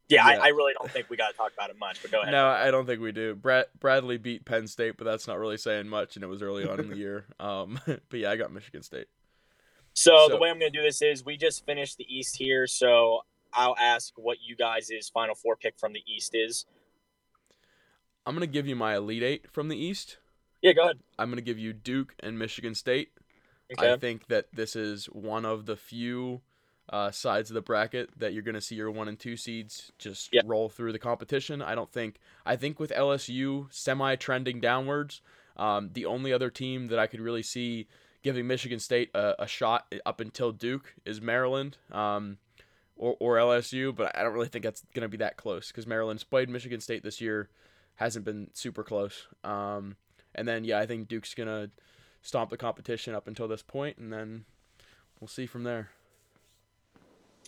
Yeah, 0.09 0.27
Yeah. 0.29 0.39
I, 0.41 0.45
I 0.45 0.47
really 0.49 0.73
don't 0.79 0.91
think 0.91 1.09
we 1.09 1.17
got 1.17 1.29
to 1.31 1.37
talk 1.37 1.51
about 1.53 1.69
it 1.69 1.77
much. 1.79 2.01
But 2.01 2.11
go 2.11 2.21
ahead. 2.21 2.31
No, 2.31 2.47
I 2.47 2.71
don't 2.71 2.85
think 2.85 3.01
we 3.01 3.11
do. 3.11 3.35
Brad 3.35 3.65
Bradley 3.79 4.17
beat 4.17 4.45
Penn 4.45 4.67
State, 4.67 4.97
but 4.97 5.05
that's 5.05 5.27
not 5.27 5.39
really 5.39 5.57
saying 5.57 5.87
much, 5.87 6.15
and 6.15 6.23
it 6.23 6.27
was 6.27 6.41
early 6.41 6.67
on 6.67 6.79
in 6.79 6.89
the 6.89 6.97
year. 7.05 7.25
Um, 7.39 7.79
but 7.85 8.19
yeah, 8.19 8.31
I 8.31 8.35
got 8.35 8.51
Michigan 8.51 8.83
State. 8.83 9.07
So, 9.93 10.27
So- 10.27 10.29
the 10.29 10.37
way 10.37 10.49
I'm 10.49 10.59
going 10.59 10.71
to 10.71 10.77
do 10.77 10.83
this 10.83 11.01
is 11.01 11.23
we 11.25 11.37
just 11.37 11.65
finished 11.65 11.97
the 11.97 12.05
East 12.07 12.35
here, 12.35 12.67
so 12.67 13.21
I'll 13.53 13.75
ask 13.79 14.13
what 14.17 14.37
you 14.45 14.55
guys' 14.55 14.89
final 15.13 15.35
four 15.35 15.55
pick 15.55 15.77
from 15.79 15.93
the 15.93 16.01
East 16.07 16.31
is. 16.33 16.65
I'm 18.25 18.33
gonna 18.35 18.47
give 18.47 18.67
you 18.67 18.75
my 18.75 18.95
Elite 18.95 19.23
Eight 19.23 19.51
from 19.51 19.67
the 19.67 19.77
East. 19.77 20.17
Yeah, 20.61 20.73
go 20.73 20.83
ahead. 20.83 20.99
I'm 21.19 21.29
gonna 21.29 21.41
give 21.41 21.59
you 21.59 21.73
Duke 21.73 22.15
and 22.21 22.39
Michigan 22.39 22.73
State. 22.75 23.09
Okay. 23.77 23.93
I 23.93 23.97
think 23.97 24.27
that 24.27 24.47
this 24.53 24.75
is 24.75 25.05
one 25.05 25.45
of 25.45 25.65
the 25.65 25.75
few 25.75 26.41
uh, 26.89 27.11
sides 27.11 27.49
of 27.49 27.53
the 27.55 27.61
bracket 27.61 28.09
that 28.19 28.33
you're 28.33 28.43
going 28.43 28.53
to 28.55 28.61
see 28.61 28.75
your 28.75 28.91
one 28.91 29.07
and 29.07 29.17
two 29.17 29.37
seeds 29.37 29.91
just 29.97 30.29
Yeah. 30.33 30.41
roll 30.45 30.67
through 30.69 30.91
the 30.91 30.99
competition. 30.99 31.61
I 31.61 31.75
don't 31.75 31.91
think. 31.91 32.19
I 32.45 32.55
think 32.57 32.79
with 32.79 32.91
LSU 32.91 33.67
semi 33.73 34.15
trending 34.17 34.59
downwards, 34.59 35.21
um, 35.55 35.91
the 35.93 36.05
only 36.05 36.33
other 36.33 36.49
team 36.49 36.87
that 36.89 36.99
I 36.99 37.07
could 37.07 37.21
really 37.21 37.41
see 37.41 37.87
giving 38.21 38.47
Michigan 38.47 38.79
State 38.79 39.09
a, 39.15 39.43
a 39.43 39.47
shot 39.47 39.93
up 40.05 40.19
until 40.19 40.51
Duke 40.51 40.93
is 41.05 41.21
Maryland. 41.21 41.77
Um, 41.91 42.37
or, 42.97 43.15
or 43.19 43.35
LSU, 43.37 43.95
but 43.95 44.17
I 44.17 44.23
don't 44.23 44.33
really 44.33 44.47
think 44.47 44.63
that's 44.63 44.83
going 44.93 45.03
to 45.03 45.09
be 45.09 45.17
that 45.17 45.37
close 45.37 45.67
because 45.67 45.87
Maryland's 45.87 46.23
played 46.23 46.49
Michigan 46.49 46.79
State 46.79 47.03
this 47.03 47.19
year, 47.21 47.49
hasn't 47.95 48.25
been 48.25 48.49
super 48.53 48.83
close. 48.83 49.27
Um, 49.43 49.95
and 50.35 50.47
then 50.47 50.63
yeah, 50.63 50.79
I 50.79 50.85
think 50.85 51.07
Duke's 51.07 51.33
gonna 51.33 51.69
stomp 52.21 52.49
the 52.49 52.57
competition 52.57 53.13
up 53.13 53.27
until 53.27 53.47
this 53.47 53.61
point, 53.61 53.97
and 53.97 54.11
then 54.11 54.45
we'll 55.19 55.27
see 55.27 55.45
from 55.45 55.63
there. 55.63 55.89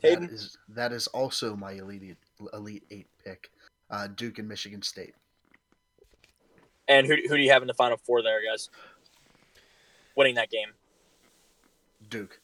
That 0.01 0.09
Hayden? 0.09 0.29
is 0.29 0.57
that 0.69 0.91
is 0.91 1.07
also 1.07 1.55
my 1.55 1.71
elite 1.73 2.17
elite 2.53 2.83
eight 2.91 3.07
pick. 3.23 3.49
Uh, 3.89 4.07
Duke 4.07 4.39
and 4.39 4.47
Michigan 4.47 4.81
State. 4.81 5.13
And 6.87 7.05
who, 7.05 7.15
who 7.27 7.37
do 7.37 7.41
you 7.41 7.51
have 7.51 7.61
in 7.61 7.67
the 7.67 7.73
final 7.73 7.97
four 7.97 8.21
there, 8.23 8.39
guys? 8.43 8.69
Winning 10.15 10.35
that 10.35 10.49
game. 10.49 10.69
Duke. 12.09 12.39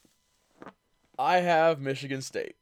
I 1.18 1.38
have 1.38 1.80
Michigan 1.80 2.22
State. 2.22 2.56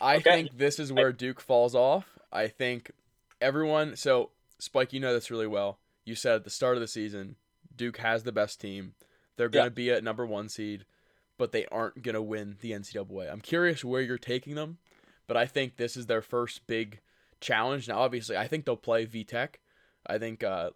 I 0.00 0.16
Okay. 0.16 0.22
think 0.44 0.58
this 0.58 0.78
is 0.78 0.92
where 0.92 1.12
Duke 1.12 1.40
falls 1.40 1.74
off. 1.74 2.18
I 2.32 2.48
think 2.48 2.90
everyone. 3.40 3.96
So 3.96 4.30
Spike, 4.58 4.92
you 4.92 5.00
know 5.00 5.12
this 5.12 5.30
really 5.30 5.46
well. 5.46 5.78
You 6.04 6.14
said 6.14 6.36
at 6.36 6.44
the 6.44 6.50
start 6.50 6.76
of 6.76 6.80
the 6.80 6.88
season, 6.88 7.36
Duke 7.74 7.98
has 7.98 8.22
the 8.22 8.32
best 8.32 8.60
team. 8.60 8.94
They're 9.36 9.48
gonna 9.48 9.64
Yeah. 9.66 9.68
be 9.70 9.90
at 9.90 10.04
number 10.04 10.24
one 10.26 10.48
seed, 10.48 10.84
but 11.38 11.52
they 11.52 11.66
aren't 11.66 12.02
gonna 12.02 12.22
win 12.22 12.56
the 12.60 12.72
NCAA. 12.72 13.28
I'm 13.30 13.40
curious 13.40 13.84
where 13.84 14.02
you're 14.02 14.18
taking 14.18 14.54
them, 14.54 14.78
but 15.26 15.36
I 15.36 15.46
think 15.46 15.76
this 15.76 15.96
is 15.96 16.06
their 16.06 16.22
first 16.22 16.66
big 16.66 17.00
challenge. 17.40 17.88
Now, 17.88 17.98
obviously, 18.00 18.36
I 18.36 18.46
think 18.48 18.64
they'll 18.64 18.76
play 18.76 19.06
VTech. 19.06 19.56
I 20.06 20.18
think 20.18 20.42
uh, 20.44 20.70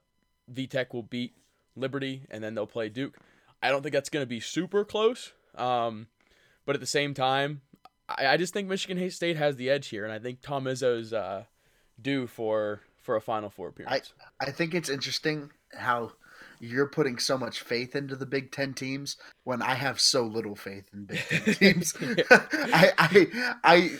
VTech 0.52 0.92
will 0.92 1.02
beat 1.02 1.34
Liberty, 1.76 2.22
and 2.30 2.42
then 2.42 2.54
they'll 2.54 2.66
play 2.66 2.88
Duke. 2.88 3.16
I 3.62 3.70
don't 3.70 3.82
think 3.82 3.92
that's 3.92 4.08
going 4.10 4.22
to 4.22 4.26
be 4.28 4.40
super 4.40 4.84
close. 4.84 5.32
Um, 5.54 6.08
but 6.64 6.74
at 6.74 6.80
the 6.80 6.86
same 6.86 7.14
time, 7.14 7.60
I, 8.08 8.28
I 8.28 8.36
just 8.36 8.52
think 8.52 8.68
Michigan 8.68 9.10
State 9.10 9.36
has 9.36 9.56
the 9.56 9.70
edge 9.70 9.88
here, 9.88 10.04
and 10.04 10.12
I 10.12 10.18
think 10.18 10.40
Tom 10.40 10.64
Izzo's 10.64 11.12
uh, 11.12 11.44
due 12.00 12.26
for 12.26 12.80
for 13.02 13.16
a 13.16 13.20
Final 13.20 13.50
Four 13.50 13.68
appearance. 13.68 14.12
I 14.40 14.50
think 14.50 14.74
it's 14.74 14.88
interesting 14.88 15.50
how 15.74 16.12
you're 16.60 16.88
putting 16.88 17.18
so 17.18 17.38
much 17.38 17.60
faith 17.60 17.94
into 17.94 18.16
the 18.16 18.26
Big 18.26 18.50
Ten 18.50 18.74
teams 18.74 19.16
when 19.44 19.62
I 19.62 19.74
have 19.74 20.00
so 20.00 20.24
little 20.24 20.56
faith 20.56 20.88
in 20.92 21.04
Big 21.04 21.20
Ten 21.28 21.54
teams. 21.54 21.94
I, 22.30 22.92
I, 22.98 23.26
I 23.64 23.90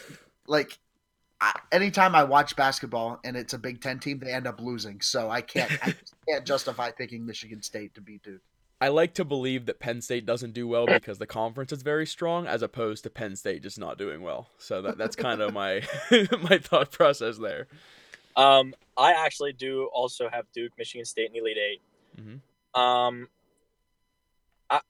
like 0.47 0.79
I, 1.41 1.59
anytime 1.71 2.15
I 2.15 2.25
watch 2.25 2.57
basketball 2.57 3.21
and 3.25 3.37
it's 3.37 3.53
a 3.53 3.59
Big 3.59 3.81
Ten 3.81 3.99
team, 3.99 4.19
they 4.19 4.33
end 4.33 4.47
up 4.47 4.61
losing. 4.61 5.01
So 5.01 5.31
I 5.31 5.41
can't, 5.41 5.71
I 5.83 5.95
can't 6.29 6.45
justify 6.45 6.91
picking 6.91 7.25
Michigan 7.25 7.63
State 7.63 7.95
to 7.95 8.01
beat 8.01 8.23
Duke. 8.23 8.43
I 8.81 8.89
like 8.89 9.14
to 9.14 9.24
believe 9.24 9.66
that 9.66 9.81
Penn 9.81 10.01
State 10.01 10.24
doesn't 10.24 10.53
do 10.53 10.68
well 10.68 10.87
because 10.87 11.18
the 11.18 11.26
conference 11.26 11.72
is 11.72 11.83
very 11.83 12.07
strong, 12.07 12.47
as 12.47 12.62
opposed 12.62 13.03
to 13.05 13.11
Penn 13.11 13.35
State 13.35 13.62
just 13.62 13.79
not 13.79 13.99
doing 13.99 14.22
well. 14.22 14.51
So 14.59 14.83
that, 14.83 14.97
that's 14.99 15.16
kind 15.16 15.41
of 15.41 15.53
my 15.53 15.83
my 16.43 16.59
thought 16.59 16.93
process 16.93 17.39
there. 17.39 17.66
Um, 18.37 18.74
I 18.97 19.12
actually 19.14 19.53
do 19.53 19.89
also 19.93 20.29
have 20.33 20.45
Duke, 20.55 20.72
Michigan 20.79 21.05
State, 21.05 21.26
in 21.26 21.33
the 21.33 21.39
Elite 21.41 21.57
8 21.57 21.81
Mhm. 22.20 22.81
Um, 22.81 23.29
I, 24.70 24.81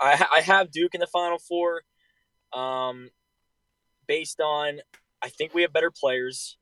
I 0.00 0.26
I 0.36 0.40
have 0.42 0.70
Duke 0.70 0.94
in 0.94 1.00
the 1.00 1.06
Final 1.06 1.38
Four. 1.38 1.82
Um, 2.52 3.08
based 4.06 4.40
on, 4.40 4.80
I 5.22 5.28
think 5.30 5.54
we 5.54 5.62
have 5.62 5.72
better 5.72 5.90
players. 5.90 6.58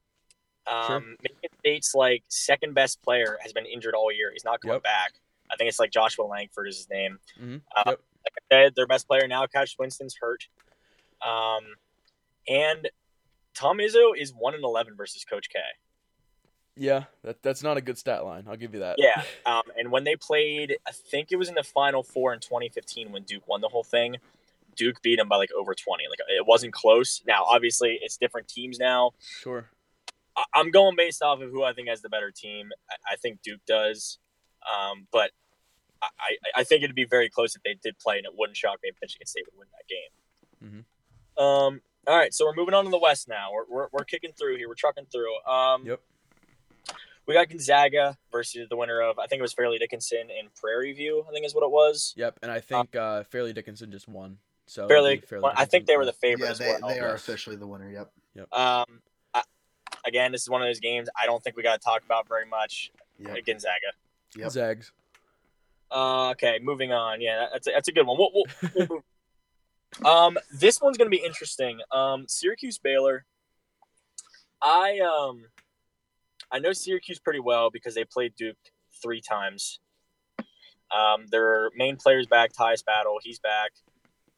Um, 0.68 0.86
Sure. 0.86 1.00
Michigan 1.22 1.50
State's 1.58 1.94
like 1.96 2.22
second 2.28 2.74
best 2.74 3.02
player 3.02 3.38
has 3.42 3.52
been 3.52 3.66
injured 3.66 3.94
all 3.94 4.12
year. 4.12 4.30
He's 4.32 4.44
not 4.44 4.60
coming 4.60 4.74
Yep. 4.76 4.82
back. 4.84 5.12
I 5.52 5.56
think 5.56 5.68
it's 5.68 5.78
like 5.78 5.90
Joshua 5.90 6.24
Langford 6.24 6.68
is 6.68 6.76
his 6.78 6.88
name. 6.90 7.18
Mhm. 7.40 7.62
Uh, 7.76 7.82
Yep. 7.86 8.00
Like 8.24 8.34
I 8.36 8.54
said, 8.54 8.74
their 8.76 8.86
best 8.86 9.06
player 9.08 9.26
now, 9.26 9.46
Cash 9.46 9.76
Winston's 9.78 10.16
hurt. 10.20 10.46
Um, 11.26 11.74
and 12.48 12.88
Tom 13.54 13.78
Izzo 13.78 14.16
is 14.16 14.32
one 14.34 14.54
and 14.54 14.62
eleven 14.64 14.94
versus 14.96 15.24
Coach 15.24 15.48
K. 15.50 15.58
Yeah, 16.76 17.04
that 17.24 17.42
that's 17.42 17.62
not 17.62 17.76
a 17.76 17.80
good 17.80 17.98
stat 17.98 18.24
line. 18.24 18.44
I'll 18.48 18.56
give 18.56 18.74
you 18.74 18.80
that. 18.80 18.96
Yeah. 18.98 19.22
Um, 19.46 19.62
and 19.76 19.90
when 19.90 20.04
they 20.04 20.16
played, 20.16 20.76
I 20.86 20.92
think 20.92 21.32
it 21.32 21.36
was 21.36 21.48
in 21.48 21.54
the 21.54 21.62
Final 21.64 22.02
Four 22.02 22.32
in 22.32 22.40
2015 22.40 23.10
when 23.10 23.22
Duke 23.24 23.46
won 23.48 23.60
the 23.60 23.68
whole 23.68 23.82
thing. 23.82 24.16
Duke 24.76 25.02
beat 25.02 25.16
them 25.16 25.28
by 25.28 25.36
like 25.36 25.50
over 25.52 25.74
20. 25.74 26.04
Like 26.08 26.20
it 26.28 26.46
wasn't 26.46 26.72
close. 26.72 27.22
Now, 27.26 27.44
obviously, 27.44 27.98
it's 28.00 28.16
different 28.16 28.46
teams 28.48 28.78
now. 28.78 29.12
Sure. 29.40 29.68
I- 30.36 30.44
I'm 30.54 30.70
going 30.70 30.94
based 30.96 31.22
off 31.22 31.40
of 31.40 31.50
who 31.50 31.64
I 31.64 31.72
think 31.72 31.88
has 31.88 32.00
the 32.02 32.08
better 32.08 32.30
team. 32.30 32.70
I, 32.88 33.14
I 33.14 33.16
think 33.16 33.42
Duke 33.42 33.60
does, 33.66 34.18
um, 34.68 35.06
but 35.12 35.30
I, 36.02 36.06
I, 36.20 36.60
I 36.60 36.64
think 36.64 36.82
it'd 36.82 36.96
be 36.96 37.04
very 37.04 37.28
close 37.28 37.54
if 37.56 37.62
they 37.62 37.76
did 37.82 37.98
play, 37.98 38.16
and 38.18 38.26
it 38.26 38.32
wouldn't 38.36 38.56
shock 38.56 38.78
me 38.82 38.88
if 38.88 38.96
Michigan 39.00 39.26
State 39.26 39.44
would 39.52 39.58
win 39.58 39.68
that 39.72 39.88
game. 39.88 40.84
Um, 41.38 41.80
all 42.06 42.16
right, 42.16 42.32
so 42.34 42.44
we're 42.44 42.54
moving 42.54 42.74
on 42.74 42.84
to 42.84 42.90
the 42.90 42.98
West 42.98 43.28
now. 43.28 43.48
We're, 43.52 43.64
we're, 43.68 43.88
we're 43.92 44.04
kicking 44.04 44.32
through 44.38 44.56
here. 44.56 44.68
We're 44.68 44.74
trucking 44.74 45.06
through. 45.12 45.34
Um, 45.50 45.86
Yep. 45.86 46.00
We 47.26 47.34
got 47.34 47.48
Gonzaga 47.48 48.18
versus 48.32 48.68
the 48.68 48.76
winner 48.76 49.00
of 49.00 49.20
I 49.20 49.26
think 49.26 49.38
it 49.38 49.42
was 49.42 49.52
Fairleigh 49.52 49.78
Dickinson 49.78 50.30
and 50.36 50.52
Prairie 50.54 50.92
View. 50.92 51.24
I 51.28 51.32
think 51.32 51.46
is 51.46 51.54
what 51.54 51.62
it 51.62 51.70
was. 51.70 52.12
Yep. 52.16 52.40
And 52.42 52.50
I 52.50 52.58
think 52.58 52.96
uh, 52.96 53.22
Fairleigh 53.24 53.52
Dickinson 53.52 53.92
just 53.92 54.08
won. 54.08 54.38
So 54.66 54.82
it'll 54.84 54.88
Fairleigh. 54.88 55.16
be 55.20 55.26
Fairleigh 55.26 55.52
I 55.54 55.64
think 55.64 55.86
they 55.86 55.96
were 55.96 56.06
the 56.06 56.12
favorite 56.12 56.46
Yeah, 56.48 56.52
they, 56.54 56.76
well. 56.82 56.88
they 56.88 56.98
are 56.98 57.14
officially 57.14 57.54
the 57.54 57.68
winner. 57.68 57.88
Yep. 57.88 58.52
Um, 58.52 58.84
I, 59.32 59.42
again, 60.04 60.32
this 60.32 60.42
is 60.42 60.50
one 60.50 60.60
of 60.60 60.66
those 60.66 60.80
games 60.80 61.08
I 61.20 61.26
don't 61.26 61.40
think 61.44 61.56
we 61.56 61.62
got 61.62 61.80
to 61.80 61.84
talk 61.84 62.02
about 62.04 62.26
very 62.26 62.46
much. 62.46 62.90
Yep. 63.20 63.44
Gonzaga. 63.46 63.92
Yep. 64.36 64.50
Zags. 64.50 64.92
Uh, 65.90 66.30
okay, 66.30 66.60
moving 66.62 66.92
on. 66.92 67.20
Yeah, 67.20 67.46
that's 67.52 67.66
a, 67.66 67.70
that's 67.72 67.88
a 67.88 67.92
good 67.92 68.06
one. 68.06 68.16
We'll, 68.18 68.30
we'll, 68.32 68.86
we'll. 68.88 69.00
Um, 70.04 70.38
this 70.52 70.80
one's 70.80 70.96
gonna 70.96 71.10
be 71.10 71.16
interesting. 71.16 71.80
Um, 71.90 72.26
Syracuse 72.28 72.78
Baylor. 72.78 73.24
I 74.62 75.00
um, 75.00 75.46
I 76.52 76.60
know 76.60 76.72
Syracuse 76.72 77.18
pretty 77.18 77.40
well 77.40 77.70
because 77.70 77.96
they 77.96 78.04
played 78.04 78.34
Duke 78.36 78.56
three 79.02 79.20
times. 79.20 79.80
Um, 80.38 81.26
their 81.30 81.70
main 81.76 81.96
player's 81.96 82.26
back, 82.26 82.52
Tyus 82.52 82.84
Battle. 82.84 83.18
He's 83.22 83.38
back. 83.40 83.72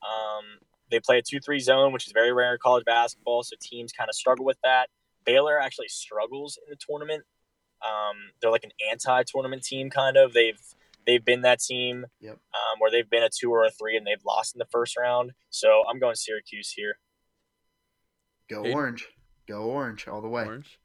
Um, 0.02 0.58
they 0.90 1.00
play 1.00 1.18
a 1.18 1.22
two-three 1.22 1.60
zone, 1.60 1.92
which 1.92 2.06
is 2.06 2.12
very 2.12 2.32
rare 2.32 2.52
in 2.52 2.58
college 2.62 2.84
basketball. 2.84 3.42
So 3.42 3.56
teams 3.60 3.92
kind 3.92 4.10
of 4.10 4.14
struggle 4.14 4.44
with 4.44 4.58
that. 4.62 4.88
Baylor 5.24 5.58
actually 5.58 5.88
struggles 5.88 6.58
in 6.58 6.70
the 6.70 6.76
tournament. 6.76 7.24
Um, 7.84 8.16
they're 8.40 8.50
like 8.50 8.64
an 8.64 8.72
anti-tournament 8.90 9.62
team, 9.64 9.90
kind 9.90 10.16
of. 10.16 10.32
They've 10.32 10.60
they've 11.06 11.24
been 11.24 11.42
that 11.42 11.58
team 11.60 12.06
Yep. 12.20 12.34
um, 12.34 12.78
where 12.78 12.90
they've 12.90 13.08
been 13.10 13.22
a 13.24 13.28
two 13.28 13.50
or 13.50 13.64
a 13.64 13.70
three 13.70 13.96
and 13.96 14.06
they've 14.06 14.24
lost 14.24 14.54
in 14.54 14.58
the 14.60 14.66
first 14.70 14.96
round. 14.96 15.32
So 15.50 15.82
I'm 15.88 15.98
going 15.98 16.14
Syracuse 16.14 16.70
here. 16.72 16.98
Go 18.48 18.62
Aiden? 18.62 18.74
orange. 18.74 19.08
Go 19.48 19.62
orange 19.64 20.06
all 20.08 20.20
the 20.20 20.28
way. 20.28 20.44
Orange. 20.44 20.78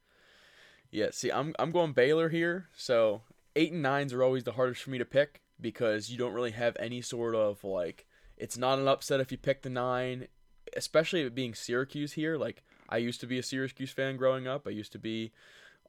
Yeah, 0.90 1.08
see, 1.12 1.30
I'm 1.30 1.54
I'm 1.58 1.70
going 1.70 1.92
Baylor 1.92 2.28
here. 2.30 2.68
So 2.76 3.22
eight 3.54 3.72
and 3.72 3.82
nines 3.82 4.12
are 4.12 4.22
always 4.22 4.44
the 4.44 4.52
hardest 4.52 4.82
for 4.82 4.90
me 4.90 4.98
to 4.98 5.04
pick 5.04 5.40
because 5.60 6.10
you 6.10 6.18
don't 6.18 6.32
really 6.32 6.52
have 6.52 6.76
any 6.80 7.00
sort 7.00 7.34
of 7.34 7.62
like. 7.64 8.06
It's 8.36 8.56
not 8.56 8.78
an 8.78 8.86
upset 8.88 9.20
if 9.20 9.32
you 9.32 9.38
pick 9.38 9.62
the 9.62 9.70
nine, 9.70 10.28
especially 10.76 11.22
it 11.22 11.34
being 11.34 11.54
Syracuse 11.54 12.12
here. 12.12 12.36
Like 12.36 12.62
I 12.88 12.96
used 12.98 13.20
to 13.20 13.26
be 13.26 13.38
a 13.38 13.42
Syracuse 13.42 13.90
fan 13.90 14.16
growing 14.16 14.46
up. 14.46 14.66
I 14.66 14.70
used 14.70 14.92
to 14.92 14.98
be 14.98 15.32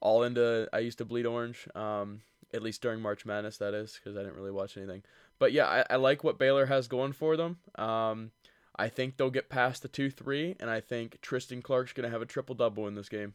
all 0.00 0.22
into. 0.22 0.68
I 0.72 0.78
used 0.80 0.98
to 0.98 1.04
bleed 1.04 1.26
orange. 1.26 1.68
Um, 1.74 2.22
at 2.52 2.62
least 2.62 2.82
during 2.82 3.00
March 3.00 3.24
Madness, 3.24 3.58
that 3.58 3.74
is, 3.74 3.98
because 4.02 4.16
I 4.16 4.22
didn't 4.22 4.36
really 4.36 4.50
watch 4.50 4.76
anything. 4.76 5.02
But 5.38 5.52
yeah, 5.52 5.66
I, 5.66 5.84
I 5.90 5.96
like 5.96 6.24
what 6.24 6.38
Baylor 6.38 6.66
has 6.66 6.88
going 6.88 7.12
for 7.12 7.36
them. 7.36 7.58
Um, 7.76 8.32
I 8.76 8.88
think 8.88 9.16
they'll 9.16 9.30
get 9.30 9.48
past 9.48 9.82
the 9.82 9.88
two 9.88 10.10
three, 10.10 10.56
and 10.60 10.70
I 10.70 10.80
think 10.80 11.20
Tristan 11.20 11.62
Clark's 11.62 11.92
gonna 11.92 12.10
have 12.10 12.22
a 12.22 12.26
triple 12.26 12.54
double 12.54 12.88
in 12.88 12.94
this 12.94 13.08
game. 13.08 13.34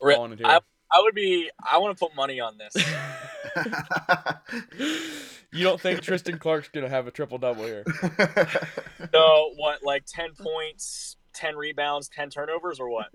Ri- 0.00 0.14
Calling 0.14 0.32
it 0.32 0.38
here. 0.38 0.48
I, 0.48 0.60
I 0.90 1.00
would 1.02 1.14
be. 1.14 1.50
I 1.68 1.78
want 1.78 1.96
to 1.96 2.04
put 2.04 2.14
money 2.14 2.40
on 2.40 2.58
this. 2.58 2.74
you 5.52 5.64
don't 5.64 5.80
think 5.80 6.00
Tristan 6.00 6.38
Clark's 6.38 6.68
gonna 6.68 6.88
have 6.88 7.06
a 7.06 7.10
triple 7.10 7.38
double 7.38 7.64
here? 7.64 7.84
so 9.12 9.52
what? 9.56 9.82
Like 9.82 10.04
ten 10.06 10.30
points, 10.34 11.16
ten 11.32 11.56
rebounds, 11.56 12.08
ten 12.08 12.30
turnovers, 12.30 12.80
or 12.80 12.88
what? 12.88 13.08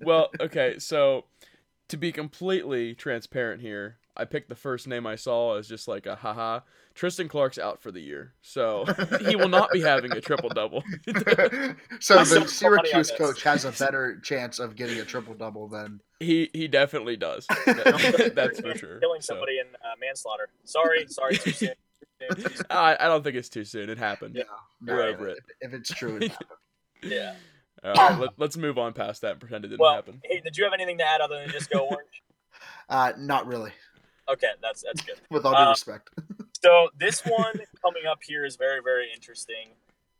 Well, 0.00 0.30
okay, 0.40 0.78
so 0.78 1.24
to 1.92 1.98
be 1.98 2.10
completely 2.10 2.94
transparent 2.94 3.60
here, 3.60 3.98
I 4.16 4.24
picked 4.24 4.48
the 4.48 4.54
first 4.54 4.88
name 4.88 5.06
I 5.06 5.14
saw 5.16 5.58
as 5.58 5.68
just 5.68 5.86
like 5.86 6.06
a 6.06 6.16
haha. 6.16 6.60
Tristan 6.94 7.28
Clark's 7.28 7.58
out 7.58 7.82
for 7.82 7.92
the 7.92 8.00
year, 8.00 8.32
so 8.40 8.86
he 9.28 9.36
will 9.36 9.50
not 9.50 9.70
be 9.72 9.82
having 9.82 10.10
a 10.10 10.20
triple 10.22 10.48
double. 10.48 10.82
so 12.00 12.16
I 12.16 12.24
the 12.24 12.24
put 12.24 12.30
money 12.30 12.40
on 12.40 12.48
Syracuse 12.48 13.10
coach 13.10 13.42
has 13.42 13.66
a 13.66 13.72
better 13.72 14.18
chance 14.20 14.58
of 14.58 14.74
getting 14.74 15.00
a 15.00 15.04
triple 15.04 15.34
double 15.34 15.68
than 15.68 16.00
he 16.18 16.48
he 16.54 16.66
definitely 16.66 17.18
does. 17.18 17.46
That's 17.66 18.58
for 18.60 18.74
sure. 18.74 18.98
Killing 18.98 19.20
So, 19.20 19.34
somebody 19.34 19.58
in 19.58 19.66
uh, 19.74 19.94
manslaughter. 20.00 20.48
Sorry, 20.64 21.06
sorry, 21.08 21.36
too 21.36 21.52
soon. 21.52 21.74
Too 22.34 22.40
soon. 22.40 22.66
I, 22.70 22.96
I 23.00 23.06
don't 23.06 23.22
think 23.22 23.36
it's 23.36 23.50
too 23.50 23.64
soon. 23.64 23.90
It 23.90 23.98
happened. 23.98 24.36
yeah. 24.36 24.44
We're 24.80 25.02
over 25.02 25.28
it. 25.28 25.40
If, 25.60 25.72
if 25.72 25.78
it's 25.78 25.90
true, 25.92 26.16
it 26.16 26.30
happened. 26.30 26.58
Yeah. 27.02 27.34
All 27.84 27.92
right, 27.94 28.18
let, 28.18 28.30
let's 28.38 28.56
move 28.56 28.78
on 28.78 28.92
past 28.92 29.22
that 29.22 29.32
and 29.32 29.40
pretend 29.40 29.64
it 29.64 29.68
didn't 29.68 29.80
Well, 29.80 29.94
happen. 29.94 30.20
hey, 30.24 30.40
did 30.40 30.56
you 30.56 30.64
have 30.64 30.72
anything 30.72 30.98
to 30.98 31.04
add 31.04 31.20
other 31.20 31.40
than 31.40 31.50
just 31.50 31.70
go 31.70 31.80
orange? 31.86 32.22
Uh, 32.88 33.12
not 33.18 33.46
really. 33.46 33.72
Okay, 34.28 34.48
that's 34.60 34.82
that's 34.82 35.00
good. 35.02 35.16
With 35.30 35.44
all 35.46 35.52
due 35.52 35.58
Uh, 35.58 35.70
respect. 35.70 36.10
So 36.62 36.90
this 36.96 37.22
one 37.22 37.54
coming 37.82 38.02
up 38.08 38.18
here 38.22 38.44
is 38.44 38.54
very 38.56 38.80
very 38.84 39.08
interesting. 39.12 39.70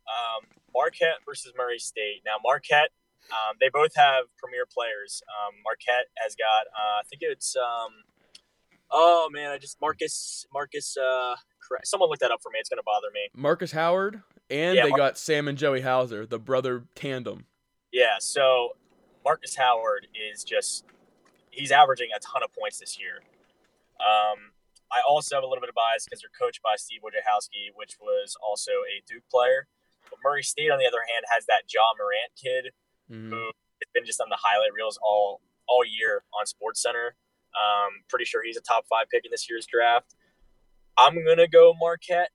Um, 0.07 0.45
Marquette 0.73 1.19
versus 1.25 1.53
Murray 1.57 1.79
State. 1.79 2.21
Now 2.25 2.33
Marquette, 2.43 2.89
um, 3.31 3.55
they 3.61 3.69
both 3.69 3.95
have 3.95 4.25
premier 4.37 4.65
players. 4.65 5.21
Um, 5.29 5.55
Marquette 5.63 6.07
has 6.17 6.35
got, 6.35 6.67
uh, 6.67 6.99
I 6.99 7.03
think 7.09 7.21
it's, 7.21 7.55
um, 7.55 7.91
oh 8.91 9.29
man, 9.31 9.51
I 9.51 9.57
just 9.57 9.79
Marcus 9.79 10.45
Marcus. 10.53 10.97
Uh. 10.97 11.35
Someone 11.85 12.09
look 12.09 12.19
that 12.19 12.31
up 12.31 12.41
for 12.43 12.49
me. 12.51 12.59
It's 12.59 12.67
gonna 12.69 12.83
bother 12.83 13.07
me. 13.13 13.29
Marcus 13.33 13.71
Howard 13.71 14.21
and 14.49 14.75
Yeah, 14.75 14.83
they 14.83 14.89
Mar- 14.89 14.97
got 14.97 15.17
Sam 15.17 15.47
and 15.47 15.57
Joey 15.57 15.79
Hauser, 15.81 16.25
the 16.25 16.39
brother 16.39 16.83
tandem. 16.93 17.45
Yeah. 17.93 18.17
So 18.19 18.75
Marcus 19.23 19.55
Howard 19.55 20.07
is 20.13 20.43
just 20.43 20.83
he's 21.51 21.71
averaging 21.71 22.09
a 22.15 22.19
ton 22.19 22.43
of 22.43 22.51
points 22.51 22.79
this 22.79 22.99
year. 22.99 23.21
Um, 24.01 24.51
I 24.91 24.99
also 25.07 25.35
have 25.35 25.43
a 25.43 25.47
little 25.47 25.61
bit 25.61 25.69
of 25.69 25.75
bias 25.75 26.03
because 26.05 26.19
they're 26.21 26.33
coached 26.37 26.61
by 26.61 26.75
Steve 26.75 27.01
Wojciechowski, 27.01 27.71
which 27.75 27.95
was 28.01 28.35
also 28.43 28.71
a 28.89 29.01
Duke 29.07 29.23
player. 29.31 29.67
But 30.09 30.19
Murray 30.23 30.43
State, 30.43 30.69
on 30.71 30.77
the 30.79 30.85
other 30.85 31.01
hand, 31.13 31.23
has 31.31 31.45
that 31.45 31.63
Ja 31.71 31.93
Morant 31.97 32.33
kid 32.35 32.73
Mhm. 33.09 33.29
who 33.29 33.45
has 33.45 33.89
been 33.93 34.05
just 34.05 34.19
on 34.19 34.29
the 34.29 34.37
highlight 34.41 34.73
reels 34.73 34.99
all 35.01 35.41
all 35.67 35.85
year 35.85 36.25
on 36.37 36.45
Sports 36.45 36.81
Center. 36.81 37.15
Um, 37.55 38.03
pretty 38.09 38.25
sure 38.25 38.43
he's 38.43 38.57
a 38.57 38.61
top 38.61 38.85
five 38.87 39.07
pick 39.09 39.23
in 39.25 39.31
this 39.31 39.49
year's 39.49 39.65
draft. 39.65 40.15
I'm 40.97 41.23
gonna 41.23 41.47
go 41.47 41.73
Marquette. 41.73 42.31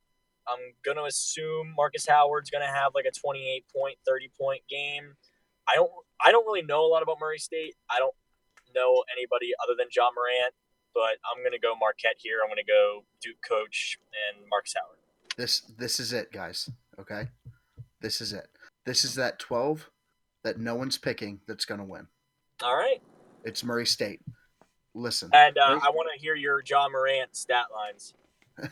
I'm 0.47 0.75
gonna 0.83 1.05
assume 1.05 1.75
Marcus 1.77 2.07
Howard's 2.07 2.49
gonna 2.51 2.67
have 2.73 2.95
like 2.95 3.05
a 3.05 3.11
28 3.11 3.67
point, 3.69 3.99
30 4.07 4.29
point 4.29 4.67
game. 4.69 5.17
I 5.69 5.75
don't 5.77 5.91
I 6.25 6.33
don't 6.33 6.45
really 6.47 6.63
know 6.63 6.85
a 6.85 6.89
lot 6.89 7.03
about 7.03 7.19
Murray 7.21 7.39
State. 7.39 7.75
I 7.91 7.99
don't 7.99 8.15
know 8.75 9.05
anybody 9.17 9.53
other 9.63 9.75
than 9.79 9.89
Ja 9.95 10.11
Morant, 10.15 10.55
but 10.95 11.19
I'm 11.25 11.45
gonna 11.45 11.59
go 11.59 11.75
Marquette 11.79 12.17
here. 12.19 12.39
I'm 12.43 12.49
gonna 12.49 12.63
go 12.67 13.05
Duke 13.21 13.37
coach 13.47 13.99
and 14.29 14.49
Marcus 14.49 14.75
Howard. 14.75 14.99
This 15.37 15.61
this 15.79 16.01
is 16.01 16.13
it, 16.13 16.33
guys. 16.33 16.69
Okay, 16.99 17.29
this 18.01 18.21
is 18.21 18.33
it. 18.33 18.49
This 18.87 19.05
is 19.05 19.15
that 19.17 19.39
twelve 19.39 19.91
that 20.45 20.59
no 20.59 20.75
one's 20.75 20.99
picking 20.99 21.41
that's 21.47 21.65
gonna 21.65 21.85
win. 21.85 22.07
All 22.63 22.77
right. 22.77 23.01
It's 23.45 23.63
Murray 23.63 23.87
State. 23.87 24.21
Listen, 24.95 25.31
And 25.33 25.57
uh, 25.57 25.79
I 25.81 25.91
want 25.91 26.09
to 26.13 26.21
hear 26.21 26.35
your 26.35 26.61
Ja 26.67 26.89
Morant 26.89 27.37
stat 27.37 27.67
lines. 27.73 28.15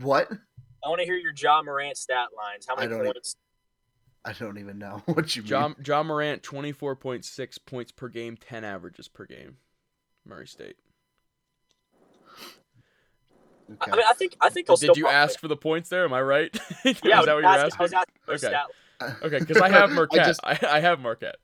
what? 0.00 0.30
I 0.84 0.88
want 0.88 1.00
to 1.00 1.04
hear 1.04 1.16
your 1.16 1.34
Ja 1.36 1.62
Morant 1.62 1.96
stat 1.98 2.28
lines. 2.34 2.66
How 2.66 2.74
many 2.74 2.88
points? 2.94 3.36
I 4.24 4.32
don't 4.34 4.58
even 4.58 4.78
know 4.78 5.02
what 5.06 5.34
you 5.34 5.42
mean. 5.42 5.48
John 5.48 5.74
Ja 5.84 6.02
Morant, 6.02 6.42
twenty 6.42 6.72
four 6.72 6.94
point 6.96 7.24
six 7.24 7.58
points 7.58 7.90
per 7.92 8.08
game, 8.08 8.36
ten 8.36 8.64
averages 8.64 9.08
per 9.08 9.26
game. 9.26 9.56
Murray 10.26 10.46
State. 10.46 10.76
I, 12.36 13.74
Okay. 13.74 13.90
I 13.92 13.96
mean, 13.96 14.04
I 14.08 14.12
think 14.14 14.36
I 14.40 14.48
think 14.50 14.66
he'll 14.66 14.76
still. 14.76 14.92
Did 14.94 15.00
you 15.00 15.08
ask 15.08 15.38
for 15.38 15.48
the 15.48 15.56
points 15.56 15.88
there? 15.88 16.04
Am 16.04 16.12
I 16.12 16.20
right? 16.20 16.54
Yeah, 16.84 17.20
I 17.20 17.24
that 17.24 17.34
what 17.34 17.42
you're 17.42 17.44
asking, 17.46 17.84
asking? 17.84 17.98
asking 17.98 18.14
for 18.24 18.30
a 18.32 18.34
Okay. 18.34 18.46
stat. 18.48 18.66
Okay, 19.24 19.38
because 19.40 19.56
I 19.56 19.68
have 19.68 19.90
I 19.90 19.94
Marquette. 19.94 20.26
just- 20.26 20.40
I, 20.44 20.58
I 20.68 20.78
have 20.80 21.00
Marquette. 21.00 21.36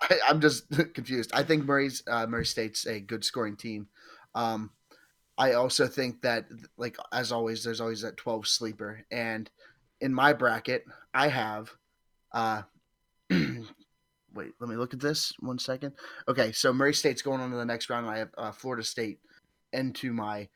I, 0.00 0.18
I'm 0.28 0.40
just 0.40 0.68
confused. 0.94 1.32
I 1.34 1.42
think 1.42 1.64
Murray's 1.64 2.02
uh, 2.06 2.26
Murray 2.26 2.44
State's 2.46 2.86
a 2.86 3.00
good 3.00 3.24
scoring 3.24 3.56
team. 3.56 3.88
Um, 4.36 4.70
I 5.36 5.54
also 5.54 5.88
think 5.88 6.22
that, 6.22 6.44
like 6.76 6.96
as 7.12 7.32
always, 7.32 7.64
there's 7.64 7.80
always 7.80 8.02
that 8.02 8.16
12 8.18 8.46
sleeper, 8.46 9.04
and 9.10 9.50
in 10.00 10.14
my 10.14 10.32
bracket, 10.32 10.84
I 11.12 11.26
have. 11.28 11.72
Uh, 12.32 12.62
wait, 13.30 14.52
let 14.60 14.68
me 14.70 14.76
look 14.76 14.94
at 14.94 15.00
this 15.00 15.32
one 15.40 15.58
second. 15.58 15.92
Okay, 16.28 16.52
so 16.52 16.72
Murray 16.72 16.94
State's 16.94 17.22
going 17.22 17.40
on 17.40 17.50
to 17.50 17.56
the 17.56 17.64
next 17.64 17.90
round. 17.90 18.06
And 18.06 18.14
I 18.14 18.18
have 18.18 18.30
uh, 18.38 18.52
Florida 18.52 18.82
State 18.84 19.18
into 19.72 20.12
my 20.12 20.48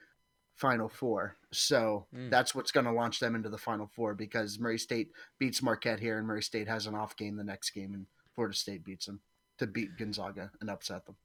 final 0.55 0.89
four. 0.89 1.37
So 1.53 2.07
Mm. 2.14 2.31
that's 2.31 2.55
what's 2.55 2.72
going 2.72 2.87
to 2.87 2.93
launch 2.93 3.20
them 3.20 3.35
into 3.35 3.49
the 3.49 3.59
final 3.59 3.91
four 3.95 4.14
because 4.14 4.59
Murray 4.59 4.79
State 4.79 5.11
beats 5.39 5.62
Marquette 5.62 6.01
here, 6.01 6.18
and 6.18 6.27
Murray 6.27 6.43
State 6.43 6.68
has 6.68 6.87
an 6.87 6.95
off 6.95 7.16
game 7.16 7.37
the 7.37 7.45
next 7.45 7.70
game, 7.70 7.95
and 7.95 8.07
Florida 8.35 8.57
State 8.57 8.85
beats 8.85 9.07
them 9.07 9.20
to 9.59 9.66
beat 9.66 9.97
Gonzaga 9.97 10.51
and 10.61 10.68
upset 10.70 11.07
them. 11.07 11.16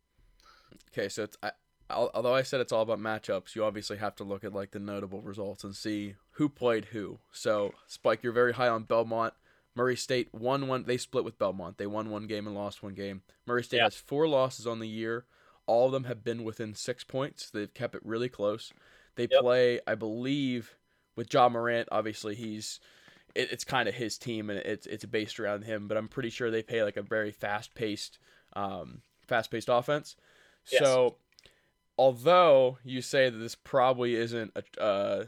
Okay, 0.93 1.09
so 1.09 1.23
it's 1.23 1.37
I, 1.43 1.51
although 1.89 2.33
I 2.33 2.43
said 2.43 2.61
it's 2.61 2.71
all 2.71 2.81
about 2.81 2.99
matchups, 2.99 3.55
you 3.55 3.63
obviously 3.65 3.97
have 3.97 4.15
to 4.17 4.23
look 4.23 4.43
at 4.45 4.53
like 4.53 4.71
the 4.71 4.79
notable 4.79 5.21
results 5.21 5.63
and 5.65 5.75
see 5.75 6.15
who 6.31 6.47
played 6.47 6.85
who. 6.85 7.19
So 7.33 7.73
Spike, 7.87 8.23
you're 8.23 8.31
very 8.31 8.53
high 8.53 8.69
on 8.69 8.83
Belmont. 8.83 9.33
Murray 9.75 9.95
State 9.95 10.33
won 10.33 10.67
one. 10.67 10.83
They 10.83 10.97
split 10.97 11.23
with 11.23 11.37
Belmont. 11.37 11.77
They 11.77 11.87
won 11.87 12.09
one 12.09 12.27
game 12.27 12.45
and 12.47 12.55
lost 12.55 12.83
one 12.83 12.93
game. 12.93 13.21
Murray 13.45 13.63
State 13.63 13.77
Yeah. 13.77 13.83
has 13.85 13.95
four 13.95 14.27
losses 14.27 14.67
on 14.67 14.79
the 14.79 14.87
year. 14.87 15.25
All 15.65 15.85
of 15.85 15.91
them 15.91 16.03
have 16.05 16.23
been 16.23 16.43
within 16.43 16.73
six 16.75 17.03
points. 17.03 17.49
They've 17.49 17.73
kept 17.73 17.95
it 17.95 18.01
really 18.05 18.29
close. 18.29 18.73
They 19.15 19.27
Yep. 19.29 19.41
play, 19.41 19.79
I 19.87 19.95
believe, 19.95 20.75
with 21.15 21.33
Ja 21.33 21.47
Morant. 21.49 21.87
Obviously, 21.91 22.35
he's 22.35 22.79
it, 23.33 23.49
it's 23.51 23.63
kind 23.63 23.87
of 23.87 23.95
his 23.95 24.17
team 24.17 24.49
and 24.49 24.59
it's 24.59 24.85
it's 24.87 25.05
based 25.05 25.39
around 25.39 25.63
him. 25.63 25.87
But 25.87 25.95
I'm 25.97 26.09
pretty 26.09 26.29
sure 26.29 26.51
they 26.51 26.63
play 26.63 26.83
like 26.83 26.97
a 26.97 27.01
very 27.01 27.31
fast 27.31 27.73
paced, 27.75 28.19
um, 28.53 29.01
fast 29.27 29.49
paced 29.51 29.69
offense. 29.69 30.17
Yes. 30.69 30.81
So, 30.83 31.17
although 31.97 32.77
you 32.83 33.01
say 33.01 33.29
that 33.29 33.37
this 33.37 33.55
probably 33.55 34.15
isn't 34.15 34.51
a, 34.55 34.81
uh, 34.81 35.25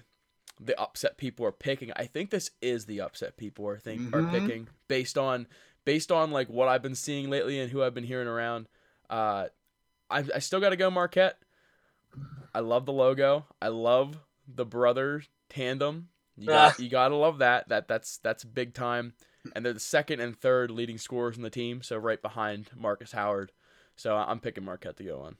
the 0.60 0.80
upset 0.80 1.18
people 1.18 1.46
are 1.46 1.52
picking, 1.52 1.92
I 1.96 2.06
think 2.06 2.30
this 2.30 2.52
is 2.62 2.86
the 2.86 3.02
upset 3.02 3.38
people 3.38 3.68
are 3.68 3.80
think 3.80 4.14
are 4.14 4.22
Mhm. 4.22 4.32
picking 4.32 4.68
based 4.88 5.18
on 5.18 5.48
based 5.86 6.12
on 6.12 6.32
like 6.32 6.48
what 6.50 6.68
I've 6.70 6.82
been 6.82 6.96
seeing 6.96 7.30
lately 7.30 7.60
and 7.60 7.72
who 7.72 7.82
I've 7.84 7.94
been 7.94 8.04
hearing 8.06 8.28
around. 8.28 8.68
Uh, 9.10 9.48
I 10.10 10.24
I 10.36 10.40
still 10.40 10.60
got 10.60 10.70
to 10.70 10.76
go 10.78 10.90
Marquette. 10.90 11.40
I 12.54 12.60
love 12.60 12.86
the 12.86 12.94
logo. 12.94 13.46
I 13.62 13.70
love 13.70 14.18
the 14.48 14.66
brother 14.66 15.24
tandem. 15.50 16.10
You 16.38 16.48
got 16.48 16.80
you 16.80 16.90
gotta 16.90 17.16
love 17.16 17.40
that. 17.40 17.70
That 17.70 17.88
that's 17.88 18.18
that's 18.18 18.44
big 18.44 18.74
time. 18.74 19.14
And 19.56 19.66
they're 19.66 19.74
the 19.74 19.80
second 19.80 20.20
and 20.22 20.40
third 20.40 20.72
leading 20.72 20.98
scorers 20.98 21.36
in 21.36 21.44
the 21.44 21.50
team, 21.50 21.82
so 21.82 21.98
right 21.98 22.22
behind 22.22 22.70
Marcus 22.76 23.12
Howard. 23.12 23.52
So 23.96 24.16
I'm 24.16 24.40
picking 24.40 24.64
Marquette 24.64 24.96
to 24.98 25.04
go 25.04 25.20
on. 25.22 25.36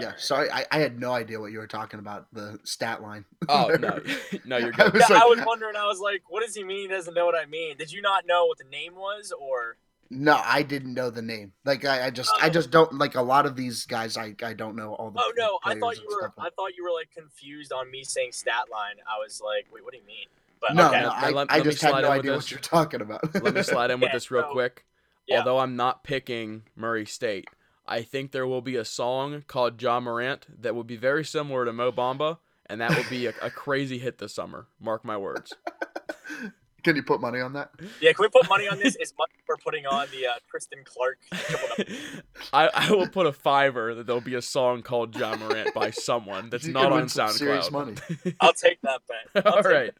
Yeah, 0.00 0.12
sorry, 0.16 0.50
I, 0.50 0.64
I 0.70 0.78
had 0.78 0.98
no 0.98 1.12
idea 1.12 1.38
what 1.38 1.52
you 1.52 1.58
were 1.58 1.66
talking 1.66 1.98
about. 2.00 2.26
The 2.32 2.58
stat 2.64 3.02
line. 3.02 3.24
Oh 3.48 3.68
no, 3.78 4.00
no, 4.46 4.56
you're 4.56 4.68
I 4.74 4.76
good. 4.76 4.92
was 4.94 5.02
Yeah, 5.08 5.14
like- 5.16 5.22
I 5.22 5.26
was 5.26 5.40
wondering. 5.46 5.76
I 5.76 5.86
was 5.86 6.00
like, 6.00 6.22
"What 6.28 6.42
does 6.44 6.54
he 6.54 6.64
mean? 6.64 6.88
He 6.88 6.88
doesn't 6.88 7.12
know 7.14 7.26
what 7.26 7.34
I 7.34 7.44
mean." 7.46 7.76
Did 7.76 7.92
you 7.92 8.00
not 8.00 8.26
know 8.26 8.46
what 8.46 8.56
the 8.58 8.64
name 8.64 8.94
was, 8.94 9.32
or 9.38 9.76
No, 10.08 10.40
I 10.44 10.62
didn't 10.62 10.94
know 10.94 11.10
the 11.10 11.20
name. 11.22 11.52
Like 11.66 11.84
I, 11.84 12.06
I 12.06 12.10
just 12.10 12.30
I 12.40 12.46
Oh. 12.46 12.50
just 12.50 12.70
don't 12.70 12.94
like 12.94 13.16
a 13.16 13.22
lot 13.22 13.44
of 13.44 13.54
these 13.54 13.84
guys. 13.84 14.16
I, 14.16 14.34
I 14.42 14.54
don't 14.54 14.76
know 14.76 14.94
all 14.94 15.10
the. 15.10 15.20
Oh 15.20 15.32
no, 15.36 15.58
I 15.64 15.78
thought 15.78 15.98
you 15.98 16.06
were. 16.08 16.20
stuff. 16.22 16.34
I 16.38 16.48
thought 16.56 16.70
you 16.76 16.84
were 16.84 16.92
like 16.92 17.10
confused 17.14 17.72
on 17.72 17.90
me 17.90 18.02
saying 18.02 18.32
stat 18.32 18.64
line. 18.72 18.96
I 19.06 19.18
was 19.22 19.42
like, 19.44 19.66
wait, 19.72 19.84
what 19.84 19.92
do 19.92 19.98
you 19.98 20.06
mean? 20.06 20.26
But 20.60 20.74
no, 20.74 20.88
okay. 20.88 21.02
no, 21.02 21.08
I, 21.10 21.30
let- 21.30 21.50
I 21.52 21.56
let 21.56 21.64
just 21.64 21.82
had 21.82 22.00
no 22.02 22.10
idea 22.10 22.32
what 22.34 22.50
you're 22.50 22.60
talking 22.60 23.00
about. 23.02 23.34
Let 23.42 23.52
me 23.54 23.62
slide 23.62 23.90
in 23.90 24.00
with 24.00 24.08
Yeah, 24.10 24.14
this 24.14 24.30
real 24.30 24.42
so- 24.44 24.52
quick. 24.52 24.84
yeah. 25.26 25.38
Although 25.40 25.58
I'm 25.58 25.76
not 25.76 26.02
picking 26.04 26.62
Murray 26.76 27.04
State, 27.04 27.46
I 27.92 28.02
think 28.02 28.32
there 28.32 28.46
will 28.46 28.62
be 28.62 28.76
a 28.76 28.84
song 28.86 29.44
called 29.46 29.80
Ja 29.82 30.00
Morant 30.00 30.46
that 30.62 30.74
will 30.74 30.82
be 30.84 30.96
very 30.96 31.24
similar 31.24 31.66
to 31.66 31.72
Mo 31.74 31.92
Bamba, 31.92 32.38
and 32.66 32.80
that 32.80 32.96
will 32.96 33.08
be 33.10 33.26
a, 33.26 33.34
a 33.42 33.50
crazy 33.50 33.98
hit 33.98 34.16
this 34.16 34.34
summer. 34.34 34.66
Mark 34.80 35.04
my 35.04 35.16
words. 35.18 35.52
Can 36.82 36.96
you 36.96 37.02
put 37.04 37.20
money 37.20 37.38
on 37.40 37.52
that? 37.52 37.70
Yeah, 38.00 38.12
can 38.12 38.24
we 38.24 38.28
put 38.28 38.48
money 38.48 38.66
on 38.66 38.76
this? 38.76 38.96
Is 38.96 39.14
money 39.16 39.34
for 39.46 39.56
putting 39.56 39.86
on 39.86 40.08
the 40.10 40.26
uh, 40.26 40.32
Tristan 40.50 40.80
Clark? 40.84 41.18
I, 42.52 42.70
I 42.74 42.90
will 42.90 43.06
put 43.06 43.26
a 43.26 43.32
fiver 43.32 43.94
that 43.94 44.06
there'll 44.06 44.20
be 44.20 44.34
a 44.34 44.42
song 44.42 44.82
called 44.82 45.14
Ja 45.16 45.36
Morant 45.36 45.72
by 45.74 45.90
someone 45.92 46.50
that's 46.50 46.66
You 46.66 46.72
not 46.72 46.86
on 46.90 46.92
win 47.02 47.08
some 47.08 47.28
serious 47.28 47.68
SoundCloud. 47.68 47.72
money. 47.72 48.34
I'll 48.40 48.52
take 48.52 48.80
that 48.82 49.00
bet. 49.06 49.46
I'll 49.46 49.52
All 49.58 49.62
take 49.62 49.72
right, 49.72 49.92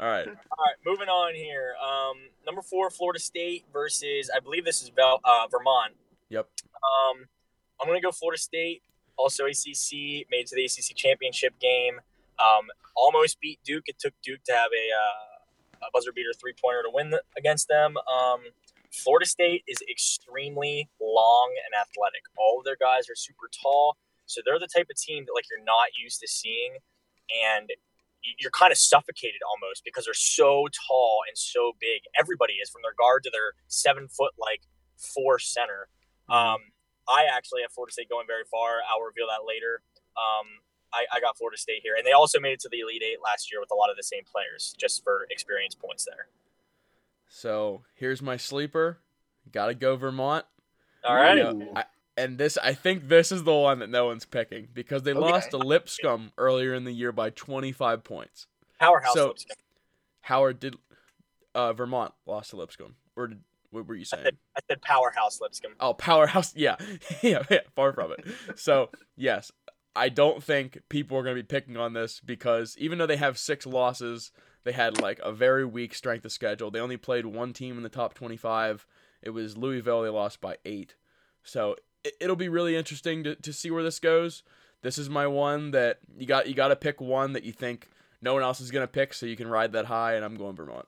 all 0.00 0.08
right. 0.08 0.26
All 0.26 0.34
right, 0.34 0.76
moving 0.84 1.08
on 1.08 1.36
here. 1.36 1.74
Um, 1.80 2.16
number 2.44 2.62
four, 2.62 2.90
Florida 2.90 3.20
State 3.20 3.66
versus 3.72 4.28
I 4.34 4.40
believe 4.40 4.64
this 4.64 4.82
is 4.82 4.88
Vel- 4.88 5.20
uh, 5.22 5.46
Vermont. 5.52 5.92
Yep. 6.30 6.48
Um, 6.74 7.26
I'm 7.80 7.88
gonna 7.88 8.00
go 8.00 8.12
Florida 8.12 8.40
State. 8.40 8.82
Also 9.16 9.46
ACC 9.46 10.26
made 10.30 10.46
to 10.48 10.56
the 10.56 10.64
ACC 10.64 10.96
championship 10.96 11.58
game. 11.60 12.00
Um, 12.38 12.66
almost 12.96 13.40
beat 13.40 13.60
Duke. 13.64 13.84
It 13.86 13.98
took 13.98 14.14
Duke 14.22 14.42
to 14.44 14.52
have 14.52 14.70
a, 14.74 14.86
uh, 14.90 15.86
a 15.86 15.90
buzzer 15.92 16.12
beater 16.12 16.32
three 16.38 16.54
pointer 16.60 16.82
to 16.82 16.90
win 16.92 17.10
the, 17.10 17.22
against 17.36 17.68
them. 17.68 17.96
Um, 17.96 18.40
Florida 18.90 19.26
State 19.26 19.64
is 19.66 19.78
extremely 19.90 20.88
long 21.00 21.54
and 21.64 21.74
athletic. 21.74 22.22
All 22.38 22.58
of 22.58 22.64
their 22.64 22.76
guys 22.80 23.08
are 23.10 23.16
super 23.16 23.50
tall, 23.50 23.96
so 24.26 24.40
they're 24.44 24.58
the 24.58 24.68
type 24.68 24.86
of 24.90 24.96
team 24.96 25.24
that 25.26 25.32
like 25.34 25.44
you're 25.50 25.64
not 25.64 25.88
used 26.00 26.20
to 26.20 26.28
seeing, 26.28 26.78
and 27.54 27.70
you're 28.38 28.50
kind 28.50 28.72
of 28.72 28.78
suffocated 28.78 29.40
almost 29.44 29.84
because 29.84 30.06
they're 30.06 30.14
so 30.14 30.66
tall 30.88 31.20
and 31.28 31.36
so 31.36 31.72
big. 31.80 32.02
Everybody 32.18 32.54
is 32.54 32.70
from 32.70 32.82
their 32.82 32.94
guard 32.96 33.22
to 33.24 33.30
their 33.30 33.52
seven 33.68 34.08
foot 34.08 34.32
like 34.38 34.62
four 34.96 35.38
center. 35.38 35.88
Um, 36.28 36.58
I 37.08 37.26
actually 37.30 37.62
have 37.62 37.72
Florida 37.72 37.92
State 37.92 38.08
going 38.08 38.26
very 38.26 38.44
far. 38.50 38.80
I'll 38.90 39.02
reveal 39.04 39.26
that 39.28 39.46
later. 39.46 39.82
Um, 40.16 40.46
I, 40.92 41.04
I 41.16 41.20
got 41.20 41.36
Florida 41.36 41.58
State 41.58 41.80
here, 41.82 41.94
and 41.96 42.06
they 42.06 42.12
also 42.12 42.38
made 42.40 42.52
it 42.52 42.60
to 42.60 42.68
the 42.70 42.80
Elite 42.80 43.02
Eight 43.02 43.18
last 43.22 43.50
year 43.52 43.60
with 43.60 43.70
a 43.72 43.74
lot 43.74 43.90
of 43.90 43.96
the 43.96 44.02
same 44.02 44.22
players, 44.24 44.74
just 44.78 45.02
for 45.04 45.26
experience 45.30 45.74
points 45.74 46.04
there. 46.04 46.28
So 47.28 47.82
here's 47.94 48.22
my 48.22 48.36
sleeper. 48.36 48.98
Got 49.50 49.66
to 49.66 49.74
go 49.74 49.96
Vermont. 49.96 50.44
All 51.04 51.14
right. 51.14 51.36
You 51.36 51.42
know, 51.42 51.82
and 52.16 52.38
this, 52.38 52.56
I 52.62 52.74
think 52.74 53.08
this 53.08 53.32
is 53.32 53.42
the 53.42 53.52
one 53.52 53.80
that 53.80 53.90
no 53.90 54.06
one's 54.06 54.24
picking 54.24 54.68
because 54.72 55.02
they 55.02 55.10
Okay. 55.10 55.18
lost 55.20 55.50
to 55.50 55.58
Lipscomb 55.58 56.30
earlier 56.38 56.72
in 56.74 56.84
the 56.84 56.92
year 56.92 57.10
by 57.12 57.30
25 57.30 58.04
points. 58.04 58.46
Powerhouse 58.78 59.14
So- 59.14 59.28
Lipscomb. 59.28 59.56
Howard 60.22 60.60
did, 60.60 60.76
uh, 61.54 61.72
Vermont 61.74 62.14
lost 62.24 62.50
to 62.50 62.56
Lipscomb. 62.56 62.94
Or 63.16 63.26
did, 63.26 63.42
what 63.74 63.86
were 63.86 63.94
you 63.94 64.02
I 64.02 64.04
saying? 64.04 64.24
said, 64.24 64.36
I 64.56 64.60
said 64.68 64.82
powerhouse 64.82 65.40
Lipscomb. 65.40 65.72
Oh, 65.80 65.94
powerhouse. 65.94 66.54
Yeah. 66.56 66.76
yeah, 67.22 67.42
yeah, 67.50 67.60
far 67.74 67.92
from 67.92 68.12
it. 68.12 68.24
So, 68.56 68.90
yes, 69.16 69.50
I 69.96 70.08
don't 70.08 70.42
think 70.42 70.80
people 70.88 71.18
are 71.18 71.22
going 71.22 71.36
to 71.36 71.42
be 71.42 71.46
picking 71.46 71.76
on 71.76 71.92
this 71.92 72.20
because 72.20 72.76
even 72.78 72.98
though 72.98 73.06
they 73.06 73.16
have 73.16 73.38
six 73.38 73.66
losses, 73.66 74.32
they 74.64 74.72
had 74.72 75.00
like 75.00 75.18
a 75.22 75.32
very 75.32 75.64
weak 75.64 75.94
strength 75.94 76.24
of 76.24 76.32
schedule. 76.32 76.70
They 76.70 76.80
only 76.80 76.96
played 76.96 77.26
one 77.26 77.52
team 77.52 77.76
in 77.76 77.82
the 77.82 77.88
top 77.88 78.14
25. 78.14 78.86
It 79.22 79.30
was 79.30 79.56
Louisville. 79.56 80.02
They 80.02 80.08
lost 80.08 80.40
by 80.40 80.56
eight. 80.64 80.94
So, 81.42 81.76
it, 82.04 82.14
it'll 82.20 82.36
be 82.36 82.48
really 82.48 82.76
interesting 82.76 83.24
to, 83.24 83.34
to 83.34 83.52
see 83.52 83.70
where 83.70 83.82
this 83.82 83.98
goes. 83.98 84.42
This 84.82 84.98
is 84.98 85.08
my 85.08 85.26
one 85.26 85.70
that 85.70 85.98
you 86.16 86.26
got 86.26 86.46
you 86.46 86.54
got 86.54 86.68
to 86.68 86.76
pick 86.76 87.00
one 87.00 87.32
that 87.32 87.42
you 87.42 87.52
think 87.52 87.88
no 88.20 88.34
one 88.34 88.42
else 88.42 88.60
is 88.60 88.70
going 88.70 88.82
to 88.82 88.90
pick 88.90 89.14
so 89.14 89.24
you 89.26 89.36
can 89.36 89.48
ride 89.48 89.72
that 89.72 89.86
high 89.86 90.14
and 90.14 90.24
I'm 90.24 90.36
going 90.36 90.54
Vermont. 90.56 90.86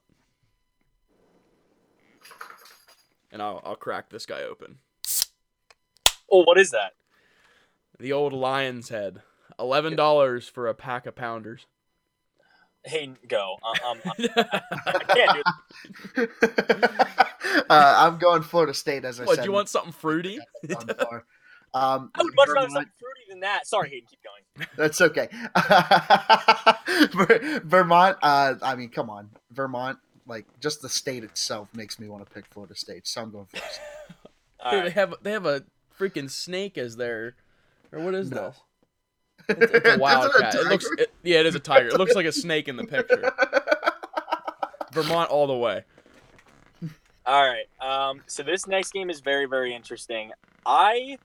And 3.36 3.42
I'll 3.42 3.60
I'll 3.66 3.76
crack 3.76 4.08
this 4.08 4.24
guy 4.24 4.44
open. 4.44 4.78
Oh, 6.32 6.42
what 6.44 6.56
is 6.56 6.70
that? 6.70 6.92
The 7.98 8.10
old 8.10 8.32
lion's 8.32 8.88
head. 8.88 9.20
Eleven 9.58 9.94
dollars 9.94 10.48
for 10.48 10.68
a 10.68 10.72
pack 10.72 11.04
of 11.04 11.16
pounders. 11.16 11.66
Hey, 12.82 13.10
go. 13.28 13.56
Um, 13.62 13.98
um, 14.06 14.14
I 14.86 15.02
can't 15.06 15.44
do 16.14 16.28
uh, 17.68 17.94
I'm 18.08 18.16
going 18.16 18.40
Florida 18.40 18.72
State 18.72 19.04
as 19.04 19.20
I 19.20 19.24
what? 19.24 19.34
said. 19.36 19.42
Do 19.42 19.48
you 19.48 19.52
want 19.52 19.68
something 19.68 19.92
fruity? 19.92 20.38
on 20.74 20.86
far. 20.86 21.26
Um, 21.74 22.10
I 22.14 22.22
would 22.22 22.34
much 22.36 22.48
rather 22.48 22.68
Vermont- 22.68 22.72
something 22.72 22.92
fruity 22.98 23.20
than 23.28 23.40
that. 23.40 23.66
Sorry, 23.66 23.90
Hayden, 23.90 24.08
keep 24.08 24.20
going. 24.22 24.66
That's 24.78 25.02
okay. 25.02 25.28
Ver- 27.12 27.60
Vermont. 27.66 28.16
Uh, 28.22 28.54
I 28.62 28.76
mean, 28.76 28.88
come 28.88 29.10
on, 29.10 29.28
Vermont. 29.50 29.98
Like 30.26 30.46
just 30.60 30.82
the 30.82 30.88
state 30.88 31.22
itself 31.24 31.68
makes 31.74 31.98
me 31.98 32.08
want 32.08 32.24
to 32.26 32.30
pick 32.32 32.46
Florida 32.46 32.74
State, 32.74 33.06
so 33.06 33.22
I'm 33.22 33.30
going 33.30 33.46
Florida 33.46 33.72
State. 33.72 34.16
All 34.60 34.82
they 34.82 34.90
have 34.90 35.14
they 35.22 35.30
have 35.32 35.46
a 35.46 35.62
freaking 35.98 36.30
snake 36.30 36.76
as 36.78 36.96
their, 36.96 37.34
or 37.92 38.00
what 38.00 38.14
is 38.14 38.30
No. 38.30 38.48
this? 38.48 38.60
It's, 39.48 39.60
it's 39.60 39.72
a 39.72 39.76
Isn't 39.76 39.92
it 39.92 40.00
wildcat. 40.00 40.54
It 40.56 40.66
looks, 40.66 40.86
it, 40.98 41.12
yeah, 41.22 41.38
it 41.40 41.46
is 41.46 41.54
a 41.54 41.60
tiger. 41.60 41.88
It 41.88 41.98
looks 41.98 42.16
like 42.16 42.26
a 42.26 42.32
snake 42.32 42.66
in 42.66 42.76
the 42.76 42.84
picture. 42.84 43.32
Vermont 44.92 45.30
all 45.30 45.46
the 45.46 45.54
way. 45.56 45.84
All 47.24 47.48
right. 47.48 47.66
Um, 47.80 48.22
so 48.26 48.42
this 48.42 48.66
next 48.66 48.92
game 48.92 49.08
is 49.10 49.20
very, 49.20 49.46
very 49.46 49.72
interesting. 49.74 50.32
I, 50.64 51.18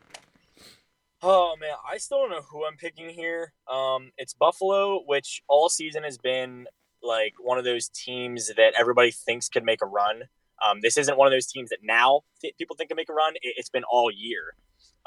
oh 1.23 1.55
man, 1.59 1.73
I 1.89 1.97
still 1.97 2.19
don't 2.19 2.31
know 2.31 2.41
who 2.51 2.65
I'm 2.65 2.75
picking 2.77 3.09
here. 3.09 3.53
Um, 3.71 4.11
it's 4.17 4.33
Buffalo, 4.35 5.01
which 5.05 5.41
all 5.47 5.69
season 5.69 6.03
has 6.03 6.17
been 6.19 6.67
like 7.03 7.33
one 7.39 7.57
of 7.57 7.63
those 7.65 7.89
teams 7.89 8.47
that 8.55 8.73
everybody 8.77 9.11
thinks 9.11 9.49
could 9.49 9.63
make 9.63 9.81
a 9.81 9.85
run. 9.87 10.23
Um, 10.65 10.79
this 10.81 10.97
isn't 10.97 11.17
one 11.17 11.27
of 11.27 11.31
those 11.31 11.47
teams 11.47 11.69
that 11.69 11.79
now 11.83 12.21
th- 12.41 12.55
people 12.57 12.75
think 12.75 12.89
can 12.89 12.95
make 12.95 13.09
a 13.09 13.13
run. 13.13 13.33
It, 13.35 13.55
it's 13.57 13.69
been 13.69 13.83
all 13.91 14.11
year. 14.11 14.53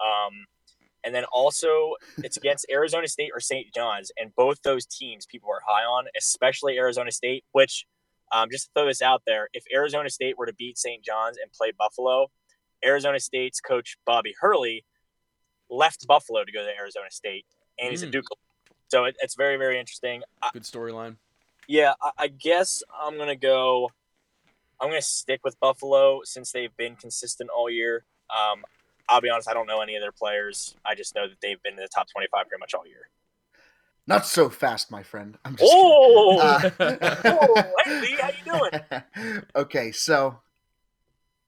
Um, 0.01 0.47
and 1.05 1.15
then 1.15 1.25
also 1.33 1.95
it's 2.19 2.37
against 2.37 2.67
Arizona 2.71 3.07
State 3.07 3.31
or 3.35 3.39
St. 3.41 3.73
John's, 3.75 4.11
and 4.19 4.35
both 4.35 4.63
those 4.63 4.87
teams 4.87 5.27
people 5.27 5.51
are 5.51 5.61
high 5.67 5.85
on, 5.85 6.07
especially 6.19 6.77
Arizona 6.79 7.13
State, 7.13 7.45
which 7.53 7.87
um, 8.33 8.49
just 8.51 8.65
to 8.67 8.71
throw 8.75 8.87
this 8.87 9.03
out 9.03 9.23
there, 9.27 9.49
if 9.53 9.65
Arizona 9.73 10.11
State 10.11 10.37
were 10.39 10.47
to 10.47 10.55
beat 10.55 10.79
St. 10.79 11.05
John's 11.05 11.37
and 11.37 11.53
play 11.53 11.73
Buffalo, 11.79 12.29
Arizona 12.85 13.21
State's 13.21 13.61
coach 13.61 13.97
Bobby 14.07 14.35
Hurley 14.41 14.85
left 15.71 16.07
Buffalo 16.07 16.43
to 16.45 16.51
go 16.53 16.63
to 16.65 16.71
Arizona 16.77 17.11
State, 17.11 17.45
and 17.79 17.91
he's 17.91 18.03
a 18.03 18.07
Mm. 18.07 18.13
Duke. 18.13 18.25
So 18.89 19.05
it, 19.05 19.17
it's 19.21 19.35
very, 19.37 19.57
very 19.57 19.79
interesting. 19.79 20.23
Good 20.53 20.63
storyline. 20.63 21.17
Yeah, 21.69 21.95
I, 22.03 22.11
I 22.19 22.29
guess 22.29 22.83
I'm 22.99 23.17
gonna 23.19 23.37
go. 23.37 23.91
I'm 24.81 24.89
gonna 24.89 25.03
stick 25.03 25.41
with 25.45 25.59
Buffalo 25.61 26.21
since 26.25 26.53
they've 26.53 26.77
been 26.77 26.97
consistent 26.97 27.51
all 27.51 27.71
year. 27.71 28.05
Um, 28.31 28.65
I'll 29.09 29.21
be 29.21 29.29
honest, 29.31 29.49
I 29.49 29.55
don't 29.55 29.67
know 29.67 29.81
any 29.81 29.97
of 29.97 30.03
their 30.03 30.13
players. 30.13 30.75
I 30.85 30.95
just 30.95 31.15
know 31.15 31.29
that 31.29 31.37
they've 31.43 31.63
been 31.63 31.75
in 31.75 31.79
the 31.81 31.89
top 31.95 32.09
25 32.11 32.49
pretty 32.49 32.61
much 32.61 32.75
all 32.75 32.87
year. 32.87 33.09
Not 34.07 34.27
so 34.27 34.51
fast, 34.51 34.91
my 34.91 35.03
friend. 35.03 35.39
I'm 35.45 35.57
just 35.57 35.71
Oh, 35.75 36.59
kidding. 36.61 36.87
Uh, 37.03 37.17
oh, 37.25 37.73
hey 37.85 38.01
Lee, 38.01 38.17
how 38.21 38.29
you 38.29 38.71
doing? 39.21 39.43
okay, 39.57 39.93
so 39.93 40.41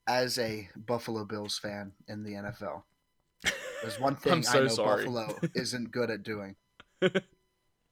as 0.07 0.39
a 0.39 0.69
Buffalo 0.77 1.25
Bills 1.25 1.59
fan 1.59 1.93
in 2.09 2.23
the 2.23 2.33
NFL, 2.33 2.83
there's 3.83 3.99
one 4.01 4.17
thing 4.17 4.33
I'm 4.33 4.43
so 4.43 4.59
I 4.59 4.63
know 4.63 4.69
sorry. 4.69 5.05
Buffalo 5.05 5.39
isn't 5.55 5.91
good 5.91 6.11
at 6.11 6.23
doing, 6.23 6.57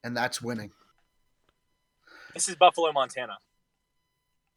and 0.03 0.17
that's 0.17 0.41
winning. 0.41 0.71
This 2.35 2.49
is 2.49 2.55
Buffalo, 2.57 2.91
Montana. 2.91 3.37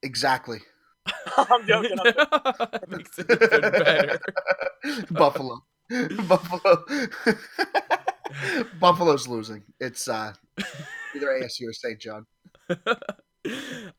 Exactly. 0.02 0.58
I'm 1.36 1.64
joking. 1.66 1.96
I'm. 2.04 2.68
Makes 2.88 3.18
it 3.20 3.30
even 3.30 3.60
better. 3.60 4.20
Buffalo. 5.12 5.62
Buffalo. 6.26 6.84
Buffalo's 8.80 9.28
losing. 9.28 9.62
It's 9.78 10.08
uh, 10.08 10.32
either 11.14 11.28
ASU 11.28 11.68
or 11.68 11.72
St. 11.72 12.00
John. 12.00 12.26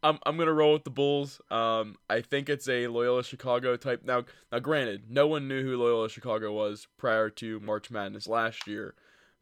I'm 0.04 0.20
I'm 0.26 0.38
gonna 0.38 0.54
roll 0.54 0.74
with 0.74 0.84
the 0.84 0.92
Bulls. 0.92 1.40
Um, 1.50 1.96
I 2.10 2.20
think 2.22 2.50
it's 2.50 2.68
a 2.68 2.88
Loyola 2.88 3.24
Chicago 3.24 3.78
type. 3.78 4.02
Now, 4.04 4.26
now, 4.52 4.60
granted, 4.60 5.06
no 5.10 5.26
one 5.26 5.48
knew 5.48 5.64
who 5.64 5.78
Loyola 5.78 6.10
Chicago 6.10 6.52
was 6.52 6.88
prior 6.98 7.30
to 7.32 7.62
March 7.62 7.90
Madness 7.90 8.28
last 8.28 8.68
year, 8.68 8.94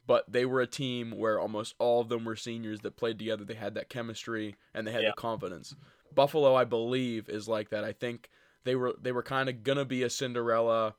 but 0.07 0.23
they 0.31 0.45
were 0.45 0.61
a 0.61 0.67
team 0.67 1.11
where 1.11 1.39
almost 1.39 1.75
all 1.77 2.01
of 2.01 2.09
them 2.09 2.25
were 2.25 2.35
seniors 2.35 2.79
that 2.81 2.95
played 2.97 3.19
together. 3.19 3.43
They 3.43 3.53
had 3.55 3.75
that 3.75 3.89
chemistry 3.89 4.55
and 4.73 4.87
they 4.87 4.91
had 4.93 5.03
Yeah. 5.03 5.09
the 5.09 5.15
confidence. 5.21 5.75
Buffalo, 6.15 6.55
I 6.55 6.63
believe, 6.63 7.27
is 7.29 7.47
like 7.47 7.69
that. 7.69 7.83
I 7.83 7.91
think 7.93 8.29
they 8.63 8.75
were 8.75 8.95
they 8.99 9.11
were 9.11 9.21
kind 9.23 9.49
of 9.49 9.63
gonna 9.63 9.85
be 9.85 10.01
a 10.03 10.09
Cinderella. 10.09 10.95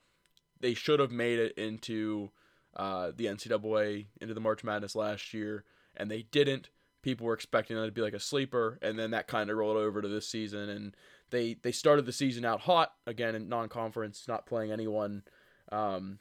They 0.60 0.74
should 0.74 1.00
have 1.00 1.10
made 1.10 1.38
it 1.38 1.56
into 1.58 2.30
uh, 2.76 3.10
the 3.16 3.26
NCAA 3.26 4.06
into 4.20 4.34
the 4.34 4.40
March 4.40 4.62
Madness 4.62 4.94
last 4.94 5.32
year, 5.34 5.64
and 5.96 6.10
they 6.10 6.22
didn't. 6.22 6.68
People 7.02 7.26
were 7.26 7.34
expecting 7.34 7.76
them 7.76 7.86
to 7.86 7.92
be 7.92 8.02
like 8.02 8.12
a 8.12 8.20
sleeper, 8.20 8.78
and 8.82 8.98
then 8.98 9.10
that 9.12 9.26
kind 9.26 9.50
of 9.50 9.56
rolled 9.56 9.76
over 9.76 10.02
to 10.02 10.08
this 10.08 10.28
season. 10.28 10.68
And 10.68 10.96
they 11.30 11.54
they 11.54 11.72
started 11.72 12.06
the 12.06 12.12
season 12.12 12.44
out 12.44 12.60
hot 12.60 12.92
again 13.06 13.34
in 13.34 13.48
non-conference, 13.48 14.26
not 14.28 14.46
playing 14.46 14.70
anyone 14.70 15.22
um, 15.72 16.18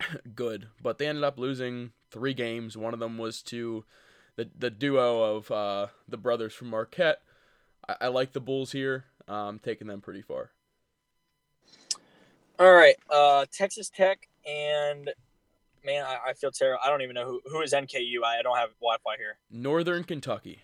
good, 0.34 0.68
but 0.82 0.98
they 0.98 1.06
ended 1.06 1.24
up 1.24 1.38
losing 1.38 1.92
three 2.12 2.34
games. 2.34 2.76
One 2.76 2.94
of 2.94 3.00
them 3.00 3.18
was 3.18 3.42
to 3.44 3.84
the 4.36 4.48
the 4.56 4.70
duo 4.70 5.36
of 5.36 5.50
uh, 5.50 5.86
the 6.08 6.16
brothers 6.16 6.54
from 6.54 6.68
Marquette. 6.68 7.22
I, 7.88 7.96
I 8.02 8.08
like 8.08 8.32
the 8.32 8.40
Bulls 8.40 8.72
here, 8.72 9.04
um, 9.26 9.58
taking 9.58 9.88
them 9.88 10.00
pretty 10.00 10.22
far. 10.22 10.50
All 12.58 12.72
right, 12.72 12.96
uh, 13.10 13.46
Texas 13.50 13.90
Tech 13.90 14.28
and 14.46 15.10
man, 15.84 16.04
I, 16.04 16.30
I 16.30 16.32
feel 16.34 16.50
terrible. 16.50 16.80
I 16.84 16.90
don't 16.90 17.02
even 17.02 17.14
know 17.14 17.26
who 17.26 17.40
who 17.46 17.60
is 17.62 17.72
NKU. 17.72 18.22
I, 18.24 18.38
I 18.38 18.42
don't 18.42 18.56
have 18.56 18.70
Wi-Fi 18.80 19.16
here. 19.16 19.38
Northern 19.50 20.04
Kentucky. 20.04 20.60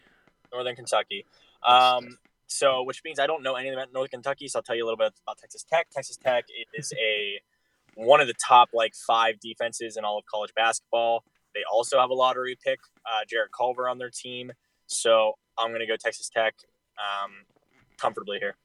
Northern 0.52 0.76
Kentucky. 0.76 1.26
Um, 1.66 2.18
so 2.46 2.82
which 2.82 3.02
means 3.04 3.18
I 3.18 3.26
don't 3.26 3.42
know 3.42 3.56
anything 3.56 3.74
about 3.74 3.92
Northern 3.92 4.10
Kentucky. 4.10 4.48
So 4.48 4.58
I'll 4.58 4.62
tell 4.62 4.76
you 4.76 4.84
a 4.84 4.86
little 4.86 4.98
bit 4.98 5.12
about 5.26 5.38
Texas 5.38 5.64
Tech. 5.64 5.88
Texas 5.90 6.16
Tech 6.16 6.44
is 6.74 6.92
a 6.92 7.40
one 7.94 8.20
of 8.20 8.28
the 8.28 8.34
top 8.34 8.70
like 8.72 8.94
five 8.94 9.40
defenses 9.40 9.96
in 9.96 10.04
all 10.04 10.18
of 10.18 10.24
college 10.26 10.52
basketball. 10.54 11.24
They 11.54 11.60
also 11.72 11.98
have 11.98 12.10
a 12.10 12.14
lottery 12.14 12.56
pick, 12.62 12.80
uh, 13.06 13.24
Jarrett 13.28 13.50
Culver 13.56 13.88
on 13.88 13.98
their 13.98 14.10
team. 14.10 14.52
So 14.86 15.34
I'm 15.58 15.72
gonna 15.72 15.86
go 15.86 15.96
Texas 15.96 16.28
Tech 16.28 16.54
um, 16.98 17.32
comfortably 17.98 18.38
here. 18.38 18.56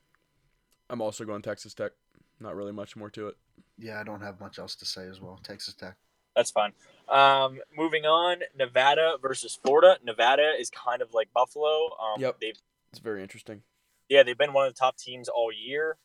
I'm 0.90 1.02
also 1.02 1.26
going 1.26 1.42
Texas 1.42 1.74
Tech. 1.74 1.92
Not 2.40 2.56
really 2.56 2.72
much 2.72 2.96
more 2.96 3.10
to 3.12 3.30
it. 3.30 3.38
Yeah, 3.78 4.00
I 4.00 4.04
don't 4.04 4.22
have 4.22 4.40
much 4.40 4.60
else 4.60 4.76
to 4.76 4.86
say 4.86 5.08
as 5.08 5.22
well. 5.22 5.40
Texas 5.44 5.74
Tech. 5.74 5.96
That's 6.36 6.52
fine. 6.52 6.74
Um, 7.10 7.60
moving 7.78 8.06
on, 8.06 8.38
Nevada 8.58 9.18
versus 9.22 9.56
Florida. 9.56 9.98
Nevada 10.04 10.54
is 10.60 10.70
kind 10.72 11.02
of 11.02 11.14
like 11.14 11.30
Buffalo. 11.34 11.90
Um, 12.02 12.20
Yep. 12.22 12.38
They've 12.42 12.58
It's 12.92 13.00
very 13.00 13.22
interesting. 13.22 13.62
yeah, 14.10 14.24
they've 14.24 14.38
been 14.38 14.54
one 14.54 14.68
of 14.68 14.74
the 14.74 14.78
top 14.80 14.98
teams 14.98 15.30
all 15.30 15.52
year. 15.52 15.98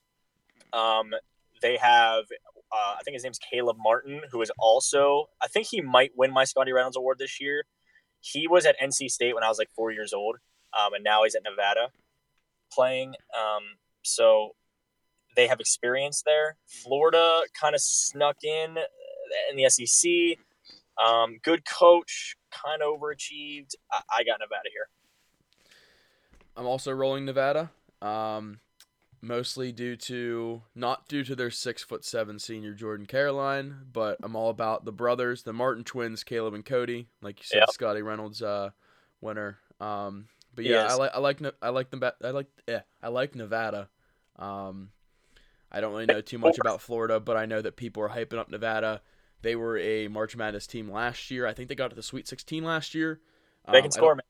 Um, 0.73 1.15
they 1.63 1.77
have, 1.79 2.25
uh, 2.73 2.97
I 2.99 3.03
think 3.05 3.15
his 3.15 3.25
name's 3.25 3.39
Caleb 3.39 3.77
Martin, 3.81 4.23
who 4.31 4.43
is 4.43 4.51
also, 4.59 5.27
I 5.43 5.49
think 5.49 5.69
he 5.71 5.81
might 5.81 6.13
win 6.17 6.33
my 6.33 6.45
Scottie 6.45 6.73
Reynolds 6.73 6.97
Award 6.97 7.19
this 7.19 7.41
year. 7.41 7.65
He 8.21 8.47
was 8.47 8.67
at 8.67 8.79
NC 8.81 9.11
State 9.11 9.35
when 9.35 9.45
I 9.45 9.49
was 9.49 9.59
like 9.59 9.71
four 9.75 9.91
years 9.91 10.13
old, 10.13 10.37
um, 10.79 10.95
and 10.95 11.05
now 11.05 11.25
he's 11.25 11.35
at 11.35 11.43
Nevada 11.45 11.91
playing. 12.73 13.15
Um, 13.35 13.63
so 14.03 14.55
they 15.37 15.47
have 15.47 15.61
experience 15.61 16.23
there. 16.27 16.57
Florida 16.67 17.43
kind 17.59 17.75
of 17.75 17.81
snuck 17.81 18.37
in 18.43 18.77
in 19.51 19.57
the 19.57 19.69
SEC. 19.69 20.39
Um, 21.03 21.39
good 21.43 21.65
coach, 21.65 22.37
kind 22.51 22.83
of 22.83 22.99
overachieved. 22.99 23.75
I, 23.93 24.01
I 24.19 24.25
got 24.25 24.41
Nevada 24.41 24.69
here. 24.73 24.89
I'm 26.57 26.67
also 26.67 26.91
rolling 26.91 27.25
Nevada. 27.25 27.71
Um, 28.03 28.59
mostly 29.21 29.73
due 29.73 29.97
to 29.97 30.63
not 30.75 31.09
due 31.09 31.25
to 31.25 31.35
their 31.35 31.51
six 31.51 31.83
foot 31.83 32.05
seven 32.05 32.39
senior 32.39 32.73
Jordan 32.75 33.07
Caroline, 33.07 33.87
but 33.93 34.19
I'm 34.23 34.37
all 34.37 34.51
about 34.51 34.85
the 34.85 34.93
brothers, 34.93 35.43
the 35.43 35.53
Martin 35.53 35.85
twins, 35.85 36.25
Caleb 36.25 36.55
and 36.55 36.65
Cody. 36.65 37.09
Like 37.23 37.39
you 37.41 37.45
said, 37.45 37.59
Yep. 37.61 37.71
Scottie 37.71 38.03
Reynolds 38.03 38.43
uh, 38.43 38.71
winner. 39.21 39.59
Um, 39.81 40.27
but 40.55 40.65
yeah, 40.65 40.87
I 40.89 40.95
like 40.95 41.11
I 41.15 41.19
like 41.19 41.39
I 41.63 41.69
like 41.69 41.91
the 41.91 42.15
I 42.25 42.31
like 42.31 42.47
yeah 42.69 42.81
I 43.03 43.09
like 43.09 43.35
Nevada. 43.35 43.89
Um, 44.37 44.91
I 45.71 45.81
don't 45.81 45.93
really 45.93 46.07
know 46.07 46.21
too 46.21 46.39
much 46.39 46.59
about 46.59 46.81
Florida, 46.81 47.21
but 47.21 47.37
I 47.37 47.47
know 47.47 47.61
that 47.61 47.77
people 47.77 48.03
are 48.03 48.09
hyping 48.09 48.39
up 48.39 48.49
Nevada. 48.51 49.03
They 49.43 49.55
were 49.55 49.79
a 49.79 50.09
March 50.09 50.35
Madness 50.37 50.67
team 50.67 50.91
last 50.91 51.31
year. 51.31 51.47
I 51.47 51.53
think 51.53 51.69
they 51.69 51.75
got 51.75 51.91
to 51.91 51.97
the 51.97 52.03
Sweet 52.03 52.27
16 52.27 52.65
last 52.65 52.95
year. 52.95 53.21
They 53.71 53.79
Um, 53.79 53.83
can 53.83 53.91
score, 53.93 54.15
man. 54.15 54.23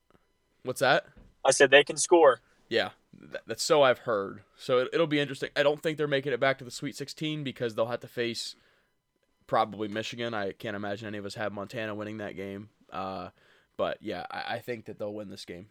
What's 0.63 0.81
that? 0.81 1.05
I 1.45 1.51
said 1.51 1.71
they 1.71 1.83
can 1.83 1.97
score. 1.97 2.41
Yeah, 2.69 2.91
th- 3.19 3.43
that's 3.47 3.63
so 3.63 3.81
I've 3.83 3.99
heard. 3.99 4.41
So 4.57 4.79
it, 4.79 4.89
it'll 4.93 5.07
be 5.07 5.19
interesting. 5.19 5.49
I 5.55 5.63
don't 5.63 5.81
think 5.81 5.97
they're 5.97 6.07
making 6.07 6.33
it 6.33 6.39
back 6.39 6.57
to 6.59 6.65
the 6.65 6.71
Sweet 6.71 6.95
16 6.95 7.43
because 7.43 7.75
they'll 7.75 7.87
have 7.87 8.01
to 8.01 8.07
face 8.07 8.55
probably 9.47 9.87
Michigan. 9.87 10.33
I 10.33 10.53
can't 10.53 10.75
imagine 10.75 11.07
any 11.07 11.17
of 11.17 11.25
us 11.25 11.35
have 11.35 11.53
Montana 11.53 11.95
winning 11.95 12.17
that 12.19 12.35
game. 12.35 12.69
Uh, 12.91 13.29
but 13.77 13.97
yeah, 14.01 14.25
I, 14.31 14.55
I 14.55 14.59
think 14.59 14.85
that 14.85 14.99
they'll 14.99 15.13
win 15.13 15.29
this 15.29 15.45
game. 15.45 15.67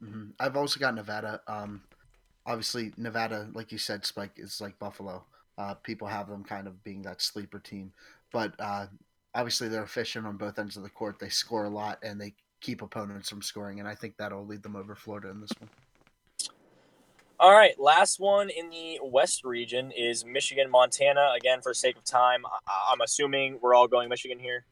hmm 0.00 0.30
I've 0.38 0.56
also 0.56 0.80
got 0.80 0.94
Nevada. 0.94 1.40
Um, 1.46 1.82
obviously, 2.46 2.92
Nevada, 2.96 3.48
like 3.54 3.72
you 3.72 3.78
said, 3.78 4.06
Spike 4.06 4.32
is 4.38 4.60
like 4.60 4.78
Buffalo. 4.78 5.24
Uh, 5.58 5.74
people 5.74 6.08
have 6.08 6.28
them 6.28 6.44
kind 6.44 6.66
of 6.66 6.82
being 6.84 7.02
that 7.02 7.22
sleeper 7.22 7.58
team, 7.60 7.92
but 8.32 8.54
uh, 8.58 8.86
obviously 9.34 9.68
they're 9.68 9.84
efficient 9.84 10.26
on 10.26 10.36
both 10.38 10.58
ends 10.58 10.76
of 10.76 10.82
the 10.82 10.90
court. 10.90 11.18
They 11.18 11.28
score 11.28 11.64
a 11.64 11.70
lot 11.70 11.98
and 12.02 12.20
they 12.20 12.34
keep 12.60 12.82
opponents 12.82 13.28
from 13.30 13.42
scoring, 13.42 13.80
and 13.80 13.88
I 13.88 13.94
think 13.94 14.16
that'll 14.16 14.46
lead 14.46 14.62
them 14.62 14.76
over 14.76 14.94
Florida 14.94 15.30
in 15.30 15.40
this 15.40 15.52
one. 15.60 15.70
All 17.40 17.52
right, 17.52 17.72
last 17.80 18.20
one 18.20 18.50
in 18.50 18.68
the 18.68 18.98
West 19.02 19.44
region 19.44 19.90
is 19.92 20.26
Michigan, 20.26 20.70
Montana. 20.70 21.32
Again, 21.34 21.62
for 21.62 21.72
sake 21.72 21.96
of 21.96 22.04
time, 22.04 22.44
I- 22.44 22.88
I'm 22.90 23.00
assuming 23.00 23.58
we're 23.62 23.72
all 23.72 23.88
going 23.88 24.10
Michigan 24.10 24.38
here. 24.38 24.66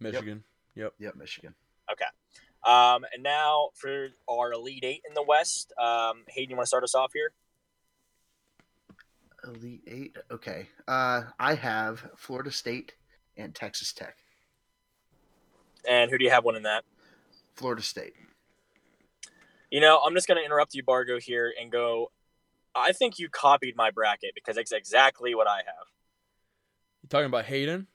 Michigan. 0.00 0.42
Yep. 0.74 0.94
Yep, 0.98 1.14
Michigan. 1.14 1.54
Okay. 1.92 2.06
Um, 2.64 3.06
and 3.12 3.22
now 3.22 3.70
for 3.74 4.08
our 4.28 4.52
Elite 4.52 4.82
Eight 4.82 5.04
in 5.06 5.14
the 5.14 5.22
West, 5.22 5.72
um, 5.78 6.24
Hayden, 6.26 6.50
you 6.50 6.56
want 6.56 6.64
to 6.64 6.68
start 6.68 6.82
us 6.82 6.96
off 6.96 7.12
here? 7.12 7.30
Elite 9.44 9.84
Eight. 9.86 10.16
Okay. 10.28 10.70
Uh, 10.88 11.22
I 11.38 11.54
have 11.54 12.10
Florida 12.16 12.50
State 12.50 12.94
and 13.36 13.54
Texas 13.54 13.92
Tech. 13.92 14.16
And 15.86 16.10
who 16.10 16.18
do 16.18 16.24
you 16.24 16.30
have 16.30 16.44
one 16.44 16.56
in 16.56 16.64
that? 16.64 16.84
Florida 17.54 17.80
State. 17.82 18.14
You 19.70 19.80
know, 19.80 20.00
I'm 20.04 20.14
just 20.14 20.26
going 20.26 20.38
to 20.38 20.44
interrupt 20.44 20.74
you, 20.74 20.82
Bargo, 20.82 21.18
here 21.18 21.52
and 21.60 21.70
go. 21.70 22.10
I 22.74 22.92
think 22.92 23.18
you 23.18 23.28
copied 23.28 23.76
my 23.76 23.90
bracket 23.90 24.32
because 24.34 24.56
it's 24.56 24.72
exactly 24.72 25.34
what 25.34 25.46
I 25.48 25.56
have. 25.58 25.86
You 27.02 27.08
talking 27.08 27.26
about 27.26 27.44
Hayden? 27.46 27.86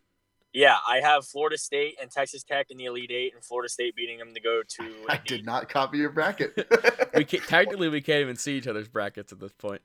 Yeah, 0.53 0.75
I 0.87 0.97
have 0.97 1.25
Florida 1.25 1.57
State 1.57 1.95
and 1.99 2.11
Texas 2.11 2.43
Tech 2.43 2.67
in 2.69 2.77
the 2.77 2.85
Elite 2.85 3.09
Eight, 3.11 3.33
and 3.33 3.43
Florida 3.43 3.69
State 3.69 3.95
beating 3.95 4.19
them 4.19 4.35
to 4.35 4.39
go 4.39 4.61
to. 4.77 4.93
I 5.09 5.17
the- 5.17 5.23
did 5.25 5.45
not 5.45 5.67
copy 5.67 5.97
your 5.97 6.11
bracket. 6.11 6.53
We 7.15 7.25
can, 7.25 7.41
technically 7.41 7.89
we 7.89 8.01
can't 8.01 8.21
even 8.21 8.35
see 8.35 8.57
each 8.57 8.67
other's 8.67 8.87
brackets 8.87 9.31
at 9.31 9.39
this 9.39 9.53
point. 9.53 9.81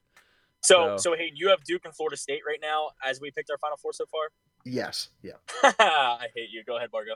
So, 0.62 0.96
So- 0.96 1.10
so 1.12 1.16
Hayden, 1.16 1.36
you 1.36 1.48
have 1.50 1.62
Duke 1.64 1.82
and 1.86 1.94
Florida 1.94 2.16
State 2.16 2.40
right 2.46 2.58
now 2.60 2.90
as 3.04 3.20
we 3.20 3.30
picked 3.30 3.50
our 3.50 3.58
Final 3.58 3.76
Four 3.78 3.92
so 3.94 4.04
far. 4.06 4.28
yes. 4.64 5.08
Yeah. 5.22 5.32
I 5.62 6.26
hate 6.34 6.50
you. 6.50 6.64
Go 6.64 6.76
ahead, 6.76 6.90
Bargo. 6.90 7.12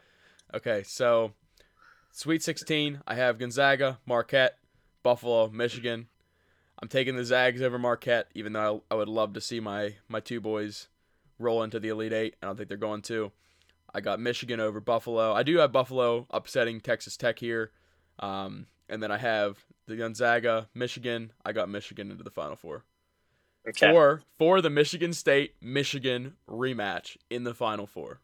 Okay, 0.55 0.83
so 0.83 1.33
Sweet 2.11 2.43
16, 2.43 3.01
I 3.07 3.15
have 3.15 3.39
Gonzaga, 3.39 3.99
Marquette, 4.07 4.59
Buffalo, 5.03 5.49
Michigan. 5.49 6.09
I'm 6.81 6.89
taking 6.89 7.17
the 7.17 7.25
Zags 7.25 7.63
over 7.63 7.79
Marquette, 7.79 8.29
even 8.35 8.53
though 8.53 8.83
I 8.91 8.95
would 8.95 9.09
love 9.09 9.35
to 9.35 9.41
see 9.41 9.61
my 9.61 9.95
my 10.09 10.21
two 10.21 10.41
boys 10.41 10.89
roll 11.39 11.63
into 11.63 11.79
the 11.79 11.89
Elite 11.89 12.13
Eight. 12.13 12.37
I 12.43 12.47
don't 12.47 12.57
think 12.57 12.69
they're 12.69 12.77
going 12.79 13.03
to. 13.03 13.33
I 13.95 14.01
got 14.01 14.21
Michigan 14.21 14.59
over 14.59 14.81
Buffalo. 14.81 15.33
I 15.33 15.43
do 15.43 15.59
have 15.59 15.71
Buffalo 15.71 16.27
upsetting 16.31 16.81
Texas 16.81 17.17
Tech 17.17 17.39
here, 17.39 17.71
um, 18.19 18.67
and 18.89 19.03
then 19.03 19.11
I 19.11 19.19
have 19.19 19.59
the 19.87 19.97
Gonzaga, 19.97 20.69
Michigan. 20.75 21.33
I 21.45 21.53
got 21.53 21.69
Michigan 21.69 22.11
into 22.11 22.25
the 22.25 22.31
Final 22.31 22.57
Four. 22.57 22.85
Okay. 23.69 23.93
For 23.93 24.23
for 24.39 24.61
the 24.61 24.71
Michigan 24.71 25.13
State 25.13 25.55
Michigan 25.61 26.35
rematch 26.49 27.17
in 27.31 27.45
the 27.45 27.55
Final 27.55 27.87
Four. 27.87 28.21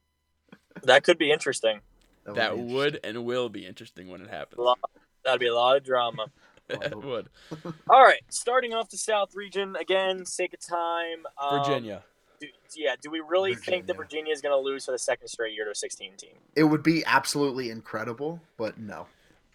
That 0.82 1.04
could 1.04 1.18
be 1.18 1.30
interesting. 1.30 1.80
That 2.24 2.54
be 2.56 2.60
would 2.60 3.00
and 3.04 3.24
will 3.24 3.48
be 3.48 3.66
interesting 3.66 4.08
when 4.08 4.20
it 4.20 4.30
happens. 4.30 4.58
Lo- 4.58 4.74
That'd 5.24 5.40
be 5.40 5.46
a 5.46 5.54
lot 5.54 5.76
of 5.76 5.84
drama. 5.84 6.26
it 6.82 7.02
would. 7.02 7.28
All 7.90 8.02
right, 8.02 8.20
starting 8.28 8.74
off 8.74 8.90
the 8.90 8.98
South 8.98 9.34
region 9.34 9.76
again, 9.76 10.24
sake 10.26 10.54
of 10.54 10.60
time. 10.60 11.24
Um, 11.40 11.58
Virginia. 11.60 12.04
Do, 12.40 12.46
yeah, 12.76 12.94
do 13.00 13.10
we 13.10 13.20
really 13.20 13.54
think 13.54 13.86
that 13.86 13.96
Virginia. 13.96 14.02
Virginia 14.04 14.32
is 14.32 14.40
going 14.40 14.52
to 14.52 14.60
lose 14.64 14.84
for 14.84 14.92
the 14.92 14.98
second 14.98 15.28
straight 15.28 15.54
year 15.54 15.64
to 15.64 15.72
a 15.72 15.74
16 15.74 16.12
team? 16.16 16.30
It 16.54 16.64
would 16.64 16.82
be 16.82 17.04
absolutely 17.04 17.70
incredible, 17.70 18.40
but 18.56 18.78
no. 18.78 19.06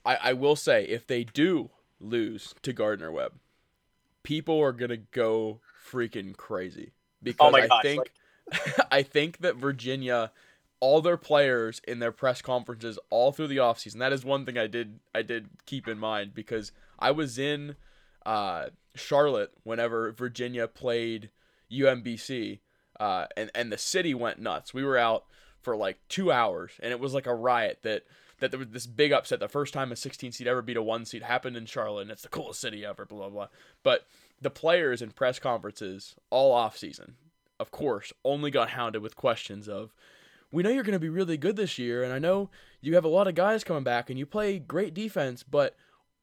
I, 0.06 0.16
I 0.16 0.34
will 0.34 0.58
say, 0.58 0.84
if 0.84 1.08
they 1.08 1.24
do 1.24 1.70
lose 2.02 2.54
to 2.64 2.74
Gardner 2.74 3.12
Webb, 3.12 3.34
people 4.24 4.60
are 4.62 4.74
gonna 4.74 4.98
go 4.98 5.60
freaking 5.90 6.36
crazy 6.36 6.92
because 7.22 7.48
Oh 7.48 7.52
my 7.52 7.64
I 7.64 7.68
gosh! 7.68 7.82
think 7.84 8.00
like, 8.52 8.88
I 8.92 9.04
think 9.04 9.40
that 9.40 9.56
Virginia, 9.56 10.32
all 10.84 11.00
their 11.00 11.16
players 11.16 11.80
in 11.88 12.00
their 12.00 12.12
press 12.12 12.42
conferences 12.42 13.00
all 13.10 13.32
through 13.32 13.48
the 13.48 13.56
offseason, 13.56 14.00
that 14.00 14.12
is 14.12 14.26
one 14.26 14.46
thing 14.46 14.58
I 14.58 14.68
did 14.68 15.00
I 15.16 15.22
did 15.22 15.48
keep 15.66 15.88
in 15.88 15.98
mind 15.98 16.34
because 16.34 16.74
I 17.00 17.10
was 17.12 17.40
in 17.40 17.78
uh, 18.26 18.66
Charlotte 18.94 19.54
whenever 19.64 20.12
Virginia 20.12 20.68
played 20.68 21.30
UMBC, 21.72 22.60
uh, 23.00 23.28
and 23.38 23.50
and 23.56 23.72
the 23.72 23.78
city 23.78 24.14
went 24.14 24.40
nuts. 24.40 24.74
We 24.74 24.84
were 24.84 24.98
out 24.98 25.24
for 25.62 25.78
like 25.78 26.00
two 26.10 26.34
hours, 26.34 26.74
and 26.82 26.92
it 26.92 27.00
was 27.00 27.14
like 27.14 27.28
a 27.28 27.34
riot 27.34 27.80
that 27.84 28.04
that 28.42 28.52
there 28.52 28.60
was 28.60 28.68
this 28.72 28.86
big 28.86 29.14
upset. 29.14 29.40
The 29.40 29.48
first 29.48 29.74
time 29.74 29.90
a 29.94 29.96
16 29.96 30.34
seed 30.34 30.48
ever 30.48 30.62
beat 30.62 30.76
a 30.76 30.84
one 30.84 31.06
seed 31.06 31.24
happened 31.24 31.56
in 31.56 31.66
Charlotte, 31.66 32.02
and 32.02 32.12
it's 32.12 32.24
the 32.24 32.28
coolest 32.28 32.60
city 32.60 32.84
ever. 32.84 33.06
Blah 33.06 33.20
blah 33.20 33.30
blah. 33.30 33.48
But 33.84 34.06
the 34.42 34.50
players 34.50 35.02
in 35.02 35.12
press 35.12 35.40
conferences 35.40 36.16
all 36.30 36.52
off 36.52 36.78
season, 36.78 37.16
of 37.58 37.72
course, 37.72 38.12
only 38.26 38.52
got 38.52 38.72
hounded 38.72 39.02
with 39.02 39.16
questions 39.16 39.70
of, 39.70 39.94
"We 40.54 40.64
know 40.64 40.70
you're 40.70 40.84
going 40.84 40.94
to 40.94 41.00
be 41.00 41.10
really 41.10 41.36
good 41.36 41.58
this 41.58 41.78
year, 41.78 42.04
and 42.04 42.14
I 42.14 42.20
know 42.20 42.50
you 42.80 42.96
have 42.96 43.04
a 43.04 43.10
lot 43.10 43.28
of 43.28 43.36
guys 43.36 43.66
coming 43.66 43.84
back, 43.84 44.10
and 44.10 44.18
you 44.18 44.26
play 44.26 44.60
great 44.60 44.94
defense, 44.94 45.44
but." 45.44 45.76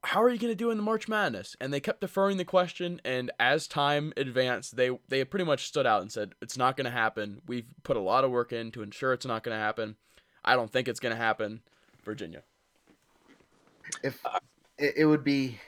How 0.02 0.22
are 0.22 0.30
you 0.30 0.38
going 0.38 0.50
to 0.50 0.56
do 0.56 0.70
in 0.70 0.78
the 0.78 0.82
March 0.82 1.08
Madness? 1.08 1.56
And 1.60 1.74
they 1.74 1.78
kept 1.78 2.00
deferring 2.00 2.38
the 2.38 2.44
question, 2.46 3.02
and 3.04 3.30
as 3.38 3.66
time 3.66 4.14
advanced, 4.16 4.76
they 4.76 4.98
they 5.08 5.22
pretty 5.26 5.44
much 5.44 5.66
stood 5.66 5.86
out 5.86 6.00
and 6.00 6.10
said 6.10 6.32
it's 6.40 6.56
not 6.56 6.78
going 6.78 6.86
to 6.86 6.90
happen. 6.90 7.42
We've 7.46 7.66
put 7.82 7.98
a 7.98 8.00
lot 8.00 8.24
of 8.24 8.30
work 8.30 8.50
in 8.50 8.70
to 8.72 8.82
ensure 8.82 9.12
it's 9.12 9.26
not 9.26 9.42
going 9.42 9.54
to 9.54 9.62
happen. 9.62 9.96
I 10.42 10.56
don't 10.56 10.72
think 10.72 10.88
it's 10.88 11.00
going 11.00 11.14
to 11.14 11.22
happen. 11.22 11.60
Virginia. 12.02 12.42
If 14.02 14.24
it, 14.78 14.94
it 14.96 15.04
would 15.04 15.24
be 15.24 15.60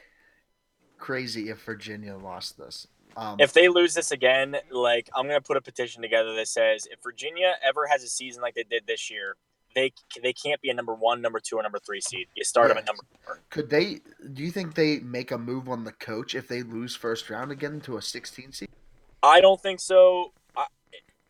crazy 0.98 1.50
if 1.50 1.62
Virginia 1.64 2.16
lost 2.16 2.56
this. 2.56 2.86
Um, 3.16 3.36
If 3.38 3.52
they 3.52 3.68
lose 3.68 3.94
this 3.94 4.10
again, 4.10 4.56
like 4.70 5.08
I'm 5.14 5.26
gonna 5.26 5.40
put 5.40 5.56
a 5.56 5.60
petition 5.60 6.02
together 6.02 6.34
that 6.34 6.48
says 6.48 6.86
if 6.90 7.00
Virginia 7.02 7.54
ever 7.62 7.86
has 7.86 8.02
a 8.02 8.08
season 8.08 8.42
like 8.42 8.54
they 8.54 8.64
did 8.64 8.86
this 8.86 9.10
year, 9.10 9.36
they 9.74 9.92
they 10.22 10.32
can't 10.32 10.60
be 10.60 10.70
a 10.70 10.74
number 10.74 10.94
one, 10.94 11.20
number 11.22 11.40
two, 11.40 11.56
or 11.56 11.62
number 11.62 11.78
three 11.78 12.00
seed. 12.00 12.28
You 12.34 12.44
start 12.44 12.68
them 12.68 12.78
at 12.78 12.86
number 12.86 13.02
four. 13.24 13.40
could 13.50 13.70
they? 13.70 14.00
Do 14.32 14.42
you 14.42 14.50
think 14.50 14.74
they 14.74 14.98
make 15.00 15.30
a 15.30 15.38
move 15.38 15.68
on 15.68 15.84
the 15.84 15.92
coach 15.92 16.34
if 16.34 16.48
they 16.48 16.62
lose 16.62 16.94
first 16.94 17.30
round 17.30 17.50
again 17.52 17.80
to 17.82 17.96
a 17.96 18.02
16 18.02 18.52
seed? 18.52 18.68
I 19.22 19.40
don't 19.40 19.60
think 19.60 19.80
so. 19.80 20.32
I, 20.56 20.66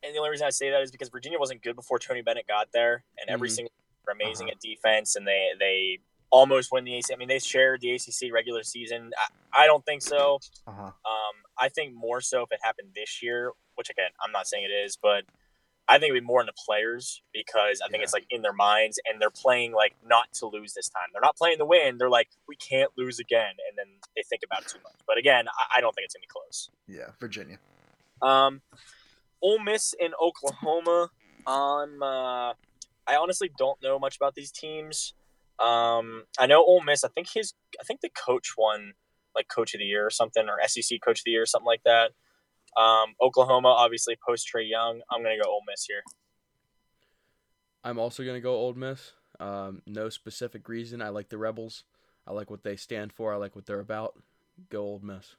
and 0.03 0.14
the 0.14 0.18
only 0.18 0.30
reason 0.30 0.47
I 0.47 0.51
say 0.51 0.70
that 0.70 0.83
is 0.83 0.91
because 0.91 1.09
Virginia 1.09 1.39
wasn't 1.39 1.62
good 1.62 1.76
before 1.76 1.99
Tony 1.99 2.22
Bennett 2.22 2.49
got 2.49 2.68
there, 2.72 3.05
and 3.18 3.30
every 3.30 3.49
Mhm. 3.49 3.53
single 3.53 3.72
were 4.07 4.12
amazing 4.12 4.47
Uh-huh. 4.49 4.55
at 4.57 4.61
defense, 4.61 5.14
and 5.14 5.26
they 5.26 5.51
they 5.59 5.99
almost 6.33 6.72
win 6.72 6.85
the 6.85 6.97
ACC. 6.97 7.12
I 7.12 7.16
mean, 7.16 7.28
they 7.28 7.39
shared 7.39 7.83
the 7.83 7.93
ACC 7.93 8.33
regular 8.33 8.64
season. 8.64 9.12
I, 9.53 9.62
I 9.62 9.66
don't 9.66 9.85
think 9.85 10.03
so. 10.03 10.41
Uh 10.66 10.72
huh. 10.72 10.83
Um, 10.83 11.37
I 11.59 11.68
think 11.68 11.95
more 11.95 12.20
so 12.20 12.43
if 12.43 12.51
it 12.51 12.59
happened 12.62 12.89
this 12.97 13.22
year, 13.22 13.53
which 13.76 13.91
again, 13.91 14.11
I'm 14.24 14.33
not 14.33 14.49
saying 14.49 14.64
it 14.64 14.74
is, 14.74 14.99
but 15.01 15.24
I 15.89 15.99
think 15.99 16.11
it'd 16.11 16.22
be 16.22 16.26
more 16.26 16.41
in 16.41 16.47
the 16.47 16.55
players 16.66 17.22
because 17.33 17.83
I 17.85 17.89
think 17.89 18.03
it's 18.03 18.12
like 18.12 18.24
in 18.30 18.43
their 18.43 18.53
minds 18.53 18.99
and 19.07 19.20
they're 19.20 19.30
playing 19.30 19.72
like 19.72 19.95
not 20.07 20.33
to 20.35 20.47
lose 20.47 20.72
this 20.72 20.89
time. 20.89 21.09
They're 21.12 21.22
not 21.22 21.37
playing 21.37 21.59
to 21.59 21.66
win. 21.66 21.99
They're 21.99 22.09
like, 22.09 22.28
we 22.49 22.57
can't 22.57 22.91
lose 22.97 23.18
again. 23.18 23.55
And 23.68 23.76
then 23.76 23.87
they 24.16 24.22
think 24.22 24.43
about 24.45 24.62
it 24.62 24.68
too 24.68 24.78
much. 24.83 24.95
But 25.07 25.18
again, 25.18 25.47
I, 25.49 25.78
I 25.78 25.80
don't 25.80 25.95
think 25.95 26.07
it's 26.07 26.14
going 26.14 26.22
to 26.22 26.28
be 26.28 26.33
close. 26.33 26.70
Yeah, 26.87 27.12
Virginia. 27.20 27.59
Um, 28.22 28.62
Ole 29.43 29.59
Miss 29.59 29.95
and 30.01 30.14
Oklahoma. 30.22 31.11
Um, 31.47 32.03
uh, 32.03 32.53
I 33.07 33.16
honestly 33.20 33.51
don't 33.59 33.83
know 33.83 33.99
much 33.99 34.16
about 34.16 34.35
these 34.35 34.53
teams. 34.53 35.14
Um, 35.62 36.24
I 36.38 36.46
know 36.46 36.64
Ole 36.64 36.82
Miss. 36.82 37.04
I 37.04 37.08
think 37.08 37.28
his. 37.32 37.54
I 37.80 37.84
think 37.84 38.00
the 38.00 38.10
coach 38.10 38.54
won 38.58 38.94
like 39.34 39.48
Coach 39.48 39.74
of 39.74 39.78
the 39.78 39.84
Year 39.84 40.06
or 40.06 40.10
something, 40.10 40.48
or 40.48 40.58
SEC 40.66 41.00
Coach 41.04 41.20
of 41.20 41.24
the 41.24 41.30
Year 41.30 41.42
or 41.42 41.46
something 41.46 41.66
like 41.66 41.82
that. 41.84 42.10
Um, 42.76 43.14
Oklahoma, 43.20 43.68
obviously 43.68 44.16
post 44.26 44.48
Trae 44.52 44.68
Young. 44.68 45.00
I'm 45.10 45.22
gonna 45.22 45.36
go 45.42 45.48
Ole 45.48 45.62
Miss 45.68 45.84
here. 45.84 46.02
I'm 47.84 47.98
also 47.98 48.24
gonna 48.24 48.40
go 48.40 48.54
Old 48.54 48.76
Miss. 48.76 49.12
Um, 49.40 49.82
no 49.86 50.08
specific 50.08 50.68
reason. 50.68 51.02
I 51.02 51.10
like 51.10 51.28
the 51.28 51.38
Rebels. 51.38 51.84
I 52.26 52.32
like 52.32 52.50
what 52.50 52.62
they 52.62 52.76
stand 52.76 53.12
for. 53.12 53.32
I 53.32 53.36
like 53.36 53.56
what 53.56 53.66
they're 53.66 53.80
about. 53.80 54.20
Go 54.70 54.82
Old 54.82 55.04
Miss. 55.04 55.36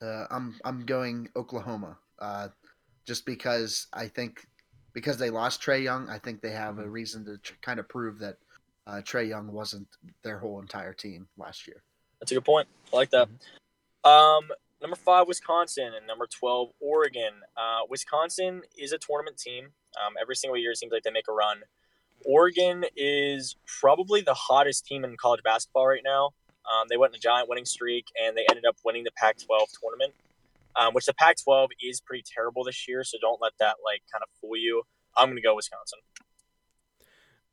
Uh, 0.00 0.26
I'm 0.30 0.58
I'm 0.64 0.84
going 0.86 1.28
Oklahoma. 1.36 1.98
Uh, 2.18 2.48
just 3.04 3.26
because 3.26 3.86
I 3.92 4.08
think 4.08 4.46
because 4.92 5.18
they 5.18 5.30
lost 5.30 5.62
Trae 5.62 5.82
Young, 5.82 6.08
I 6.08 6.18
think 6.18 6.40
they 6.40 6.50
have 6.50 6.78
a 6.78 6.88
reason 6.88 7.24
to 7.26 7.38
tr- 7.38 7.54
kind 7.62 7.80
of 7.80 7.88
prove 7.88 8.18
that 8.20 8.36
uh, 8.86 9.00
Trae 9.02 9.28
Young 9.28 9.52
wasn't 9.52 9.88
their 10.22 10.38
whole 10.38 10.60
entire 10.60 10.92
team 10.92 11.28
last 11.36 11.66
year. 11.66 11.82
That's 12.20 12.32
a 12.32 12.34
good 12.34 12.44
point. 12.44 12.68
I 12.92 12.96
like 12.96 13.10
that. 13.10 13.28
Um, 14.04 14.48
number 14.80 14.96
five, 14.96 15.28
Wisconsin, 15.28 15.92
and 15.96 16.06
number 16.06 16.26
twelve, 16.26 16.70
Oregon. 16.80 17.32
Uh, 17.56 17.80
Wisconsin 17.88 18.62
is 18.76 18.92
a 18.92 18.98
tournament 18.98 19.38
team. 19.38 19.68
Um, 20.04 20.14
every 20.20 20.36
single 20.36 20.56
year, 20.56 20.72
it 20.72 20.78
seems 20.78 20.92
like 20.92 21.02
they 21.02 21.10
make 21.10 21.28
a 21.28 21.32
run. 21.32 21.58
Oregon 22.24 22.84
is 22.96 23.56
probably 23.80 24.20
the 24.20 24.34
hottest 24.34 24.86
team 24.86 25.04
in 25.04 25.16
college 25.16 25.42
basketball 25.42 25.86
right 25.86 26.02
now. 26.04 26.30
Um, 26.70 26.86
they 26.88 26.96
went 26.96 27.12
on 27.12 27.16
a 27.16 27.18
giant 27.18 27.48
winning 27.48 27.64
streak, 27.64 28.06
and 28.22 28.36
they 28.36 28.46
ended 28.48 28.64
up 28.64 28.76
winning 28.84 29.04
the 29.04 29.10
Pac-12 29.16 29.66
tournament, 29.80 30.14
um, 30.76 30.94
which 30.94 31.06
the 31.06 31.14
Pac-12 31.14 31.68
is 31.82 32.00
pretty 32.00 32.24
terrible 32.34 32.62
this 32.64 32.86
year. 32.86 33.02
So 33.02 33.18
don't 33.20 33.40
let 33.42 33.52
that 33.58 33.76
like 33.84 34.02
kind 34.12 34.22
of 34.22 34.28
fool 34.40 34.56
you. 34.56 34.82
I'm 35.16 35.28
gonna 35.28 35.40
go 35.40 35.56
Wisconsin. 35.56 35.98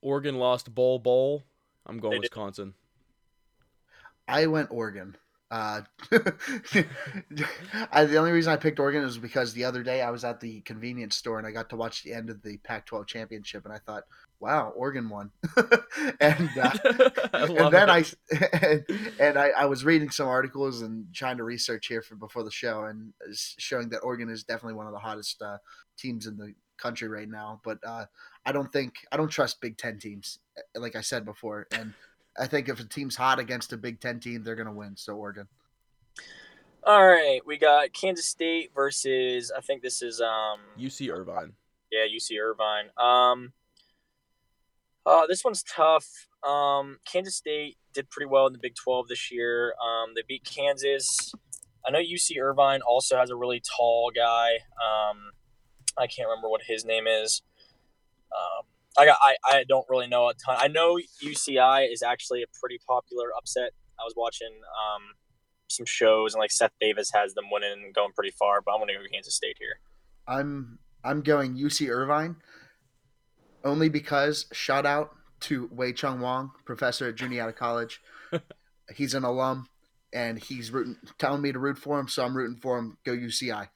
Oregon 0.02 0.36
lost 0.36 0.74
Bol 0.74 1.00
Bol. 1.00 1.44
I'm 1.86 2.00
going 2.00 2.12
They 2.12 2.18
did. 2.18 2.24
Wisconsin. 2.24 2.74
I 4.28 4.46
went 4.46 4.72
Oregon. 4.72 5.18
Uh, 5.52 5.82
I, 7.92 8.06
the 8.06 8.18
only 8.18 8.32
reason 8.32 8.54
I 8.54 8.58
picked 8.58 8.80
Oregon 8.80 9.04
is 9.04 9.18
because 9.18 9.52
the 9.54 9.66
other 9.66 9.82
day 9.82 10.04
I 10.04 10.12
was 10.12 10.24
at 10.24 10.40
the 10.40 10.62
convenience 10.62 11.16
store 11.16 11.40
and 11.40 11.48
I 11.48 11.52
got 11.52 11.72
to 11.72 11.76
watch 11.76 12.04
the 12.04 12.14
end 12.14 12.30
of 12.30 12.44
the 12.44 12.58
Pac-12 12.58 13.08
championship, 13.08 13.66
and 13.66 13.74
I 13.74 13.80
thought, 13.80 14.04
"Wow, 14.40 14.72
Oregon 14.76 15.10
won." 15.10 15.32
and 16.20 16.50
uh, 16.56 16.72
I 17.34 17.46
and 17.50 17.74
then 17.74 17.90
it. 17.90 18.16
I 18.32 18.68
and, 18.68 18.86
and 19.20 19.40
I, 19.40 19.50
I 19.50 19.66
was 19.66 19.84
reading 19.84 20.12
some 20.12 20.28
articles 20.28 20.84
and 20.84 21.08
trying 21.16 21.38
to 21.38 21.44
research 21.44 21.88
here 21.88 22.04
for 22.04 22.14
before 22.14 22.44
the 22.44 22.52
show, 22.52 22.84
and 22.84 23.14
showing 23.34 23.90
that 23.90 24.02
Oregon 24.02 24.30
is 24.30 24.44
definitely 24.44 24.76
one 24.76 24.86
of 24.86 24.94
the 24.94 25.00
hottest 25.00 25.42
uh, 25.42 25.58
teams 25.98 26.28
in 26.28 26.38
the 26.38 26.54
country 26.80 27.08
right 27.08 27.30
now. 27.30 27.62
But 27.64 27.80
uh, 27.86 28.06
I 28.46 28.52
don't 28.52 28.72
think 28.72 28.96
I 29.12 29.18
don't 29.18 29.30
trust 29.30 29.62
Big 29.62 29.78
Ten 29.78 30.00
teams, 30.00 30.40
eh, 30.58 30.80
like 30.80 30.96
I 30.96 31.02
said 31.02 31.26
before, 31.26 31.68
and 31.72 31.94
I 32.38 32.48
think 32.48 32.70
if 32.70 32.80
a 32.80 32.84
team's 32.86 33.16
hot 33.16 33.40
against 33.40 33.74
a 33.74 33.78
Big 33.78 34.00
Ten 34.00 34.20
team, 34.20 34.44
they're 34.44 34.56
gonna 34.56 34.74
win. 34.74 34.96
So 34.96 35.16
Oregon. 35.16 35.48
All 36.86 37.06
right, 37.06 37.42
we 37.46 37.58
got 37.58 37.94
Kansas 37.94 38.26
State 38.26 38.72
versus 38.74 39.52
I 39.56 39.62
think 39.62 39.82
this 39.82 40.02
is 40.02 40.22
um 40.22 40.60
UC 40.80 41.12
Irvine. 41.12 41.54
Yeah, 41.92 42.06
UC 42.06 42.40
Irvine. 42.40 42.90
Um, 42.98 43.54
uh, 45.06 45.26
this 45.28 45.44
one's 45.44 45.64
tough. 45.64 46.06
Um, 46.48 47.00
Kansas 47.06 47.36
State 47.36 47.78
did 47.94 48.10
pretty 48.10 48.28
well 48.28 48.48
in 48.48 48.54
the 48.54 48.60
Big 48.60 48.76
12 48.76 49.08
this 49.08 49.32
year. 49.32 49.74
Um, 49.84 50.14
they 50.16 50.22
beat 50.28 50.44
Kansas. 50.44 51.34
I 51.86 51.92
know 51.92 52.00
UC 52.00 52.40
Irvine 52.40 52.82
also 52.82 53.18
has 53.18 53.30
a 53.30 53.36
really 53.36 53.62
tall 53.76 54.12
guy. 54.16 54.52
Um, 54.54 55.32
I 56.00 56.08
can't 56.08 56.28
remember 56.28 56.50
what 56.50 56.62
his 56.66 56.86
name 56.86 57.06
is. 57.08 57.42
Um, 58.32 58.66
I 58.98 59.06
got. 59.06 59.18
I, 59.22 59.36
I 59.46 59.64
don't 59.68 59.86
really 59.90 60.08
know 60.08 60.30
a 60.30 60.34
ton. 60.34 60.58
I 60.60 60.68
know 60.68 61.00
UCI 61.24 61.92
is 61.92 62.02
actually 62.02 62.44
a 62.44 62.48
pretty 62.60 62.80
popular 62.88 63.28
upset. 63.38 63.72
I 64.00 64.04
was 64.04 64.14
watching 64.16 64.52
um, 64.52 65.02
some 65.68 65.86
shows 65.86 66.34
and 66.34 66.40
like 66.40 66.52
Seth 66.52 66.72
Davis 66.80 67.12
has 67.14 67.34
them 67.34 67.46
winning 67.52 67.84
and 67.86 67.94
going 67.94 68.12
pretty 68.14 68.32
far, 68.32 68.62
but 68.62 68.74
I'm 68.74 68.80
gonna 68.80 68.94
go 68.94 69.00
Kansas 69.12 69.36
State 69.36 69.58
here. 69.60 69.80
I'm 70.28 70.80
I'm 71.04 71.22
going 71.22 71.58
UC 71.58 71.90
Irvine, 71.90 72.38
only 73.64 73.90
because 73.90 74.46
shout 74.52 74.86
out 74.86 75.12
to 75.42 75.70
Wei 75.72 75.94
Chung 75.94 76.20
Wong, 76.20 76.52
professor 76.66 77.10
at 77.10 77.16
Juniata 77.16 77.54
College. 77.54 78.02
he's 78.96 79.14
an 79.14 79.24
alum, 79.24 79.68
and 80.14 80.40
he's 80.40 80.72
rooting, 80.72 80.98
telling 81.18 81.42
me 81.42 81.52
to 81.52 81.60
root 81.60 81.78
for 81.78 82.00
him, 82.00 82.08
so 82.08 82.24
I'm 82.24 82.36
rooting 82.36 82.58
for 82.58 82.78
him. 82.78 82.98
Go 83.06 83.14
UCI. 83.14 83.70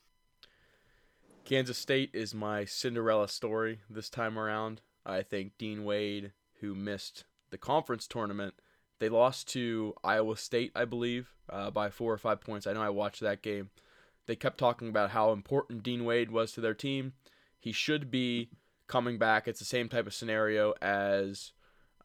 Kansas 1.46 1.78
State 1.78 2.12
is 2.14 2.34
my 2.34 2.64
Cinderella 2.64 3.28
story 3.28 3.82
this 3.89 4.10
time 4.10 4.39
around. 4.39 4.82
I 5.06 5.22
think 5.24 5.58
Dean 5.58 5.84
Wade, 5.84 6.32
who 6.62 6.74
missed 6.74 7.26
the 7.50 7.58
conference 7.58 8.08
tournament, 8.08 8.54
they 9.00 9.10
lost 9.10 9.50
to 9.50 9.94
Iowa 10.04 10.38
State, 10.38 10.72
I 10.74 10.86
believe, 10.86 11.34
uh, 11.50 11.70
by 11.70 11.89
four 11.89 12.14
or 12.14 12.18
five 12.18 12.39
points. 12.39 12.66
I 12.66 12.74
know 12.74 12.82
I 12.82 12.89
watched 12.89 13.20
that 13.20 13.41
game. 13.41 13.72
They 14.26 14.38
kept 14.38 14.58
talking 14.58 14.88
about 14.88 15.10
how 15.10 15.34
important 15.34 15.84
Dean 15.84 16.06
Wade 16.06 16.32
was 16.32 16.54
to 16.54 16.62
their 16.62 16.74
team. 16.74 17.12
He 17.60 17.74
should 17.74 18.10
be 18.10 18.50
coming 18.88 19.18
back. 19.18 19.46
It's 19.46 19.60
the 19.60 19.66
same 19.66 19.89
type 19.89 20.08
of 20.08 20.14
scenario 20.14 20.74
as 20.82 21.52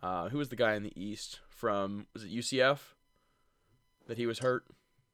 uh, 0.02 0.30
who 0.30 0.38
was 0.38 0.48
the 0.48 0.56
guy 0.56 0.74
in 0.74 0.82
the 0.82 1.00
East 1.00 1.38
from 1.48 2.08
was 2.12 2.24
it 2.24 2.32
UCF 2.32 2.78
that 4.08 4.18
he 4.18 4.26
was 4.26 4.40
hurt? 4.40 4.64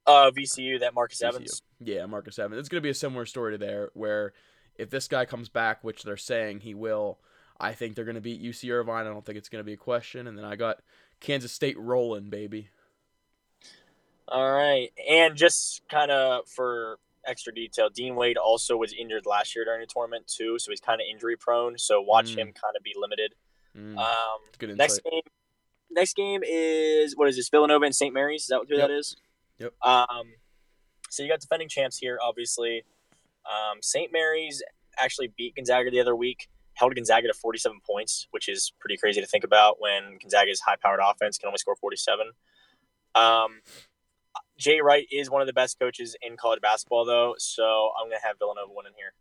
Uh, 0.07 0.30
VCU, 0.30 0.80
that 0.80 0.94
Marcus 0.94 1.20
VCU. 1.22 1.28
Evans. 1.28 1.62
Yeah, 1.80 2.07
Marcus 2.07 2.38
Evans. 2.38 2.59
It's 2.61 2.68
going 2.68 2.80
to 2.80 2.86
be 2.86 2.90
a 2.90 2.94
similar 2.94 3.24
story 3.26 3.52
to 3.52 3.59
there, 3.59 3.90
where 3.94 4.32
if 4.76 4.90
this 4.90 5.09
guy 5.09 5.24
comes 5.24 5.48
back, 5.48 5.82
which 5.82 6.02
they're 6.02 6.16
saying 6.16 6.61
he 6.61 6.74
will, 6.74 7.18
I 7.59 7.72
think 7.72 7.94
they're 7.94 8.05
going 8.05 8.16
to 8.16 8.20
beat 8.20 8.42
UC 8.42 8.70
Irvine. 8.70 9.07
I 9.07 9.11
don't 9.11 9.24
think 9.24 9.38
it's 9.38 9.48
going 9.48 9.61
to 9.61 9.64
be 9.66 9.72
a 9.74 9.78
question. 9.78 10.26
And 10.26 10.36
then 10.36 10.44
I 10.44 10.57
got 10.57 10.80
Kansas 11.20 11.52
State 11.52 11.78
rolling, 11.78 12.28
baby. 12.28 12.68
All 14.28 14.50
right, 14.52 14.90
and 15.09 15.36
just 15.36 15.82
kind 15.90 16.11
of 16.11 16.48
for 16.48 16.98
extra 17.26 17.52
detail, 17.55 17.90
Dean 17.90 18.14
Wade 18.16 18.38
also 18.38 18.74
was 18.76 18.92
injured 18.94 19.26
last 19.26 19.55
year 19.55 19.66
during 19.66 19.80
the 19.82 19.86
tournament 19.86 20.26
too, 20.26 20.59
so 20.59 20.70
he's 20.72 20.80
kind 20.80 21.00
of 21.00 21.07
injury 21.11 21.36
prone. 21.36 21.76
So 21.78 22.00
watch 22.00 22.32
Mm. 22.32 22.38
him 22.38 22.46
kind 22.55 22.74
of 22.76 22.82
be 22.82 22.94
limited. 22.96 23.34
Mm, 23.76 23.98
Um, 23.98 24.76
next 24.76 25.00
game, 25.02 25.20
next 25.90 26.16
game 26.16 26.42
is 26.42 27.14
what 27.16 27.28
is 27.28 27.36
this? 27.36 27.50
Villanova 27.50 27.84
and 27.84 27.94
St. 27.94 28.14
Mary's. 28.14 28.42
Is 28.42 28.48
that 28.48 28.61
who 28.66 28.76
Yep. 28.76 28.88
that 28.88 28.94
is? 28.94 29.16
Yep. 29.59 29.72
Um, 29.82 30.34
So 31.11 31.22
you 31.22 31.28
got 31.28 31.40
defending 31.40 31.68
champs 31.68 31.96
here, 31.98 32.18
obviously. 32.22 32.82
Um, 33.46 33.78
St. 33.82 34.11
Mary's 34.12 34.62
actually 34.98 35.28
beat 35.36 35.55
Gonzaga 35.55 35.90
the 35.90 36.00
other 36.00 36.16
week, 36.16 36.48
held 36.74 36.94
Gonzaga 36.94 37.28
to 37.28 37.34
47 37.34 37.78
points, 37.88 38.26
which 38.32 38.48
is 38.48 38.72
pretty 38.80 38.96
crazy 38.96 39.20
to 39.20 39.26
think 39.26 39.44
about 39.44 39.80
when 39.80 40.18
Gonzaga's 40.20 40.61
high-powered 40.61 41.00
offense 41.05 41.38
can 41.38 41.46
only 41.48 41.59
score 41.59 41.76
47. 41.76 42.32
Um, 43.14 43.61
Jay 44.59 44.80
Wright 44.80 45.07
is 45.12 45.30
one 45.30 45.40
of 45.40 45.46
the 45.46 45.52
best 45.52 45.78
coaches 45.78 46.16
in 46.22 46.36
college 46.36 46.61
basketball, 46.61 47.05
though, 47.05 47.34
so 47.38 47.90
I'm 48.00 48.09
going 48.09 48.18
to 48.20 48.26
have 48.26 48.38
Villanova 48.38 48.72
win 48.72 48.86
in 48.86 48.92
here. 48.96 49.12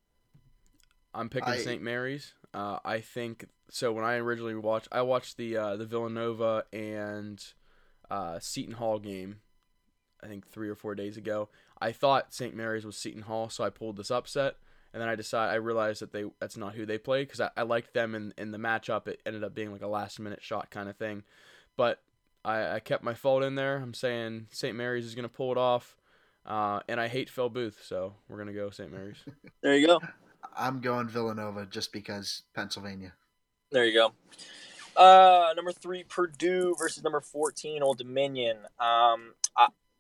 I'm 1.14 1.30
picking 1.30 1.50
I- 1.50 1.58
St. 1.58 1.82
Mary's. 1.82 2.34
Uh, 2.56 2.80
I 2.84 3.02
think 3.02 3.46
so. 3.70 3.92
When 3.94 4.04
I 4.04 4.16
originally 4.16 4.56
watched, 4.56 4.88
I 4.92 5.02
watched 5.02 5.38
the 5.38 5.58
uh, 5.58 5.76
the 5.76 5.86
Villanova 5.86 6.66
and 6.72 7.44
uh, 8.12 8.38
Seton 8.40 8.76
Hall 8.76 9.00
game. 9.00 9.38
I 10.24 10.28
think 10.28 10.48
three 10.48 10.70
or 10.70 10.76
four 10.76 10.96
days 10.96 11.18
ago. 11.18 11.50
I 11.82 11.92
thought 11.92 12.34
St. 12.34 12.56
Mary's 12.56 12.86
was 12.86 12.98
Seton 12.98 13.24
Hall, 13.24 13.50
so 13.50 13.64
I 13.64 13.70
pulled 13.70 13.98
this 13.98 14.12
upset, 14.12 14.56
and 14.94 15.02
then 15.02 15.10
I 15.10 15.16
decided 15.16 15.52
I 15.52 15.56
realized 15.56 16.02
that 16.02 16.14
they 16.14 16.26
that's 16.40 16.58
not 16.58 16.76
who 16.76 16.86
they 16.86 16.98
played 16.98 17.28
because 17.28 17.42
I, 17.42 17.50
I 17.58 17.64
liked 17.64 17.94
them 17.94 18.16
in 18.16 18.34
in 18.38 18.52
the 18.52 18.58
matchup. 18.58 19.08
It 19.08 19.22
ended 19.26 19.44
up 19.44 19.54
being 19.54 19.72
like 19.72 19.82
a 19.82 19.88
last 19.88 20.20
minute 20.20 20.42
shot 20.42 20.72
kind 20.72 20.90
of 20.90 20.96
thing, 20.96 21.24
but 21.76 22.02
I, 22.46 22.76
I 22.76 22.80
kept 22.80 23.04
my 23.04 23.14
fault 23.14 23.44
in 23.44 23.56
there. 23.56 23.78
I'm 23.78 23.94
saying 23.94 24.48
St. 24.52 24.76
Mary's 24.76 25.06
is 25.06 25.16
gonna 25.16 25.30
pull 25.30 25.52
it 25.52 25.58
off, 25.58 25.96
uh, 26.46 26.80
and 26.88 27.00
I 27.00 27.08
hate 27.08 27.30
Phil 27.30 27.50
Booth, 27.50 27.84
so 27.86 28.16
we're 28.28 28.38
gonna 28.38 28.54
go 28.54 28.70
St. 28.70 28.92
Mary's. 28.92 29.18
There 29.62 29.78
you 29.78 29.88
go. 29.88 30.02
I'm 30.58 30.82
going 30.82 31.08
Villanova 31.08 31.66
just 31.66 31.94
because 31.94 32.42
Pennsylvania. 32.54 33.14
There 33.72 33.86
you 33.86 33.94
go. 33.94 34.14
Uh, 34.96 35.54
number 35.56 35.72
three, 35.72 36.04
Purdue 36.04 36.76
versus 36.78 37.04
number 37.04 37.22
14, 37.22 37.82
Old 37.82 37.98
Dominion. 37.98 38.58
Um, 38.80 39.34
I, 39.42 39.43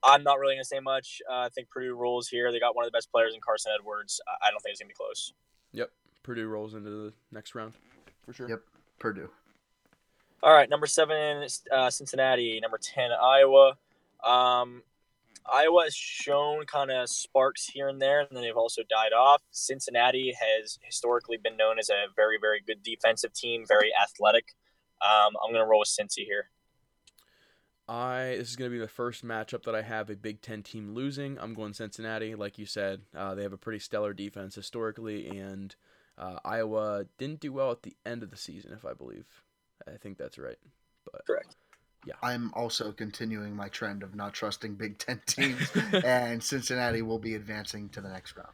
I'm 0.04 0.24
not 0.24 0.40
really 0.40 0.56
going 0.56 0.64
to 0.64 0.68
say 0.68 0.80
much. 0.80 1.22
Uh, 1.30 1.40
I 1.40 1.50
think 1.50 1.70
Purdue 1.70 1.96
rolls 1.96 2.28
here. 2.28 2.52
They 2.52 2.60
got 2.60 2.76
one 2.76 2.86
of 2.86 2.92
the 2.92 2.96
best 2.96 3.12
players 3.12 3.34
in 3.34 3.42
Carson 3.42 3.72
Edwards. 3.78 4.20
I 4.28 4.48
I 4.48 4.52
don't 4.52 4.62
think 4.62 4.74
it's 4.74 4.82
going 4.82 4.90
to 4.90 4.94
be 4.94 4.98
close. 4.98 5.34
Yep, 5.72 5.90
Purdue 6.24 6.48
rolls 6.48 6.74
into 6.74 6.90
the 6.90 7.14
next 7.32 7.56
round 7.56 7.74
for 8.26 8.34
sure. 8.34 8.50
Yep. 8.50 8.62
Purdue. 9.00 9.30
All 10.42 10.54
right, 10.54 10.70
number 10.70 10.88
seven, 10.88 11.48
uh, 11.72 11.90
Cincinnati. 11.90 12.60
Number 12.60 12.78
10, 12.78 13.12
Iowa. 13.12 13.78
Um, 14.24 14.84
Iowa 15.52 15.84
has 15.84 15.96
shown 15.96 16.66
kind 16.66 16.92
of 16.92 17.10
sparks 17.10 17.66
here 17.66 17.88
and 17.90 18.02
there, 18.02 18.22
and 18.22 18.30
then 18.32 18.44
they've 18.44 18.58
also 18.58 18.82
died 18.90 19.14
off. 19.14 19.42
Cincinnati 19.52 20.34
has 20.34 20.80
historically 20.82 21.38
been 21.38 21.58
known 21.58 21.80
as 21.80 21.90
a 21.90 22.06
very, 22.16 22.38
very 22.40 22.62
good 22.66 22.84
defensive 22.84 23.34
team, 23.34 23.66
very 23.68 23.92
athletic. 24.02 24.56
Um, 25.02 25.34
I'm 25.44 25.52
going 25.52 25.64
to 25.64 25.70
roll 25.70 25.80
with 25.80 25.90
Cincy 25.90 26.26
here. 26.26 26.50
I 27.88 28.36
this 28.38 28.50
is 28.50 28.56
gonna 28.56 28.70
be 28.70 28.80
the 28.80 28.88
first 28.88 29.26
matchup 29.26 29.64
that 29.64 29.76
I 29.76 29.82
have 29.82 30.10
a 30.10 30.16
Big 30.16 30.42
Ten 30.42 30.64
team 30.64 30.94
losing. 30.94 31.38
I'm 31.40 31.54
going 31.54 31.74
Cincinnati, 31.74 32.36
like 32.36 32.58
you 32.58 32.66
said. 32.66 33.02
Uh, 33.16 33.36
they 33.36 33.44
have 33.44 33.54
a 33.54 33.58
pretty 33.58 33.80
stellar 33.80 34.14
defense 34.14 34.56
historically, 34.56 35.28
and 35.28 35.76
uh, 36.18 36.40
Iowa 36.46 37.06
didn't 37.18 37.40
do 37.40 37.52
well 37.52 37.72
at 37.72 37.84
the 37.84 37.96
end 38.06 38.24
of 38.24 38.32
the 38.32 38.38
season, 38.38 38.72
if 38.74 38.86
I 38.86 38.94
believe. 38.94 39.26
I 39.88 39.98
think 39.98 40.18
that's 40.18 40.38
right. 40.38 40.58
But 41.12 41.26
Correct. 41.26 41.56
Yeah. 42.06 42.16
I'm 42.22 42.54
also 42.54 42.92
continuing 42.92 43.56
my 43.56 43.70
trend 43.70 44.04
of 44.04 44.14
not 44.14 44.34
trusting 44.34 44.76
Big 44.76 44.98
Ten 44.98 45.22
teams, 45.26 45.72
and 45.92 46.42
Cincinnati 46.44 47.02
will 47.02 47.20
be 47.20 47.36
advancing 47.36 47.90
to 47.90 48.02
the 48.02 48.10
next 48.10 48.36
round. 48.36 48.50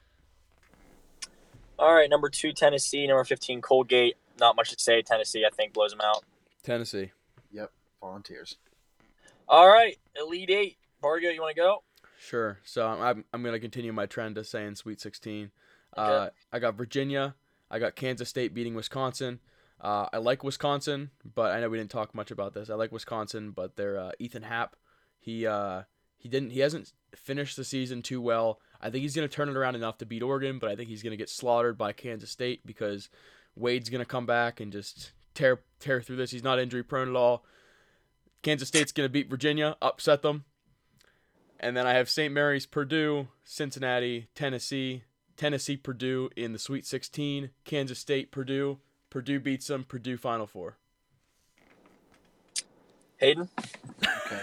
All 1.77 1.93
right, 1.93 2.09
number 2.09 2.29
two, 2.29 2.51
Tennessee. 2.51 3.07
Number 3.07 3.23
15, 3.23 3.61
Colgate. 3.61 4.17
Not 4.39 4.55
much 4.55 4.71
to 4.71 4.75
say. 4.77 5.01
Tennessee, 5.01 5.45
I 5.45 5.55
think, 5.55 5.73
blows 5.73 5.91
them 5.91 6.01
out. 6.03 6.23
Tennessee. 6.61 7.11
Yep, 7.51 7.71
Volunteers. 8.01 8.57
All 9.51 9.67
right, 9.67 9.97
Elite 10.15 10.51
Eight. 10.51 10.77
Bargo, 11.01 11.29
you 11.29 11.41
want 11.41 11.55
to 11.55 11.59
go? 11.59 11.83
Sure. 12.19 12.59
So 12.63 12.85
I'm 12.85 13.25
I'm, 13.33 13.41
gonna 13.41 13.59
continue 13.59 13.91
my 13.91 14.05
trend 14.05 14.37
of 14.37 14.45
saying 14.45 14.75
Sweet 14.75 15.01
16. 15.01 15.49
Uh, 15.97 16.29
I 16.53 16.59
got 16.59 16.75
Virginia. 16.75 17.33
I 17.71 17.79
got 17.79 17.95
Kansas 17.95 18.29
State 18.29 18.53
beating 18.53 18.75
Wisconsin. 18.75 19.39
Uh, 19.81 20.05
I 20.13 20.17
like 20.17 20.43
Wisconsin, 20.43 21.09
but 21.33 21.51
I 21.51 21.61
know 21.61 21.69
we 21.69 21.79
didn't 21.79 21.89
talk 21.89 22.13
much 22.13 22.29
about 22.29 22.53
this. 22.53 22.69
I 22.69 22.75
like 22.75 22.91
Wisconsin, 22.91 23.49
but 23.49 23.75
they're 23.75 23.97
uh, 23.97 24.11
Ethan 24.19 24.43
Happ. 24.43 24.75
He 25.17 25.47
uh, 25.47 25.81
he 26.15 26.29
didn't 26.29 26.51
he 26.51 26.59
hasn't 26.59 26.93
finished 27.15 27.57
the 27.57 27.63
season 27.63 28.03
too 28.03 28.21
well. 28.21 28.59
I 28.79 28.91
think 28.91 29.01
he's 29.01 29.15
gonna 29.15 29.27
turn 29.27 29.49
it 29.49 29.57
around 29.57 29.73
enough 29.73 29.97
to 29.97 30.05
beat 30.05 30.21
Oregon, 30.21 30.59
but 30.59 30.69
I 30.69 30.75
think 30.75 30.89
he's 30.89 31.01
gonna 31.01 31.15
get 31.15 31.29
slaughtered 31.29 31.75
by 31.75 31.91
Kansas 31.91 32.29
State 32.29 32.67
because 32.67 33.09
Wade's 33.55 33.89
gonna 33.89 34.05
come 34.05 34.27
back 34.27 34.59
and 34.59 34.71
just 34.71 35.13
tear 35.33 35.61
tear 35.79 36.03
through 36.03 36.17
this. 36.17 36.29
He's 36.29 36.43
not 36.43 36.59
injury 36.59 36.83
prone 36.83 37.09
at 37.09 37.15
all. 37.15 37.45
Kansas 38.41 38.67
State's 38.67 38.91
gonna 38.91 39.09
beat 39.09 39.29
Virginia, 39.29 39.75
upset 39.81 40.21
them. 40.21 40.45
And 41.59 41.75
then 41.75 41.85
I 41.85 41.93
have 41.93 42.09
St. 42.09 42.33
Mary's, 42.33 42.65
Purdue, 42.65 43.27
Cincinnati, 43.43 44.29
Tennessee, 44.33 45.03
Tennessee, 45.35 45.75
Purdue 45.75 46.29
in 46.35 46.53
the 46.53 46.59
Sweet 46.59 46.85
16, 46.85 47.49
Kansas 47.65 47.99
State, 47.99 48.31
Purdue. 48.31 48.79
Purdue 49.09 49.39
beats 49.39 49.67
them, 49.67 49.83
Purdue 49.83 50.17
Final 50.17 50.47
Four. 50.47 50.77
Hayden? 53.17 53.49
Okay. 54.01 54.41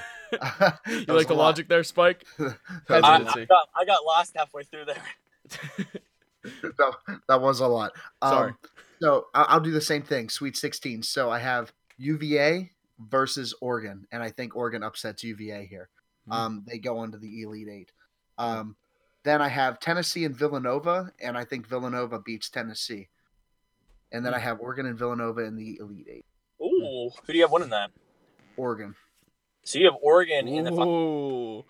You 0.89 1.15
like 1.15 1.29
the 1.29 1.35
logic 1.35 1.69
there, 1.69 1.85
Spike? 1.85 2.25
I, 2.39 2.53
I, 2.91 3.19
got, 3.47 3.69
I 3.75 3.85
got 3.85 4.05
lost 4.05 4.33
halfway 4.37 4.65
through 4.65 4.87
there. 4.87 5.03
that, 6.43 7.21
that 7.29 7.41
was 7.41 7.61
a 7.61 7.67
lot. 7.67 7.93
Um, 8.21 8.31
Sorry. 8.31 8.53
So 9.01 9.27
I'll 9.35 9.61
do 9.61 9.71
the 9.71 9.81
same 9.81 10.03
thing. 10.03 10.29
Sweet 10.29 10.57
16. 10.57 11.03
So 11.03 11.31
I 11.31 11.39
have 11.39 11.73
UVA 11.99 12.71
versus 12.99 13.55
Oregon, 13.61 14.07
and 14.11 14.23
I 14.23 14.31
think 14.31 14.57
Oregon 14.57 14.83
upsets 14.83 15.23
UVA 15.25 15.67
here. 15.67 15.89
Hmm. 16.27 16.33
Um, 16.33 16.65
they 16.67 16.79
go 16.79 16.99
on 16.99 17.13
to 17.13 17.19
the 17.19 17.43
Elite 17.43 17.69
Eight. 17.71 17.93
Um, 18.39 18.77
then 19.25 19.43
I 19.43 19.49
have 19.49 19.81
Tennessee 19.81 20.25
and 20.25 20.37
Villanova, 20.37 21.13
and 21.21 21.37
I 21.37 21.45
think 21.45 21.67
Villanova 21.67 22.21
beats 22.21 22.49
Tennessee. 22.49 23.09
And 24.13 24.25
then 24.25 24.35
I 24.35 24.39
have 24.39 24.61
Oregon 24.61 24.87
and 24.87 24.99
Villanova 24.99 25.41
in 25.41 25.57
the 25.57 25.79
Elite 25.81 26.07
Eight. 26.11 26.25
Ooh, 26.63 27.11
who 27.25 27.33
do 27.33 27.37
you 27.37 27.43
have 27.43 27.51
winning 27.53 27.71
that? 27.71 27.91
Oregon. 28.57 28.95
So 29.65 29.79
you 29.79 29.87
have 29.87 29.99
Oregon 30.01 30.47
in 30.49 30.65
the. 30.65 30.73
Ooh. 30.73 31.65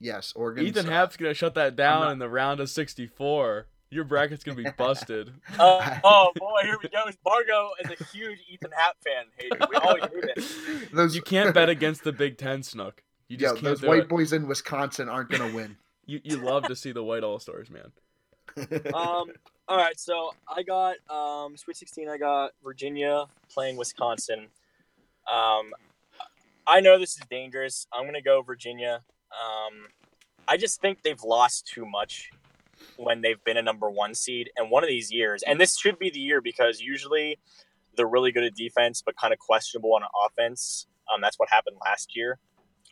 Yes, 0.00 0.32
Oregon. 0.34 0.66
Ethan 0.66 0.86
Happ's 0.86 1.16
going 1.16 1.30
to 1.30 1.34
shut 1.34 1.54
that 1.54 1.76
down 1.76 2.00
not- 2.00 2.12
in 2.12 2.18
the 2.18 2.28
round 2.28 2.60
of 2.60 2.70
64. 2.70 3.66
Your 3.92 4.04
bracket's 4.04 4.42
going 4.42 4.56
to 4.56 4.64
be 4.64 4.70
busted. 4.70 5.34
Oh, 5.58 5.98
oh 6.02 6.32
boy, 6.36 6.60
here 6.62 6.78
we 6.82 6.88
go. 6.88 7.04
Bargo 7.22 7.70
is 7.84 7.90
a 7.90 8.04
huge 8.04 8.38
Ethan 8.50 8.70
Happ 8.74 8.96
fan. 9.04 9.24
Hayden, 9.36 9.58
we 9.70 9.76
always 9.76 10.04
knew 10.10 10.22
this. 10.34 10.56
Those, 10.92 11.14
You 11.14 11.20
can't 11.20 11.54
bet 11.54 11.68
against 11.68 12.02
the 12.02 12.10
Big 12.12 12.38
Ten, 12.38 12.62
Snook. 12.62 13.02
You 13.28 13.36
yeah, 13.36 13.48
just 13.48 13.54
can't 13.56 13.64
those 13.64 13.80
do 13.82 13.88
white 13.88 14.04
it. 14.04 14.08
boys 14.08 14.32
in 14.32 14.48
Wisconsin 14.48 15.10
aren't 15.10 15.28
going 15.30 15.48
to 15.50 15.54
win. 15.54 15.76
You, 16.04 16.20
you 16.24 16.38
love 16.38 16.64
to 16.64 16.74
see 16.74 16.90
the 16.90 17.04
white 17.04 17.22
All-Stars, 17.22 17.68
man. 17.70 17.92
Um, 18.92 19.30
all 19.68 19.76
right, 19.76 19.98
so 20.00 20.34
I 20.48 20.64
got 20.64 20.96
um, 21.08 21.56
Sweet 21.56 21.76
16. 21.76 22.08
I 22.08 22.18
got 22.18 22.50
Virginia 22.64 23.26
playing 23.48 23.76
Wisconsin. 23.76 24.48
Um, 25.32 25.70
I 26.66 26.80
know 26.80 26.98
this 26.98 27.14
is 27.14 27.22
dangerous. 27.30 27.86
I'm 27.92 28.04
gonna 28.04 28.20
go 28.20 28.42
Virginia. 28.42 29.02
Um, 29.30 29.86
I 30.48 30.56
just 30.56 30.80
think 30.80 31.02
they've 31.02 31.22
lost 31.22 31.68
too 31.68 31.86
much 31.86 32.32
when 32.96 33.20
they've 33.20 33.42
been 33.44 33.56
a 33.56 33.62
number 33.62 33.90
one 33.90 34.14
seed. 34.14 34.50
And 34.56 34.70
one 34.70 34.82
of 34.82 34.88
these 34.88 35.10
years, 35.10 35.42
and 35.46 35.60
this 35.60 35.78
should 35.78 35.98
be 35.98 36.10
the 36.10 36.18
year 36.18 36.40
because 36.40 36.80
usually 36.80 37.38
they're 37.96 38.08
really 38.08 38.32
good 38.32 38.44
at 38.44 38.54
defense, 38.54 39.02
but 39.04 39.16
kind 39.16 39.32
of 39.32 39.38
questionable 39.38 39.94
on 39.94 40.02
offense. 40.26 40.86
Um, 41.12 41.20
that's 41.20 41.38
what 41.38 41.50
happened 41.50 41.76
last 41.84 42.16
year. 42.16 42.38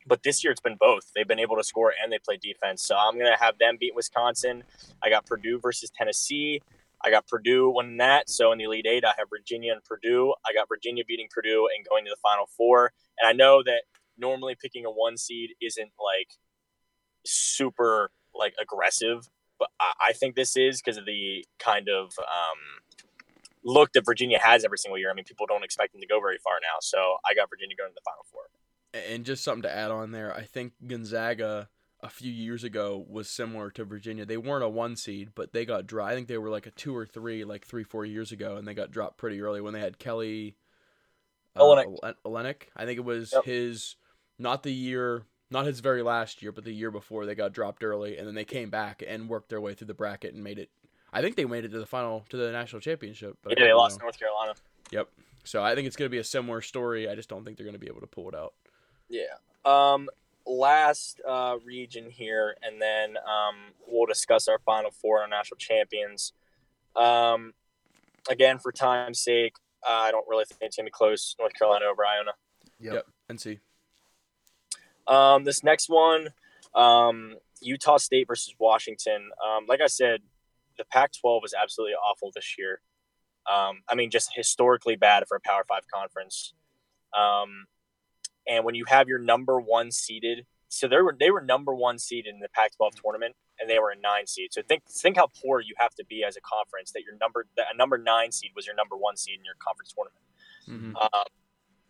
But 0.06 0.22
this 0.22 0.42
year 0.42 0.50
it's 0.50 0.60
been 0.60 0.76
both. 0.78 1.10
They've 1.14 1.28
been 1.28 1.38
able 1.38 1.56
to 1.56 1.64
score 1.64 1.92
and 2.02 2.12
they 2.12 2.18
play 2.18 2.38
defense. 2.42 2.82
So 2.82 2.96
I'm 2.96 3.18
gonna 3.18 3.36
have 3.38 3.58
them 3.58 3.76
beat 3.78 3.94
Wisconsin. 3.94 4.64
I 5.02 5.10
got 5.10 5.26
Purdue 5.26 5.60
versus 5.60 5.90
Tennessee. 5.90 6.62
I 7.02 7.10
got 7.10 7.26
Purdue 7.26 7.70
winning 7.70 7.98
that. 7.98 8.28
So 8.28 8.52
in 8.52 8.58
the 8.58 8.64
Elite 8.64 8.86
Eight, 8.86 9.04
I 9.04 9.12
have 9.18 9.28
Virginia 9.30 9.72
and 9.72 9.84
Purdue. 9.84 10.34
I 10.46 10.52
got 10.52 10.68
Virginia 10.68 11.04
beating 11.06 11.28
Purdue 11.30 11.68
and 11.74 11.86
going 11.86 12.04
to 12.04 12.10
the 12.10 12.20
Final 12.22 12.46
Four. 12.46 12.92
And 13.18 13.28
I 13.28 13.32
know 13.32 13.62
that 13.62 13.82
normally 14.18 14.56
picking 14.60 14.84
a 14.84 14.90
one 14.90 15.16
seed 15.16 15.50
isn't 15.60 15.92
like 15.98 16.28
super 17.24 18.10
like 18.34 18.54
aggressive, 18.60 19.28
but 19.60 19.68
I, 19.78 19.92
I 20.08 20.12
think 20.12 20.34
this 20.34 20.56
is 20.56 20.82
because 20.82 20.96
of 20.96 21.06
the 21.06 21.44
kind 21.60 21.88
of 21.88 22.06
um, 22.18 22.58
look 23.62 23.92
that 23.92 24.04
Virginia 24.04 24.40
has 24.42 24.64
every 24.64 24.78
single 24.78 24.98
year. 24.98 25.10
I 25.10 25.14
mean, 25.14 25.24
people 25.24 25.46
don't 25.46 25.62
expect 25.62 25.92
them 25.92 26.00
to 26.00 26.06
go 26.08 26.18
very 26.18 26.38
far 26.38 26.54
now. 26.60 26.78
So 26.80 26.98
I 27.24 27.34
got 27.34 27.48
Virginia 27.48 27.76
going 27.76 27.90
to 27.90 27.94
the 27.94 28.00
Final 28.04 28.24
Four. 28.32 28.42
And 28.92 29.24
just 29.24 29.44
something 29.44 29.62
to 29.62 29.72
add 29.72 29.92
on 29.92 30.10
there, 30.10 30.34
I 30.34 30.42
think 30.42 30.72
Gonzaga 30.84 31.68
a 32.02 32.08
few 32.08 32.32
years 32.32 32.64
ago 32.64 33.04
was 33.08 33.28
similar 33.28 33.70
to 33.72 33.84
Virginia. 33.84 34.24
They 34.24 34.38
weren't 34.38 34.64
a 34.64 34.68
one 34.68 34.96
seed, 34.96 35.30
but 35.34 35.52
they 35.52 35.64
got 35.64 35.86
dropped. 35.86 36.10
I 36.10 36.14
think 36.14 36.28
they 36.28 36.38
were 36.38 36.48
like 36.48 36.66
a 36.66 36.70
two 36.70 36.96
or 36.96 37.06
three, 37.06 37.44
like 37.44 37.66
three, 37.66 37.84
four 37.84 38.04
years 38.04 38.32
ago, 38.32 38.56
and 38.56 38.66
they 38.66 38.74
got 38.74 38.90
dropped 38.90 39.18
pretty 39.18 39.40
early 39.42 39.60
when 39.60 39.74
they 39.74 39.80
had 39.80 39.98
Kelly 39.98 40.56
uh, 41.54 41.60
Olynyk. 41.60 41.86
Ole- 41.86 42.14
Olynyk. 42.24 42.62
I 42.74 42.86
think 42.86 42.98
it 42.98 43.04
was 43.04 43.32
Yep. 43.32 43.44
his, 43.44 43.96
not 44.38 44.62
the 44.62 44.72
year, 44.72 45.24
not 45.50 45.66
his 45.66 45.80
very 45.80 46.02
last 46.02 46.42
year, 46.42 46.52
but 46.52 46.64
the 46.64 46.72
year 46.72 46.90
before 46.90 47.26
they 47.26 47.34
got 47.34 47.52
dropped 47.52 47.82
early, 47.82 48.16
and 48.16 48.26
then 48.26 48.34
they 48.34 48.44
came 48.44 48.70
back 48.70 49.02
and 49.06 49.28
worked 49.28 49.48
their 49.48 49.60
way 49.60 49.74
through 49.74 49.88
the 49.88 49.94
bracket 49.94 50.34
and 50.34 50.44
made 50.44 50.58
it. 50.58 50.70
I 51.12 51.22
think 51.22 51.36
they 51.36 51.44
made 51.44 51.64
it 51.64 51.72
to 51.72 51.78
the 51.78 51.86
final, 51.86 52.24
to 52.28 52.36
the 52.36 52.52
national 52.52 52.80
championship. 52.80 53.36
But 53.42 53.58
Yeah, 53.58 53.66
they 53.66 53.72
lost 53.72 53.98
know. 53.98 54.04
North 54.04 54.18
Carolina. 54.18 54.54
Yep. 54.92 55.08
So 55.44 55.62
I 55.62 55.74
think 55.74 55.86
it's 55.86 55.96
going 55.96 56.06
to 56.06 56.10
be 56.10 56.18
a 56.18 56.24
similar 56.24 56.60
story. 56.60 57.08
I 57.08 57.14
just 57.14 57.28
don't 57.28 57.44
think 57.44 57.56
they're 57.56 57.66
going 57.66 57.74
to 57.74 57.80
be 57.80 57.88
able 57.88 58.00
to 58.00 58.06
pull 58.06 58.28
it 58.28 58.34
out. 58.34 58.54
Yeah. 59.08 59.24
Um, 59.64 60.08
last 60.46 61.20
uh, 61.26 61.56
region 61.64 62.10
here, 62.10 62.56
and 62.62 62.80
then 62.80 63.16
um, 63.16 63.56
we'll 63.88 64.06
discuss 64.06 64.46
our 64.48 64.58
final 64.60 64.90
four, 64.90 65.20
our 65.20 65.28
national 65.28 65.58
champions. 65.58 66.32
Um, 66.94 67.54
again, 68.28 68.58
for 68.58 68.70
time's 68.70 69.20
sake, 69.20 69.54
uh, 69.88 69.92
I 69.92 70.10
don't 70.10 70.28
really 70.28 70.44
think 70.44 70.60
it's 70.62 70.76
gonna 70.76 70.86
be 70.86 70.90
close. 70.90 71.34
North 71.38 71.54
Carolina 71.54 71.86
over 71.86 72.04
Iona. 72.04 72.32
Yep. 72.78 72.94
Yep. 72.94 73.06
NC. 73.30 73.58
Um, 75.10 75.44
this 75.44 75.64
next 75.64 75.88
one, 75.88 76.28
um, 76.74 77.34
Utah 77.60 77.98
State 77.98 78.28
versus 78.28 78.54
Washington. 78.58 79.30
Um, 79.44 79.66
like 79.68 79.80
I 79.80 79.88
said, 79.88 80.20
the 80.78 80.84
Pac-12 80.84 81.42
was 81.42 81.52
absolutely 81.60 81.94
awful 81.94 82.30
this 82.34 82.54
year. 82.56 82.80
Um, 83.50 83.80
I 83.88 83.94
mean, 83.94 84.10
just 84.10 84.30
historically 84.34 84.96
bad 84.96 85.24
for 85.28 85.36
a 85.36 85.40
Power 85.40 85.64
Five 85.68 85.82
conference. 85.92 86.54
Um, 87.16 87.66
and 88.48 88.64
when 88.64 88.74
you 88.74 88.84
have 88.86 89.08
your 89.08 89.18
number 89.18 89.60
one 89.60 89.90
seeded, 89.90 90.46
so 90.68 90.86
they 90.86 90.98
were 90.98 91.16
they 91.18 91.30
were 91.30 91.40
number 91.40 91.74
one 91.74 91.98
seeded 91.98 92.32
in 92.32 92.40
the 92.40 92.48
Pac-12 92.48 93.02
tournament, 93.02 93.34
and 93.58 93.68
they 93.68 93.78
were 93.78 93.90
a 93.90 94.00
nine 94.00 94.26
seed. 94.26 94.52
So 94.52 94.62
think 94.62 94.82
think 94.88 95.16
how 95.16 95.28
poor 95.42 95.60
you 95.60 95.74
have 95.78 95.94
to 95.96 96.04
be 96.08 96.22
as 96.22 96.36
a 96.36 96.40
conference 96.40 96.92
that 96.92 97.02
your 97.02 97.16
number 97.20 97.46
that 97.56 97.66
a 97.72 97.76
number 97.76 97.98
nine 97.98 98.30
seed 98.30 98.50
was 98.54 98.66
your 98.66 98.76
number 98.76 98.96
one 98.96 99.16
seed 99.16 99.38
in 99.38 99.44
your 99.44 99.56
conference 99.58 99.92
tournament. 99.92 100.24
hmm 100.66 100.96
Um, 100.96 101.24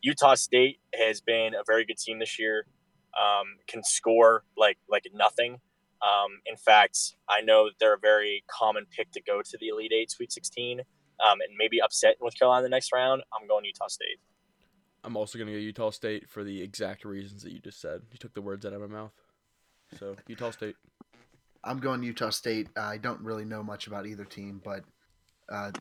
Utah 0.03 0.35
State 0.35 0.81
has 0.95 1.21
been 1.21 1.55
a 1.55 1.63
very 1.67 1.85
good 1.85 1.99
team 1.99 2.19
this 2.21 2.39
year. 2.39 2.67
Um, 3.19 3.57
can 3.67 3.83
score 3.83 4.45
like 4.57 4.79
like 4.89 5.07
nothing. 5.13 5.61
Um, 6.03 6.41
in 6.47 6.57
fact, 6.57 7.15
I 7.29 7.43
know 7.43 7.71
they're 7.79 7.95
a 7.95 7.99
very 7.99 8.43
common 8.47 8.87
pick 8.97 9.11
to 9.13 9.21
go 9.21 9.43
to 9.43 9.59
the 9.61 9.69
Elite 9.69 9.93
Eight, 9.93 10.11
Sweet 10.11 10.33
16, 10.33 10.81
um, 10.81 10.85
and 11.41 11.57
maybe 11.59 11.81
upset 11.83 12.17
North 12.21 12.39
Carolina 12.39 12.63
the 12.63 12.71
next 12.71 12.91
round. 12.93 13.23
I'm 13.39 13.47
going 13.47 13.67
Utah 13.67 13.89
State. 13.89 14.19
I'm 15.05 15.17
also 15.17 15.39
gonna 15.39 15.53
go 15.53 15.59
Utah 15.59 15.91
State 15.91 16.29
for 16.29 16.45
the 16.45 16.63
exact 16.63 17.05
reasons 17.05 17.43
that 17.43 17.53
you 17.53 17.59
just 17.59 17.81
said. 17.81 18.03
You 18.13 18.19
took 18.19 18.35
the 18.35 18.43
words 18.43 18.65
out 18.65 18.73
of 18.73 18.81
my 18.81 18.87
mouth. 18.87 19.13
So 19.99 20.17
Utah 20.27 20.51
State. 20.51 20.77
I'm 21.63 21.79
going 21.79 22.03
Utah 22.03 22.31
State. 22.31 22.69
I 22.77 22.97
don't 22.97 23.21
really 23.21 23.45
know 23.45 23.63
much 23.63 23.87
about 23.87 24.07
either 24.07 24.25
team, 24.25 24.61
but 24.65 24.83
uh, 25.51 25.73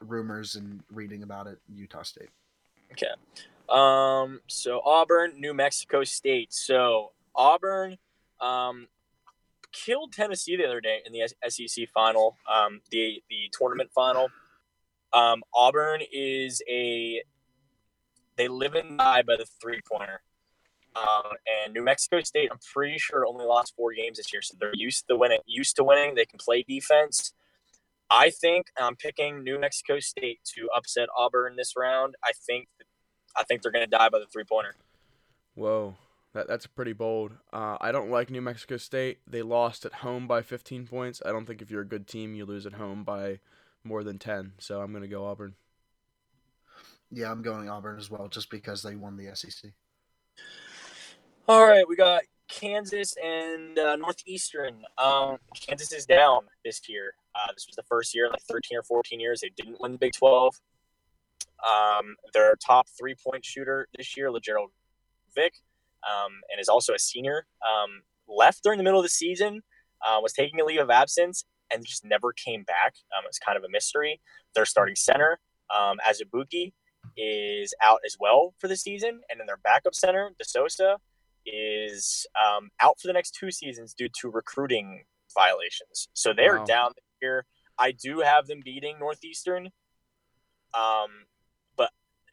rumors 0.00 0.54
and 0.54 0.82
reading 0.90 1.22
about 1.22 1.46
it, 1.46 1.58
Utah 1.68 2.02
State. 2.02 2.30
Okay. 2.92 3.06
Um, 3.68 4.40
so 4.46 4.80
Auburn, 4.84 5.38
New 5.38 5.54
Mexico 5.54 6.04
State. 6.04 6.52
So 6.52 7.12
Auburn 7.34 7.98
um, 8.40 8.88
killed 9.72 10.12
Tennessee 10.12 10.56
the 10.56 10.64
other 10.64 10.80
day 10.80 11.00
in 11.04 11.12
the 11.12 11.28
SEC 11.48 11.88
final, 11.92 12.36
um, 12.52 12.80
the 12.90 13.22
the 13.28 13.50
tournament 13.52 13.90
final. 13.94 14.28
Um, 15.12 15.42
Auburn 15.54 16.00
is 16.12 16.62
a 16.68 17.22
they 18.36 18.48
live 18.48 18.74
and 18.74 18.98
die 18.98 19.22
by 19.22 19.36
the 19.36 19.46
three 19.60 19.80
pointer. 19.90 20.22
Um, 20.96 21.32
and 21.64 21.74
New 21.74 21.82
Mexico 21.82 22.20
State, 22.20 22.48
I'm 22.50 22.58
pretty 22.72 22.98
sure 22.98 23.26
only 23.26 23.44
lost 23.44 23.74
four 23.76 23.92
games 23.92 24.16
this 24.16 24.32
year, 24.32 24.42
so 24.42 24.56
they're 24.58 24.72
used 24.74 25.06
to 25.08 25.16
winning. 25.16 25.40
Used 25.46 25.76
to 25.76 25.84
winning, 25.84 26.14
they 26.14 26.24
can 26.24 26.38
play 26.38 26.64
defense. 26.66 27.32
I 28.10 28.30
think 28.30 28.66
I'm 28.78 28.96
picking 28.96 29.44
New 29.44 29.60
Mexico 29.60 30.00
State 30.00 30.40
to 30.56 30.68
upset 30.74 31.08
Auburn 31.16 31.56
this 31.56 31.74
round. 31.76 32.14
I 32.24 32.32
think 32.46 32.68
I 33.38 33.44
think 33.44 33.62
they're 33.62 33.72
going 33.72 33.84
to 33.84 33.90
die 33.90 34.08
by 34.08 34.18
the 34.18 34.26
three 34.26 34.44
pointer. 34.44 34.74
Whoa, 35.54 35.96
that 36.34 36.48
that's 36.48 36.66
pretty 36.66 36.92
bold. 36.92 37.32
Uh, 37.52 37.76
I 37.80 37.92
don't 37.92 38.10
like 38.10 38.30
New 38.30 38.42
Mexico 38.42 38.76
State. 38.76 39.18
They 39.26 39.42
lost 39.42 39.84
at 39.84 39.94
home 39.94 40.26
by 40.26 40.42
15 40.42 40.86
points. 40.86 41.22
I 41.24 41.30
don't 41.30 41.46
think 41.46 41.62
if 41.62 41.70
you're 41.70 41.82
a 41.82 41.86
good 41.86 42.06
team, 42.06 42.34
you 42.34 42.44
lose 42.44 42.66
at 42.66 42.74
home 42.74 43.04
by 43.04 43.40
more 43.84 44.04
than 44.04 44.18
10. 44.18 44.54
So 44.58 44.80
I'm 44.80 44.92
gonna 44.92 45.08
go 45.08 45.26
Auburn. 45.26 45.54
Yeah, 47.10 47.30
I'm 47.30 47.42
going 47.42 47.68
Auburn 47.68 47.98
as 47.98 48.10
well, 48.10 48.28
just 48.28 48.50
because 48.50 48.82
they 48.82 48.94
won 48.94 49.16
the 49.16 49.34
SEC. 49.34 49.72
All 51.48 51.66
right, 51.66 51.88
we 51.88 51.96
got 51.96 52.22
Kansas 52.48 53.14
and 53.22 53.78
uh, 53.78 53.96
Northeastern. 53.96 54.82
Um, 54.98 55.38
Kansas 55.54 55.92
is 55.92 56.04
down 56.04 56.42
this 56.64 56.86
year. 56.88 57.14
Uh, 57.34 57.52
this 57.54 57.66
was 57.66 57.76
the 57.76 57.82
first 57.84 58.14
year, 58.14 58.26
in 58.26 58.32
like 58.32 58.42
13 58.42 58.78
or 58.78 58.82
14 58.82 59.20
years, 59.20 59.40
they 59.40 59.50
didn't 59.56 59.80
win 59.80 59.92
the 59.92 59.98
Big 59.98 60.12
12. 60.12 60.60
Um, 61.66 62.16
their 62.32 62.54
top 62.56 62.86
three 62.98 63.14
point 63.14 63.44
shooter 63.44 63.88
this 63.96 64.16
year, 64.16 64.30
Lagerald 64.30 64.70
Vick, 65.34 65.54
um, 66.08 66.32
and 66.50 66.60
is 66.60 66.68
also 66.68 66.94
a 66.94 66.98
senior, 66.98 67.46
um, 67.66 68.02
left 68.28 68.62
during 68.62 68.78
the 68.78 68.84
middle 68.84 69.00
of 69.00 69.04
the 69.04 69.10
season, 69.10 69.62
uh, 70.06 70.18
was 70.22 70.32
taking 70.32 70.60
a 70.60 70.64
leave 70.64 70.80
of 70.80 70.90
absence, 70.90 71.44
and 71.72 71.84
just 71.84 72.04
never 72.04 72.32
came 72.32 72.62
back. 72.62 72.94
Um, 73.16 73.24
it's 73.26 73.38
kind 73.38 73.58
of 73.58 73.64
a 73.64 73.68
mystery. 73.68 74.20
Their 74.54 74.66
starting 74.66 74.96
center, 74.96 75.40
um, 75.76 75.98
Azubuike, 76.06 76.72
is 77.16 77.74
out 77.82 78.00
as 78.06 78.16
well 78.20 78.54
for 78.58 78.68
the 78.68 78.76
season, 78.76 79.20
and 79.28 79.40
then 79.40 79.46
their 79.46 79.56
backup 79.56 79.94
center, 79.94 80.30
De 80.38 80.44
Sousa, 80.44 80.98
is 81.44 82.26
um, 82.36 82.70
out 82.80 83.00
for 83.00 83.06
the 83.08 83.12
next 83.12 83.34
two 83.34 83.50
seasons 83.50 83.94
due 83.94 84.08
to 84.20 84.30
recruiting 84.30 85.04
violations. 85.34 86.08
So 86.12 86.32
they're 86.32 86.58
Wow. 86.58 86.64
down 86.64 86.92
here. 87.20 87.46
I 87.78 87.92
do 87.92 88.20
have 88.20 88.46
them 88.46 88.60
beating 88.64 88.98
Northeastern, 88.98 89.70
um, 90.74 91.26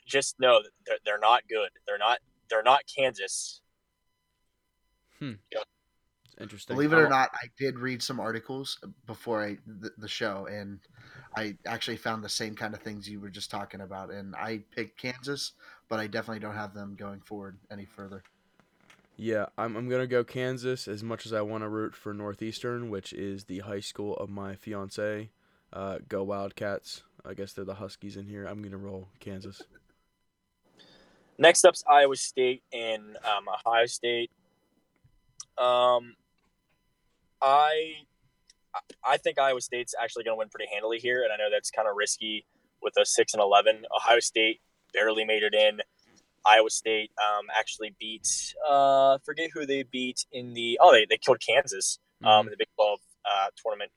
just 0.05 0.39
know 0.39 0.61
that 0.61 0.71
they're, 0.85 0.97
they're 1.05 1.19
not 1.19 1.43
good. 1.49 1.69
They're 1.87 1.97
not. 1.97 2.19
They're 2.49 2.63
not 2.63 2.81
Kansas. 2.95 3.61
It's 6.25 6.35
interesting. 6.39 6.75
Believe 6.75 6.93
it 6.93 6.97
or 6.97 7.09
not, 7.09 7.31
I 7.33 7.47
did 7.57 7.79
read 7.79 8.03
some 8.03 8.19
articles 8.19 8.79
before 9.07 9.43
I 9.43 9.57
the, 9.65 9.91
the 9.97 10.07
show, 10.07 10.47
and 10.49 10.79
I 11.35 11.57
actually 11.65 11.97
found 11.97 12.23
the 12.23 12.29
same 12.29 12.55
kind 12.55 12.73
of 12.73 12.81
things 12.81 13.09
you 13.09 13.19
were 13.19 13.29
just 13.29 13.49
talking 13.49 13.81
about. 13.81 14.11
And 14.11 14.35
I 14.35 14.61
picked 14.75 15.01
Kansas, 15.01 15.53
but 15.89 15.99
I 15.99 16.07
definitely 16.07 16.39
don't 16.39 16.55
have 16.55 16.73
them 16.73 16.95
going 16.95 17.21
forward 17.21 17.57
any 17.71 17.85
further. 17.85 18.23
Yeah, 19.17 19.45
I'm, 19.57 19.77
I'm 19.77 19.87
gonna 19.87 20.07
go 20.07 20.23
Kansas 20.23 20.87
as 20.87 21.01
much 21.01 21.25
as 21.25 21.33
I 21.33 21.41
want 21.41 21.63
to 21.63 21.69
root 21.69 21.95
for 21.95 22.13
Northeastern, 22.13 22.89
which 22.89 23.13
is 23.13 23.45
the 23.45 23.59
high 23.59 23.79
school 23.79 24.15
of 24.17 24.29
my 24.29 24.55
fiance. 24.55 25.29
Uh, 25.71 25.99
go 26.07 26.23
Wildcats! 26.23 27.03
I 27.25 27.33
guess 27.33 27.53
they're 27.53 27.65
the 27.65 27.75
Huskies 27.75 28.17
in 28.17 28.27
here. 28.27 28.45
I'm 28.45 28.61
gonna 28.61 28.77
roll 28.77 29.07
Kansas. 29.19 29.61
Next 31.37 31.65
up's 31.65 31.83
Iowa 31.87 32.15
State 32.15 32.63
and 32.71 33.17
um, 33.17 33.45
Ohio 33.49 33.85
State. 33.85 34.31
Um, 35.57 36.15
I 37.41 37.93
I 39.03 39.17
think 39.17 39.39
Iowa 39.39 39.61
State's 39.61 39.93
actually 40.01 40.23
going 40.23 40.35
to 40.35 40.39
win 40.39 40.49
pretty 40.49 40.69
handily 40.71 40.99
here, 40.99 41.23
and 41.23 41.31
I 41.31 41.37
know 41.37 41.49
that's 41.51 41.71
kind 41.71 41.87
of 41.87 41.95
risky 41.95 42.45
with 42.81 42.93
a 42.97 43.05
six 43.05 43.33
and 43.33 43.41
eleven. 43.41 43.85
Ohio 43.95 44.19
State 44.19 44.61
barely 44.93 45.25
made 45.25 45.43
it 45.43 45.53
in. 45.53 45.81
Iowa 46.45 46.69
State 46.69 47.11
um, 47.17 47.47
actually 47.57 47.95
beat 47.99 48.27
uh, 48.67 49.17
forget 49.25 49.49
who 49.53 49.65
they 49.65 49.83
beat 49.83 50.25
in 50.31 50.53
the 50.53 50.79
oh 50.81 50.91
they, 50.91 51.05
they 51.05 51.17
killed 51.17 51.39
Kansas 51.45 51.99
um, 52.23 52.47
in 52.47 52.51
the 52.51 52.57
Big 52.57 52.67
Twelve 52.75 52.99
uh, 53.25 53.47
tournament 53.61 53.91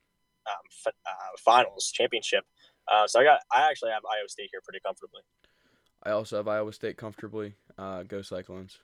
um, 0.47 0.65
f- 0.87 0.95
uh, 1.07 1.37
finals 1.45 1.91
championship. 1.93 2.45
Uh, 2.91 3.07
so 3.07 3.21
I 3.21 3.25
got 3.25 3.41
I 3.53 3.69
actually 3.69 3.91
have 3.91 4.03
Iowa 4.05 4.29
State 4.29 4.49
here 4.51 4.61
pretty 4.65 4.81
comfortably. 4.85 5.23
I 6.03 6.11
also 6.11 6.37
have 6.37 6.49
Iowa 6.49 6.73
State 6.73 6.97
comfortably. 6.97 7.55
Uh, 7.77 8.03
go 8.03 8.23
Cyclones. 8.23 8.79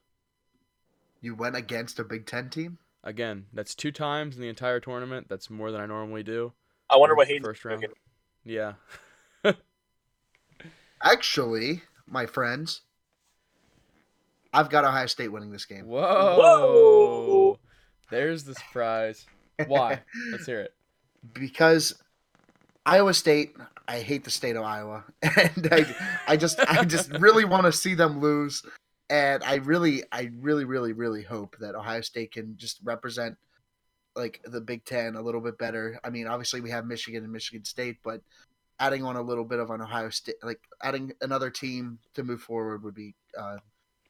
You 1.20 1.34
went 1.34 1.56
against 1.56 1.98
a 1.98 2.04
Big 2.04 2.26
Ten 2.26 2.50
team. 2.50 2.78
Again, 3.02 3.46
that's 3.52 3.74
two 3.74 3.92
times 3.92 4.36
in 4.36 4.42
the 4.42 4.48
entire 4.48 4.80
tournament. 4.80 5.28
That's 5.28 5.50
more 5.50 5.70
than 5.70 5.80
I 5.80 5.86
normally 5.86 6.22
do. 6.22 6.52
I 6.90 6.96
wonder 6.96 7.14
what 7.14 7.28
Hayden 7.28 7.44
first 7.44 7.64
round. 7.64 7.82
cooking. 7.82 7.96
Yeah. 8.44 8.74
Actually, 11.02 11.82
my 12.06 12.26
friends, 12.26 12.82
I've 14.52 14.70
got 14.70 14.84
Ohio 14.84 15.06
State 15.06 15.28
winning 15.32 15.50
this 15.50 15.64
game. 15.64 15.86
Whoa. 15.86 16.36
Whoa. 16.38 17.58
There's 18.10 18.44
the 18.44 18.54
surprise. 18.54 19.26
Why? 19.66 20.00
Let's 20.30 20.46
hear 20.46 20.60
it. 20.60 20.74
because 21.32 21.94
Iowa 22.86 23.15
State, 23.15 23.56
I 23.89 24.01
hate 24.01 24.24
the 24.24 24.31
state 24.31 24.56
of 24.56 24.65
Iowa, 24.65 25.05
and 25.23 25.69
I, 25.70 25.86
I 26.28 26.36
just, 26.36 26.61
I 26.61 26.85
just 26.85 27.11
really 27.12 27.44
want 27.44 27.65
to 27.65 27.73
see 27.73 27.94
them 27.94 28.20
lose, 28.20 28.62
and 29.09 29.43
I 29.43 29.56
really, 29.56 30.02
I 30.12 30.31
really, 30.40 30.65
really, 30.65 30.93
really 30.93 31.23
hope 31.23 31.56
that 31.61 31.74
Ohio 31.74 32.01
State 32.02 32.32
can 32.32 32.56
just 32.56 32.81
represent 32.85 33.36
like 34.16 34.40
the 34.44 34.61
Big 34.61 34.85
Ten 34.85 35.16
a 35.16 35.23
little 35.23 35.40
bit 35.40 35.59
better. 35.59 35.98
I 36.05 36.11
mean, 36.11 36.27
obviously 36.27 36.61
we 36.61 36.70
have 36.70 36.86
Michigan 36.86 37.24
and 37.24 37.32
Michigan 37.32 37.65
State, 37.65 37.98
but 38.05 38.20
adding 38.78 39.05
on 39.05 39.16
a 39.16 39.23
little 39.23 39.44
bit 39.44 39.59
of 39.59 39.70
an 39.70 39.81
Ohio 39.81 40.11
State, 40.11 40.36
like 40.43 40.61
adding 40.82 41.12
another 41.20 41.51
team 41.51 41.98
to 42.15 42.23
move 42.23 42.40
forward 42.40 42.82
would 42.82 42.94
be 42.94 43.15
uh, 43.39 43.56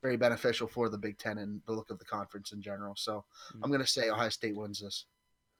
very 0.03 0.17
beneficial 0.17 0.67
for 0.67 0.89
the 0.89 0.99
Big 0.99 1.19
Ten 1.19 1.39
and 1.39 1.61
the 1.67 1.73
look 1.73 1.91
of 1.91 1.99
the 1.99 2.05
conference 2.05 2.53
in 2.53 2.61
general. 2.61 2.95
So 2.97 3.25
I'm 3.63 3.71
going 3.71 3.81
to 3.81 3.87
say 3.87 4.11
Ohio 4.11 4.29
State 4.29 4.57
wins 4.57 4.81
this. 4.81 5.07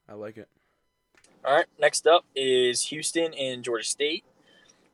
I 0.09 0.15
like 0.15 0.37
it. 0.37 0.49
All 1.47 1.55
right, 1.55 1.67
next 1.79 2.07
up 2.07 2.25
is 2.35 2.87
Houston 2.87 3.35
and 3.35 3.63
Georgia 3.63 3.85
State. 3.85 4.25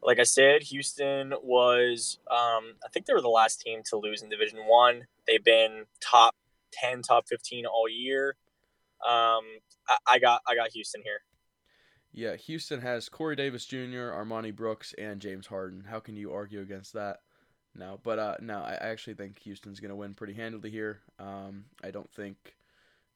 Like 0.03 0.19
I 0.19 0.25
said, 0.25 0.65
Houston 0.65 1.33
was 1.45 2.19
um, 2.29 2.75
I 2.85 2.89
think 2.93 3.07
they 3.07 3.13
were 3.13 3.21
the 3.21 3.29
last 3.29 3.61
team 3.61 3.83
to 3.91 3.97
lose 3.97 4.23
in 4.23 4.31
Division 4.31 4.59
One. 4.67 5.07
They've 5.29 5.45
been 5.45 5.85
top 6.01 6.35
ten, 6.73 7.03
top 7.03 7.29
fifteen 7.29 7.67
all 7.67 7.89
year. 7.89 8.35
Um, 9.07 9.45
I, 9.89 9.97
I 10.09 10.19
got 10.19 10.41
I 10.49 10.57
got 10.57 10.71
Houston 10.71 11.03
here. 11.05 11.21
Yeah, 12.13 12.35
Houston 12.35 12.81
has 12.81 13.09
Corey 13.09 13.37
Davis 13.37 13.65
Jr., 13.65 14.11
Armoni 14.11 14.53
Brooks, 14.53 14.93
and 14.99 15.21
James 15.21 15.47
Harden. 15.47 15.85
How 15.89 16.01
can 16.01 16.17
you 16.17 16.33
argue 16.33 16.63
against 16.63 16.95
that? 16.95 17.19
No, 17.77 18.01
but 18.03 18.19
uh, 18.19 18.37
no, 18.41 18.59
I 18.59 18.77
actually 18.81 19.15
think 19.15 19.39
Houston's 19.43 19.79
gonna 19.79 19.95
win 19.95 20.15
pretty 20.15 20.35
handily 20.35 20.71
here. 20.71 21.03
Um, 21.21 21.67
I 21.85 21.93
don't 21.93 22.11
think, 22.11 22.57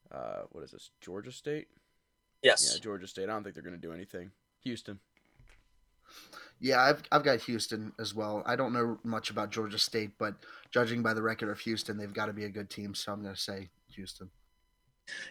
uh, 0.09 0.43
what 0.51 0.63
is 0.63 0.71
this, 0.71 0.91
Georgia 1.01 1.33
State? 1.33 1.67
Yes. 2.45 2.71
Yeah, 2.73 2.81
Georgia 2.81 3.07
State. 3.07 3.23
I 3.23 3.33
don't 3.33 3.43
think 3.43 3.55
they're 3.55 3.63
gonna 3.63 3.77
do 3.77 3.91
anything. 3.91 4.31
Houston. 4.63 4.99
Yeah, 6.59 6.81
I've 6.81 7.03
I've 7.11 7.23
got 7.23 7.41
Houston 7.41 7.91
as 7.99 8.13
well. 8.13 8.43
I 8.45 8.55
don't 8.55 8.71
know 8.71 8.99
much 9.03 9.29
about 9.29 9.51
Georgia 9.51 9.79
State, 9.79 10.11
but 10.17 10.35
judging 10.71 11.01
by 11.01 11.13
the 11.13 11.21
record 11.21 11.49
of 11.49 11.59
Houston, 11.59 11.97
they've 11.97 12.13
got 12.13 12.27
to 12.27 12.33
be 12.33 12.45
a 12.45 12.49
good 12.49 12.69
team. 12.69 12.95
So 12.95 13.11
I'm 13.11 13.21
going 13.21 13.35
to 13.35 13.39
say 13.39 13.69
Houston. 13.89 14.29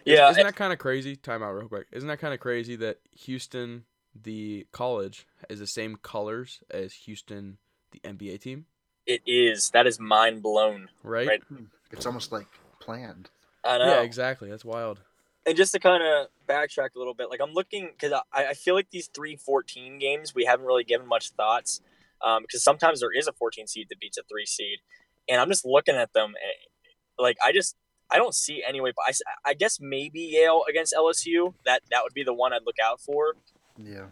Yeah. 0.05 0.29
Isn't 0.29 0.43
that 0.43 0.55
kind 0.55 0.71
of 0.71 0.79
crazy? 0.79 1.15
Time 1.15 1.41
out 1.41 1.51
real 1.51 1.67
quick. 1.67 1.87
Isn't 1.91 2.07
that 2.09 2.19
kind 2.19 2.33
of 2.33 2.39
crazy 2.39 2.75
that 2.77 2.99
Houston, 3.11 3.85
the 4.19 4.67
college, 4.71 5.25
is 5.49 5.59
the 5.59 5.67
same 5.67 5.95
colors 5.95 6.59
as 6.69 6.93
Houston, 6.93 7.57
the 7.91 7.99
NBA 7.99 8.41
team? 8.41 8.65
It 9.07 9.21
is. 9.25 9.71
That 9.71 9.87
is 9.87 9.99
mind 9.99 10.43
blown. 10.43 10.89
Right. 11.03 11.27
Right. 11.27 11.43
Hmm. 11.47 11.65
It's 11.91 12.05
almost 12.05 12.31
like 12.31 12.47
planned. 12.79 13.29
I 13.63 13.79
know. 13.79 13.85
Yeah, 13.85 14.01
exactly. 14.01 14.49
That's 14.49 14.65
wild. 14.65 15.01
And 15.45 15.55
just 15.55 15.73
to 15.73 15.79
kind 15.79 16.03
of 16.03 16.27
backtrack 16.47 16.95
a 16.95 16.99
little 16.99 17.13
bit, 17.13 17.29
like 17.29 17.39
I'm 17.41 17.53
looking 17.53 17.89
because 17.91 18.13
I, 18.33 18.47
I 18.47 18.53
feel 18.53 18.75
like 18.75 18.89
these 18.91 19.07
three 19.13 19.35
14 19.35 19.99
games 19.99 20.33
we 20.35 20.45
haven't 20.45 20.65
really 20.65 20.83
given 20.83 21.07
much 21.07 21.31
thoughts 21.31 21.81
because 22.41 22.63
sometimes 22.63 22.99
there 23.01 23.11
is 23.15 23.27
a 23.27 23.33
14 23.33 23.67
seed 23.67 23.87
that 23.89 23.99
beats 23.99 24.17
a 24.17 24.23
three 24.23 24.45
seed, 24.45 24.79
and 25.29 25.39
I'm 25.39 25.49
just 25.49 25.65
looking 25.65 25.95
at 25.95 26.13
them, 26.13 26.29
and, 26.29 27.23
like 27.23 27.37
I 27.45 27.51
just 27.51 27.75
I 28.11 28.17
don't 28.17 28.35
see 28.35 28.63
any 28.67 28.81
way. 28.81 28.91
But 28.95 29.15
I 29.45 29.53
guess 29.53 29.79
maybe 29.79 30.19
Yale 30.21 30.63
against 30.69 30.93
LSU 30.93 31.53
that 31.65 31.81
that 31.91 32.01
would 32.03 32.13
be 32.13 32.23
the 32.23 32.33
one 32.33 32.53
I'd 32.53 32.65
look 32.65 32.79
out 32.83 32.99
for. 33.01 33.33
Yeah. 33.77 34.05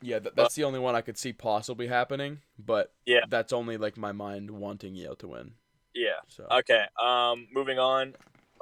Yeah, 0.00 0.20
th- 0.20 0.34
that's 0.36 0.54
the 0.54 0.62
only 0.62 0.78
one 0.78 0.94
I 0.94 1.00
could 1.00 1.18
see 1.18 1.32
possibly 1.32 1.88
happening, 1.88 2.38
but 2.56 2.92
Yeah. 3.04 3.24
that's 3.28 3.52
only 3.52 3.76
like 3.76 3.96
my 3.96 4.12
mind 4.12 4.50
wanting 4.52 4.94
Yale 4.94 5.16
to 5.16 5.26
win. 5.28 5.54
Yeah. 5.92 6.20
So 6.28 6.46
Okay. 6.50 6.84
Um, 7.02 7.48
moving 7.52 7.80
on, 7.80 8.14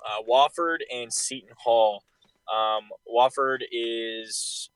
uh, 0.02 0.22
Wofford 0.22 0.78
and 0.90 1.12
Seton 1.12 1.50
Hall. 1.58 2.04
Um, 2.52 2.88
Wofford 3.08 3.60
is 3.70 4.70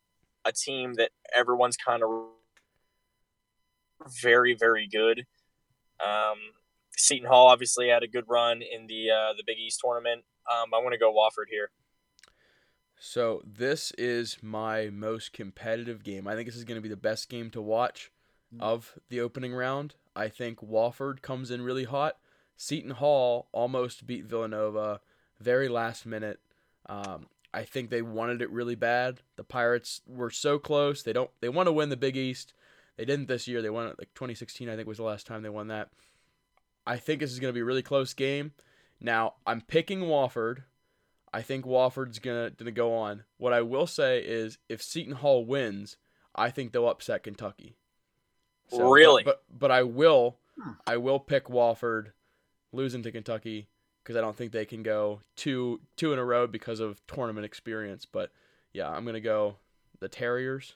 a 0.45 0.53
team 0.53 0.95
that 0.95 1.11
everyone's 1.37 1.77
kind 1.77 2.03
of 2.03 2.11
very, 4.23 4.55
very 4.55 4.89
good. 4.91 5.27
Um, 6.05 6.39
Seton 6.97 7.29
Hall 7.29 7.49
obviously 7.49 7.89
had 7.89 8.03
a 8.03 8.09
good 8.09 8.25
run 8.29 8.63
in 8.63 8.87
the 8.87 9.11
uh, 9.11 9.33
the 9.37 9.45
Big 9.47 9.59
East 9.59 9.81
tournament. 9.85 10.25
Um, 10.51 10.71
I'm 10.75 10.83
going 10.83 10.93
to 10.93 10.99
go 10.99 11.13
Wofford 11.13 11.49
here. 11.51 11.71
So 12.99 13.41
this 13.47 13.93
is 13.93 14.39
my 14.43 14.91
most 14.91 15.33
competitive 15.33 16.03
game. 16.03 16.27
I 16.27 16.35
think 16.35 16.47
this 16.47 16.57
is 16.57 16.65
going 16.65 16.77
to 16.77 16.83
be 16.83 16.89
the 16.89 16.97
best 16.97 17.31
game 17.31 17.51
to 17.51 17.63
watch 17.63 18.11
of 18.59 18.99
the 19.09 19.21
opening 19.21 19.55
round. 19.55 19.95
I 20.17 20.29
think 20.29 20.59
Wofford 20.61 21.23
comes 21.23 21.51
in 21.51 21.63
really 21.63 21.85
hot. 21.85 22.17
Seton 22.57 22.91
Hall 22.91 23.49
almost 23.53 24.07
beat 24.07 24.25
Villanova, 24.25 25.01
very 25.39 25.69
last 25.69 26.05
minute. 26.05 26.41
Um, 26.87 27.29
I 27.53 27.65
think 27.65 27.91
they 27.91 28.03
wanted 28.03 28.43
it 28.43 28.51
really 28.51 28.75
bad. 28.77 29.21
The 29.37 29.45
Pirates 29.45 30.03
were 30.07 30.31
so 30.31 30.59
close. 30.59 31.03
They 31.03 31.13
don't. 31.13 31.31
They 31.41 31.49
want 31.49 31.67
to 31.67 31.73
win 31.73 31.89
the 31.89 31.97
Big 31.97 32.17
East. 32.17 32.53
They 32.97 33.05
didn't 33.05 33.27
this 33.29 33.49
year. 33.49 33.61
They 33.63 33.71
won 33.71 33.87
it 33.87 33.97
like 33.99 34.15
2016. 34.15 34.69
I 34.69 34.77
think 34.77 34.87
was 34.87 34.99
the 34.99 35.05
last 35.05 35.27
time 35.27 35.43
they 35.43 35.49
won 35.49 35.69
that. 35.69 35.89
I 36.87 36.97
think 36.97 37.21
this 37.21 37.33
is 37.33 37.41
going 37.41 37.51
to 37.51 37.55
be 37.55 37.61
a 37.61 37.65
really 37.65 37.83
close 37.83 38.15
game. 38.15 38.53
Now 39.01 39.35
I'm 39.47 39.61
picking 39.63 40.01
Wofford. 40.03 40.65
I 41.33 41.43
think 41.43 41.65
Wofford's 41.65 42.19
gonna 42.19 42.51
gonna 42.51 42.71
go 42.73 42.95
on. 42.95 43.25
What 43.39 43.53
I 43.53 43.63
will 43.63 43.87
say 43.87 44.19
is, 44.21 44.59
if 44.69 44.83
Seton 44.83 45.15
Hall 45.15 45.45
wins, 45.45 45.97
I 46.35 46.51
think 46.51 46.73
they'll 46.73 46.89
upset 46.89 47.23
Kentucky. 47.23 47.77
but- 48.71 48.91
Really? 48.91 49.23
But, 49.25 49.43
but 49.51 49.71
I 49.71 49.83
will 49.83 50.39
Hmm. 50.61 50.73
I 50.87 50.97
will 50.99 51.19
pick 51.21 51.47
Wofford 51.47 52.13
losing 52.73 53.03
to 53.05 53.13
Kentucky 53.13 53.69
because 54.11 54.19
I 54.19 54.23
don't 54.23 54.37
think 54.37 54.51
they 54.51 54.65
can 54.65 54.83
go 54.83 55.21
two 55.37 55.79
two 55.95 56.13
in 56.13 56.19
a 56.19 56.25
row 56.25 56.49
because 56.49 56.81
of 56.81 57.01
tournament 57.07 57.45
experience. 57.45 58.07
But 58.07 58.33
yeah, 58.73 58.91
I'm 58.91 59.05
gonna 59.05 59.21
go 59.21 59.55
the 60.01 60.09
Terriers. 60.09 60.75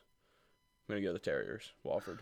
I'm 0.88 0.94
gonna 0.94 1.04
go 1.04 1.12
the 1.12 1.18
Terriers. 1.18 1.72
Wofford. 1.84 2.18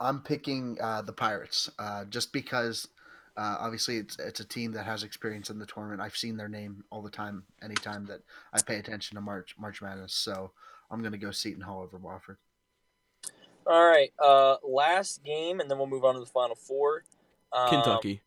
I'm 0.00 0.22
picking 0.22 0.76
uh, 0.80 1.02
the 1.02 1.12
Pirates 1.12 1.70
uh, 1.78 2.04
just 2.06 2.32
because 2.32 2.88
uh, 3.36 3.58
obviously 3.60 3.98
it's 3.98 4.18
it's 4.18 4.40
a 4.40 4.44
team 4.44 4.72
that 4.72 4.86
has 4.86 5.04
experience 5.04 5.50
in 5.50 5.60
the 5.60 5.66
tournament. 5.66 6.00
I've 6.00 6.16
seen 6.16 6.36
their 6.36 6.48
name 6.48 6.82
all 6.90 7.02
the 7.02 7.10
time, 7.10 7.44
anytime 7.62 8.06
that 8.06 8.22
I 8.52 8.60
pay 8.60 8.80
attention 8.80 9.14
to 9.14 9.20
March 9.20 9.54
March 9.56 9.80
Madness. 9.80 10.14
So 10.14 10.50
I'm 10.90 11.00
gonna 11.00 11.16
go 11.16 11.30
Seton 11.30 11.62
Hall 11.62 11.80
over 11.80 11.96
Wofford. 11.96 12.38
All 13.68 13.86
right. 13.86 14.10
Uh, 14.18 14.56
last 14.64 15.22
game, 15.22 15.60
and 15.60 15.70
then 15.70 15.78
we'll 15.78 15.86
move 15.86 16.04
on 16.04 16.14
to 16.14 16.20
the 16.20 16.26
final 16.26 16.56
four. 16.56 17.04
Um, 17.52 17.68
Kentucky. 17.68 18.20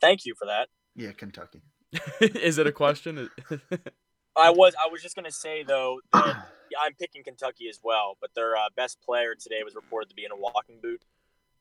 Thank 0.00 0.24
you 0.24 0.34
for 0.38 0.46
that. 0.46 0.68
Yeah, 0.94 1.12
Kentucky. 1.12 1.62
is 2.20 2.58
it 2.58 2.66
a 2.66 2.72
question? 2.72 3.30
I 4.36 4.50
was 4.50 4.74
I 4.82 4.88
was 4.90 5.02
just 5.02 5.16
gonna 5.16 5.30
say 5.30 5.64
though 5.66 6.00
that 6.12 6.34
I'm 6.80 6.94
picking 6.94 7.24
Kentucky 7.24 7.68
as 7.68 7.80
well, 7.82 8.16
but 8.20 8.30
their 8.34 8.56
uh, 8.56 8.68
best 8.76 9.00
player 9.02 9.34
today 9.34 9.62
was 9.64 9.74
reported 9.74 10.08
to 10.10 10.14
be 10.14 10.24
in 10.24 10.30
a 10.30 10.36
walking 10.36 10.80
boot. 10.82 11.02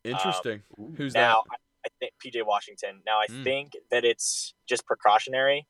Interesting. 0.03 0.63
Who's 0.95 1.15
now 1.15 1.43
I, 1.51 1.55
I 1.85 1.89
think 1.99 2.13
PJ 2.23 2.45
Washington. 2.45 3.01
Now 3.05 3.19
I 3.19 3.27
Mm. 3.27 3.43
think 3.43 3.73
that 3.91 4.05
it's 4.05 4.53
just 4.67 4.85
precautionary, 4.85 5.67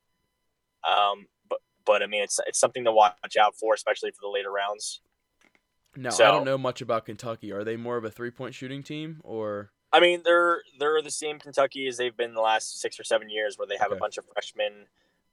um, 0.87 1.27
but 1.49 1.59
but 1.85 2.03
I 2.03 2.07
mean 2.07 2.23
it's 2.23 2.39
it's 2.47 2.59
something 2.59 2.83
to 2.85 2.91
watch 2.91 3.37
out 3.39 3.55
for, 3.55 3.73
especially 3.73 4.11
for 4.11 4.21
the 4.21 4.29
later 4.29 4.51
rounds. 4.51 5.01
that? 5.93 6.01
No, 6.01 6.25
I 6.25 6.31
don't 6.31 6.45
know 6.45 6.57
much 6.57 6.81
about 6.81 7.05
Kentucky. 7.05 7.51
Are 7.51 7.63
they 7.63 7.77
more 7.77 7.97
of 7.97 8.05
a 8.05 8.11
three 8.11 8.31
point 8.31 8.53
shooting 8.53 8.83
team 8.83 9.21
or? 9.23 9.71
I 9.91 9.99
mean 9.99 10.21
they're 10.23 10.61
they're 10.79 11.01
the 11.01 11.11
same 11.11 11.39
Kentucky 11.39 11.87
as 11.87 11.97
they've 11.97 12.15
been 12.15 12.33
the 12.33 12.41
last 12.41 12.79
six 12.81 12.99
or 12.99 13.03
seven 13.03 13.29
years, 13.29 13.57
where 13.57 13.67
they 13.67 13.77
have 13.77 13.87
Okay. 13.91 13.97
a 13.97 13.99
bunch 13.99 14.17
of 14.17 14.25
freshmen. 14.33 14.87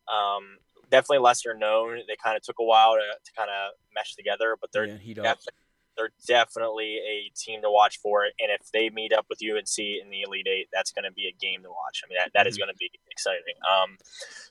Um, 0.06 0.58
definitely 0.90 1.18
lesser 1.18 1.54
known. 1.54 2.00
They 2.06 2.16
kind 2.22 2.36
of 2.36 2.42
took 2.42 2.56
a 2.60 2.64
while 2.64 2.94
to, 2.94 3.00
to 3.00 3.32
kind 3.36 3.50
of 3.50 3.72
mesh 3.94 4.14
together, 4.14 4.56
but 4.60 4.70
they're 4.72 4.86
yeah, 4.86 5.14
definitely, 5.14 5.52
they're 5.96 6.10
definitely 6.26 6.98
a 6.98 7.32
team 7.34 7.62
to 7.62 7.70
watch 7.70 7.98
for. 7.98 8.24
And 8.24 8.50
if 8.50 8.70
they 8.72 8.90
meet 8.90 9.12
up 9.12 9.26
with 9.30 9.38
UNC 9.42 9.78
in 9.78 10.10
the 10.10 10.22
Elite 10.22 10.46
Eight, 10.46 10.68
that's 10.72 10.92
going 10.92 11.04
to 11.04 11.10
be 11.12 11.26
a 11.26 11.32
game 11.32 11.62
to 11.62 11.70
watch. 11.70 12.02
I 12.04 12.08
mean, 12.08 12.18
that, 12.18 12.32
that 12.34 12.46
is 12.46 12.56
Mhm. 12.56 12.60
going 12.60 12.74
to 12.74 12.76
be 12.78 12.90
exciting. 13.10 13.54
Um, 13.68 13.96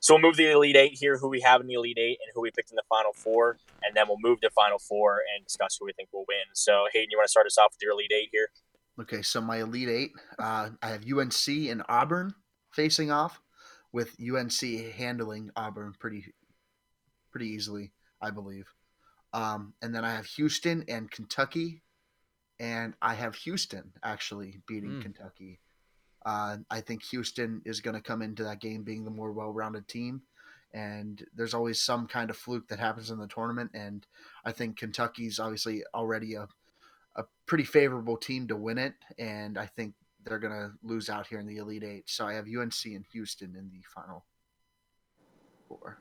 so 0.00 0.14
we'll 0.14 0.22
move 0.22 0.36
to 0.38 0.42
the 0.42 0.50
Elite 0.52 0.76
Eight 0.76 0.98
here, 0.98 1.18
who 1.18 1.28
we 1.28 1.40
have 1.42 1.60
in 1.60 1.66
the 1.68 1.74
Elite 1.74 1.98
Eight 1.98 2.18
and 2.20 2.30
who 2.34 2.40
we 2.40 2.50
picked 2.50 2.70
in 2.70 2.76
the 2.76 2.82
Final 2.88 3.12
Four, 3.12 3.58
and 3.84 3.94
then 3.96 4.08
we'll 4.08 4.18
move 4.20 4.40
to 4.40 4.50
Final 4.50 4.78
Four 4.80 5.22
and 5.34 5.44
discuss 5.46 5.76
who 5.78 5.86
we 5.86 5.92
think 5.92 6.08
will 6.12 6.24
win. 6.28 6.44
So 6.52 6.86
Hayden, 6.92 7.10
you 7.10 7.16
want 7.16 7.26
to 7.26 7.30
start 7.30 7.46
us 7.46 7.56
off 7.58 7.72
with 7.74 7.82
your 7.82 7.92
Elite 7.92 8.12
Eight 8.12 8.30
here? 8.32 8.50
Okay, 9.00 9.22
so 9.22 9.40
my 9.40 9.60
Elite 9.60 9.88
Eight, 9.88 10.12
uh, 10.38 10.70
I 10.80 10.88
have 10.88 11.04
UNC 11.10 11.48
and 11.48 11.82
Auburn 11.88 12.34
facing 12.70 13.10
off, 13.10 13.40
with 13.92 14.16
UNC 14.20 14.92
handling 14.94 15.50
Auburn 15.56 15.94
pretty, 15.98 16.32
pretty 17.30 17.48
easily, 17.48 17.92
I 18.20 18.30
believe. 18.30 18.66
Um, 19.32 19.74
and 19.82 19.94
then 19.94 20.04
I 20.04 20.14
have 20.14 20.26
Houston 20.26 20.84
and 20.88 21.10
Kentucky, 21.10 21.82
and 22.60 22.94
I 23.02 23.14
have 23.14 23.34
Houston 23.34 23.92
actually 24.02 24.60
beating 24.66 24.90
Mm. 24.92 25.02
Kentucky. 25.02 25.60
Uh, 26.24 26.58
I 26.70 26.80
think 26.80 27.02
Houston 27.04 27.62
is 27.64 27.80
going 27.80 27.94
to 27.94 28.00
come 28.00 28.22
into 28.22 28.44
that 28.44 28.60
game 28.60 28.84
being 28.84 29.04
the 29.04 29.10
more 29.10 29.32
well-rounded 29.32 29.88
team, 29.88 30.22
and 30.72 31.24
there's 31.34 31.54
always 31.54 31.80
some 31.80 32.06
kind 32.06 32.30
of 32.30 32.36
fluke 32.36 32.68
that 32.68 32.78
happens 32.78 33.10
in 33.10 33.18
the 33.18 33.26
tournament. 33.28 33.72
And 33.74 34.06
I 34.44 34.52
think 34.52 34.78
Kentucky's 34.78 35.38
obviously 35.40 35.84
already 35.94 36.34
a 36.34 36.42
a 36.42 36.48
pretty 37.46 37.64
favorable 37.64 38.16
team 38.16 38.48
to 38.48 38.56
win 38.56 38.78
it, 38.78 38.94
and 39.18 39.58
I 39.58 39.66
think 39.66 39.94
they're 40.24 40.38
gonna 40.38 40.72
lose 40.82 41.08
out 41.10 41.26
here 41.26 41.38
in 41.38 41.46
the 41.46 41.58
Elite 41.58 41.84
Eight. 41.84 42.08
So 42.08 42.26
I 42.26 42.34
have 42.34 42.46
UNC 42.46 42.84
and 42.86 43.04
Houston 43.12 43.54
in 43.56 43.70
the 43.70 43.82
final 43.94 44.24
four. 45.68 45.98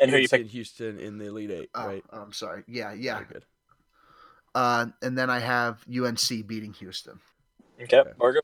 And 0.00 0.10
who 0.10 0.16
you 0.16 0.28
pick? 0.28 0.40
and 0.40 0.50
Houston 0.50 0.98
in 0.98 1.18
the 1.18 1.26
Elite 1.26 1.50
Eight, 1.50 1.70
Oh, 1.74 1.86
right? 1.86 2.04
I'm 2.10 2.32
sorry. 2.32 2.64
Yeah, 2.66 2.92
yeah. 2.94 3.14
Very 3.16 3.26
good. 3.34 3.44
Uh, 4.54 4.86
and 5.02 5.16
then 5.16 5.28
I 5.30 5.38
have 5.40 5.84
UNC 5.88 6.46
beating 6.46 6.72
Houston. 6.74 7.20
Okay, 7.80 7.98
Okay. 7.98 8.10
Bargo. 8.18 8.40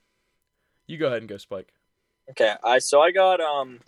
You 0.87 0.97
go 0.99 1.07
ahead 1.07 1.19
and 1.21 1.29
go, 1.29 1.37
Spike. 1.37 1.73
Okay, 2.31 2.55
I 2.63 2.79
so 2.79 3.01
I 3.01 3.11
got 3.13 3.41
um, 3.41 3.81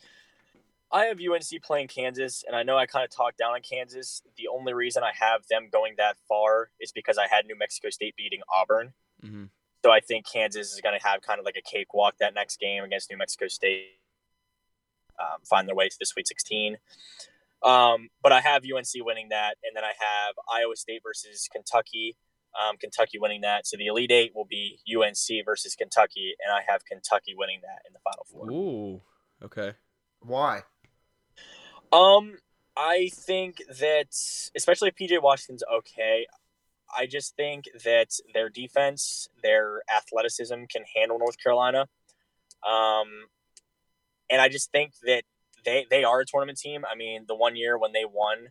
I 0.93 1.05
have 1.05 1.19
UNC 1.21 1.63
playing 1.63 1.89
Kansas, 1.89 2.43
and 2.47 2.57
I 2.57 2.63
know 2.65 2.77
I 2.77 2.87
kind 2.87 3.05
of 3.05 3.15
talked 3.15 3.39
down 3.39 3.53
on 3.53 3.61
Kansas. 3.63 4.23
The 4.37 4.49
only 4.49 4.75
reason 4.75 5.03
I 5.03 5.13
have 5.19 5.47
them 5.49 5.69
going 5.71 5.95
that 5.99 6.17
far 6.29 6.71
is 6.81 6.91
because 6.91 7.17
I 7.17 7.29
had 7.29 7.47
New 7.47 7.57
Mexico 7.57 7.91
State 7.91 8.17
beating 8.17 8.41
Auburn. 8.53 8.93
hmm 9.23 9.45
So 9.85 9.93
I 9.93 10.01
think 10.01 10.27
Kansas 10.27 10.73
is 10.73 10.81
going 10.81 10.99
to 10.99 11.07
have 11.07 11.23
kind 11.23 11.39
of 11.39 11.45
like 11.45 11.57
a 11.57 11.63
cakewalk 11.63 12.17
that 12.19 12.35
next 12.35 12.59
game 12.59 12.83
against 12.83 13.11
New 13.11 13.17
Mexico 13.17 13.47
State, 13.47 14.01
um, 15.21 15.41
find 15.49 15.69
their 15.69 15.77
way 15.77 15.89
to 15.89 15.97
the 15.99 16.07
Sweet 16.07 16.27
16. 16.27 16.79
Um, 17.63 18.09
but 18.23 18.33
I 18.33 18.41
have 18.41 18.63
UNC 18.65 19.05
winning 19.05 19.29
that, 19.31 19.57
and 19.63 19.77
then 19.77 19.85
I 19.85 19.93
have 19.99 20.35
Iowa 20.53 20.77
State 20.77 21.03
versus 21.05 21.49
Kentucky. 21.53 22.17
Um, 22.59 22.79
Kentucky 22.79 23.19
winning 23.21 23.43
that. 23.43 23.67
So 23.67 23.77
the 23.77 23.87
Elite 23.87 24.11
Eight 24.11 24.33
will 24.35 24.47
be 24.47 24.81
UNC 24.93 25.45
versus 25.45 25.77
Kentucky, 25.77 26.35
and 26.45 26.53
I 26.53 26.63
have 26.71 26.85
Kentucky 26.85 27.35
winning 27.37 27.61
that 27.63 27.83
in 27.87 27.93
the 27.93 28.01
Final 28.01 28.27
Four. 28.29 28.51
Ooh. 28.51 29.03
Okay. 29.45 29.77
Why? 30.21 30.63
Um, 31.93 32.39
I 32.77 33.11
think 33.13 33.63
that 33.81 34.09
especially 34.57 34.89
if 34.89 34.95
PJ 34.97 35.23
Washington's 35.23 35.65
okay, 35.79 36.27
I 36.97 37.07
just 37.07 37.37
think 37.37 37.65
that 37.85 38.09
their 38.35 38.49
defense, 38.49 39.29
their 39.43 39.83
athleticism 39.95 40.65
can 40.71 40.85
handle 40.97 41.19
North 41.19 41.37
Carolina. 41.43 41.87
Um, 42.69 43.09
and 44.31 44.41
I 44.41 44.49
just 44.49 44.71
think 44.73 44.93
that 45.03 45.25
they 45.65 45.87
they 45.91 46.05
are 46.05 46.21
a 46.21 46.27
tournament 46.27 46.59
team. 46.59 46.85
I 46.91 46.95
mean, 46.95 47.25
the 47.27 47.35
one 47.35 47.57
year 47.57 47.79
when 47.79 47.93
they 47.93 48.05
won 48.05 48.49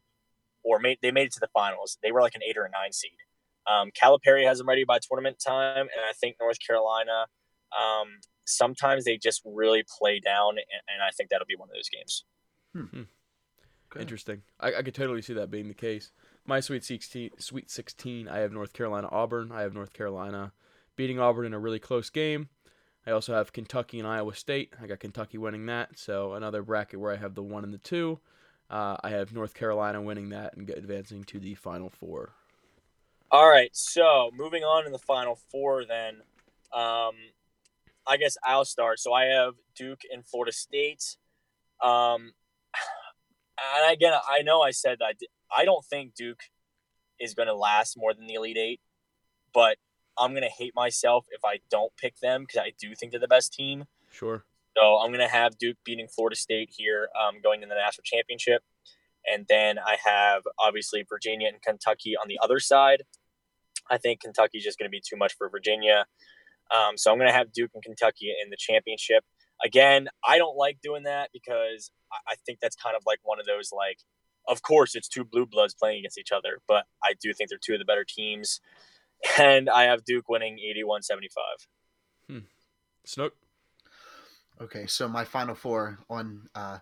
or 0.63 0.79
made 0.79 0.99
they 1.01 1.11
made 1.11 1.27
it 1.27 1.33
to 1.33 1.39
the 1.39 1.49
finals, 1.53 1.97
they 2.03 2.11
were 2.11 2.21
like 2.21 2.35
an 2.35 2.41
eight 2.47 2.57
or 2.57 2.65
a 2.65 2.69
nine 2.69 2.91
seed. 2.91 3.11
Um, 3.69 3.91
Calipari 3.91 4.45
has 4.45 4.57
them 4.57 4.67
ready 4.67 4.83
by 4.83 4.99
tournament 4.99 5.37
time, 5.45 5.81
and 5.81 6.05
I 6.07 6.13
think 6.19 6.37
North 6.39 6.57
Carolina. 6.65 7.27
Um, 7.77 8.19
sometimes 8.45 9.05
they 9.05 9.17
just 9.17 9.41
really 9.45 9.83
play 9.99 10.19
down, 10.19 10.51
and, 10.51 10.81
and, 10.87 11.03
I 11.03 11.11
think 11.15 11.29
that'll 11.29 11.45
be 11.45 11.55
one 11.55 11.69
of 11.69 11.75
those 11.75 11.89
games. 11.89 12.25
Hmm. 13.93 14.01
Interesting. 14.01 14.41
I, 14.59 14.75
I 14.75 14.81
could 14.81 14.95
totally 14.95 15.21
see 15.21 15.33
that 15.33 15.51
being 15.51 15.67
the 15.67 15.73
case. 15.73 16.11
My 16.45 16.59
Sweet 16.59 16.83
16, 16.83 17.31
Sweet 17.37 17.69
16, 17.69 18.27
I 18.27 18.39
have 18.39 18.51
North 18.51 18.73
Carolina 18.73 19.07
Auburn. 19.11 19.51
I 19.51 19.61
have 19.61 19.73
North 19.73 19.93
Carolina 19.93 20.51
beating 20.95 21.19
Auburn 21.19 21.45
in 21.45 21.53
a 21.53 21.59
really 21.59 21.79
close 21.79 22.09
game. 22.09 22.49
I 23.05 23.11
also 23.11 23.33
have 23.33 23.53
Kentucky 23.53 23.99
and 23.99 24.07
Iowa 24.07 24.35
State. 24.35 24.73
I 24.81 24.87
got 24.87 24.99
Kentucky 24.99 25.37
winning 25.37 25.65
that. 25.67 25.97
So 25.97 26.33
another 26.33 26.61
bracket 26.61 26.99
where 26.99 27.11
I 27.11 27.15
have 27.15 27.35
the 27.35 27.43
one 27.43 27.63
and 27.63 27.73
the 27.73 27.77
two. 27.77 28.19
Uh, 28.69 28.97
I 29.01 29.09
have 29.09 29.33
North 29.33 29.53
Carolina 29.53 30.01
winning 30.01 30.29
that 30.29 30.55
and 30.55 30.69
advancing 30.69 31.23
to 31.25 31.39
the 31.39 31.55
Final 31.55 31.89
Four. 31.89 32.33
All 33.31 33.49
right. 33.49 33.69
So 33.73 34.29
moving 34.35 34.63
on 34.63 34.85
in 34.85 34.91
the 34.91 34.99
Final 34.99 35.35
Four, 35.49 35.85
then. 35.85 36.15
Um, 36.71 37.15
I 38.05 38.17
guess 38.17 38.37
I'll 38.43 38.65
start. 38.65 38.99
So 38.99 39.13
I 39.13 39.25
have 39.25 39.53
Duke 39.75 40.01
and 40.11 40.25
Florida 40.25 40.51
State. 40.51 41.15
Um, 41.83 42.33
and 43.83 43.93
again, 43.93 44.13
I 44.29 44.41
know 44.41 44.61
I 44.61 44.71
said 44.71 44.97
that 44.99 45.15
I 45.55 45.65
don't 45.65 45.85
think 45.85 46.13
Duke 46.15 46.41
is 47.19 47.33
going 47.33 47.47
to 47.47 47.55
last 47.55 47.97
more 47.97 48.13
than 48.13 48.27
the 48.27 48.35
Elite 48.35 48.57
Eight, 48.57 48.81
but 49.53 49.77
I'm 50.17 50.31
going 50.31 50.43
to 50.43 50.49
hate 50.49 50.73
myself 50.75 51.25
if 51.31 51.41
I 51.45 51.59
don't 51.71 51.91
pick 51.97 52.19
them 52.19 52.41
because 52.41 52.61
I 52.61 52.73
do 52.79 52.93
think 52.95 53.11
they're 53.11 53.19
the 53.19 53.27
best 53.27 53.53
team. 53.53 53.85
Sure. 54.11 54.43
So 54.77 54.97
I'm 54.97 55.09
going 55.09 55.25
to 55.25 55.33
have 55.33 55.57
Duke 55.57 55.77
beating 55.83 56.07
Florida 56.07 56.35
State 56.35 56.69
here, 56.71 57.09
um, 57.19 57.41
going 57.41 57.63
in 57.63 57.69
the 57.69 57.75
national 57.75 58.03
championship. 58.03 58.63
And 59.31 59.45
then 59.49 59.77
I 59.79 59.97
have 60.03 60.43
obviously 60.57 61.05
Virginia 61.07 61.49
and 61.51 61.61
Kentucky 61.61 62.15
on 62.15 62.27
the 62.27 62.39
other 62.41 62.59
side. 62.59 63.03
I 63.89 63.97
think 63.97 64.21
Kentucky's 64.21 64.63
just 64.63 64.77
going 64.77 64.87
to 64.87 64.91
be 64.91 65.01
too 65.05 65.17
much 65.17 65.35
for 65.37 65.49
Virginia. 65.49 66.05
Um, 66.71 66.97
so 66.97 67.11
I'm 67.11 67.17
going 67.17 67.29
to 67.29 67.35
have 67.35 67.51
Duke 67.51 67.71
and 67.73 67.83
Kentucky 67.83 68.33
in 68.41 68.49
the 68.49 68.57
championship. 68.57 69.23
Again, 69.63 70.07
I 70.25 70.37
don't 70.37 70.55
like 70.55 70.79
doing 70.81 71.03
that 71.03 71.31
because 71.33 71.91
I 72.27 72.35
think 72.45 72.59
that's 72.59 72.75
kind 72.75 72.95
of 72.95 73.03
like 73.05 73.19
one 73.23 73.39
of 73.39 73.45
those 73.45 73.71
like, 73.71 73.99
of 74.47 74.61
course 74.61 74.95
it's 74.95 75.07
two 75.07 75.23
blue 75.23 75.45
bloods 75.45 75.73
playing 75.73 75.99
against 75.99 76.17
each 76.17 76.31
other, 76.31 76.59
but 76.67 76.85
I 77.03 77.13
do 77.21 77.33
think 77.33 77.49
they're 77.49 77.59
two 77.61 77.73
of 77.73 77.79
the 77.79 77.85
better 77.85 78.05
teams, 78.07 78.61
and 79.39 79.69
I 79.69 79.83
have 79.83 80.05
Duke 80.05 80.29
winning 80.29 80.57
81-75. 80.57 81.27
Hmm. 82.27 82.39
Snook. 83.05 83.33
Okay, 84.61 84.87
so 84.87 85.07
my 85.07 85.23
final 85.23 85.55
four 85.55 85.99
on 86.09 86.49
uh, 86.53 86.79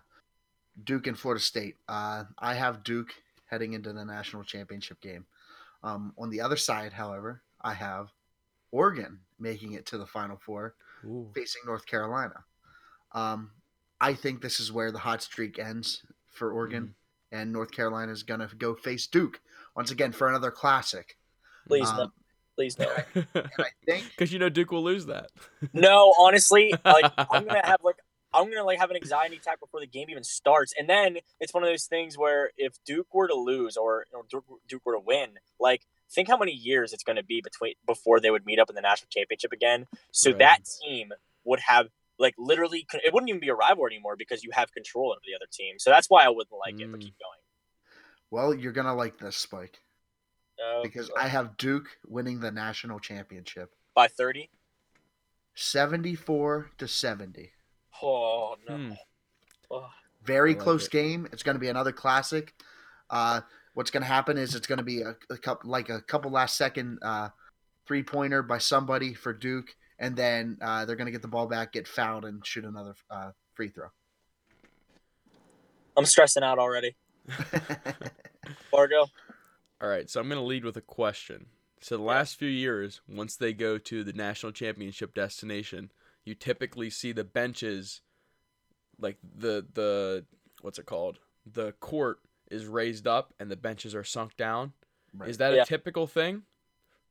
Duke 0.82 1.06
and 1.06 1.18
Florida 1.18 1.42
State. 1.42 1.76
Uh, 1.88 2.24
I 2.38 2.54
have 2.54 2.82
Duke 2.82 3.14
heading 3.46 3.72
into 3.72 3.92
the 3.92 4.04
national 4.04 4.44
championship 4.44 5.00
game. 5.00 5.26
Um, 5.82 6.12
on 6.18 6.28
the 6.30 6.40
other 6.40 6.56
side, 6.56 6.92
however, 6.92 7.42
I 7.62 7.74
have 7.74 8.08
Oregon 8.72 9.20
making 9.38 9.72
it 9.72 9.86
to 9.86 9.98
the 9.98 10.06
Final 10.06 10.36
Four, 10.36 10.74
Ooh. 11.04 11.30
facing 11.34 11.62
North 11.66 11.86
Carolina. 11.86 12.44
Um, 13.12 13.52
I 14.00 14.14
think 14.14 14.40
this 14.40 14.60
is 14.60 14.72
where 14.72 14.92
the 14.92 14.98
hot 14.98 15.22
streak 15.22 15.58
ends 15.58 16.02
for 16.32 16.52
Oregon, 16.52 16.94
mm. 17.32 17.38
and 17.38 17.52
North 17.52 17.70
Carolina 17.70 18.12
is 18.12 18.22
going 18.22 18.40
to 18.40 18.48
go 18.56 18.74
face 18.74 19.06
Duke 19.06 19.40
once 19.74 19.90
again 19.90 20.12
for 20.12 20.28
another 20.28 20.50
classic. 20.50 21.16
Please 21.66 21.88
um, 21.88 21.96
no. 21.96 22.08
Please 22.56 22.78
no. 22.78 22.88
and 23.14 23.26
I 23.34 23.70
think 23.86 24.04
because 24.10 24.32
you 24.32 24.38
know 24.38 24.48
Duke 24.48 24.72
will 24.72 24.82
lose 24.82 25.06
that. 25.06 25.30
no, 25.72 26.12
honestly, 26.18 26.74
like 26.84 27.12
I'm 27.16 27.46
gonna 27.46 27.64
have 27.64 27.80
like 27.84 27.96
I'm 28.32 28.50
gonna 28.50 28.64
like 28.64 28.80
have 28.80 28.90
an 28.90 28.96
anxiety 28.96 29.36
attack 29.36 29.60
before 29.60 29.80
the 29.80 29.86
game 29.86 30.08
even 30.10 30.24
starts, 30.24 30.74
and 30.76 30.88
then 30.88 31.18
it's 31.38 31.54
one 31.54 31.62
of 31.62 31.68
those 31.68 31.84
things 31.84 32.18
where 32.18 32.50
if 32.56 32.74
Duke 32.84 33.14
were 33.14 33.28
to 33.28 33.34
lose 33.34 33.76
or, 33.76 34.06
or 34.12 34.24
Duke 34.68 34.82
were 34.84 34.94
to 34.94 35.00
win, 35.00 35.38
like 35.60 35.82
think 36.10 36.28
how 36.28 36.36
many 36.36 36.52
years 36.52 36.92
it's 36.92 37.04
going 37.04 37.16
to 37.16 37.22
be 37.22 37.40
between 37.40 37.74
before 37.86 38.18
they 38.18 38.30
would 38.30 38.44
meet 38.44 38.58
up 38.58 38.68
in 38.68 38.74
the 38.74 38.80
national 38.80 39.08
championship 39.10 39.52
again. 39.52 39.86
So 40.10 40.30
right. 40.30 40.38
that 40.40 40.58
team 40.82 41.12
would 41.44 41.60
have 41.60 41.88
like 42.18 42.34
literally 42.38 42.86
it 42.92 43.12
wouldn't 43.12 43.28
even 43.28 43.40
be 43.40 43.48
a 43.48 43.54
rival 43.54 43.86
anymore 43.86 44.16
because 44.16 44.42
you 44.42 44.50
have 44.52 44.72
control 44.72 45.10
over 45.10 45.20
the 45.26 45.34
other 45.34 45.48
team. 45.52 45.78
So 45.78 45.90
that's 45.90 46.08
why 46.08 46.24
I 46.24 46.28
wouldn't 46.28 46.58
like 46.58 46.76
mm. 46.76 46.82
it. 46.82 46.90
But 46.90 47.00
mm. 47.00 47.04
keep 47.04 47.14
going. 47.18 47.38
Well, 48.30 48.54
you're 48.54 48.72
gonna 48.72 48.94
like 48.94 49.18
this, 49.18 49.36
Spike. 49.36 49.80
Oh, 50.60 50.80
because 50.82 51.10
I 51.16 51.28
have 51.28 51.56
Duke 51.56 51.88
winning 52.06 52.40
the 52.40 52.50
national 52.50 52.98
championship 53.00 53.70
by 53.94 54.08
thirty. 54.08 54.50
Seventy-four 55.54 56.70
to 56.78 56.88
seventy. 56.88 57.50
Oh 58.02 58.56
no! 58.68 58.76
Hmm. 58.76 58.92
Oh. 59.70 59.88
Very 60.24 60.54
like 60.54 60.62
close 60.62 60.86
it. 60.86 60.92
game. 60.92 61.28
It's 61.32 61.42
going 61.42 61.54
to 61.54 61.60
be 61.60 61.68
another 61.68 61.92
classic. 61.92 62.54
Uh, 63.08 63.40
what's 63.74 63.90
going 63.90 64.02
to 64.02 64.08
happen 64.08 64.36
is 64.36 64.54
it's 64.54 64.66
going 64.66 64.78
to 64.78 64.84
be 64.84 65.02
a, 65.02 65.16
a 65.30 65.38
couple 65.38 65.70
like 65.70 65.88
a 65.88 66.00
couple 66.00 66.30
last 66.30 66.56
second 66.56 66.98
uh, 67.02 67.28
three 67.86 68.02
pointer 68.02 68.42
by 68.42 68.58
somebody 68.58 69.14
for 69.14 69.32
Duke, 69.32 69.74
and 69.98 70.16
then 70.16 70.58
uh, 70.60 70.84
they're 70.84 70.96
going 70.96 71.06
to 71.06 71.12
get 71.12 71.22
the 71.22 71.28
ball 71.28 71.46
back, 71.46 71.72
get 71.72 71.88
fouled, 71.88 72.24
and 72.24 72.44
shoot 72.46 72.64
another 72.64 72.94
uh, 73.10 73.30
free 73.54 73.68
throw. 73.68 73.88
I'm 75.96 76.04
stressing 76.04 76.42
out 76.42 76.58
already. 76.58 76.94
Bargo. 78.72 79.06
All 79.80 79.88
right, 79.88 80.08
so 80.08 80.20
I'm 80.20 80.28
going 80.28 80.40
to 80.40 80.46
lead 80.46 80.64
with 80.64 80.76
a 80.76 80.82
question. 80.82 81.46
So 81.80 81.96
the 81.96 82.02
last 82.02 82.36
few 82.36 82.48
years, 82.48 83.00
once 83.08 83.36
they 83.36 83.52
go 83.52 83.78
to 83.78 84.02
the 84.02 84.12
national 84.12 84.52
championship 84.52 85.14
destination, 85.14 85.92
you 86.24 86.34
typically 86.34 86.90
see 86.90 87.12
the 87.12 87.24
benches, 87.24 88.00
like 89.00 89.16
the 89.22 89.66
the 89.72 90.24
what's 90.60 90.78
it 90.78 90.86
called, 90.86 91.18
the 91.46 91.72
court 91.72 92.20
is 92.50 92.66
raised 92.66 93.06
up 93.06 93.32
and 93.38 93.50
the 93.50 93.56
benches 93.56 93.94
are 93.94 94.04
sunk 94.04 94.36
down. 94.36 94.72
Right. 95.14 95.30
Is 95.30 95.38
that 95.38 95.54
yeah. 95.54 95.62
a 95.62 95.66
typical 95.66 96.06
thing? 96.06 96.42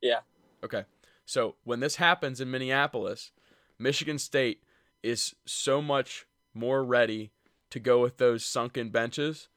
Yeah. 0.01 0.19
Okay. 0.63 0.83
So 1.27 1.55
when 1.65 1.81
this 1.81 1.97
happens 1.97 2.39
in 2.39 2.49
Minneapolis, 2.49 3.31
Michigan 3.77 4.17
State 4.17 4.63
is 5.03 5.35
so 5.45 5.81
much 5.81 6.25
more 6.53 6.83
ready 6.85 7.31
to 7.69 7.81
go 7.81 8.01
with 8.01 8.17
those 8.17 8.45
sunken 8.45 8.89
benches. 8.89 9.49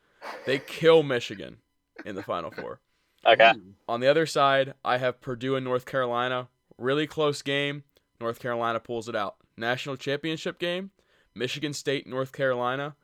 They 0.47 0.59
kill 0.59 1.05
Michigan 1.05 1.59
in 2.05 2.17
the 2.17 2.25
Final 2.25 2.51
Four. 2.51 2.81
Okay. 3.25 3.53
On 3.89 4.01
the 4.01 4.09
other 4.09 4.27
side, 4.27 4.75
I 4.85 4.99
have 4.99 5.21
Purdue 5.21 5.55
and 5.55 5.65
North 5.65 5.87
Carolina. 5.87 6.49
Really 6.77 7.07
close 7.07 7.41
game. 7.41 7.85
North 8.21 8.41
Carolina 8.41 8.81
pulls 8.81 9.09
it 9.09 9.15
out. 9.15 9.37
National 9.57 9.97
championship 9.97 10.59
game. 10.59 10.91
Michigan 11.37 11.73
State, 11.73 12.05
North 12.05 12.33
Carolina. 12.33 12.97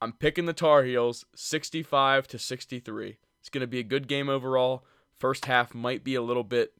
I'm 0.00 0.12
picking 0.12 0.46
the 0.46 0.54
Tar 0.54 0.84
Heels 0.84 1.26
65 1.34 2.26
to 2.28 2.38
63. 2.38 3.18
It's 3.40 3.50
going 3.50 3.60
to 3.60 3.66
be 3.66 3.80
a 3.80 3.84
good 3.84 4.08
game 4.08 4.30
overall. 4.30 4.86
First 5.12 5.44
half 5.44 5.74
might 5.74 6.02
be 6.02 6.14
a 6.14 6.22
little 6.22 6.42
bit 6.42 6.72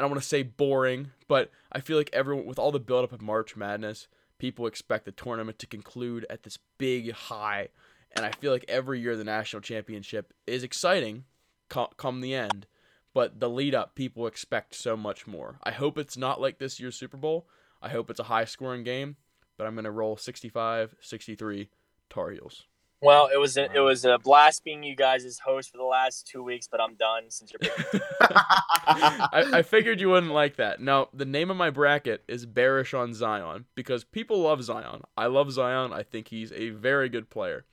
I 0.00 0.02
don't 0.02 0.12
want 0.12 0.22
to 0.22 0.28
say 0.28 0.42
boring, 0.42 1.10
but 1.28 1.50
I 1.70 1.80
feel 1.80 1.98
like 1.98 2.08
everyone 2.14 2.46
with 2.46 2.58
all 2.58 2.72
the 2.72 2.80
buildup 2.80 3.12
of 3.12 3.20
March 3.20 3.54
Madness, 3.54 4.08
people 4.38 4.66
expect 4.66 5.04
the 5.04 5.12
tournament 5.12 5.58
to 5.58 5.66
conclude 5.66 6.24
at 6.30 6.42
this 6.42 6.58
big 6.78 7.12
high, 7.12 7.68
and 8.16 8.24
I 8.24 8.30
feel 8.30 8.50
like 8.50 8.64
every 8.66 8.98
year 8.98 9.14
the 9.14 9.24
national 9.24 9.60
championship 9.60 10.32
is 10.46 10.64
exciting 10.64 11.24
come 11.68 12.22
the 12.22 12.34
end, 12.34 12.66
but 13.12 13.40
the 13.40 13.50
lead 13.50 13.74
up 13.74 13.94
people 13.94 14.26
expect 14.26 14.74
so 14.74 14.96
much 14.96 15.26
more. 15.26 15.58
I 15.62 15.72
hope 15.72 15.98
it's 15.98 16.16
not 16.16 16.40
like 16.40 16.58
this 16.58 16.80
year's 16.80 16.96
Super 16.96 17.18
Bowl. 17.18 17.46
I 17.82 17.90
hope 17.90 18.08
it's 18.08 18.20
a 18.20 18.24
high 18.24 18.46
scoring 18.46 18.84
game, 18.84 19.16
but 19.58 19.66
I'm 19.66 19.74
going 19.74 19.84
to 19.84 19.90
roll 19.90 20.16
65 20.16 20.96
63 20.98 21.68
Tar 22.08 22.30
Heels. 22.30 22.64
Well, 23.02 23.30
it 23.32 23.38
was 23.38 23.56
a, 23.56 23.64
it 23.74 23.80
was 23.80 24.04
a 24.04 24.18
blast 24.18 24.62
being 24.62 24.82
you 24.82 24.94
guys' 24.94 25.24
as 25.24 25.38
host 25.38 25.70
for 25.70 25.78
the 25.78 25.84
last 25.84 26.26
two 26.26 26.42
weeks, 26.42 26.68
but 26.70 26.80
I'm 26.80 26.94
done 26.96 27.30
since 27.30 27.50
you're. 27.52 27.72
I, 28.20 29.50
I 29.54 29.62
figured 29.62 30.00
you 30.00 30.10
wouldn't 30.10 30.32
like 30.32 30.56
that. 30.56 30.80
Now, 30.80 31.08
the 31.14 31.24
name 31.24 31.50
of 31.50 31.56
my 31.56 31.70
bracket 31.70 32.22
is 32.28 32.44
bearish 32.44 32.92
on 32.92 33.14
Zion 33.14 33.64
because 33.74 34.04
people 34.04 34.40
love 34.40 34.62
Zion. 34.62 35.02
I 35.16 35.26
love 35.26 35.50
Zion. 35.50 35.92
I 35.92 36.02
think 36.02 36.28
he's 36.28 36.52
a 36.52 36.70
very 36.70 37.08
good 37.08 37.30
player. 37.30 37.64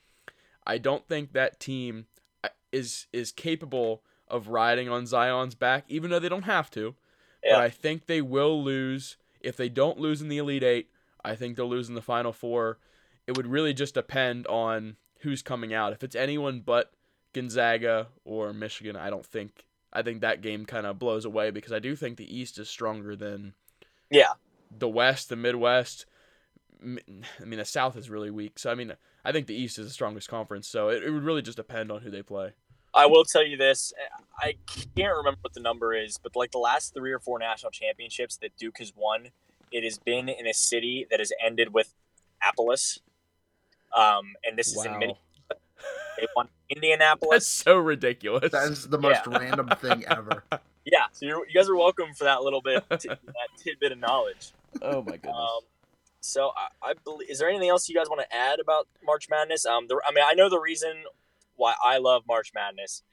I 0.66 0.78
don't 0.78 1.06
think 1.08 1.34
that 1.34 1.60
team 1.60 2.06
uh, 2.44 2.50
is 2.72 3.08
is 3.12 3.32
capable 3.32 4.04
of 4.30 4.48
riding 4.48 4.88
on 4.88 5.06
Zion's 5.06 5.56
back, 5.56 5.84
even 5.90 6.10
though 6.10 6.20
they 6.20 6.30
don't 6.30 6.44
have 6.44 6.72
to. 6.72 6.96
Yeah. 7.44 7.56
But 7.56 7.64
I 7.64 7.70
think 7.70 8.06
they 8.06 8.22
will 8.22 8.64
lose 8.64 9.18
if 9.42 9.58
they 9.58 9.70
don't 9.70 10.00
lose 10.00 10.22
in 10.22 10.30
the 10.30 10.38
Elite 10.38 10.64
Eight. 10.64 10.90
I 11.24 11.36
think 11.36 11.58
they'll 11.58 11.68
lose 11.68 11.90
in 11.90 11.96
the 11.96 12.02
Final 12.02 12.32
Four 12.32 12.80
it 13.28 13.36
would 13.36 13.46
really 13.46 13.74
just 13.74 13.94
depend 13.94 14.48
on 14.48 14.96
who's 15.20 15.42
coming 15.42 15.74
out. 15.74 15.94
If 15.94 16.04
it's 16.04 16.16
anyone 16.16 16.62
but 16.66 16.92
Gonzaga 17.34 18.08
or 18.26 18.54
Michigan, 18.54 18.96
I 18.96 19.10
don't 19.10 19.26
think 19.26 19.66
I 19.94 20.02
think 20.02 20.22
that 20.22 20.42
game 20.42 20.66
kind 20.66 20.86
of 20.86 21.00
blows 21.00 21.26
away 21.26 21.52
because 21.52 21.72
I 21.72 21.80
do 21.80 21.96
think 21.96 22.18
the 22.18 22.38
East 22.38 22.60
is 22.60 22.70
stronger 22.70 23.16
than 23.16 23.54
yeah 24.10 24.34
the 24.76 24.90
West, 24.90 25.30
the 25.30 25.36
Midwest. 25.36 26.06
I 26.82 26.86
mean, 27.46 27.60
the 27.60 27.66
South 27.66 27.98
is 27.98 28.10
really 28.10 28.30
weak. 28.30 28.60
So 28.60 28.72
I 28.72 28.76
mean, 28.76 28.94
I 29.26 29.32
think 29.32 29.48
the 29.48 29.56
East 29.56 29.80
is 29.80 29.88
the 29.88 29.94
strongest 29.94 30.30
conference. 30.30 30.68
So 30.68 30.90
it, 30.90 31.04
it 31.04 31.12
would 31.12 31.24
really 31.24 31.42
just 31.42 31.58
depend 31.58 31.92
on 31.92 32.02
who 32.02 32.12
they 32.12 32.22
play. 32.22 32.54
I 32.94 33.06
will 33.06 33.26
tell 33.26 33.46
you 33.46 33.58
this. 33.58 33.94
Eh, 34.00 34.24
I 34.40 34.56
can't 34.96 35.16
remember 35.16 35.40
what 35.42 35.54
the 35.54 35.60
number 35.60 35.94
is, 35.94 36.18
but 36.18 36.36
like 36.36 36.52
the 36.52 36.58
last 36.58 36.94
three 36.94 37.12
or 37.12 37.20
four 37.20 37.38
national 37.40 37.72
championships 37.72 38.38
that 38.38 38.58
Duke 38.58 38.78
has 38.80 38.94
won, 38.96 39.30
it 39.72 39.84
has 39.84 40.00
been 40.00 40.30
in 40.30 40.48
a 40.48 40.54
city 40.54 41.06
that 41.10 41.20
has 41.20 41.32
ended 41.44 41.74
with 41.74 41.94
Appalus. 42.42 43.00
Um, 43.98 44.34
and 44.44 44.58
this 44.58 44.68
is 44.68 44.86
in 44.86 44.94
Minnesota. 44.94 45.20
They 46.18 46.28
won 46.36 46.48
Indianapolis. 46.70 47.32
That's 47.32 47.48
so 47.48 47.78
ridiculous. 47.78 48.52
That 48.52 48.72
is 48.72 48.88
the 48.88 48.98
most 48.98 49.22
yeah. 49.26 49.38
random 49.38 49.70
thing 49.82 50.06
ever. 50.06 50.44
Yeah, 50.90 51.04
so 51.12 51.26
you 51.26 51.46
guys 51.54 51.68
are 51.68 51.76
welcome 51.76 52.14
for 52.14 52.24
that 52.24 52.44
little 52.44 52.62
bit, 52.62 52.82
t- 52.92 53.10
that 53.10 53.50
tidbit 53.62 53.92
of 53.92 54.00
knowledge. 54.00 54.54
Oh 54.82 55.02
my 55.02 55.18
goodness. 55.18 55.36
Um, 55.36 55.60
so 56.22 56.52
I, 56.56 56.92
I, 56.92 56.94
believe. 57.04 57.30
Is 57.30 57.40
there 57.40 57.50
anything 57.50 57.68
else 57.68 57.90
you 57.90 57.96
guys 57.96 58.08
want 58.08 58.22
to 58.22 58.34
add 58.34 58.62
about 58.62 58.88
March 59.04 59.28
Madness? 59.30 59.66
Um, 59.66 59.88
the, 59.90 60.00
I 60.08 60.14
mean, 60.14 60.24
I 60.26 60.34
know 60.34 60.50
the 60.50 60.62
reason 60.62 61.04
why 61.58 61.74
I 61.84 61.98
love 61.98 62.24
March 62.26 62.54
Madness 62.56 63.04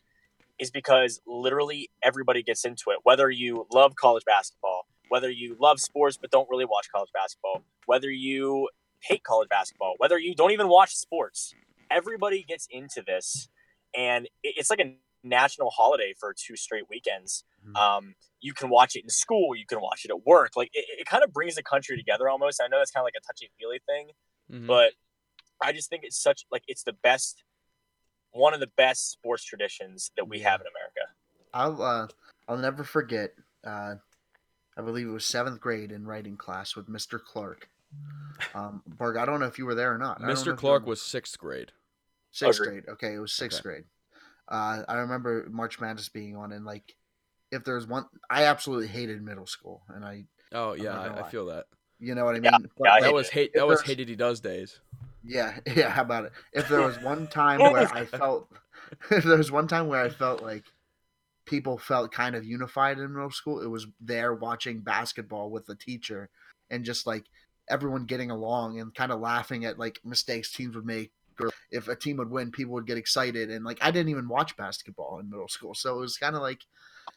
is 0.61 0.71
because 0.71 1.21
literally 1.27 1.91
everybody 2.01 2.45
gets 2.45 2.65
into 2.65 2.91
it. 2.91 2.99
Whether 3.03 3.29
you 3.29 3.67
love 3.73 3.97
college 3.97 4.25
basketball, 4.25 4.87
whether 5.09 5.29
you 5.29 5.57
love 5.59 5.81
sports 5.81 6.17
but 6.17 6.31
don't 6.31 6.49
really 6.49 6.67
watch 6.67 6.87
college 6.95 7.11
basketball, 7.13 7.63
whether 7.87 8.11
you 8.11 8.69
hate 9.07 9.23
college 9.23 9.49
basketball, 9.49 9.95
whether 9.99 10.19
you 10.19 10.35
don't 10.35 10.51
even 10.53 10.69
watch 10.69 10.95
sports, 10.95 11.55
everybody 11.91 12.43
gets 12.43 12.67
into 12.71 13.03
this, 13.03 13.49
and 13.97 14.29
it's 14.43 14.71
like 14.71 14.81
a 14.81 14.97
national 15.23 15.71
holiday 15.71 16.15
for 16.19 16.35
two 16.37 16.57
straight 16.57 16.85
weekends. 16.89 17.45
Mm-hmm. 17.67 17.77
Um, 17.77 18.15
you 18.41 18.53
can 18.53 18.69
watch 18.69 18.97
it 18.97 19.03
in 19.03 19.09
school, 19.09 19.57
you 19.57 19.67
can 19.67 19.81
watch 19.81 20.05
it 20.05 20.11
at 20.11 20.27
work. 20.27 20.53
Like 20.57 20.71
it, 20.73 20.85
it 21.01 21.07
kind 21.07 21.25
of 21.25 21.33
brings 21.33 21.55
the 21.55 21.63
country 21.63 21.97
together 21.97 22.29
almost. 22.29 22.61
I 22.63 22.69
know 22.69 22.79
that's 22.79 22.91
kind 22.91 23.03
of 23.03 23.07
like 23.07 23.15
a 23.19 23.27
touchy 23.27 23.51
feely 23.59 23.81
thing, 23.87 24.09
mm-hmm. 24.53 24.67
but 24.67 24.93
I 25.63 25.73
just 25.73 25.89
think 25.89 26.03
it's 26.05 26.21
such 26.21 26.45
like 26.51 26.63
it's 26.69 26.83
the 26.83 26.93
best, 26.93 27.43
one 28.33 28.55
of 28.55 28.61
the 28.61 28.71
best 28.77 29.11
sports 29.13 29.45
traditions 29.45 30.11
that 30.17 30.29
we 30.29 30.41
have 30.41 30.61
in 30.61 30.67
America. 30.67 31.13
I'll 31.53 31.83
uh, 31.83 32.09
I'll 32.49 32.59
never 32.59 32.85
forget. 32.85 33.31
Uh, 33.65 33.95
I 34.77 34.83
believe 34.83 35.07
it 35.07 35.13
was 35.13 35.25
seventh 35.25 35.61
grade 35.61 35.93
in 35.93 36.05
writing 36.05 36.37
class 36.37 36.77
with 36.77 36.89
Mr. 36.89 37.23
Clark. 37.23 37.69
Um, 38.55 38.83
Berg, 38.87 39.17
I 39.17 39.25
don't 39.25 39.41
know 39.41 39.47
if 39.47 39.59
you 39.59 39.67
were 39.67 39.75
there 39.75 39.95
or 39.95 39.99
not. 39.99 40.21
Mr. 40.21 40.57
Clark 40.57 40.87
was 40.87 41.01
sixth 41.01 41.39
grade. 41.39 41.73
Sixth 42.31 42.61
grade. 42.61 42.85
Okay, 42.89 43.15
it 43.15 43.19
was 43.19 43.33
sixth 43.33 43.61
okay. 43.61 43.69
grade. 43.69 43.85
Uh, 44.49 44.83
I 44.89 44.97
remember 44.97 45.47
March 45.51 45.81
Madness 45.81 46.09
being 46.09 46.37
on, 46.37 46.53
and 46.53 46.65
like, 46.65 46.97
if 47.51 47.65
there's 47.65 47.87
one, 47.87 48.07
I 48.29 48.45
absolutely 48.45 48.89
hated 48.89 49.23
middle 49.23 49.47
school, 49.47 49.83
and 49.89 50.05
I. 50.05 50.25
Oh 50.53 50.75
yeah, 50.75 50.99
I, 50.99 51.21
I, 51.21 51.31
feel 51.31 51.47
that. 51.47 51.67
You 51.99 52.15
know 52.15 52.25
what 52.25 52.37
I 52.37 52.41
mean? 52.41 52.53
Yeah, 52.53 52.59
but, 52.77 52.85
yeah, 52.87 53.01
that 53.01 53.15
was 53.15 53.31
hate. 53.31 53.53
That 53.55 53.67
was 53.67 53.81
hated 53.81 54.09
he 54.09 54.17
does 54.17 54.41
days. 54.41 54.81
Yeah, 55.25 55.59
yeah. 55.75 55.91
How 55.91 56.03
about 56.03 56.27
it? 56.27 56.33
If 56.53 56.69
there 56.69 56.83
was 56.83 57.01
one 57.01 57.27
time 57.31 57.61
where 57.61 57.89
I 57.93 58.05
felt, 58.05 58.51
if 59.11 59.25
there 59.25 59.39
was 59.39 59.51
one 59.51 59.69
time 59.69 59.89
where 59.89 60.03
I 60.03 60.11
felt 60.11 60.43
like 60.43 60.65
people 61.47 61.79
felt 61.79 62.13
kind 62.13 62.35
of 62.35 62.45
unified 62.45 62.99
in 62.99 63.13
middle 63.13 63.31
school, 63.31 63.61
it 63.61 63.69
was 63.69 63.87
there 64.01 64.35
watching 64.35 64.81
basketball 64.81 65.51
with 65.51 65.67
the 65.67 65.77
teacher, 65.77 66.29
and 66.71 66.85
just 66.85 67.07
like 67.07 67.25
everyone 67.69 68.05
getting 68.05 68.31
along 68.31 68.79
and 68.81 68.95
kind 68.95 69.13
of 69.13 69.21
laughing 69.21 69.65
at 69.65 69.79
like 69.79 70.01
mistakes 70.05 70.53
teams 70.53 70.75
would 70.75 70.87
make 70.87 71.13
or 71.41 71.51
if 71.71 71.89
a 71.89 71.97
team 71.97 72.19
would 72.19 72.31
win, 72.31 72.51
people 72.51 72.75
would 72.75 72.87
get 72.87 72.99
excited. 72.99 73.51
And 73.51 73.65
like 73.65 73.79
I 73.83 73.91
didn't 73.91 74.11
even 74.11 74.29
watch 74.29 74.57
basketball 74.57 75.19
in 75.19 75.31
middle 75.31 75.49
school, 75.49 75.75
so 75.75 75.97
it 75.97 76.01
was 76.01 76.17
kind 76.17 76.37
of 76.37 76.43
like 76.43 76.61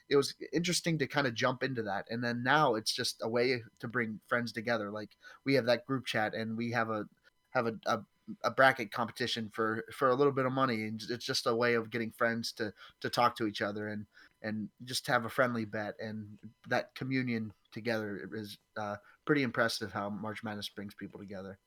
it 0.10 0.16
was 0.16 0.34
interesting 0.54 0.98
to 1.00 1.08
kind 1.08 1.28
of 1.28 1.34
jump 1.34 1.64
into 1.64 1.84
that. 1.84 2.06
And 2.10 2.24
then 2.24 2.44
now 2.44 2.76
it's 2.76 2.94
just 2.94 3.18
a 3.22 3.30
way 3.30 3.62
to 3.80 3.88
bring 3.88 4.20
friends 4.28 4.52
together. 4.52 4.90
Like 4.90 5.10
we 5.46 5.54
have 5.56 5.66
that 5.66 5.86
group 5.86 6.06
chat, 6.06 6.34
and 6.34 6.58
we 6.58 6.72
have 6.72 6.90
a 6.90 7.06
have 7.52 7.68
a, 7.68 7.76
a 7.86 8.00
a 8.44 8.52
bracket 8.52 8.92
competition 8.92 9.50
for 9.54 9.86
for 9.94 10.10
a 10.10 10.16
little 10.16 10.34
bit 10.34 10.46
of 10.46 10.52
money 10.52 10.84
and 10.84 11.02
it's 11.10 11.24
just 11.24 11.48
a 11.48 11.56
way 11.56 11.76
of 11.76 11.90
getting 11.90 12.12
friends 12.12 12.52
to 12.52 12.74
to 13.00 13.10
talk 13.10 13.38
to 13.38 13.48
each 13.48 13.62
other 13.62 13.88
and 13.88 14.06
and 14.42 14.70
just 14.84 15.08
have 15.08 15.26
a 15.26 15.30
friendly 15.30 15.66
bet 15.66 15.96
and 16.00 16.26
that 16.68 16.94
communion 16.96 17.52
together 17.72 18.30
is 18.34 18.58
uh, 18.78 18.96
pretty 19.26 19.44
impressive 19.44 19.92
how 19.92 20.10
march 20.10 20.44
madness 20.44 20.70
brings 20.70 20.94
people 20.94 21.20
together 21.20 21.58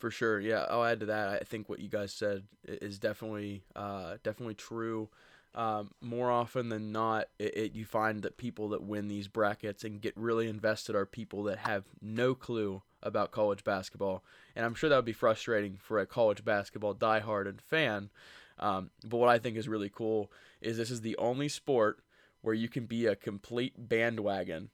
for 0.00 0.10
sure, 0.10 0.40
yeah. 0.40 0.64
I'll 0.70 0.82
add 0.82 1.00
to 1.00 1.06
that. 1.06 1.28
I 1.28 1.44
think 1.44 1.68
what 1.68 1.78
you 1.78 1.90
guys 1.90 2.14
said 2.14 2.44
is 2.64 2.98
definitely, 2.98 3.64
uh, 3.76 4.16
definitely 4.22 4.54
true. 4.54 5.10
Um, 5.54 5.90
more 6.00 6.30
often 6.30 6.70
than 6.70 6.90
not, 6.90 7.26
it, 7.38 7.56
it, 7.56 7.72
you 7.74 7.84
find 7.84 8.22
that 8.22 8.38
people 8.38 8.70
that 8.70 8.82
win 8.82 9.08
these 9.08 9.28
brackets 9.28 9.84
and 9.84 10.00
get 10.00 10.16
really 10.16 10.48
invested 10.48 10.94
are 10.94 11.04
people 11.04 11.42
that 11.44 11.58
have 11.58 11.84
no 12.00 12.34
clue 12.34 12.82
about 13.02 13.30
college 13.30 13.62
basketball, 13.62 14.24
and 14.56 14.64
I'm 14.64 14.74
sure 14.74 14.88
that 14.88 14.96
would 14.96 15.04
be 15.04 15.12
frustrating 15.12 15.76
for 15.82 15.98
a 15.98 16.06
college 16.06 16.44
basketball 16.44 16.94
diehard 16.94 17.48
and 17.48 17.60
fan. 17.60 18.10
Um, 18.58 18.90
but 19.04 19.16
what 19.16 19.28
I 19.28 19.38
think 19.38 19.56
is 19.56 19.68
really 19.68 19.90
cool 19.92 20.30
is 20.60 20.76
this 20.76 20.90
is 20.90 21.00
the 21.00 21.16
only 21.16 21.48
sport 21.48 21.98
where 22.42 22.54
you 22.54 22.68
can 22.68 22.86
be 22.86 23.06
a 23.06 23.16
complete 23.16 23.74
bandwagon 23.76 24.70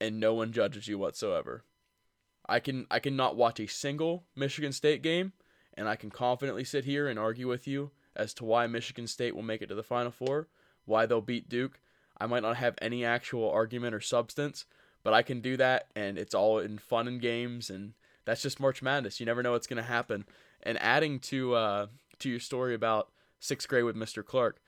and 0.00 0.20
no 0.20 0.34
one 0.34 0.52
judges 0.52 0.88
you 0.88 0.98
whatsoever. 0.98 1.64
I 2.48 2.60
can 2.60 2.86
I 2.90 2.98
cannot 2.98 3.36
watch 3.36 3.58
a 3.60 3.66
single 3.66 4.24
Michigan 4.36 4.72
State 4.72 5.02
game, 5.02 5.32
and 5.74 5.88
I 5.88 5.96
can 5.96 6.10
confidently 6.10 6.64
sit 6.64 6.84
here 6.84 7.08
and 7.08 7.18
argue 7.18 7.48
with 7.48 7.66
you 7.66 7.90
as 8.14 8.32
to 8.34 8.44
why 8.44 8.66
Michigan 8.66 9.06
State 9.06 9.34
will 9.34 9.42
make 9.42 9.62
it 9.62 9.66
to 9.66 9.74
the 9.74 9.82
Final 9.82 10.12
Four, 10.12 10.48
why 10.84 11.06
they'll 11.06 11.20
beat 11.20 11.48
Duke. 11.48 11.80
I 12.18 12.26
might 12.26 12.42
not 12.42 12.56
have 12.56 12.76
any 12.80 13.04
actual 13.04 13.50
argument 13.50 13.94
or 13.94 14.00
substance, 14.00 14.64
but 15.02 15.12
I 15.12 15.22
can 15.22 15.40
do 15.40 15.56
that, 15.58 15.88
and 15.94 16.16
it's 16.16 16.34
all 16.34 16.58
in 16.58 16.78
fun 16.78 17.08
and 17.08 17.20
games, 17.20 17.68
and 17.68 17.92
that's 18.24 18.42
just 18.42 18.60
March 18.60 18.80
Madness. 18.80 19.20
You 19.20 19.26
never 19.26 19.42
know 19.42 19.52
what's 19.52 19.66
gonna 19.66 19.82
happen. 19.82 20.24
And 20.62 20.80
adding 20.80 21.18
to 21.20 21.54
uh, 21.54 21.86
to 22.20 22.30
your 22.30 22.40
story 22.40 22.74
about 22.74 23.10
sixth 23.40 23.68
grade 23.68 23.84
with 23.84 23.96
Mr. 23.96 24.24
Clark, 24.24 24.60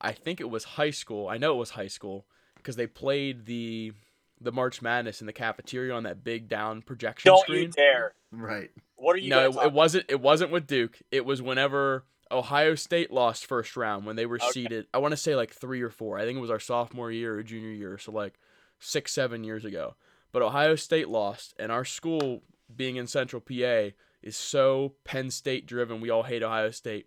I 0.00 0.12
think 0.12 0.40
it 0.40 0.50
was 0.50 0.64
high 0.64 0.90
school. 0.90 1.28
I 1.28 1.38
know 1.38 1.54
it 1.54 1.58
was 1.58 1.70
high 1.70 1.88
school 1.88 2.26
because 2.56 2.76
they 2.76 2.86
played 2.86 3.46
the 3.46 3.92
the 4.40 4.52
March 4.52 4.82
Madness 4.82 5.20
in 5.20 5.26
the 5.26 5.32
cafeteria 5.32 5.94
on 5.94 6.02
that 6.02 6.22
big 6.22 6.48
down 6.48 6.82
projection 6.82 7.30
Don't 7.30 7.40
screen. 7.40 7.62
you 7.62 7.68
dare! 7.68 8.12
Right. 8.30 8.70
What 8.96 9.16
are 9.16 9.18
you? 9.18 9.30
No, 9.30 9.50
it, 9.50 9.66
it, 9.66 9.72
wasn't. 9.72 10.06
It 10.08 10.20
wasn't 10.20 10.50
with 10.50 10.66
Duke. 10.66 10.98
It 11.10 11.24
was 11.24 11.40
whenever 11.40 12.04
Ohio 12.30 12.74
State 12.74 13.10
lost 13.10 13.46
first 13.46 13.76
round 13.76 14.04
when 14.04 14.16
they 14.16 14.26
were 14.26 14.36
okay. 14.36 14.50
seeded. 14.50 14.86
I 14.92 14.98
want 14.98 15.12
to 15.12 15.16
say 15.16 15.36
like 15.36 15.52
three 15.52 15.82
or 15.82 15.90
four. 15.90 16.18
I 16.18 16.24
think 16.24 16.36
it 16.36 16.40
was 16.40 16.50
our 16.50 16.60
sophomore 16.60 17.10
year 17.10 17.38
or 17.38 17.42
junior 17.42 17.70
year, 17.70 17.98
so 17.98 18.12
like 18.12 18.38
six, 18.78 19.12
seven 19.12 19.44
years 19.44 19.64
ago. 19.64 19.94
But 20.32 20.42
Ohio 20.42 20.76
State 20.76 21.08
lost, 21.08 21.54
and 21.58 21.72
our 21.72 21.84
school, 21.84 22.42
being 22.74 22.96
in 22.96 23.06
Central 23.06 23.40
PA, 23.40 23.90
is 24.22 24.36
so 24.36 24.94
Penn 25.04 25.30
State 25.30 25.66
driven. 25.66 26.00
We 26.00 26.10
all 26.10 26.24
hate 26.24 26.42
Ohio 26.42 26.70
State. 26.70 27.06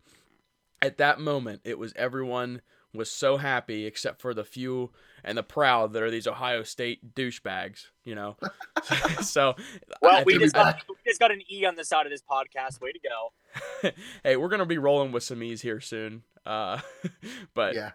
At 0.81 0.97
that 0.97 1.19
moment, 1.19 1.61
it 1.65 1.77
was 1.77 1.93
everyone 1.95 2.61
was 2.93 3.11
so 3.11 3.37
happy, 3.37 3.85
except 3.85 4.21
for 4.21 4.33
the 4.33 4.43
few 4.43 4.89
and 5.23 5.37
the 5.37 5.43
proud 5.43 5.93
that 5.93 6.01
are 6.01 6.09
these 6.09 6.27
Ohio 6.27 6.63
State 6.63 7.13
douchebags, 7.13 7.87
you 8.03 8.15
know. 8.15 8.35
so, 9.21 9.55
well, 10.01 10.23
we 10.25 10.37
just, 10.39 10.55
got, 10.55 10.81
we 10.87 10.95
just 11.05 11.19
got 11.19 11.31
an 11.31 11.41
E 11.51 11.65
on 11.65 11.75
the 11.75 11.85
side 11.85 12.05
of 12.05 12.11
this 12.11 12.23
podcast. 12.23 12.81
Way 12.81 12.91
to 12.91 12.99
go! 12.99 13.91
hey, 14.23 14.35
we're 14.37 14.49
gonna 14.49 14.65
be 14.65 14.77
rolling 14.77 15.11
with 15.11 15.23
some 15.23 15.43
E's 15.43 15.61
here 15.61 15.79
soon. 15.79 16.23
Uh, 16.45 16.79
but 17.53 17.75
yeah, 17.75 17.91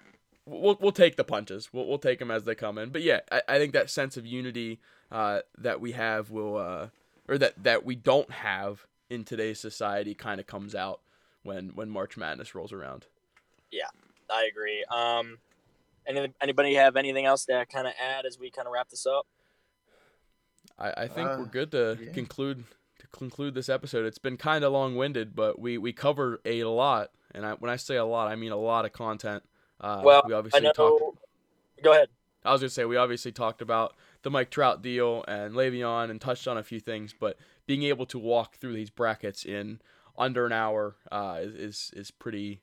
we'll 0.47 0.79
we'll 0.81 0.93
take 0.93 1.17
the 1.17 1.25
punches. 1.25 1.71
We'll 1.73 1.87
we'll 1.87 1.99
take 1.99 2.19
them 2.19 2.31
as 2.31 2.45
they 2.45 2.55
come 2.55 2.79
in. 2.79 2.91
But 2.91 3.03
yeah, 3.03 3.21
I, 3.31 3.43
I 3.49 3.59
think 3.59 3.73
that 3.73 3.91
sense 3.91 4.17
of 4.17 4.27
unity 4.27 4.81
uh, 5.11 5.41
that 5.59 5.81
we 5.81 5.93
have 5.93 6.31
will, 6.31 6.57
uh, 6.57 6.89
or 7.29 7.39
that 7.39 7.63
that 7.63 7.85
we 7.85 7.97
don't 7.97 8.31
have 8.31 8.87
in 9.11 9.25
today's 9.25 9.61
society, 9.61 10.15
kind 10.15 10.41
of 10.41 10.47
comes 10.47 10.75
out 10.75 11.01
when 11.43 11.71
when 11.75 11.91
March 11.91 12.17
Madness 12.17 12.55
rolls 12.55 12.73
around. 12.73 13.07
Yeah, 13.71 13.89
I 14.31 14.45
agree. 14.45 14.85
Um, 14.85 15.39
any, 16.07 16.33
anybody 16.41 16.75
have 16.75 16.97
anything 16.97 17.25
else 17.25 17.45
to 17.47 17.67
kind 17.67 17.87
of 17.87 17.95
add 18.01 18.27
as 18.27 18.39
we 18.39 18.51
kind 18.51 18.67
of 18.67 18.73
wrap 18.73 18.89
this 18.91 19.07
up? 19.07 19.27
I, 20.79 21.05
I 21.05 21.09
think 21.09 21.29
uh, 21.29 21.37
we're 21.39 21.47
good 21.47 21.71
to 21.73 21.99
yeah. 22.01 22.13
conclude 22.13 22.65
to 22.99 23.07
conclude 23.09 23.55
this 23.55 23.69
episode. 23.69 24.07
It's 24.07 24.19
been 24.19 24.37
kind 24.37 24.65
of 24.65 24.73
long 24.73 24.97
winded, 24.97 25.35
but 25.35 25.59
we 25.59 25.79
we 25.79 25.93
cover 25.93 26.41
a 26.45 26.65
lot, 26.65 27.11
and 27.35 27.47
I, 27.47 27.53
when 27.55 27.71
I 27.71 27.77
say 27.77 27.97
a 27.97 28.05
lot, 28.05 28.29
I 28.29 28.37
mean 28.37 28.53
a 28.53 28.57
lot 28.57 28.85
of 28.85 28.93
content. 28.93 29.43
Uh, 29.81 30.03
well, 30.05 30.23
we 30.27 30.33
obviously 30.33 30.61
I 30.61 30.63
know... 30.63 30.73
talked. 30.73 31.19
Go 31.83 31.93
ahead. 31.93 32.09
I 32.45 32.53
was 32.53 32.61
gonna 32.61 32.71
say 32.71 32.85
we 32.85 32.97
obviously 32.97 33.33
talked 33.33 33.63
about 33.63 33.95
the 34.23 34.31
Mike 34.31 34.51
Trout 34.51 34.83
deal 34.83 35.25
and 35.27 35.55
Le'Veon 35.55 36.11
and 36.11 36.21
touched 36.21 36.47
on 36.47 36.59
a 36.59 36.63
few 36.63 36.81
things, 36.81 37.15
but 37.19 37.39
being 37.67 37.85
able 37.85 38.07
to 38.07 38.19
walk 38.19 38.57
through 38.57 38.75
these 38.75 38.91
brackets 38.91 39.45
in 39.45 39.81
under 40.17 40.47
an 40.47 40.53
hour 40.53 40.97
uh, 41.11 41.39
is, 41.41 41.55
is 41.55 41.91
is 41.95 42.11
pretty 42.11 42.61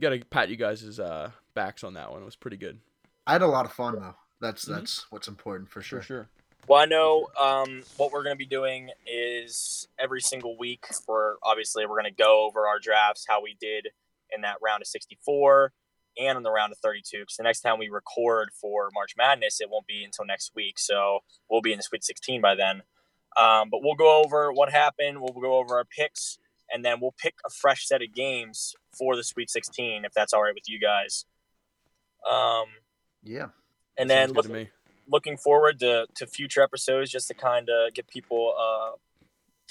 gotta 0.00 0.24
pat 0.30 0.48
you 0.48 0.56
guys' 0.56 0.98
uh, 0.98 1.30
backs 1.54 1.84
on 1.84 1.94
that 1.94 2.10
one. 2.10 2.22
It 2.22 2.24
was 2.24 2.36
pretty 2.36 2.56
good. 2.56 2.78
I 3.26 3.32
had 3.32 3.42
a 3.42 3.46
lot 3.46 3.64
of 3.64 3.72
fun 3.72 3.96
though. 3.96 4.14
That's 4.40 4.64
mm-hmm. 4.64 4.74
that's 4.74 5.06
what's 5.10 5.28
important 5.28 5.70
for 5.70 5.82
sure. 5.82 6.00
For 6.00 6.06
sure. 6.06 6.28
Well, 6.66 6.80
I 6.80 6.86
know 6.86 7.26
um, 7.38 7.82
what 7.98 8.10
we're 8.10 8.22
going 8.22 8.34
to 8.34 8.38
be 8.38 8.46
doing 8.46 8.88
is 9.06 9.86
every 9.98 10.22
single 10.22 10.56
week. 10.56 10.86
For 11.04 11.36
obviously, 11.42 11.84
we're 11.84 12.00
going 12.00 12.14
to 12.14 12.22
go 12.22 12.46
over 12.46 12.66
our 12.66 12.78
drafts, 12.78 13.26
how 13.28 13.42
we 13.42 13.54
did 13.60 13.88
in 14.34 14.40
that 14.42 14.56
round 14.62 14.80
of 14.80 14.86
64 14.86 15.72
and 16.18 16.38
in 16.38 16.42
the 16.42 16.50
round 16.50 16.72
of 16.72 16.78
32. 16.78 17.18
Because 17.18 17.36
the 17.36 17.42
next 17.42 17.60
time 17.60 17.78
we 17.78 17.90
record 17.90 18.48
for 18.58 18.88
March 18.94 19.12
Madness, 19.16 19.60
it 19.60 19.68
won't 19.70 19.86
be 19.86 20.04
until 20.04 20.24
next 20.24 20.52
week. 20.54 20.78
So 20.78 21.20
we'll 21.50 21.60
be 21.60 21.72
in 21.72 21.78
the 21.78 21.82
Sweet 21.82 22.02
16 22.02 22.40
by 22.40 22.54
then. 22.54 22.82
Um, 23.38 23.68
but 23.70 23.80
we'll 23.82 23.94
go 23.94 24.22
over 24.24 24.50
what 24.50 24.70
happened. 24.70 25.20
We'll 25.20 25.38
go 25.38 25.58
over 25.58 25.76
our 25.76 25.84
picks 25.84 26.38
and 26.72 26.84
then 26.84 27.00
we'll 27.00 27.14
pick 27.18 27.34
a 27.46 27.50
fresh 27.50 27.86
set 27.86 28.02
of 28.02 28.12
games 28.14 28.74
for 28.96 29.16
the 29.16 29.24
Sweet 29.24 29.50
16 29.50 30.04
if 30.04 30.12
that's 30.12 30.32
all 30.32 30.42
right 30.42 30.54
with 30.54 30.68
you 30.68 30.78
guys. 30.80 31.24
Um, 32.30 32.66
Yeah. 33.22 33.48
and 33.98 34.08
Sounds 34.10 34.28
then 34.28 34.32
look, 34.32 34.48
me. 34.48 34.70
looking 35.08 35.36
forward 35.36 35.78
to, 35.80 36.06
to 36.14 36.26
future 36.26 36.62
episodes 36.62 37.10
just 37.10 37.28
to 37.28 37.34
kind 37.34 37.68
of 37.68 37.92
give 37.94 38.06
people 38.08 38.54
uh, 38.58 38.96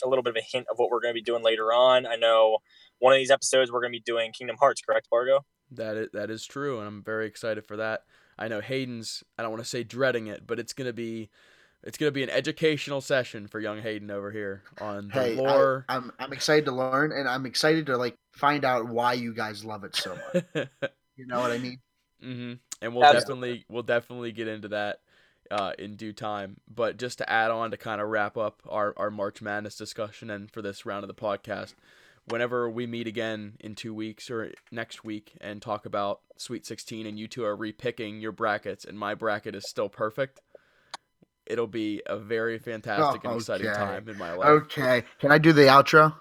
a 0.04 0.08
little 0.08 0.24
bit 0.24 0.32
of 0.32 0.38
a 0.38 0.46
hint 0.52 0.68
of 0.70 0.78
what 0.78 0.90
we're 0.90 1.02
going 1.02 1.14
to 1.14 1.20
be 1.20 1.24
doing 1.24 1.44
later 1.44 1.74
on. 1.74 2.06
I 2.06 2.16
know 2.16 2.60
one 3.00 3.14
of 3.14 3.18
these 3.18 3.32
episodes 3.32 3.72
we're 3.72 3.82
going 3.82 3.92
to 3.92 3.98
be 3.98 4.04
doing 4.06 4.32
Kingdom 4.32 4.58
Hearts, 4.60 4.82
correct, 4.82 5.10
Bargo? 5.10 5.46
That 5.72 5.98
is, 5.98 6.08
that 6.14 6.30
is 6.30 6.46
true, 6.46 6.80
and 6.80 6.88
I'm 6.88 7.04
very 7.04 7.26
excited 7.26 7.66
for 7.66 7.78
that. 7.78 8.02
I 8.38 8.48
know 8.48 8.62
Hayden's. 8.62 9.24
I 9.38 9.42
don't 9.42 9.52
want 9.52 9.64
to 9.64 9.70
say 9.70 9.84
dreading 9.84 10.28
it, 10.28 10.46
but 10.46 10.60
it's 10.60 10.74
gonna 10.74 10.94
be, 10.94 11.30
it's 11.84 11.98
gonna 11.98 12.12
be 12.12 12.24
an 12.24 12.30
educational 12.30 13.02
session 13.02 13.48
for 13.48 13.60
young 13.60 13.82
Hayden 13.82 14.10
over 14.12 14.32
here 14.32 14.64
on 14.80 15.10
the 15.10 15.14
Hey, 15.14 15.36
lore. 15.36 15.86
I, 15.90 15.96
I'm 15.96 16.12
I'm 16.20 16.34
excited 16.34 16.66
to 16.66 16.72
learn, 16.72 17.12
and 17.12 17.28
I'm 17.28 17.46
excited 17.46 17.86
to 17.88 17.98
like 17.98 18.16
find 18.32 18.66
out 18.66 18.88
why 18.88 19.14
you 19.14 19.34
guys 19.34 19.64
love 19.64 19.84
it 19.84 19.96
so 19.96 20.18
much. 20.34 20.68
You 21.16 21.28
know 21.28 21.40
what 21.40 21.52
I 21.52 21.60
mean? 21.60 21.78
Mm-hmm. 22.24 22.54
And 22.82 22.96
we'll 22.96 23.06
Absolutely. 23.06 23.50
definitely 23.50 23.66
we'll 23.70 23.84
definitely 23.84 24.32
get 24.32 24.48
into 24.48 24.70
that 24.70 25.00
uh, 25.52 25.74
in 25.78 25.96
due 25.96 26.14
time. 26.14 26.58
But 26.68 26.98
just 26.98 27.20
to 27.20 27.30
add 27.30 27.52
on 27.52 27.72
to 27.72 27.78
kind 27.78 28.02
of 28.02 28.10
wrap 28.10 28.38
up 28.38 28.62
our, 28.68 28.94
our 28.98 29.12
March 29.12 29.42
Madness 29.42 29.76
discussion 29.76 30.30
and 30.30 30.50
for 30.50 30.62
this 30.62 30.86
round 30.86 31.04
of 31.04 31.08
the 31.08 31.14
podcast, 31.14 31.76
whenever 32.26 32.70
we 32.70 32.88
meet 32.88 33.08
again 33.08 33.58
in 33.60 33.76
two 33.76 33.94
weeks 33.94 34.30
or 34.30 34.52
next 34.72 35.04
week 35.04 35.34
and 35.42 35.62
talk 35.62 35.86
about 35.86 36.22
Sweet 36.38 36.66
16 36.66 37.06
and 37.06 37.20
you 37.20 37.28
two 37.28 37.44
are 37.44 37.56
repicking 37.56 38.22
your 38.22 38.32
brackets 38.32 38.86
and 38.86 38.98
my 38.98 39.14
bracket 39.14 39.56
is 39.56 39.70
still 39.70 39.90
perfect, 39.90 40.42
it'll 41.46 41.68
be 41.68 42.02
a 42.06 42.18
very 42.18 42.58
fantastic 42.60 43.24
and 43.24 43.34
oh, 43.34 43.38
exciting 43.38 43.68
Okay. 43.68 43.78
time 43.78 44.08
in 44.10 44.18
my 44.18 44.34
life. 44.34 44.48
Okay. 44.48 45.04
Can 45.20 45.32
I 45.32 45.38
do 45.38 45.54
the 45.54 45.64
outro? 45.64 46.14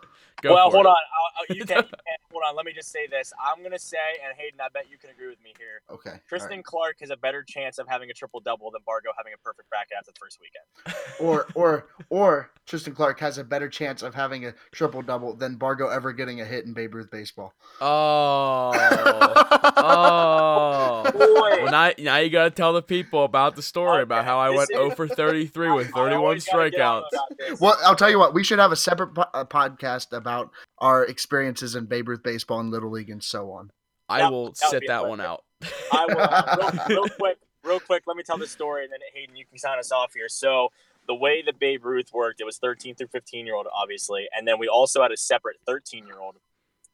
Go 0.42 0.54
well, 0.54 0.70
hold 0.70 0.86
it. 0.86 0.88
on. 0.88 0.94
I'll, 0.96 1.30
I'll, 1.38 1.56
you 1.56 1.64
can, 1.66 1.76
you 1.78 1.82
can. 1.84 2.16
Hold 2.32 2.44
on. 2.48 2.56
Let 2.56 2.66
me 2.66 2.72
just 2.72 2.90
say 2.90 3.06
this. 3.06 3.32
I'm 3.40 3.60
going 3.60 3.72
to 3.72 3.78
say, 3.78 3.98
and 4.24 4.36
Hayden, 4.36 4.60
I 4.60 4.68
bet 4.72 4.86
you 4.90 4.98
can 4.98 5.10
agree 5.10 5.28
with 5.28 5.42
me 5.42 5.52
here. 5.58 5.82
Okay. 5.90 6.20
Tristan 6.28 6.58
right. 6.58 6.64
Clark 6.64 6.96
has 7.00 7.10
a 7.10 7.16
better 7.16 7.42
chance 7.42 7.78
of 7.78 7.86
having 7.88 8.10
a 8.10 8.14
triple 8.14 8.40
double 8.40 8.70
than 8.70 8.80
Bargo 8.86 9.10
having 9.16 9.32
a 9.34 9.38
perfect 9.38 9.68
bracket 9.68 9.96
after 9.98 10.12
the 10.12 10.18
first 10.18 10.38
weekend. 10.40 10.64
Or 11.20 11.46
or 11.54 11.86
or 12.08 12.50
Tristan 12.66 12.94
Clark 12.94 13.20
has 13.20 13.38
a 13.38 13.44
better 13.44 13.68
chance 13.68 14.02
of 14.02 14.14
having 14.14 14.46
a 14.46 14.54
triple 14.72 15.02
double 15.02 15.34
than 15.34 15.56
Bargo 15.56 15.88
ever 15.88 16.12
getting 16.12 16.40
a 16.40 16.44
hit 16.44 16.64
in 16.64 16.72
Babe 16.72 16.94
Ruth 16.94 17.10
baseball. 17.10 17.54
Oh. 17.80 18.72
oh. 19.76 21.10
Boy. 21.12 21.62
Well, 21.62 21.70
now, 21.70 21.92
now 21.98 22.16
you 22.16 22.30
gotta 22.30 22.50
tell 22.50 22.72
the 22.72 22.82
people 22.82 23.24
about 23.24 23.56
the 23.56 23.62
story 23.62 24.02
about 24.02 24.24
how 24.24 24.38
I 24.38 24.50
went 24.50 24.70
this 24.70 24.78
0 24.78 24.90
for 24.92 25.06
33 25.06 25.70
with 25.74 25.90
31 25.90 26.12
always 26.12 26.44
gotta 26.44 26.70
get 26.70 26.80
on 26.80 27.02
strikeouts. 27.02 27.60
Well, 27.60 27.76
I'll 27.84 27.96
tell 27.96 28.10
you 28.10 28.18
what. 28.18 28.34
We 28.34 28.44
should 28.44 28.58
have 28.58 28.72
a 28.72 28.76
separate 28.76 29.14
po- 29.14 29.26
uh, 29.34 29.44
podcast 29.44 30.16
about 30.16 30.50
our 30.78 31.04
experiences 31.04 31.74
in 31.74 31.86
Babe 31.86 32.08
Ruth 32.08 32.21
baseball 32.22 32.60
and 32.60 32.70
Little 32.70 32.90
League 32.90 33.10
and 33.10 33.22
so 33.22 33.50
on. 33.52 33.70
I 34.08 34.20
That- 34.20 34.32
will 34.32 34.46
that 34.48 34.56
sit 34.70 34.82
that 34.88 35.06
one 35.08 35.20
out. 35.20 35.44
I 35.92 36.06
will, 36.06 36.18
uh, 36.18 36.84
real, 36.88 37.02
real 37.02 37.08
quick, 37.10 37.38
real 37.64 37.80
quick. 37.80 38.02
Let 38.06 38.16
me 38.16 38.22
tell 38.22 38.38
the 38.38 38.46
story, 38.46 38.84
and 38.84 38.92
then 38.92 39.00
Hayden, 39.14 39.36
you 39.36 39.46
can 39.46 39.58
sign 39.58 39.78
us 39.78 39.92
off 39.92 40.12
here. 40.14 40.28
So 40.28 40.68
the 41.06 41.14
way 41.14 41.42
the 41.42 41.52
Babe 41.52 41.84
Ruth 41.84 42.12
worked, 42.12 42.40
it 42.40 42.44
was 42.44 42.58
13 42.58 42.94
through 42.96 43.08
15 43.08 43.46
year 43.46 43.54
old, 43.54 43.66
obviously, 43.72 44.28
and 44.36 44.46
then 44.46 44.58
we 44.58 44.68
also 44.68 45.02
had 45.02 45.12
a 45.12 45.16
separate 45.16 45.56
13 45.66 46.06
year 46.06 46.18
old 46.20 46.36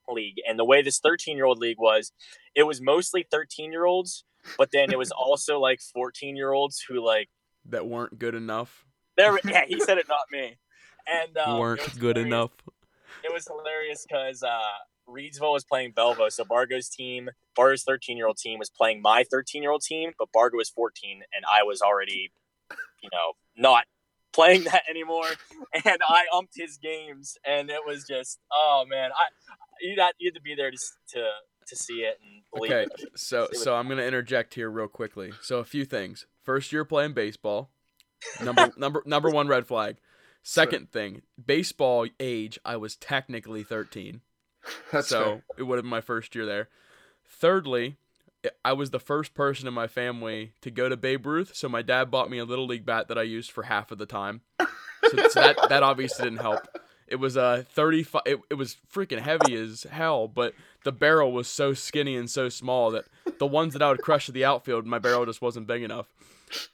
league. 0.09 0.36
And 0.48 0.59
the 0.59 0.64
way 0.64 0.82
this 0.82 0.98
13 1.00 1.36
year 1.36 1.46
old 1.46 1.59
league 1.59 1.78
was, 1.78 2.12
it 2.55 2.62
was 2.64 2.80
mostly 2.80 3.26
13 3.30 3.72
year 3.72 3.84
olds, 3.84 4.24
but 4.56 4.70
then 4.70 4.90
it 4.92 4.98
was 4.98 5.10
also 5.16 5.59
like 5.60 5.80
14 5.80 6.36
year 6.36 6.52
olds 6.52 6.80
who 6.86 7.05
like 7.05 7.28
that 7.66 7.86
weren't 7.86 8.18
good 8.18 8.34
enough. 8.34 8.84
there. 9.16 9.38
Yeah, 9.44 9.64
he 9.66 9.80
said 9.80 9.98
it, 9.98 10.06
not 10.09 10.20
me. 10.30 10.56
And 11.06 11.36
um, 11.46 11.59
weren't 11.59 11.80
good 11.98 12.16
hilarious. 12.16 12.26
enough. 12.26 12.50
it 13.24 13.32
was 13.32 13.46
hilarious 13.46 14.06
because 14.09 14.42
uh, 14.42 14.59
Reedsville 15.09 15.52
was 15.52 15.64
playing 15.64 15.93
Belvo, 15.93 16.30
so 16.30 16.44
Bargo's 16.44 16.89
team, 16.89 17.30
Bargo's 17.56 17.82
13 17.82 18.16
year 18.16 18.26
old 18.26 18.36
team, 18.36 18.59
was 18.59 18.70
playing 18.70 19.01
my 19.02 19.24
13 19.30 19.62
year 19.62 19.72
old 19.72 19.82
team, 19.82 20.12
but 20.18 20.28
Bargo 20.32 20.56
was 20.56 20.68
14, 20.68 21.22
and 21.35 21.44
I 21.51 21.62
was 21.62 21.80
already, 21.80 22.30
you 23.02 23.09
know, 23.12 23.32
not 23.56 23.85
playing 24.32 24.64
that 24.64 24.82
anymore, 24.89 25.26
and 25.85 25.98
I 26.06 26.24
umped 26.35 26.55
his 26.55 26.78
games, 26.78 27.36
and 27.47 27.70
it 27.70 27.80
was 27.86 28.05
just, 28.06 28.39
oh 28.52 28.85
man, 28.89 29.10
I 29.12 29.24
you 29.80 29.94
had, 29.98 30.12
you 30.18 30.28
had 30.28 30.35
to 30.35 30.43
be 30.43 30.55
there 30.55 30.70
to 30.70 30.78
to 31.14 31.24
to 31.68 31.76
see 31.76 32.01
it 32.01 32.18
and 32.22 32.43
believe 32.55 32.72
Okay, 32.72 32.82
it. 32.85 33.18
so 33.18 33.48
so 33.52 33.74
I'm 33.74 33.89
gonna 33.89 34.02
interject 34.02 34.55
here 34.55 34.70
real 34.70 34.89
quickly. 34.89 35.32
So 35.40 35.59
a 35.59 35.64
few 35.64 35.85
things. 35.85 36.26
First 36.44 36.72
year 36.72 36.85
playing 36.85 37.12
baseball. 37.14 37.70
Number 38.43 38.72
number 38.76 39.02
number 39.06 39.30
one 39.30 39.48
red 39.48 39.66
flag. 39.66 39.97
Second 40.43 40.90
thing, 40.90 41.22
baseball 41.44 42.06
age, 42.18 42.59
I 42.64 42.76
was 42.78 42.97
technically 42.97 43.62
13. 43.62 44.22
That's 44.93 45.09
so 45.09 45.23
fair. 45.24 45.43
it 45.59 45.62
would 45.65 45.77
have 45.77 45.85
been 45.85 45.90
my 45.90 46.01
first 46.01 46.35
year 46.35 46.47
there. 46.47 46.69
Thirdly, 47.28 47.97
I- 48.65 48.73
was 48.73 48.90
the 48.90 49.01
first 49.01 49.35
person 49.35 49.66
in 49.69 49.74
my 49.74 49.86
family 49.86 50.53
to 50.62 50.70
go 50.70 50.89
to 50.89 50.97
Babe 50.97 51.27
Ruth, 51.27 51.55
so 51.55 51.69
my 51.69 51.82
dad 51.82 52.11
bought 52.11 52.31
me 52.31 52.39
a 52.39 52.45
little 52.45 52.66
league 52.66 52.86
bat 52.86 53.09
that 53.09 53.19
I 53.19 53.23
used 53.23 53.51
for 53.51 53.65
half 53.65 53.90
of 53.90 53.99
the 53.99 54.07
time. 54.07 54.43
So, 54.61 55.28
so 55.28 55.40
that 55.40 55.57
that 55.69 55.82
obviously 55.82 56.24
didn't 56.24 56.40
help. 56.40 56.61
It 57.07 57.16
was 57.16 57.36
uh, 57.36 57.59
a 57.61 57.62
35 57.62 58.23
it, 58.27 58.40
it 58.51 58.55
was 58.55 58.77
freaking 58.93 59.20
heavy 59.20 59.55
as 59.55 59.85
hell, 59.90 60.28
but 60.28 60.55
the 60.85 60.93
barrel 60.93 61.32
was 61.32 61.49
so 61.49 61.74
skinny 61.74 62.16
and 62.16 62.28
so 62.31 62.49
small 62.49 62.90
that 62.93 63.07
the 63.39 63.47
ones 63.47 63.73
that 63.73 63.82
I 63.82 63.89
would 63.90 64.03
crush 64.03 64.28
at 64.28 64.35
the 64.35 64.45
outfield, 64.45 64.86
my 64.86 64.99
barrel 64.99 65.24
just 65.27 65.43
wasn't 65.43 65.66
big 65.66 65.82
enough. 65.82 66.07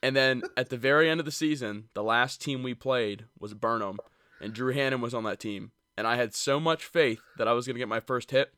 And 0.03 0.15
then 0.15 0.43
at 0.57 0.71
the 0.71 0.77
very 0.77 1.09
end 1.11 1.21
of 1.21 1.27
the 1.27 1.33
season, 1.33 1.89
the 1.95 2.03
last 2.03 2.41
team 2.41 2.62
we 2.62 2.75
played 2.75 3.25
was 3.39 3.55
Burnham, 3.55 3.99
and 4.41 4.53
Drew 4.53 4.73
Hannon 4.73 5.01
was 5.01 5.15
on 5.15 5.25
that 5.25 5.41
team. 5.41 5.73
And 5.97 6.07
I 6.07 6.16
had 6.16 6.35
so 6.35 6.59
much 6.59 6.85
faith 6.85 7.21
that 7.39 7.47
I 7.47 7.53
was 7.53 7.66
going 7.66 7.75
to 7.75 7.79
get 7.79 7.89
my 7.89 8.01
first 8.01 8.31
hit, 8.31 8.53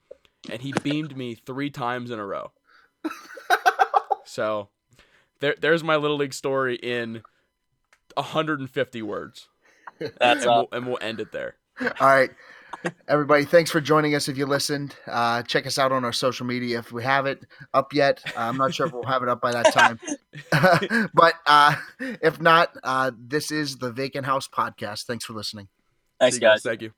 and 0.50 0.62
he 0.62 0.72
beamed 0.82 1.16
me 1.16 1.34
three 1.34 1.70
times 1.70 2.10
in 2.10 2.18
a 2.18 2.26
row. 2.26 2.52
So 4.26 4.68
there, 5.40 5.54
there's 5.58 5.82
my 5.82 5.96
little 5.96 6.16
league 6.16 6.34
story 6.34 6.76
in 6.76 7.22
150 8.14 9.02
words, 9.02 9.48
That's 9.98 10.44
and 10.44 10.46
we'll, 10.46 10.68
and 10.72 10.86
we'll 10.86 10.98
end 11.00 11.20
it 11.20 11.32
there. 11.32 11.56
All 11.80 11.88
right. 12.00 12.30
Everybody, 13.08 13.44
thanks 13.44 13.70
for 13.70 13.80
joining 13.80 14.14
us. 14.14 14.28
If 14.28 14.36
you 14.36 14.44
listened, 14.44 14.94
uh, 15.06 15.42
check 15.42 15.66
us 15.66 15.78
out 15.78 15.92
on 15.92 16.04
our 16.04 16.12
social 16.12 16.44
media. 16.44 16.80
If 16.80 16.92
we 16.92 17.02
have 17.04 17.26
it 17.26 17.44
up 17.72 17.94
yet, 17.94 18.22
uh, 18.36 18.40
I'm 18.40 18.56
not 18.56 18.74
sure 18.74 18.86
if 18.86 18.92
we'll 18.92 19.04
have 19.04 19.22
it 19.22 19.28
up 19.28 19.40
by 19.40 19.52
that 19.52 19.72
time. 19.72 19.98
but 21.14 21.34
uh, 21.46 21.74
if 21.98 22.40
not, 22.40 22.76
uh, 22.84 23.12
this 23.18 23.50
is 23.50 23.76
the 23.76 23.90
Vacant 23.90 24.26
House 24.26 24.46
Podcast. 24.46 25.04
Thanks 25.04 25.24
for 25.24 25.32
listening. 25.32 25.68
thanks 26.20 26.36
See 26.36 26.42
you 26.42 26.48
guys. 26.48 26.62
Thank 26.62 26.82
you. 26.82 26.92